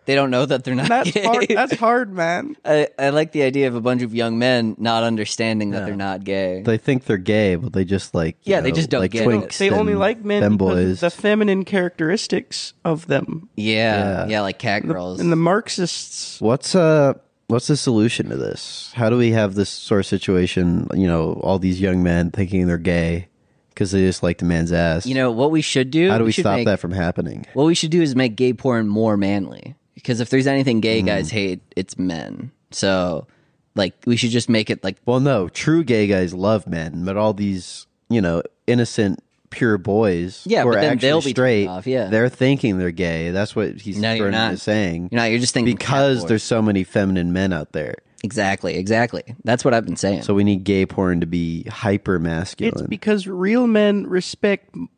they 0.05 0.15
don't 0.15 0.31
know 0.31 0.45
that 0.45 0.63
they're 0.63 0.73
not 0.75 0.87
That's 0.87 1.11
gay. 1.11 1.23
hard. 1.23 1.47
That's 1.49 1.75
hard, 1.79 2.13
man. 2.13 2.55
I, 2.63 2.87
I 2.97 3.09
like 3.09 3.33
the 3.33 3.43
idea 3.43 3.67
of 3.67 3.75
a 3.75 3.81
bunch 3.81 4.01
of 4.03 4.15
young 4.15 4.39
men 4.39 4.75
not 4.79 5.03
understanding 5.03 5.71
that 5.71 5.85
they're 5.85 5.95
not 5.97 6.23
gay. 6.23 6.61
They 6.65 6.77
think 6.77 7.03
they're 7.05 7.17
gay, 7.17 7.55
but 7.55 7.73
they 7.73 7.83
just 7.83 8.15
like 8.15 8.37
you 8.45 8.51
Yeah, 8.53 8.61
they 8.61 8.71
just 8.71 8.89
don't 8.89 9.01
like 9.01 9.11
get 9.11 9.23
it. 9.23 9.27
twinks 9.27 9.57
They 9.57 9.69
only 9.69 9.95
like 9.95 10.23
men 10.23 10.41
them 10.41 10.57
because 10.57 10.75
boys. 10.75 11.03
of 11.03 11.13
the 11.13 11.21
feminine 11.21 11.65
characteristics 11.65 12.73
of 12.85 13.07
them. 13.07 13.49
yeah, 13.57 14.23
yeah, 14.23 14.27
Yeah. 14.27 14.41
like 14.41 14.59
cat 14.59 14.83
The- 14.83 14.93
girls. 14.93 15.19
and 15.19 15.29
the 15.31 15.35
Marxists. 15.35 16.39
What's 16.41 16.73
uh 16.73 17.13
what's 17.47 17.67
the 17.67 17.77
solution 17.77 18.29
to 18.29 18.37
this? 18.37 18.91
How 18.95 19.09
do 19.09 19.17
we 19.17 19.31
have 19.31 19.55
this 19.55 19.69
sort 19.69 19.99
of 20.01 20.05
situation? 20.05 20.87
You 20.93 21.07
know, 21.07 21.33
all 21.43 21.59
these 21.59 21.79
young 21.81 22.03
men 22.03 22.31
thinking 22.31 22.67
they're 22.67 22.77
gay 22.77 23.27
because 23.69 23.91
they 23.91 24.01
just 24.01 24.23
like 24.23 24.39
the 24.39 24.45
man's 24.45 24.71
ass. 24.71 25.05
you 25.05 25.15
know 25.15 25.31
what 25.31 25.51
we 25.51 25.61
should 25.61 25.91
do? 25.91 26.09
how 26.09 26.17
do 26.17 26.23
we, 26.25 26.31
should 26.31 26.43
stop 26.43 26.57
make- 26.57 26.65
that 26.65 26.79
from 26.79 26.91
happening? 26.91 27.45
What 27.53 27.65
we 27.65 27.75
should 27.75 27.91
do 27.91 28.01
is 28.01 28.15
make 28.15 28.35
gay 28.35 28.53
porn 28.53 28.87
more 28.87 29.17
manly. 29.17 29.75
Because 29.95 30.19
if 30.19 30.29
there's 30.29 30.47
anything 30.47 30.79
gay 30.79 30.99
Hmm. 31.01 31.07
guys 31.07 31.31
hate, 31.31 31.61
it's 31.75 31.97
men. 31.97 32.51
So, 32.71 33.27
like, 33.75 33.93
we 34.05 34.15
should 34.17 34.29
just 34.31 34.49
make 34.49 34.69
it 34.69 34.83
like 34.83 34.97
Well, 35.05 35.19
no, 35.19 35.49
true 35.49 35.83
gay 35.83 36.07
guys 36.07 36.33
love 36.33 36.67
men, 36.67 37.03
but 37.05 37.17
all 37.17 37.33
these 37.33 37.85
you 38.09 38.21
know 38.21 38.41
innocent 38.67 39.21
pure 39.49 39.77
boys 39.77 40.43
Yeah, 40.45 40.63
who 40.63 40.69
but 40.71 40.77
are 40.77 40.81
then 40.81 40.91
actually 40.93 41.07
they'll 41.09 41.19
be 41.19 41.23
turned 41.25 41.35
straight, 41.35 41.67
off, 41.67 41.87
yeah. 41.87 42.07
they're 42.09 42.29
thinking 42.29 42.77
they're 42.77 42.91
gay. 42.91 43.31
That's 43.31 43.55
what 43.55 43.75
he's 43.81 43.97
No, 43.97 44.13
you're 44.13 44.31
not. 44.31 44.59
saying. 44.59 45.09
you 45.11 45.15
know 45.17 45.23
you're 45.25 45.39
just 45.39 45.53
thinking 45.53 45.75
because 45.75 46.17
cat 46.17 46.19
porn. 46.21 46.27
there's 46.29 46.43
so 46.43 46.61
many 46.61 46.83
feminine 46.83 47.31
men 47.33 47.53
out 47.53 47.71
there. 47.71 47.95
exactly, 48.23 48.75
exactly. 48.75 49.23
That's 49.43 49.63
what 49.63 49.73
I've 49.73 49.85
been 49.85 49.95
saying. 49.95 50.23
So 50.23 50.33
we 50.33 50.43
need 50.43 50.63
gay 50.63 50.85
porn 50.85 51.21
to 51.21 51.25
be 51.27 51.63
hyper 51.63 52.19
masculine. 52.19 52.73
It's 52.73 52.87
because 52.87 53.27
real 53.27 53.67
men 53.67 54.05
respect 54.07 54.69
m- 54.75 54.89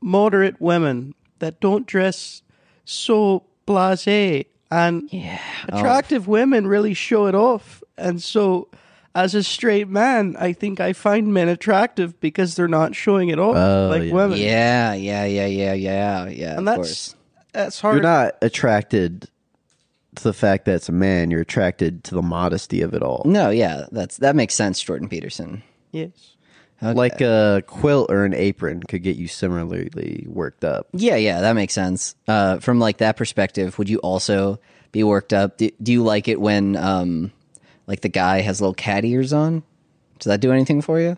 moderate 0.00 0.60
women 0.60 1.14
that 1.40 1.60
don't 1.60 1.86
dress 1.86 2.42
so 2.84 3.44
blasé, 3.66 4.46
and 4.70 5.08
yeah, 5.12 5.40
oh, 5.72 5.78
attractive 5.78 6.28
women 6.28 6.66
really 6.66 6.94
show 6.94 7.26
it 7.26 7.34
off. 7.34 7.82
And 7.98 8.22
so, 8.22 8.68
as 9.16 9.34
a 9.34 9.42
straight 9.42 9.88
man, 9.88 10.36
I 10.38 10.52
think 10.52 10.78
I 10.80 10.92
find 10.92 11.32
men 11.32 11.48
attractive 11.48 12.20
because 12.20 12.54
they're 12.54 12.68
not 12.68 12.94
showing 12.94 13.30
it 13.30 13.38
off 13.38 13.56
Oh, 13.56 13.88
like 13.90 14.04
yeah. 14.04 14.12
women. 14.12 14.38
yeah, 14.38 14.92
yeah, 14.94 15.24
yeah, 15.24 15.46
yeah, 15.46 15.72
yeah, 15.72 16.28
yeah. 16.28 16.58
and 16.58 16.68
that's 16.68 16.76
course. 16.76 17.16
that's 17.52 17.80
hard. 17.80 17.96
you're 17.96 18.02
not 18.02 18.34
attracted 18.42 19.28
to 20.16 20.22
the 20.22 20.32
fact 20.32 20.64
that 20.66 20.74
it's 20.76 20.88
a 20.88 20.92
man. 20.92 21.30
You're 21.30 21.40
attracted 21.42 22.04
to 22.04 22.14
the 22.14 22.22
modesty 22.22 22.82
of 22.82 22.94
it 22.94 23.02
all. 23.02 23.22
No, 23.24 23.50
yeah, 23.50 23.86
that's 23.90 24.18
that 24.18 24.36
makes 24.36 24.54
sense, 24.54 24.80
Jordan 24.80 25.08
Peterson. 25.08 25.62
yes. 25.92 26.32
Okay. 26.82 26.92
Like 26.92 27.22
a 27.22 27.62
quilt 27.66 28.10
or 28.10 28.26
an 28.26 28.34
apron 28.34 28.82
could 28.82 29.02
get 29.02 29.16
you 29.16 29.28
similarly 29.28 30.26
worked 30.28 30.62
up. 30.62 30.88
Yeah, 30.92 31.16
yeah, 31.16 31.40
that 31.40 31.54
makes 31.54 31.72
sense. 31.72 32.14
Uh, 32.28 32.58
from 32.58 32.78
like 32.78 32.98
that 32.98 33.16
perspective, 33.16 33.78
would 33.78 33.88
you 33.88 33.96
also 34.00 34.60
be 34.92 35.02
worked 35.02 35.32
up? 35.32 35.56
Do, 35.56 35.70
do 35.82 35.90
you 35.90 36.04
like 36.04 36.28
it 36.28 36.38
when 36.38 36.76
um, 36.76 37.32
like 37.86 38.00
the 38.00 38.08
guy 38.08 38.40
has 38.40 38.60
little 38.60 38.74
cat 38.74 39.04
ears 39.04 39.32
on? 39.32 39.62
Does 40.18 40.30
that 40.30 40.40
do 40.40 40.52
anything 40.52 40.80
for 40.82 41.00
you? 41.00 41.16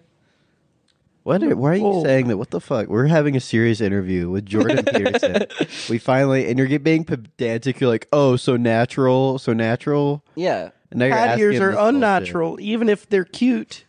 What? 1.24 1.42
Are, 1.42 1.54
why 1.56 1.72
are 1.72 1.76
you 1.76 1.82
Whoa. 1.82 2.02
saying 2.04 2.28
that? 2.28 2.36
What 2.38 2.50
the 2.50 2.60
fuck? 2.60 2.88
We're 2.88 3.06
having 3.06 3.36
a 3.36 3.40
serious 3.40 3.80
interview 3.80 4.30
with 4.30 4.46
Jordan 4.46 4.84
Peterson. 4.92 5.44
We 5.90 5.98
finally, 5.98 6.48
and 6.48 6.58
you're 6.58 6.78
being 6.78 7.04
pedantic. 7.04 7.80
You're 7.80 7.90
like, 7.90 8.08
oh, 8.12 8.36
so 8.36 8.56
natural, 8.56 9.38
so 9.38 9.52
natural. 9.52 10.24
Yeah. 10.36 10.70
And 10.90 11.00
now 11.00 11.06
you're 11.06 11.14
Cat 11.16 11.28
asking 11.30 11.42
ears 11.44 11.56
him 11.56 11.62
are 11.62 11.66
this 11.72 11.76
bullshit. 11.76 11.94
unnatural, 11.94 12.60
even 12.60 12.88
if 12.88 13.08
they're 13.08 13.24
cute. 13.26 13.84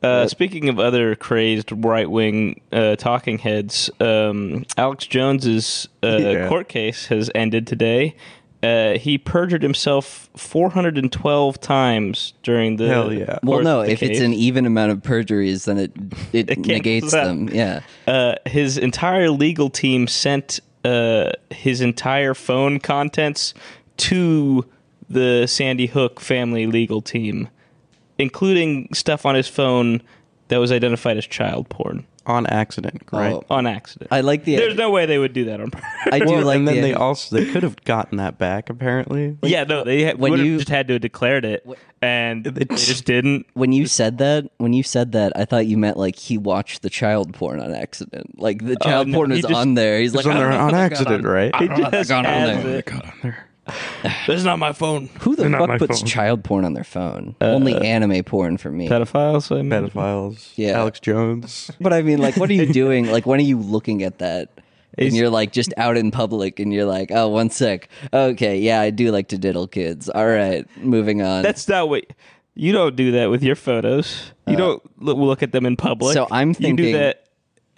Uh, 0.00 0.28
speaking 0.28 0.68
of 0.68 0.78
other 0.78 1.16
crazed 1.16 1.72
right 1.72 2.08
wing 2.08 2.60
uh, 2.70 2.94
talking 2.94 3.38
heads, 3.38 3.90
um, 3.98 4.64
Alex 4.76 5.06
Jones's 5.06 5.88
uh, 6.04 6.06
Yeah. 6.20 6.48
court 6.48 6.68
case 6.68 7.06
has 7.06 7.32
ended 7.34 7.66
today. 7.66 8.14
Uh, 8.60 8.98
he 8.98 9.18
perjured 9.18 9.62
himself 9.62 10.28
412 10.36 11.60
times 11.60 12.34
during 12.42 12.76
the. 12.76 12.88
Hell 12.88 13.12
yeah. 13.12 13.38
Well, 13.42 13.62
no. 13.62 13.80
of 13.80 13.86
the 13.86 13.92
If 13.92 14.02
it's 14.02 14.20
an 14.20 14.34
even 14.34 14.66
amount 14.66 14.90
of 14.92 15.02
perjuries, 15.02 15.64
then 15.66 15.78
it 15.78 15.92
it, 16.32 16.50
It 16.50 16.58
negates 16.58 17.12
cancels 17.12 17.12
them. 17.12 17.48
Yeah. 17.50 17.80
uh, 18.08 18.34
his 18.46 18.76
entire 18.76 19.30
legal 19.30 19.70
team 19.70 20.08
sent 20.08 20.58
uh, 20.84 21.30
his 21.50 21.80
entire 21.80 22.34
phone 22.34 22.80
contents 22.80 23.54
to 23.98 24.64
the 25.08 25.46
Sandy 25.46 25.86
Hook 25.86 26.20
family 26.20 26.66
legal 26.66 27.00
team, 27.00 27.48
including 28.18 28.92
stuff 28.92 29.24
on 29.24 29.34
his 29.34 29.48
phone 29.48 30.02
that 30.48 30.58
was 30.58 30.72
identified 30.72 31.16
as 31.16 31.26
child 31.26 31.68
porn 31.68 32.06
on 32.28 32.46
accident, 32.46 33.02
right? 33.12 33.32
Oh, 33.32 33.44
on 33.50 33.66
accident. 33.66 34.12
I 34.12 34.20
like 34.20 34.44
the. 34.44 34.56
There's 34.56 34.76
no 34.76 34.90
way 34.90 35.06
they 35.06 35.18
would 35.18 35.32
do 35.32 35.46
that 35.46 35.60
on 35.60 35.70
purpose. 35.70 35.88
I 36.12 36.18
do 36.20 36.26
Well, 36.26 36.44
like 36.44 36.58
and 36.58 36.68
then 36.68 36.76
the. 36.76 36.80
they 36.82 36.94
also 36.94 37.34
they 37.36 37.50
could 37.50 37.62
have 37.62 37.82
gotten 37.84 38.18
that 38.18 38.38
back 38.38 38.70
apparently. 38.70 39.36
yeah, 39.42 39.64
no, 39.64 39.82
they 39.84 40.04
ha- 40.04 40.14
when 40.16 40.30
would 40.32 40.38
have 40.40 40.46
you- 40.46 40.56
just 40.58 40.68
had 40.68 40.86
to 40.88 40.94
have 40.94 41.02
declared 41.02 41.44
it, 41.44 41.66
and 42.02 42.44
they 42.44 42.64
just 42.76 43.04
didn't. 43.04 43.46
when 43.54 43.72
you 43.72 43.86
said 43.86 44.18
that, 44.18 44.50
when 44.58 44.72
you 44.72 44.82
said 44.82 45.12
that, 45.12 45.32
I 45.36 45.44
thought 45.44 45.66
you 45.66 45.78
meant 45.78 45.96
like 45.96 46.16
he 46.16 46.38
watched 46.38 46.82
the 46.82 46.90
child 46.90 47.32
porn 47.34 47.60
on 47.60 47.72
accident. 47.74 48.38
Like 48.38 48.64
the 48.64 48.76
uh, 48.80 48.84
child 48.84 49.08
no, 49.08 49.16
porn 49.18 49.30
he 49.30 49.36
was 49.38 49.42
just- 49.46 49.54
on 49.54 49.74
there. 49.74 49.98
He's 50.00 50.14
It's 50.14 50.24
like, 50.24 50.26
on 50.26 50.32
I 50.32 50.40
there 50.40 50.50
don't 50.50 50.58
know 50.58 50.64
on 50.66 50.74
how 50.74 50.78
that 50.80 50.90
got 50.90 50.92
accident, 51.00 51.24
on- 51.26 51.32
right? 51.32 51.50
I 51.54 51.58
don't 51.66 51.68
know 51.78 51.84
how 51.84 51.90
that 51.90 51.98
just 51.98 52.08
got 52.10 52.26
on 52.26 52.32
has 52.32 52.64
there. 52.64 52.78
it. 52.78 52.84
Got 52.86 53.04
on 53.06 53.12
there. 53.22 53.47
This 54.26 54.38
is 54.38 54.44
not 54.44 54.58
my 54.58 54.72
phone. 54.72 55.08
Who 55.20 55.36
the 55.36 55.48
Not 55.48 55.60
fuck 55.60 55.68
my 55.68 55.78
puts 55.78 56.00
phone. 56.00 56.08
child 56.08 56.44
porn 56.44 56.64
on 56.64 56.74
their 56.74 56.84
phone? 56.84 57.34
Uh, 57.40 57.46
Only 57.46 57.74
anime 57.76 58.22
porn 58.24 58.56
for 58.56 58.70
me. 58.70 58.88
Pedophiles. 58.88 59.54
I 59.54 59.60
imagine. 59.60 59.90
Pedophiles. 59.90 60.52
Yeah. 60.56 60.78
Alex 60.78 61.00
Jones. 61.00 61.70
But 61.80 61.92
I 61.92 62.02
mean, 62.02 62.18
like, 62.18 62.36
what 62.36 62.50
are 62.50 62.54
you 62.54 62.66
doing? 62.72 63.10
Like, 63.10 63.26
when 63.26 63.38
are 63.40 63.44
you 63.44 63.58
looking 63.58 64.02
at 64.02 64.18
that? 64.18 64.50
And 64.96 65.06
It's- 65.06 65.14
you're 65.14 65.30
like 65.30 65.52
just 65.52 65.72
out 65.76 65.96
in 65.96 66.10
public, 66.10 66.58
and 66.58 66.72
you're 66.72 66.84
like, 66.86 67.10
"Oh, 67.12 67.28
one 67.28 67.50
sec. 67.50 67.88
Okay, 68.12 68.58
yeah, 68.58 68.80
I 68.80 68.90
do 68.90 69.12
like 69.12 69.28
to 69.28 69.38
diddle 69.38 69.68
kids. 69.68 70.08
All 70.08 70.26
right, 70.26 70.66
moving 70.78 71.22
on." 71.22 71.42
That's 71.44 71.68
not 71.68 71.88
what 71.88 72.04
you 72.56 72.72
don't 72.72 72.96
do 72.96 73.12
that 73.12 73.30
with 73.30 73.44
your 73.44 73.54
photos. 73.54 74.32
You 74.48 74.54
uh, 74.54 74.56
don't 74.58 75.02
look, 75.02 75.16
look 75.16 75.42
at 75.44 75.52
them 75.52 75.66
in 75.66 75.76
public. 75.76 76.14
So 76.14 76.26
I'm 76.32 76.48
you 76.48 76.54
thinking- 76.54 76.76
do 76.76 76.92
that 76.94 77.27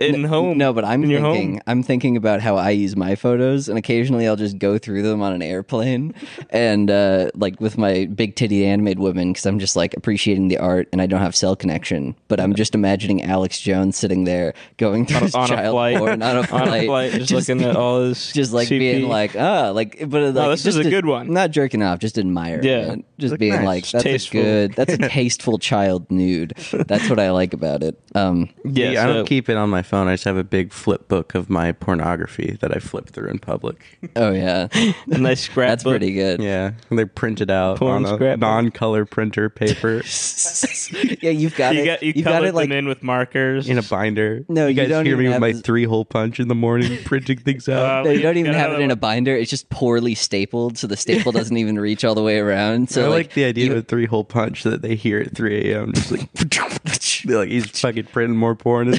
in 0.01 0.25
home. 0.25 0.59
No, 0.59 0.73
but 0.73 0.85
I'm 0.85 1.03
thinking 1.03 1.21
home. 1.23 1.61
I'm 1.67 1.83
thinking 1.83 2.17
about 2.17 2.41
how 2.41 2.57
I 2.57 2.71
use 2.71 2.97
my 2.97 3.15
photos, 3.15 3.69
and 3.69 3.79
occasionally 3.79 4.27
I'll 4.27 4.37
just 4.37 4.59
go 4.59 4.79
through 4.79 5.03
them 5.03 5.23
on 5.23 5.33
an 5.33 5.43
airplane, 5.43 6.15
and 6.51 6.91
uh, 6.91 7.31
like 7.35 7.61
with 7.61 7.79
my 7.79 8.07
big 8.07 8.35
titty 8.37 8.67
animated 8.67 8.99
women, 8.99 9.33
because 9.33 9.47
I'm 9.47 9.59
just 9.59 9.77
like 9.77 9.95
appreciating 9.97 10.49
the 10.49 10.59
art, 10.59 10.89
and 10.93 11.01
I 11.03 11.07
don't 11.07 11.21
have 11.21 11.37
cell 11.37 11.55
connection. 11.57 12.15
But 12.29 12.41
I'm 12.41 12.55
just 12.55 12.75
imagining 12.75 13.23
Alex 13.23 13.61
Jones 13.61 13.97
sitting 13.97 14.25
there 14.25 14.55
going 14.79 15.07
through 15.07 15.21
his 15.21 15.35
on 15.35 15.45
a 15.45 15.49
child 15.49 15.73
flight, 15.75 15.99
porn 15.99 16.23
on 16.23 16.37
a 16.39 16.47
flight, 16.47 16.63
on 16.69 16.75
a 16.75 16.85
flight, 16.87 17.13
just, 17.23 17.33
looking 17.49 17.63
at 17.65 17.77
all 17.77 18.03
his, 18.03 18.33
just 18.33 18.53
like 18.53 18.69
CP. 18.69 18.79
being 18.79 19.09
like 19.09 19.37
ah, 19.37 19.71
like 19.71 19.99
but 20.09 20.35
like 20.35 20.51
this 20.51 20.67
is 20.67 20.75
just 20.77 20.87
a 20.87 20.91
good 20.91 21.07
one. 21.07 21.33
Not 21.33 21.51
jerking 21.51 21.83
off, 21.83 21.99
just 21.99 22.19
admiring 22.19 22.65
Yeah. 22.65 22.93
it, 22.95 23.05
just 23.19 23.33
Like, 23.33 23.41
being 23.41 23.53
nice. 23.53 23.65
like 23.65 23.85
that's 23.91 24.05
Tasteful. 24.05 24.41
a 24.41 24.43
good, 24.43 24.73
that's 24.75 24.95
a 24.95 24.99
tasteful 24.99 25.59
child 25.59 26.11
nude. 26.11 26.55
That's 26.73 27.09
what 27.11 27.19
I 27.19 27.31
like 27.31 27.53
about 27.53 27.83
it. 27.83 27.99
Um, 28.15 28.49
yeah, 28.65 28.91
Yeah, 28.91 29.05
I 29.05 29.07
don't 29.13 29.27
keep 29.27 29.49
it 29.49 29.57
on 29.57 29.69
my 29.71 29.83
phone. 29.91 30.09
I 30.09 30.15
just 30.15 30.25
have 30.25 30.37
a 30.37 30.45
big 30.45 30.73
flip 30.73 31.09
book 31.09 31.35
of 31.35 31.51
my 31.51 31.73
pornography 31.73 32.57
that 32.61 32.75
I 32.75 32.79
flip 32.81 33.11
through 33.11 33.29
in 33.29 33.39
public. 33.39 33.83
oh 34.17 34.31
yeah, 34.33 34.69
a 35.11 35.19
nice 35.19 35.41
scrapbook. 35.43 35.71
that's 35.71 35.85
pretty 35.85 36.13
good. 36.13 36.41
Yeah, 36.41 36.73
and 36.89 36.99
they're 36.99 37.07
printed 37.07 37.51
out 37.51 37.79
Porn 37.79 38.07
on 38.07 38.23
a 38.23 38.37
non-color 38.37 39.05
printer 39.05 39.51
paper 39.51 40.03
yeah, 41.23 41.31
you've 41.31 41.57
got 41.57 41.75
You 41.75 41.83
it. 41.83 41.85
got 41.87 42.03
you 42.03 42.13
have 42.15 42.25
covered 42.25 42.25
got 42.25 42.43
it 42.43 42.47
them 42.47 42.55
like 42.55 42.71
in 42.71 42.89
with 42.89 43.03
markers. 43.03 43.69
in 43.69 43.79
a 43.79 43.83
binder. 43.83 44.45
No, 44.49 44.63
you 44.67 44.71
you 44.71 44.75
guys 44.75 44.89
don't 44.89 45.05
hear 45.05 45.15
even 45.15 45.25
me 45.25 45.29
with 45.29 45.33
have 45.35 45.41
my 45.41 45.53
three-hole 45.53 46.05
punch 46.07 46.41
in 46.41 46.49
the 46.49 46.55
morning, 46.55 46.97
printing 47.05 47.39
things 47.39 47.69
out. 47.69 48.01
Uh, 48.01 48.03
no, 48.05 48.11
you 48.11 48.23
don't 48.23 48.37
even 48.39 48.55
have 48.55 48.73
it 48.73 48.81
in 48.81 48.91
a 48.91 48.97
binder. 48.97 49.35
It's 49.37 49.51
just 49.51 49.69
poorly 49.69 50.15
stapled, 50.15 50.79
so 50.79 50.87
the 50.87 50.97
staple 50.97 51.33
doesn't 51.33 51.57
even 51.57 51.79
reach 51.79 52.05
all 52.05 52.15
the 52.15 52.23
way 52.23 52.39
around. 52.39 52.91
So 52.91 53.07
I 53.07 53.09
like, 53.09 53.35
the 53.35 53.45
idea 53.45 53.67
you- 53.67 53.73
of 53.73 53.79
a 53.79 53.83
three-hole 53.83 54.25
punch 54.25 54.63
that 54.63 54.83
they 54.83 54.95
hear 54.95 55.21
at 55.21 55.37
3 55.37 55.73
a.m. 55.73 55.93
Just 55.93 56.13
like, 56.13 56.33
they're 56.33 56.90
like 57.27 57.49
he's 57.49 57.67
fucking 57.81 58.05
printing 58.07 58.37
more 58.37 58.55
porn. 58.55 58.95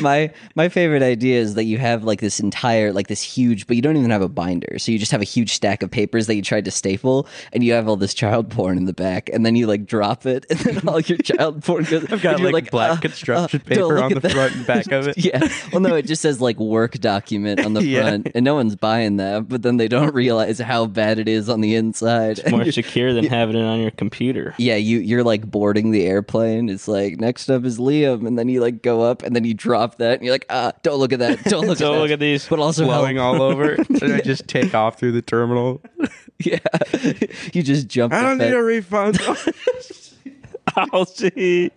My 0.00 0.30
my 0.54 0.68
favorite 0.68 1.02
idea 1.02 1.38
is 1.40 1.54
that 1.54 1.64
you 1.64 1.78
have 1.78 2.04
like 2.04 2.20
this 2.20 2.40
entire 2.40 2.92
like 2.92 3.08
this 3.08 3.22
huge, 3.22 3.66
but 3.66 3.76
you 3.76 3.82
don't 3.82 3.96
even 3.96 4.10
have 4.10 4.22
a 4.22 4.28
binder. 4.28 4.78
So 4.78 4.92
you 4.92 4.98
just 4.98 5.12
have 5.12 5.20
a 5.20 5.24
huge 5.24 5.52
stack 5.52 5.82
of 5.82 5.90
papers 5.90 6.26
that 6.26 6.34
you 6.34 6.42
tried 6.42 6.64
to 6.66 6.70
staple, 6.70 7.26
and 7.52 7.62
you 7.64 7.72
have 7.72 7.88
all 7.88 7.96
this 7.96 8.14
child 8.14 8.50
porn 8.50 8.76
in 8.78 8.84
the 8.86 8.92
back, 8.92 9.28
and 9.32 9.44
then 9.44 9.56
you 9.56 9.66
like 9.66 9.86
drop 9.86 10.24
it, 10.26 10.46
and 10.50 10.58
then 10.60 10.88
all 10.88 11.00
your 11.00 11.18
child 11.18 11.62
porn 11.62 11.84
goes. 11.84 12.10
I've 12.12 12.22
got 12.22 12.38
you're 12.38 12.52
like, 12.52 12.70
black 12.70 12.98
"Uh, 12.98 13.00
construction 13.00 13.60
uh, 13.64 13.68
paper 13.68 14.02
on 14.02 14.14
the 14.14 14.20
that." 14.20 14.32
front 14.32 14.54
and 14.56 14.66
back 14.66 14.90
of 14.92 15.08
it. 15.08 15.18
yeah. 15.18 15.46
Well, 15.72 15.80
no, 15.80 15.94
it 15.94 16.06
just 16.06 16.22
says 16.22 16.40
like 16.40 16.58
work 16.58 16.92
document 16.98 17.64
on 17.64 17.74
the 17.74 17.84
Yeah. 17.84 18.02
front, 18.02 18.28
and 18.34 18.44
no 18.44 18.54
one's 18.54 18.76
buying 18.76 19.16
that. 19.16 19.48
But 19.48 19.62
then 19.62 19.76
they 19.76 19.88
don't 19.88 20.14
realize 20.14 20.58
how 20.58 20.86
bad 20.86 21.18
it 21.18 21.28
is 21.28 21.48
on 21.48 21.60
the 21.60 21.74
inside. 21.74 22.38
And 22.40 22.52
more 22.52 22.70
secure 22.70 23.12
than 23.12 23.24
having 23.26 23.56
it 23.56 23.64
on 23.64 23.80
your 23.80 23.90
computer. 23.90 24.54
yeah, 24.58 24.76
you 24.76 24.98
you're 24.98 25.24
like 25.24 25.48
boarding 25.50 25.90
the 25.90 26.06
airplane. 26.06 26.57
It's 26.68 26.88
like 26.88 27.20
next 27.20 27.50
up 27.50 27.64
is 27.64 27.78
Liam, 27.78 28.26
and 28.26 28.38
then 28.38 28.48
you 28.48 28.60
like 28.60 28.82
go 28.82 29.02
up, 29.02 29.22
and 29.22 29.36
then 29.36 29.44
you 29.44 29.52
drop 29.54 29.98
that, 29.98 30.14
and 30.14 30.22
you're 30.24 30.32
like, 30.34 30.46
ah, 30.50 30.72
don't 30.82 30.98
look 30.98 31.12
at 31.12 31.18
that, 31.18 31.44
don't 31.44 31.66
look 31.66 31.78
Don't 31.78 31.94
at 31.94 31.98
look 31.98 32.08
that. 32.08 32.14
at 32.14 32.20
these. 32.20 32.48
But 32.48 32.58
also 32.58 32.84
Blowing 32.86 33.16
help. 33.16 33.36
all 33.38 33.42
over, 33.42 33.72
and 34.02 34.12
I 34.14 34.20
just 34.20 34.48
take 34.48 34.74
off 34.74 34.98
through 34.98 35.12
the 35.12 35.22
terminal. 35.22 35.82
yeah, 36.38 36.58
you 37.52 37.62
just 37.62 37.88
jump. 37.88 38.12
I 38.14 38.20
the 38.20 38.26
don't 38.28 38.38
need 38.38 38.54
a 38.54 38.62
refund. 38.62 39.18
I'll 40.76 41.06
see. 41.06 41.70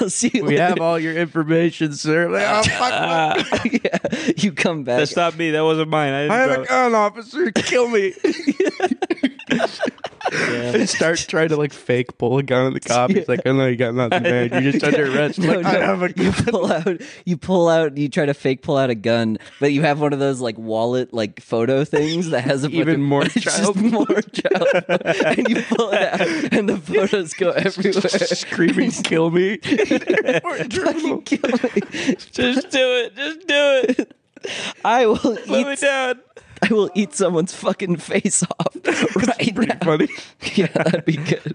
I'll 0.00 0.10
see 0.10 0.30
you 0.34 0.44
we 0.44 0.50
later. 0.50 0.62
have 0.62 0.80
all 0.80 0.98
your 0.98 1.14
information, 1.14 1.92
sir. 1.92 2.28
Like, 2.38 2.44
oh, 2.46 2.62
fuck, 2.62 3.52
what? 3.52 3.82
yeah, 3.84 4.32
you 4.36 4.52
come 4.52 4.84
back. 4.84 4.98
That's 4.98 5.16
not 5.16 5.36
me. 5.36 5.50
That 5.52 5.62
wasn't 5.62 5.88
mine. 5.88 6.12
I, 6.12 6.22
didn't 6.22 6.32
I 6.32 6.38
have 6.38 6.60
a 6.60 6.64
gun, 6.66 6.94
officer. 6.94 7.50
Kill 7.52 7.88
me. 7.88 8.12
I 10.30 10.84
start 10.84 11.18
trying 11.18 11.48
to 11.48 11.56
like 11.56 11.72
fake 11.72 12.18
pull 12.18 12.38
a 12.38 12.42
gun 12.42 12.66
at 12.66 12.74
the 12.74 12.80
cop. 12.80 13.10
He's 13.10 13.28
like, 13.28 13.40
"Oh 13.46 13.52
no, 13.52 13.66
you 13.66 13.76
got 13.76 13.94
nothing, 13.94 14.22
man. 14.22 14.50
You're 14.50 14.72
just 14.72 14.84
under 14.84 15.10
arrest." 15.10 15.38
I'm 15.38 15.46
No, 15.46 15.60
I 15.60 15.72
have 15.72 16.02
a 16.02 16.12
you 16.16 16.32
pull 16.32 16.70
out, 16.70 17.00
you 17.24 17.36
pull 17.38 17.68
out, 17.68 17.96
you 17.96 18.08
try 18.10 18.26
to 18.26 18.34
fake 18.34 18.62
pull 18.62 18.76
out 18.76 18.90
a 18.90 18.94
gun, 18.94 19.38
but 19.58 19.72
you 19.72 19.82
have 19.82 20.00
one 20.00 20.12
of 20.12 20.18
those 20.18 20.40
like 20.40 20.58
wallet 20.58 21.14
like 21.14 21.40
photo 21.40 21.84
things 21.84 22.30
that 22.30 22.42
has 22.42 22.62
a 22.64 22.68
bunch 22.68 22.80
Even 22.80 22.94
of, 22.96 23.00
more 23.00 23.24
just 23.24 23.58
child 23.58 23.76
more 23.76 24.04
child, 24.04 24.68
and 24.88 25.48
you 25.48 25.62
pull 25.62 25.90
it 25.92 26.02
out, 26.02 26.52
and 26.52 26.68
the 26.68 26.76
photos 26.76 27.32
go 27.32 27.50
everywhere. 27.52 28.02
Screaming, 28.36 28.90
"Kill 29.04 29.30
me!" 29.30 29.56
Fucking 29.62 31.22
kill 31.22 31.50
me. 31.50 31.80
Just 32.32 32.70
do 32.70 32.78
it. 32.96 33.16
Just 33.16 33.40
do 33.46 33.82
it. 33.88 34.16
I 34.84 35.06
will 35.06 35.16
Put 35.16 35.48
me 35.48 35.72
eat. 35.72 35.80
down. 35.80 36.20
I 36.60 36.72
will 36.74 36.90
eat 36.94 37.14
someone's 37.14 37.54
fucking 37.54 37.96
face 37.98 38.42
off 38.42 38.74
right 38.84 39.54
Pretty 39.54 39.66
now. 39.66 39.78
funny. 39.80 40.08
Yeah, 40.54 40.66
that'd 40.66 41.04
be 41.04 41.16
good. 41.16 41.54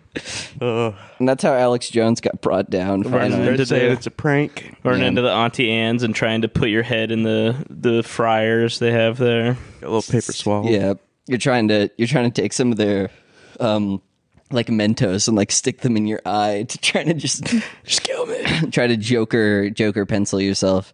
Ugh. 0.61 0.93
And 1.19 1.27
that's 1.27 1.43
how 1.43 1.53
Alex 1.53 1.89
Jones 1.89 2.21
got 2.21 2.39
brought 2.41 2.69
down. 2.69 3.01
Right. 3.01 3.11
Finally. 3.23 3.41
They're 3.43 3.51
Into 3.51 3.65
the- 3.65 3.91
it's 3.91 4.07
a 4.07 4.11
prank. 4.11 4.77
Run 4.83 5.01
Yeah. 5.01 5.07
into 5.07 5.21
the 5.21 5.29
Auntie 5.31 5.69
Anne's 5.71 6.03
and 6.03 6.15
trying 6.15 6.41
to 6.43 6.47
put 6.47 6.69
your 6.69 6.83
head 6.83 7.11
in 7.11 7.23
the 7.23 7.53
the 7.69 8.01
fryers 8.03 8.79
they 8.79 8.91
have 8.91 9.17
there. 9.17 9.57
A 9.81 9.85
little 9.85 10.01
paper 10.01 10.31
swallow. 10.31 10.69
Yeah, 10.69 10.93
you're 11.27 11.37
trying 11.37 11.67
to 11.67 11.89
you're 11.97 12.07
trying 12.07 12.31
to 12.31 12.41
take 12.41 12.53
some 12.53 12.71
of 12.71 12.77
their 12.77 13.09
um 13.59 14.01
like 14.53 14.67
Mentos 14.67 15.27
and 15.27 15.35
like 15.35 15.51
stick 15.51 15.81
them 15.81 15.97
in 15.97 16.07
your 16.07 16.21
eye 16.25 16.65
to 16.67 16.77
try 16.77 17.03
to 17.03 17.13
just 17.13 17.43
just 17.83 18.03
kill 18.03 18.25
me. 18.25 18.43
try 18.71 18.87
to 18.87 18.97
Joker 18.97 19.69
Joker 19.69 20.05
pencil 20.05 20.39
yourself. 20.39 20.93